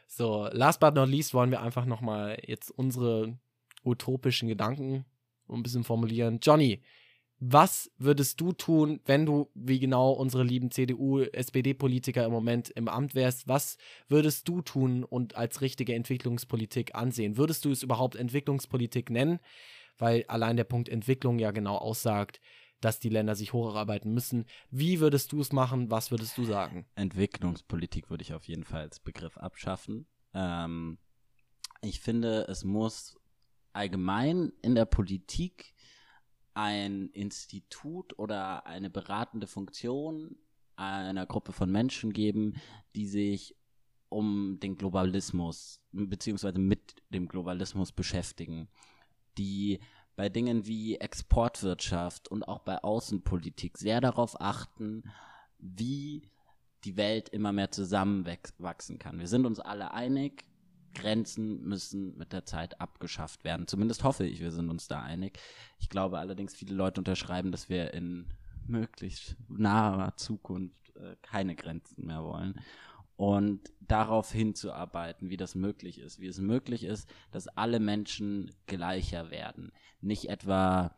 So, 0.07 0.49
last 0.51 0.79
but 0.79 0.95
not 0.95 1.07
least 1.07 1.33
wollen 1.33 1.51
wir 1.51 1.61
einfach 1.61 1.85
nochmal 1.85 2.41
jetzt 2.45 2.71
unsere 2.71 3.37
utopischen 3.83 4.49
Gedanken 4.49 5.05
ein 5.47 5.63
bisschen 5.63 5.83
formulieren. 5.83 6.39
Johnny, 6.41 6.81
was 7.39 7.89
würdest 7.97 8.41
du 8.41 8.51
tun, 8.51 8.99
wenn 9.05 9.25
du, 9.25 9.49
wie 9.53 9.79
genau 9.79 10.11
unsere 10.11 10.43
lieben 10.43 10.71
CDU, 10.71 11.21
SPD-Politiker 11.21 12.25
im 12.25 12.31
Moment 12.31 12.69
im 12.69 12.89
Amt 12.89 13.15
wärst? 13.15 13.47
Was 13.47 13.77
würdest 14.09 14.47
du 14.49 14.61
tun 14.61 15.05
und 15.05 15.35
als 15.35 15.61
richtige 15.61 15.95
Entwicklungspolitik 15.95 16.95
ansehen? 16.95 17.37
Würdest 17.37 17.63
du 17.63 17.71
es 17.71 17.81
überhaupt 17.81 18.17
Entwicklungspolitik 18.17 19.09
nennen? 19.09 19.39
Weil 19.97 20.25
allein 20.27 20.57
der 20.57 20.65
Punkt 20.65 20.89
Entwicklung 20.89 21.39
ja 21.39 21.51
genau 21.51 21.77
aussagt, 21.77 22.41
dass 22.81 22.99
die 22.99 23.09
Länder 23.09 23.35
sich 23.35 23.53
hocharbeiten 23.53 24.13
müssen. 24.13 24.45
Wie 24.69 24.99
würdest 24.99 25.31
du 25.31 25.39
es 25.39 25.53
machen? 25.53 25.89
Was 25.89 26.11
würdest 26.11 26.37
du 26.37 26.43
sagen? 26.43 26.85
Entwicklungspolitik 26.95 28.09
würde 28.09 28.23
ich 28.23 28.33
auf 28.33 28.45
jeden 28.45 28.63
Fall 28.63 28.81
als 28.81 28.99
Begriff 28.99 29.37
abschaffen. 29.37 30.07
Ähm, 30.33 30.97
ich 31.81 32.01
finde, 32.01 32.47
es 32.49 32.63
muss 32.63 33.17
allgemein 33.71 34.51
in 34.61 34.75
der 34.75 34.85
Politik 34.85 35.73
ein 36.53 37.09
Institut 37.09 38.17
oder 38.17 38.65
eine 38.65 38.89
beratende 38.89 39.47
Funktion 39.47 40.37
einer 40.75 41.25
Gruppe 41.25 41.51
von 41.51 41.71
Menschen 41.71 42.13
geben, 42.13 42.53
die 42.95 43.05
sich 43.05 43.55
um 44.07 44.59
den 44.59 44.77
Globalismus 44.77 45.81
beziehungsweise 45.91 46.59
mit 46.59 46.95
dem 47.09 47.27
Globalismus 47.27 47.91
beschäftigen, 47.91 48.67
die 49.37 49.79
bei 50.15 50.29
Dingen 50.29 50.65
wie 50.65 50.95
Exportwirtschaft 50.95 52.27
und 52.29 52.43
auch 52.43 52.59
bei 52.59 52.83
Außenpolitik 52.83 53.77
sehr 53.77 54.01
darauf 54.01 54.41
achten, 54.41 55.03
wie 55.59 56.29
die 56.83 56.97
Welt 56.97 57.29
immer 57.29 57.51
mehr 57.51 57.71
zusammenwachsen 57.71 58.99
kann. 58.99 59.19
Wir 59.19 59.27
sind 59.27 59.45
uns 59.45 59.59
alle 59.59 59.93
einig, 59.93 60.45
Grenzen 60.93 61.61
müssen 61.63 62.17
mit 62.17 62.33
der 62.33 62.45
Zeit 62.45 62.79
abgeschafft 62.81 63.43
werden. 63.43 63.67
Zumindest 63.67 64.03
hoffe 64.03 64.25
ich, 64.25 64.39
wir 64.39 64.51
sind 64.51 64.69
uns 64.69 64.87
da 64.87 65.01
einig. 65.01 65.39
Ich 65.79 65.89
glaube 65.89 66.19
allerdings, 66.19 66.55
viele 66.55 66.75
Leute 66.75 67.01
unterschreiben, 67.01 67.51
dass 67.51 67.69
wir 67.69 67.93
in 67.93 68.27
möglichst 68.67 69.35
naher 69.47 70.15
Zukunft 70.17 70.95
äh, 70.95 71.15
keine 71.21 71.55
Grenzen 71.55 72.05
mehr 72.05 72.23
wollen. 72.23 72.61
Und 73.15 73.73
darauf 73.81 74.31
hinzuarbeiten, 74.31 75.29
wie 75.29 75.35
das 75.35 75.53
möglich 75.53 75.99
ist, 75.99 76.21
wie 76.21 76.27
es 76.27 76.39
möglich 76.39 76.85
ist, 76.85 77.09
dass 77.31 77.49
alle 77.49 77.81
Menschen 77.81 78.51
gleicher 78.65 79.29
werden. 79.29 79.73
Nicht 79.99 80.29
etwa 80.29 80.95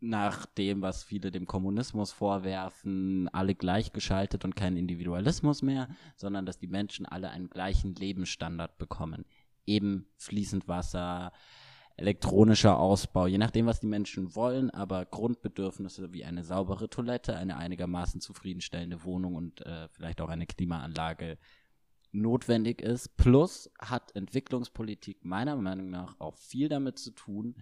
nach 0.00 0.46
dem, 0.46 0.82
was 0.82 1.04
viele 1.04 1.30
dem 1.30 1.46
Kommunismus 1.46 2.12
vorwerfen, 2.12 3.28
alle 3.28 3.54
gleichgeschaltet 3.54 4.44
und 4.44 4.56
kein 4.56 4.76
Individualismus 4.76 5.62
mehr, 5.62 5.88
sondern 6.16 6.46
dass 6.46 6.58
die 6.58 6.66
Menschen 6.66 7.06
alle 7.06 7.30
einen 7.30 7.50
gleichen 7.50 7.94
Lebensstandard 7.94 8.78
bekommen. 8.78 9.24
Eben 9.66 10.06
fließend 10.16 10.68
Wasser, 10.68 11.32
elektronischer 11.96 12.78
Ausbau, 12.78 13.26
je 13.26 13.36
nachdem, 13.36 13.66
was 13.66 13.80
die 13.80 13.86
Menschen 13.86 14.34
wollen, 14.34 14.70
aber 14.70 15.04
Grundbedürfnisse 15.04 16.12
wie 16.14 16.24
eine 16.24 16.44
saubere 16.44 16.88
Toilette, 16.88 17.36
eine 17.36 17.58
einigermaßen 17.58 18.22
zufriedenstellende 18.22 19.04
Wohnung 19.04 19.34
und 19.34 19.64
äh, 19.66 19.88
vielleicht 19.88 20.22
auch 20.22 20.30
eine 20.30 20.46
Klimaanlage 20.46 21.36
notwendig 22.12 22.80
ist. 22.80 23.16
Plus 23.16 23.70
hat 23.78 24.16
Entwicklungspolitik 24.16 25.24
meiner 25.24 25.56
Meinung 25.56 25.90
nach 25.90 26.18
auch 26.18 26.36
viel 26.36 26.68
damit 26.68 26.98
zu 26.98 27.10
tun, 27.12 27.54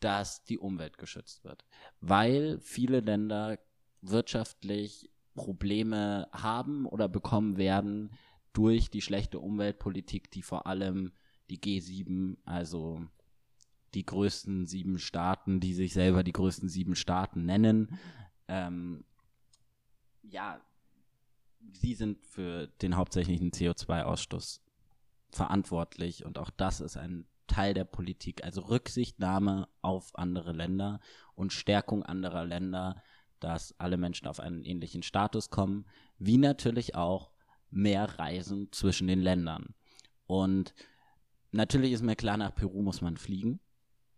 dass 0.00 0.44
die 0.44 0.58
Umwelt 0.58 0.98
geschützt 0.98 1.44
wird. 1.44 1.64
Weil 2.00 2.58
viele 2.60 3.00
Länder 3.00 3.58
wirtschaftlich 4.02 5.10
Probleme 5.34 6.28
haben 6.32 6.86
oder 6.86 7.08
bekommen 7.08 7.56
werden 7.56 8.10
durch 8.52 8.90
die 8.90 9.02
schlechte 9.02 9.38
Umweltpolitik, 9.38 10.30
die 10.30 10.42
vor 10.42 10.66
allem 10.66 11.12
die 11.50 11.58
G7, 11.58 12.36
also 12.44 13.06
die 13.94 14.04
größten 14.04 14.66
sieben 14.66 14.98
Staaten, 14.98 15.60
die 15.60 15.74
sich 15.74 15.92
selber 15.92 16.24
die 16.24 16.32
größten 16.32 16.68
sieben 16.68 16.96
Staaten 16.96 17.44
nennen, 17.44 17.98
ähm, 18.48 19.04
ja, 20.22 20.60
sie 21.72 21.94
sind 21.94 22.24
für 22.24 22.66
den 22.82 22.96
hauptsächlichen 22.96 23.50
CO2-Ausstoß 23.50 24.60
verantwortlich 25.30 26.24
und 26.24 26.38
auch 26.38 26.50
das 26.50 26.80
ist 26.80 26.96
ein 26.96 27.26
Teil 27.46 27.74
der 27.74 27.84
Politik, 27.84 28.44
also 28.44 28.62
Rücksichtnahme 28.62 29.68
auf 29.82 30.16
andere 30.18 30.52
Länder 30.52 31.00
und 31.34 31.52
Stärkung 31.52 32.02
anderer 32.02 32.44
Länder, 32.44 33.02
dass 33.40 33.78
alle 33.78 33.96
Menschen 33.96 34.26
auf 34.26 34.40
einen 34.40 34.64
ähnlichen 34.64 35.02
Status 35.02 35.50
kommen, 35.50 35.86
wie 36.18 36.38
natürlich 36.38 36.94
auch 36.94 37.30
mehr 37.70 38.18
Reisen 38.18 38.72
zwischen 38.72 39.08
den 39.08 39.20
Ländern. 39.20 39.74
Und 40.26 40.74
natürlich 41.52 41.92
ist 41.92 42.02
mir 42.02 42.16
klar, 42.16 42.36
nach 42.36 42.54
Peru 42.54 42.82
muss 42.82 43.00
man 43.00 43.16
fliegen. 43.16 43.60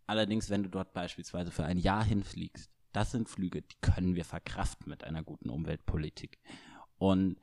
Allerdings, 0.07 0.49
wenn 0.49 0.63
du 0.63 0.71
dort 0.71 0.93
beispielsweise 0.93 1.51
für 1.51 1.65
ein 1.65 1.79
Jahr 1.79 2.05
hinfliegst, 2.05 2.71
das 2.93 3.11
sind 3.11 3.29
Flüge, 3.29 3.63
die 3.63 3.77
können 3.81 4.15
wir 4.15 4.25
verkraften 4.25 4.89
mit 4.89 5.05
einer 5.05 5.23
guten 5.23 5.51
Umweltpolitik. 5.51 6.39
Und 6.97 7.39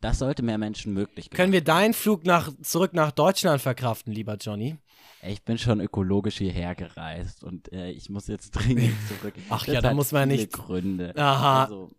das 0.00 0.18
sollte 0.18 0.42
mehr 0.42 0.58
Menschen 0.58 0.92
möglich 0.94 1.26
machen. 1.26 1.36
Können 1.36 1.52
wir 1.52 1.62
deinen 1.62 1.94
Flug 1.94 2.24
nach, 2.24 2.50
zurück 2.62 2.94
nach 2.94 3.12
Deutschland 3.12 3.60
verkraften, 3.60 4.12
lieber 4.12 4.36
Johnny? 4.36 4.78
Ich 5.22 5.42
bin 5.42 5.58
schon 5.58 5.80
ökologisch 5.80 6.38
hierher 6.38 6.74
gereist 6.74 7.44
und 7.44 7.70
äh, 7.72 7.90
ich 7.90 8.08
muss 8.08 8.26
jetzt 8.26 8.52
dringend 8.52 8.94
zurück. 9.08 9.34
Ach 9.50 9.64
das 9.64 9.74
ja, 9.74 9.80
da 9.82 9.92
muss 9.92 10.12
man 10.12 10.28
nicht. 10.28 10.52
Gründe. 10.52 11.14
Aha. 11.16 11.64
Also, 11.64 11.90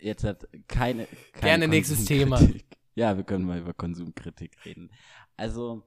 jetzt 0.00 0.22
hat 0.22 0.46
keine. 0.68 1.06
keine 1.32 1.42
Gerne 1.42 1.68
nächstes 1.68 2.04
Thema. 2.04 2.40
Ja, 2.96 3.16
wir 3.16 3.24
können 3.24 3.44
mal 3.44 3.58
über 3.58 3.74
Konsumkritik 3.74 4.64
reden. 4.64 4.88
Also, 5.36 5.82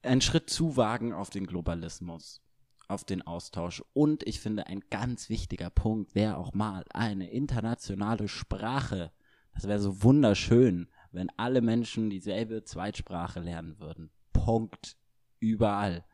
ein 0.00 0.22
Schritt 0.22 0.48
zu 0.48 0.78
wagen 0.78 1.12
auf 1.12 1.28
den 1.28 1.46
Globalismus 1.46 2.40
auf 2.88 3.04
den 3.04 3.22
Austausch. 3.22 3.84
Und 3.92 4.26
ich 4.26 4.40
finde, 4.40 4.66
ein 4.66 4.80
ganz 4.90 5.28
wichtiger 5.28 5.70
Punkt 5.70 6.14
wäre 6.14 6.38
auch 6.38 6.54
mal 6.54 6.84
eine 6.90 7.30
internationale 7.30 8.28
Sprache 8.28 9.12
das 9.58 9.66
wäre 9.66 9.80
so 9.80 10.04
wunderschön, 10.04 10.88
wenn 11.10 11.30
alle 11.36 11.60
Menschen 11.62 12.10
dieselbe 12.10 12.62
Zweitsprache 12.62 13.40
lernen 13.40 13.80
würden. 13.80 14.10
Punkt. 14.32 14.96
Überall. 15.40 16.04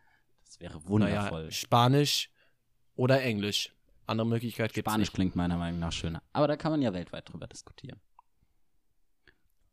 Das 0.46 0.60
wäre 0.60 0.82
wundervoll. 0.88 1.40
Naja, 1.42 1.50
Spanisch 1.50 2.30
oder 2.94 3.20
Englisch. 3.22 3.74
Andere 4.06 4.26
Möglichkeit 4.26 4.72
gibt 4.72 4.86
es 4.88 4.90
Spanisch 4.90 5.08
nicht. 5.08 5.14
klingt 5.14 5.36
meiner 5.36 5.58
Meinung 5.58 5.78
nach 5.78 5.92
schöner. 5.92 6.22
Aber 6.32 6.48
da 6.48 6.56
kann 6.56 6.72
man 6.72 6.80
ja 6.80 6.94
weltweit 6.94 7.30
drüber 7.30 7.46
diskutieren. 7.46 8.00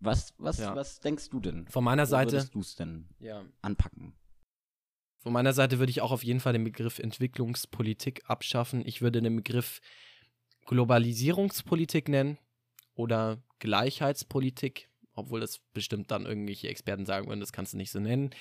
Was, 0.01 0.33
was, 0.37 0.57
Ja. 0.57 0.75
was 0.75 0.99
denkst 0.99 1.29
du 1.29 1.39
denn? 1.39 1.65
Von 1.69 1.85
meiner 1.85 2.03
Wo 2.03 2.07
Seite, 2.09 2.33
würdest 2.33 2.53
du 2.53 2.59
es 2.59 2.75
denn 2.75 3.07
ja, 3.19 3.41
anpacken? 3.61 4.13
von 5.19 5.31
meiner 5.31 5.53
Seite 5.53 5.79
würde 5.79 5.91
ich 5.91 6.01
auch 6.01 6.11
auf 6.11 6.25
jeden 6.25 6.41
Fall 6.41 6.51
den 6.53 6.65
Begriff 6.65 6.99
Entwicklungspolitik 6.99 8.23
abschaffen. 8.27 8.85
Ich 8.85 9.01
würde 9.01 9.21
den 9.21 9.37
Begriff 9.37 9.79
Globalisierungspolitik 10.65 12.09
nennen 12.09 12.37
oder 13.01 13.41
Gleichheitspolitik, 13.59 14.89
obwohl 15.13 15.39
das 15.39 15.59
bestimmt 15.73 16.11
dann 16.11 16.25
irgendwelche 16.25 16.69
Experten 16.69 17.05
sagen 17.05 17.27
würden, 17.27 17.39
das 17.39 17.51
kannst 17.51 17.73
du 17.73 17.77
nicht 17.77 17.91
so 17.91 17.99
nennen. 17.99 18.31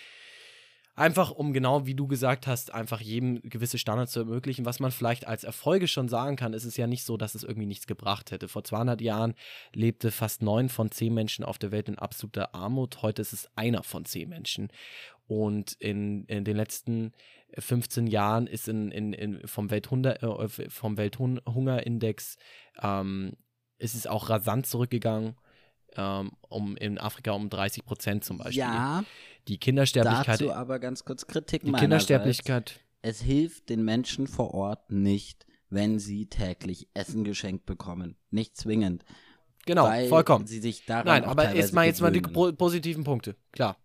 Einfach 0.97 1.31
um 1.31 1.53
genau 1.53 1.87
wie 1.87 1.95
du 1.95 2.07
gesagt 2.07 2.47
hast, 2.47 2.75
einfach 2.75 3.01
jedem 3.01 3.41
gewisse 3.43 3.79
Standards 3.79 4.13
zu 4.13 4.21
ermöglichen. 4.21 4.67
Was 4.67 4.81
man 4.81 4.91
vielleicht 4.91 5.27
als 5.27 5.45
Erfolge 5.45 5.89
schon 5.89 6.09
sagen 6.09 6.37
kann, 6.37 6.53
ist 6.53 6.65
es 6.65 6.77
ja 6.77 6.87
nicht 6.87 7.05
so, 7.05 7.17
dass 7.17 7.35
es 7.35 7.43
irgendwie 7.43 7.67
nichts 7.67 7.87
gebracht 7.87 8.33
hätte. 8.33 8.49
Vor 8.49 8.65
200 8.65 9.01
Jahren 9.01 9.35
lebte 9.73 10.11
fast 10.11 10.43
neun 10.43 10.69
von 10.69 10.91
zehn 10.91 11.15
Menschen 11.15 11.45
auf 11.45 11.59
der 11.59 11.71
Welt 11.71 11.89
in 11.89 11.99
absoluter 11.99 12.55
Armut. 12.55 13.03
Heute 13.03 13.23
ist 13.23 13.33
es 13.33 13.49
einer 13.57 13.83
von 13.83 14.05
zehn 14.05 14.29
Menschen. 14.29 14.69
Und 15.27 15.73
in, 15.75 16.25
in 16.25 16.45
den 16.45 16.57
letzten 16.57 17.13
15 17.57 18.07
Jahren 18.07 18.47
ist 18.47 18.69
in, 18.69 18.91
in, 18.91 19.13
in 19.13 19.47
vom, 19.47 19.71
Welthunger, 19.71 20.23
äh, 20.23 20.49
vom 20.69 20.97
Welthungerindex 20.97 22.37
ähm, 22.83 23.37
ist 23.81 23.95
es 23.95 24.07
auch 24.07 24.29
rasant 24.29 24.67
zurückgegangen. 24.67 25.37
Ähm, 25.97 26.31
um 26.49 26.77
in 26.77 26.99
Afrika 26.99 27.33
um 27.33 27.51
30 27.51 27.85
Prozent 27.85 28.25
zum 28.25 28.39
Beispiel. 28.39 28.61
Ja, 28.61 29.03
Die 29.49 29.59
Kindersterblichkeit. 29.59 30.41
dazu 30.41 30.53
aber 30.53 30.79
ganz 30.79 31.05
kurz 31.05 31.27
Kritik 31.27 31.65
die. 31.65 31.73
Kindersterblichkeit. 31.73 32.79
Es 33.03 33.21
hilft 33.21 33.71
den 33.71 33.85
Menschen 33.85 34.29
vor 34.29 34.55
Ort 34.55 34.93
nicht, 34.93 35.47
wenn 35.69 35.99
sie 35.99 36.27
täglich 36.27 36.89
Essen 36.95 37.25
geschenkt 37.25 37.67
bekommen. 37.67 38.17
Nicht 38.31 38.57
zwingend. 38.57 39.05
Genau, 39.67 39.91
vollkommen. 40.09 40.47
sie 40.47 40.61
sich 40.61 40.87
daran 40.87 41.07
Nein, 41.07 41.25
aber 41.25 41.55
jetzt 41.55 41.73
mal 41.75 41.87
jetzt 41.87 42.01
mal 42.01 42.13
die 42.13 42.21
positiven 42.21 43.03
Punkte. 43.03 43.35
Klar. 43.51 43.77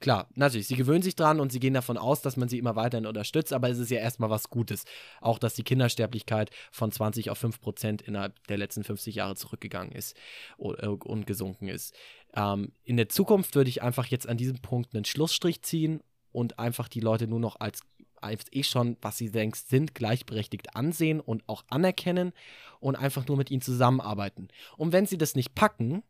Klar, 0.00 0.28
natürlich, 0.34 0.66
sie 0.66 0.76
gewöhnen 0.76 1.02
sich 1.02 1.16
dran 1.16 1.40
und 1.40 1.52
sie 1.52 1.60
gehen 1.60 1.74
davon 1.74 1.98
aus, 1.98 2.22
dass 2.22 2.36
man 2.36 2.48
sie 2.48 2.58
immer 2.58 2.76
weiterhin 2.76 3.06
unterstützt, 3.06 3.52
aber 3.52 3.68
es 3.68 3.78
ist 3.78 3.90
ja 3.90 3.98
erstmal 3.98 4.30
was 4.30 4.50
Gutes. 4.50 4.84
Auch, 5.20 5.38
dass 5.38 5.54
die 5.54 5.64
Kindersterblichkeit 5.64 6.50
von 6.70 6.92
20 6.92 7.30
auf 7.30 7.38
5 7.38 7.60
Prozent 7.60 8.02
innerhalb 8.02 8.46
der 8.48 8.58
letzten 8.58 8.84
50 8.84 9.14
Jahre 9.14 9.36
zurückgegangen 9.36 9.92
ist 9.92 10.16
äh, 10.58 10.86
und 10.86 11.26
gesunken 11.26 11.68
ist. 11.68 11.94
Ähm, 12.34 12.72
in 12.84 12.96
der 12.96 13.08
Zukunft 13.08 13.54
würde 13.54 13.70
ich 13.70 13.82
einfach 13.82 14.06
jetzt 14.06 14.28
an 14.28 14.36
diesem 14.36 14.60
Punkt 14.60 14.94
einen 14.94 15.04
Schlussstrich 15.04 15.62
ziehen 15.62 16.00
und 16.32 16.58
einfach 16.58 16.88
die 16.88 17.00
Leute 17.00 17.26
nur 17.26 17.40
noch 17.40 17.60
als, 17.60 17.80
als 18.20 18.46
eh 18.52 18.62
schon, 18.62 18.96
was 19.00 19.18
sie 19.18 19.30
denkst, 19.30 19.62
sind, 19.68 19.94
gleichberechtigt 19.94 20.76
ansehen 20.76 21.20
und 21.20 21.42
auch 21.48 21.64
anerkennen 21.68 22.32
und 22.80 22.96
einfach 22.96 23.26
nur 23.26 23.36
mit 23.36 23.50
ihnen 23.50 23.62
zusammenarbeiten. 23.62 24.48
Und 24.76 24.92
wenn 24.92 25.06
sie 25.06 25.18
das 25.18 25.34
nicht 25.34 25.54
packen, 25.54 26.02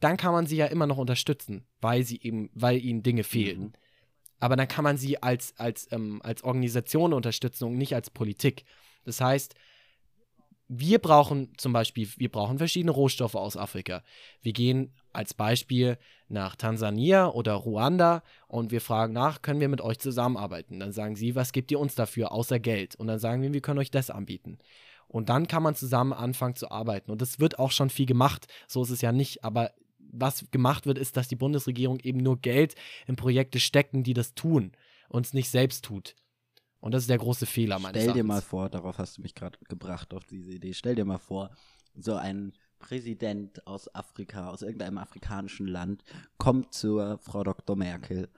dann 0.00 0.16
kann 0.16 0.32
man 0.32 0.46
sie 0.46 0.56
ja 0.56 0.66
immer 0.66 0.86
noch 0.86 0.98
unterstützen, 0.98 1.66
weil 1.80 2.02
sie 2.04 2.20
eben, 2.22 2.50
weil 2.54 2.82
ihnen 2.82 3.02
Dinge 3.02 3.24
fehlen. 3.24 3.60
Mhm. 3.60 3.72
Aber 4.40 4.56
dann 4.56 4.68
kann 4.68 4.84
man 4.84 4.96
sie 4.96 5.22
als, 5.22 5.54
als, 5.58 5.86
ähm, 5.92 6.20
als 6.24 6.42
Organisation 6.42 7.12
unterstützen 7.12 7.64
und 7.64 7.76
nicht 7.76 7.94
als 7.94 8.10
Politik. 8.10 8.64
Das 9.04 9.20
heißt, 9.20 9.54
wir 10.72 11.00
brauchen 11.00 11.52
zum 11.58 11.72
Beispiel, 11.72 12.08
wir 12.16 12.30
brauchen 12.30 12.58
verschiedene 12.58 12.92
Rohstoffe 12.92 13.34
aus 13.34 13.56
Afrika. 13.56 14.02
Wir 14.40 14.52
gehen 14.52 14.94
als 15.12 15.34
Beispiel 15.34 15.98
nach 16.28 16.54
Tansania 16.54 17.26
oder 17.26 17.54
Ruanda 17.54 18.22
und 18.46 18.70
wir 18.70 18.80
fragen 18.80 19.12
nach, 19.12 19.42
können 19.42 19.60
wir 19.60 19.68
mit 19.68 19.80
euch 19.80 19.98
zusammenarbeiten? 19.98 20.78
Dann 20.78 20.92
sagen 20.92 21.16
sie, 21.16 21.34
was 21.34 21.50
gebt 21.50 21.72
ihr 21.72 21.80
uns 21.80 21.96
dafür 21.96 22.30
außer 22.30 22.60
Geld? 22.60 22.94
Und 22.94 23.08
dann 23.08 23.18
sagen 23.18 23.42
wir, 23.42 23.52
wir 23.52 23.60
können 23.60 23.80
euch 23.80 23.90
das 23.90 24.10
anbieten. 24.10 24.58
Und 25.08 25.28
dann 25.28 25.48
kann 25.48 25.64
man 25.64 25.74
zusammen 25.74 26.12
anfangen 26.12 26.54
zu 26.54 26.70
arbeiten. 26.70 27.10
Und 27.10 27.20
das 27.20 27.40
wird 27.40 27.58
auch 27.58 27.72
schon 27.72 27.90
viel 27.90 28.06
gemacht. 28.06 28.46
So 28.68 28.84
ist 28.84 28.90
es 28.90 29.00
ja 29.00 29.10
nicht. 29.10 29.42
Aber 29.42 29.72
was 30.12 30.50
gemacht 30.50 30.86
wird, 30.86 30.98
ist, 30.98 31.16
dass 31.16 31.28
die 31.28 31.36
Bundesregierung 31.36 32.00
eben 32.00 32.18
nur 32.18 32.40
Geld 32.40 32.74
in 33.06 33.16
Projekte 33.16 33.60
stecken, 33.60 34.02
die 34.02 34.14
das 34.14 34.34
tun 34.34 34.72
und 35.08 35.26
es 35.26 35.34
nicht 35.34 35.50
selbst 35.50 35.84
tut. 35.84 36.14
Und 36.80 36.92
das 36.92 37.02
ist 37.02 37.10
der 37.10 37.18
große 37.18 37.46
Fehler 37.46 37.78
meines 37.78 38.02
Stell 38.02 38.14
dir 38.14 38.24
mal 38.24 38.40
vor, 38.40 38.70
darauf 38.70 38.98
hast 38.98 39.18
du 39.18 39.22
mich 39.22 39.34
gerade 39.34 39.58
gebracht, 39.68 40.14
auf 40.14 40.24
diese 40.24 40.52
Idee. 40.52 40.72
Stell 40.72 40.94
dir 40.94 41.04
mal 41.04 41.18
vor, 41.18 41.50
so 41.94 42.14
ein 42.14 42.52
Präsident 42.78 43.66
aus 43.66 43.94
Afrika, 43.94 44.48
aus 44.48 44.62
irgendeinem 44.62 44.98
afrikanischen 44.98 45.66
Land, 45.66 46.02
kommt 46.38 46.72
zur 46.72 47.18
Frau 47.18 47.44
Dr. 47.44 47.76
Merkel 47.76 48.30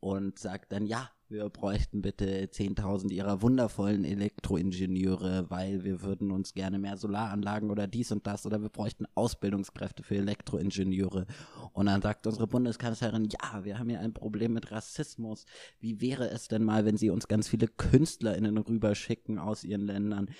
und 0.00 0.38
sagt 0.38 0.72
dann, 0.72 0.86
ja, 0.86 1.10
wir 1.28 1.48
bräuchten 1.48 2.02
bitte 2.02 2.46
10.000 2.46 3.10
ihrer 3.10 3.42
wundervollen 3.42 4.04
Elektroingenieure, 4.04 5.50
weil 5.50 5.82
wir 5.84 6.02
würden 6.02 6.30
uns 6.30 6.54
gerne 6.54 6.78
mehr 6.78 6.96
Solaranlagen 6.96 7.70
oder 7.70 7.86
dies 7.86 8.12
und 8.12 8.26
das 8.26 8.46
oder 8.46 8.62
wir 8.62 8.68
bräuchten 8.68 9.06
Ausbildungskräfte 9.14 10.02
für 10.02 10.16
Elektroingenieure. 10.16 11.26
Und 11.72 11.86
dann 11.86 12.00
sagt 12.00 12.26
unsere 12.26 12.46
Bundeskanzlerin, 12.46 13.28
ja, 13.30 13.64
wir 13.64 13.78
haben 13.78 13.90
ja 13.90 14.00
ein 14.00 14.14
Problem 14.14 14.52
mit 14.52 14.70
Rassismus. 14.70 15.46
Wie 15.80 16.00
wäre 16.00 16.30
es 16.30 16.48
denn 16.48 16.64
mal, 16.64 16.84
wenn 16.84 16.96
sie 16.96 17.10
uns 17.10 17.26
ganz 17.26 17.48
viele 17.48 17.66
KünstlerInnen 17.66 18.58
rüberschicken 18.58 19.38
aus 19.38 19.64
ihren 19.64 19.82
Ländern? 19.82 20.30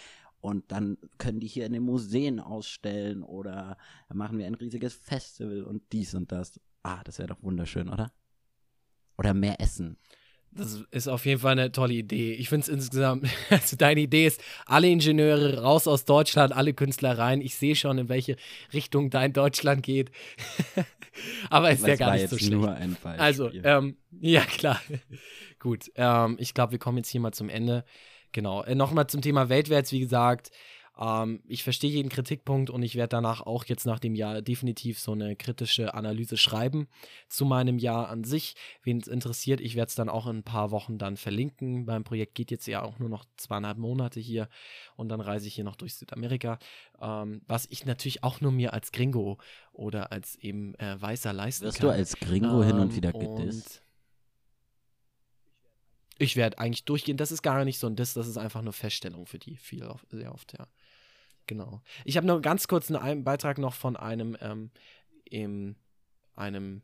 Und 0.40 0.70
dann 0.70 0.98
können 1.18 1.40
die 1.40 1.48
hier 1.48 1.66
in 1.66 1.72
den 1.72 1.82
Museen 1.82 2.38
ausstellen 2.38 3.24
oder 3.24 3.76
machen 4.12 4.38
wir 4.38 4.46
ein 4.46 4.54
riesiges 4.54 4.94
Festival 4.94 5.64
und 5.64 5.82
dies 5.92 6.14
und 6.14 6.30
das. 6.30 6.60
Ah, 6.84 7.02
das 7.02 7.18
wäre 7.18 7.28
doch 7.28 7.42
wunderschön, 7.42 7.88
oder? 7.88 8.12
Oder 9.18 9.34
mehr 9.34 9.60
Essen. 9.60 9.98
Das 10.56 10.80
ist 10.90 11.08
auf 11.08 11.26
jeden 11.26 11.40
Fall 11.40 11.52
eine 11.52 11.70
tolle 11.70 11.94
Idee. 11.94 12.32
Ich 12.34 12.48
finde 12.48 12.62
es 12.62 12.68
insgesamt, 12.68 13.28
also 13.50 13.76
deine 13.76 14.00
Idee 14.00 14.26
ist, 14.26 14.40
alle 14.64 14.88
Ingenieure 14.88 15.60
raus 15.62 15.86
aus 15.86 16.04
Deutschland, 16.04 16.54
alle 16.54 16.72
Künstler 16.74 17.18
rein. 17.18 17.40
Ich 17.40 17.54
sehe 17.56 17.76
schon, 17.76 17.98
in 17.98 18.08
welche 18.08 18.36
Richtung 18.72 19.10
dein 19.10 19.32
Deutschland 19.32 19.82
geht. 19.82 20.10
Aber 21.50 21.70
ist 21.70 21.82
ja 21.82 21.88
Das 21.88 21.98
gar 21.98 22.06
war 22.08 22.12
nicht 22.14 22.22
jetzt 22.22 22.30
so 22.30 22.38
schlecht. 22.38 22.52
nur 22.52 22.72
ein 22.72 22.96
Beispiel. 23.02 23.22
Also, 23.22 23.50
ähm, 23.52 23.96
ja, 24.20 24.42
klar. 24.42 24.80
Gut. 25.58 25.90
Ähm, 25.94 26.36
ich 26.38 26.54
glaube, 26.54 26.72
wir 26.72 26.78
kommen 26.78 26.98
jetzt 26.98 27.08
hier 27.08 27.20
mal 27.20 27.32
zum 27.32 27.48
Ende. 27.48 27.84
Genau. 28.32 28.62
Äh, 28.62 28.74
Nochmal 28.74 29.06
zum 29.06 29.22
Thema 29.22 29.48
Weltwärts, 29.48 29.92
wie 29.92 30.00
gesagt. 30.00 30.50
Ähm, 30.98 31.43
ich 31.47 31.62
verstehe 31.62 31.90
jeden 31.90 32.09
Kritikpunkt 32.09 32.70
und 32.70 32.82
ich 32.82 32.94
werde 32.94 33.10
danach 33.10 33.43
auch 33.43 33.64
jetzt 33.64 33.86
nach 33.86 33.98
dem 33.98 34.14
Jahr 34.14 34.43
definitiv 34.43 34.98
so 34.98 35.12
eine 35.12 35.36
kritische 35.36 35.94
Analyse 35.94 36.36
schreiben 36.36 36.89
zu 37.28 37.44
meinem 37.44 37.78
Jahr 37.78 38.09
an 38.09 38.24
sich. 38.24 38.55
Wen 38.82 38.98
es 38.98 39.09
interessiert, 39.09 39.60
ich 39.60 39.77
werde 39.77 39.89
es 39.89 39.94
dann 39.94 40.09
auch 40.09 40.27
in 40.27 40.39
ein 40.39 40.43
paar 40.43 40.70
Wochen 40.70 40.98
dann 40.98 41.16
verlinken. 41.16 41.86
Beim 41.86 42.05
Projekt 42.05 42.35
geht 42.35 42.51
jetzt 42.51 42.66
ja 42.66 42.82
auch 42.82 42.98
nur 42.98 43.09
noch 43.09 43.24
zweieinhalb 43.36 43.78
Monate 43.78 44.20
hier 44.20 44.48
und 44.97 45.09
dann 45.09 45.20
reise 45.20 45.47
ich 45.47 45.55
hier 45.55 45.64
noch 45.64 45.77
durch 45.77 45.94
Südamerika. 45.94 46.59
Ähm, 47.01 47.43
was 47.47 47.66
ich 47.70 47.85
natürlich 47.85 48.24
auch 48.24 48.40
nur 48.40 48.52
mir 48.52 48.73
als 48.73 48.93
Gringo 48.93 49.39
oder 49.73 50.12
als 50.12 50.36
eben 50.36 50.74
äh, 50.77 51.01
Weißer 51.01 51.32
leisten 51.32 51.66
Wirst 51.66 51.78
kann. 51.78 51.89
du 51.89 51.93
als 51.93 52.18
Gringo 52.18 52.62
hin 52.62 52.78
und 52.78 52.90
Ähm, 52.90 52.97
wieder 52.97 53.12
gedisst? 53.12 53.82
Ich 56.18 56.36
werde 56.36 56.59
eigentlich 56.59 56.85
durchgehen. 56.85 57.18
Das 57.18 57.31
ist 57.31 57.43
gar 57.43 57.62
nicht 57.64 57.78
so 57.78 57.86
ein 57.86 57.97
Diss, 57.97 58.14
das 58.14 58.27
ist 58.27 58.39
einfach 58.39 58.62
nur 58.62 58.73
Feststellung 58.73 59.27
für 59.27 59.39
die 59.39 59.56
viel 59.56 59.86
sehr 60.10 60.32
oft, 60.32 60.56
ja. 60.59 60.66
Genau. 61.47 61.81
Ich 62.05 62.16
habe 62.16 62.27
nur 62.27 62.40
ganz 62.40 62.68
kurz 62.68 62.90
einen, 62.90 63.24
Beitrag 63.24 63.59
noch 63.59 63.74
von 63.74 63.97
einem, 63.97 64.36
ähm, 64.40 64.70
im, 65.24 65.77
einem, 66.35 66.82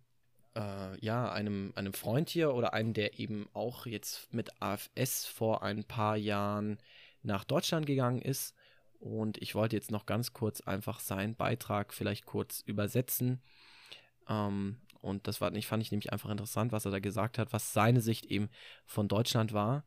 äh, 0.55 0.99
ja, 1.05 1.31
einem, 1.33 1.73
einem 1.75 1.93
Freund 1.93 2.29
hier 2.29 2.55
oder 2.55 2.73
einem, 2.73 2.95
der 2.95 3.19
eben 3.19 3.49
auch 3.55 3.87
jetzt 3.87 4.33
mit 4.33 4.51
AFS 4.63 5.27
vor 5.27 5.63
ein 5.63 5.85
paar 5.85 6.17
Jahren 6.17 6.79
nach 7.23 7.45
Deutschland 7.45 7.87
gegangen 7.87 8.23
ist. 8.23 8.55
Und 9.01 9.39
ich 9.43 9.57
wollte 9.57 9.75
jetzt 9.75 9.91
noch 9.91 10.07
ganz 10.07 10.33
kurz 10.33 10.61
einfach 10.61 11.01
seinen 11.01 11.35
Beitrag 11.35 11.93
vielleicht 11.93 12.25
kurz 12.25 12.61
übersetzen. 12.61 13.43
Ähm, 14.29 14.79
und 15.01 15.27
das 15.27 15.41
war, 15.41 15.53
ich 15.55 15.67
fand 15.67 15.83
ich 15.83 15.91
nämlich 15.91 16.13
einfach 16.13 16.31
interessant, 16.31 16.71
was 16.71 16.85
er 16.85 16.93
da 16.93 17.01
gesagt 17.01 17.39
hat, 17.39 17.53
was 17.53 17.73
seine 17.73 18.01
Sicht 18.01 18.27
eben 18.27 18.49
von 18.87 19.09
Deutschland 19.09 19.53
war. 19.53 19.85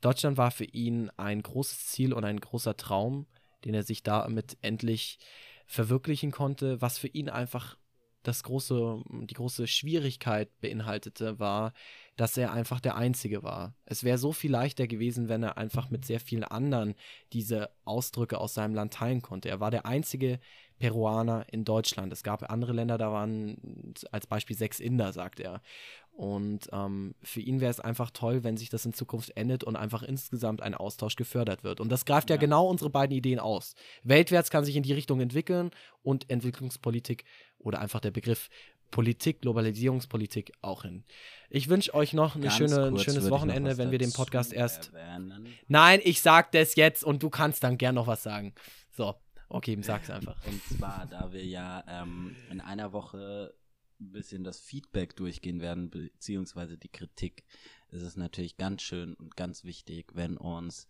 Deutschland 0.00 0.36
war 0.36 0.50
für 0.50 0.64
ihn 0.64 1.10
ein 1.16 1.42
großes 1.42 1.86
Ziel 1.88 2.12
und 2.12 2.24
ein 2.24 2.40
großer 2.40 2.76
Traum, 2.76 3.26
den 3.64 3.74
er 3.74 3.82
sich 3.82 4.02
damit 4.02 4.56
endlich 4.62 5.18
verwirklichen 5.66 6.30
konnte, 6.30 6.80
was 6.80 6.98
für 6.98 7.08
ihn 7.08 7.28
einfach 7.28 7.76
das 8.22 8.42
große, 8.42 9.02
die 9.08 9.34
große 9.34 9.66
Schwierigkeit 9.66 10.48
beinhaltete, 10.60 11.38
war, 11.38 11.72
dass 12.16 12.36
er 12.36 12.52
einfach 12.52 12.80
der 12.80 12.96
Einzige 12.96 13.42
war. 13.42 13.74
Es 13.86 14.04
wäre 14.04 14.18
so 14.18 14.32
viel 14.32 14.50
leichter 14.50 14.86
gewesen, 14.86 15.28
wenn 15.28 15.42
er 15.42 15.56
einfach 15.56 15.90
mit 15.90 16.04
sehr 16.04 16.20
vielen 16.20 16.44
anderen 16.44 16.94
diese 17.32 17.70
Ausdrücke 17.84 18.38
aus 18.38 18.52
seinem 18.52 18.74
Land 18.74 18.92
teilen 18.92 19.22
konnte. 19.22 19.48
Er 19.48 19.60
war 19.60 19.70
der 19.70 19.86
einzige 19.86 20.38
Peruaner 20.78 21.46
in 21.50 21.64
Deutschland. 21.64 22.12
Es 22.12 22.22
gab 22.22 22.50
andere 22.50 22.72
Länder, 22.72 22.98
da 22.98 23.10
waren 23.12 23.94
als 24.12 24.26
Beispiel 24.26 24.56
sechs 24.56 24.80
Inder, 24.80 25.12
sagt 25.12 25.40
er. 25.40 25.62
Und 26.12 26.68
ähm, 26.72 27.14
für 27.22 27.40
ihn 27.40 27.60
wäre 27.60 27.70
es 27.70 27.80
einfach 27.80 28.10
toll, 28.10 28.44
wenn 28.44 28.58
sich 28.58 28.68
das 28.68 28.84
in 28.84 28.92
Zukunft 28.92 29.36
endet 29.36 29.64
und 29.64 29.76
einfach 29.76 30.02
insgesamt 30.02 30.60
ein 30.60 30.74
Austausch 30.74 31.16
gefördert 31.16 31.64
wird. 31.64 31.80
Und 31.80 31.88
das 31.88 32.04
greift 32.04 32.28
ja, 32.28 32.36
ja 32.36 32.40
genau 32.40 32.66
unsere 32.66 32.90
beiden 32.90 33.16
Ideen 33.16 33.38
aus. 33.38 33.74
Weltwärts 34.02 34.50
kann 34.50 34.64
sich 34.64 34.76
in 34.76 34.82
die 34.82 34.92
Richtung 34.92 35.20
entwickeln 35.20 35.70
und 36.02 36.28
Entwicklungspolitik 36.28 37.24
oder 37.58 37.80
einfach 37.80 38.00
der 38.00 38.10
Begriff 38.10 38.50
Politik, 38.90 39.40
Globalisierungspolitik 39.42 40.52
auch 40.62 40.82
hin. 40.82 41.04
Ich 41.48 41.68
wünsche 41.68 41.94
euch 41.94 42.12
noch 42.12 42.36
eine 42.36 42.50
schöne, 42.50 42.86
ein 42.86 42.98
schönes 42.98 43.30
Wochenende, 43.30 43.78
wenn 43.78 43.90
wir 43.90 43.98
den 43.98 44.12
Podcast 44.12 44.52
erst. 44.52 44.92
Erwähnen. 44.92 45.46
Nein, 45.68 46.00
ich 46.02 46.20
sag 46.20 46.52
das 46.52 46.74
jetzt 46.74 47.04
und 47.04 47.22
du 47.22 47.30
kannst 47.30 47.62
dann 47.62 47.78
gern 47.78 47.94
noch 47.94 48.06
was 48.06 48.22
sagen. 48.22 48.54
So, 48.90 49.14
okay, 49.48 49.78
sag's 49.80 50.10
einfach. 50.10 50.36
Und 50.46 50.62
zwar, 50.64 51.06
da 51.08 51.32
wir 51.32 51.44
ja 51.44 51.84
ähm, 51.88 52.36
in 52.50 52.60
einer 52.60 52.92
Woche 52.92 53.54
ein 54.00 54.12
bisschen 54.12 54.44
das 54.44 54.60
Feedback 54.60 55.16
durchgehen 55.16 55.60
werden, 55.60 55.90
beziehungsweise 55.90 56.78
die 56.78 56.88
Kritik, 56.88 57.44
ist 57.90 58.02
es 58.02 58.16
natürlich 58.16 58.56
ganz 58.56 58.82
schön 58.82 59.14
und 59.14 59.36
ganz 59.36 59.64
wichtig, 59.64 60.12
wenn 60.14 60.36
uns 60.36 60.86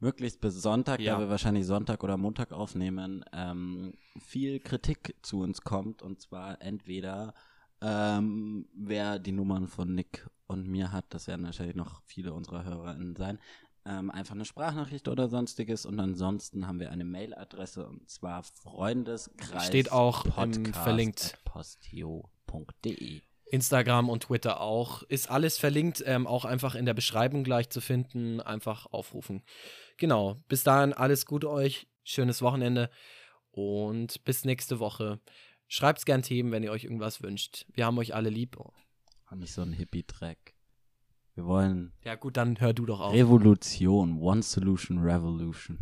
möglichst 0.00 0.40
bis 0.40 0.60
Sonntag, 0.60 1.00
ja. 1.00 1.14
da 1.14 1.20
wir 1.20 1.28
wahrscheinlich 1.28 1.66
Sonntag 1.66 2.02
oder 2.02 2.16
Montag 2.16 2.52
aufnehmen, 2.52 3.24
ähm, 3.32 3.94
viel 4.18 4.60
Kritik 4.60 5.14
zu 5.22 5.40
uns 5.40 5.62
kommt. 5.62 6.02
Und 6.02 6.20
zwar 6.20 6.60
entweder 6.60 7.34
ähm, 7.80 8.66
wer 8.74 9.18
die 9.18 9.32
Nummern 9.32 9.68
von 9.68 9.94
Nick 9.94 10.28
und 10.46 10.66
mir 10.66 10.92
hat, 10.92 11.06
das 11.10 11.26
werden 11.26 11.44
wahrscheinlich 11.44 11.76
noch 11.76 12.02
viele 12.04 12.32
unserer 12.32 12.64
HörerInnen 12.64 13.16
sein, 13.16 13.38
ähm, 13.86 14.10
einfach 14.10 14.34
eine 14.34 14.44
Sprachnachricht 14.44 15.08
oder 15.08 15.28
sonstiges. 15.28 15.86
Und 15.86 16.00
ansonsten 16.00 16.66
haben 16.66 16.80
wir 16.80 16.90
eine 16.90 17.04
Mailadresse 17.04 17.86
und 17.86 18.08
zwar 18.08 18.42
Freundeskreis. 18.42 19.66
Steht 19.66 19.92
auch 19.92 20.26
verlinkt. 20.72 21.38
postio.de. 21.44 23.20
Instagram 23.46 24.08
und 24.08 24.24
Twitter 24.24 24.60
auch. 24.60 25.02
Ist 25.04 25.30
alles 25.30 25.58
verlinkt, 25.58 26.02
ähm, 26.06 26.26
auch 26.26 26.44
einfach 26.44 26.74
in 26.74 26.86
der 26.86 26.94
Beschreibung 26.94 27.44
gleich 27.44 27.70
zu 27.70 27.80
finden. 27.80 28.40
Einfach 28.40 28.86
aufrufen. 28.86 29.42
Genau. 29.96 30.42
Bis 30.48 30.64
dahin 30.64 30.92
alles 30.92 31.26
Gute 31.26 31.50
euch. 31.50 31.86
Schönes 32.02 32.42
Wochenende. 32.42 32.90
Und 33.50 34.24
bis 34.24 34.44
nächste 34.44 34.80
Woche. 34.80 35.20
Schreibt 35.68 36.04
gern 36.06 36.22
Themen, 36.22 36.52
wenn 36.52 36.62
ihr 36.62 36.72
euch 36.72 36.84
irgendwas 36.84 37.22
wünscht. 37.22 37.66
Wir 37.72 37.86
haben 37.86 37.98
euch 37.98 38.14
alle 38.14 38.30
lieb. 38.30 38.58
Oh. 38.58 38.72
Nicht 39.34 39.52
so 39.52 39.62
ein 39.62 39.72
Hippie-Track. 39.72 40.53
Wir 41.34 41.46
wollen. 41.46 41.92
Ja, 42.04 42.14
gut, 42.14 42.36
dann 42.36 42.60
hör 42.60 42.72
du 42.72 42.86
doch 42.86 43.00
auf. 43.00 43.12
Revolution. 43.12 44.20
One 44.20 44.42
Solution 44.42 44.98
Revolution. 44.98 45.78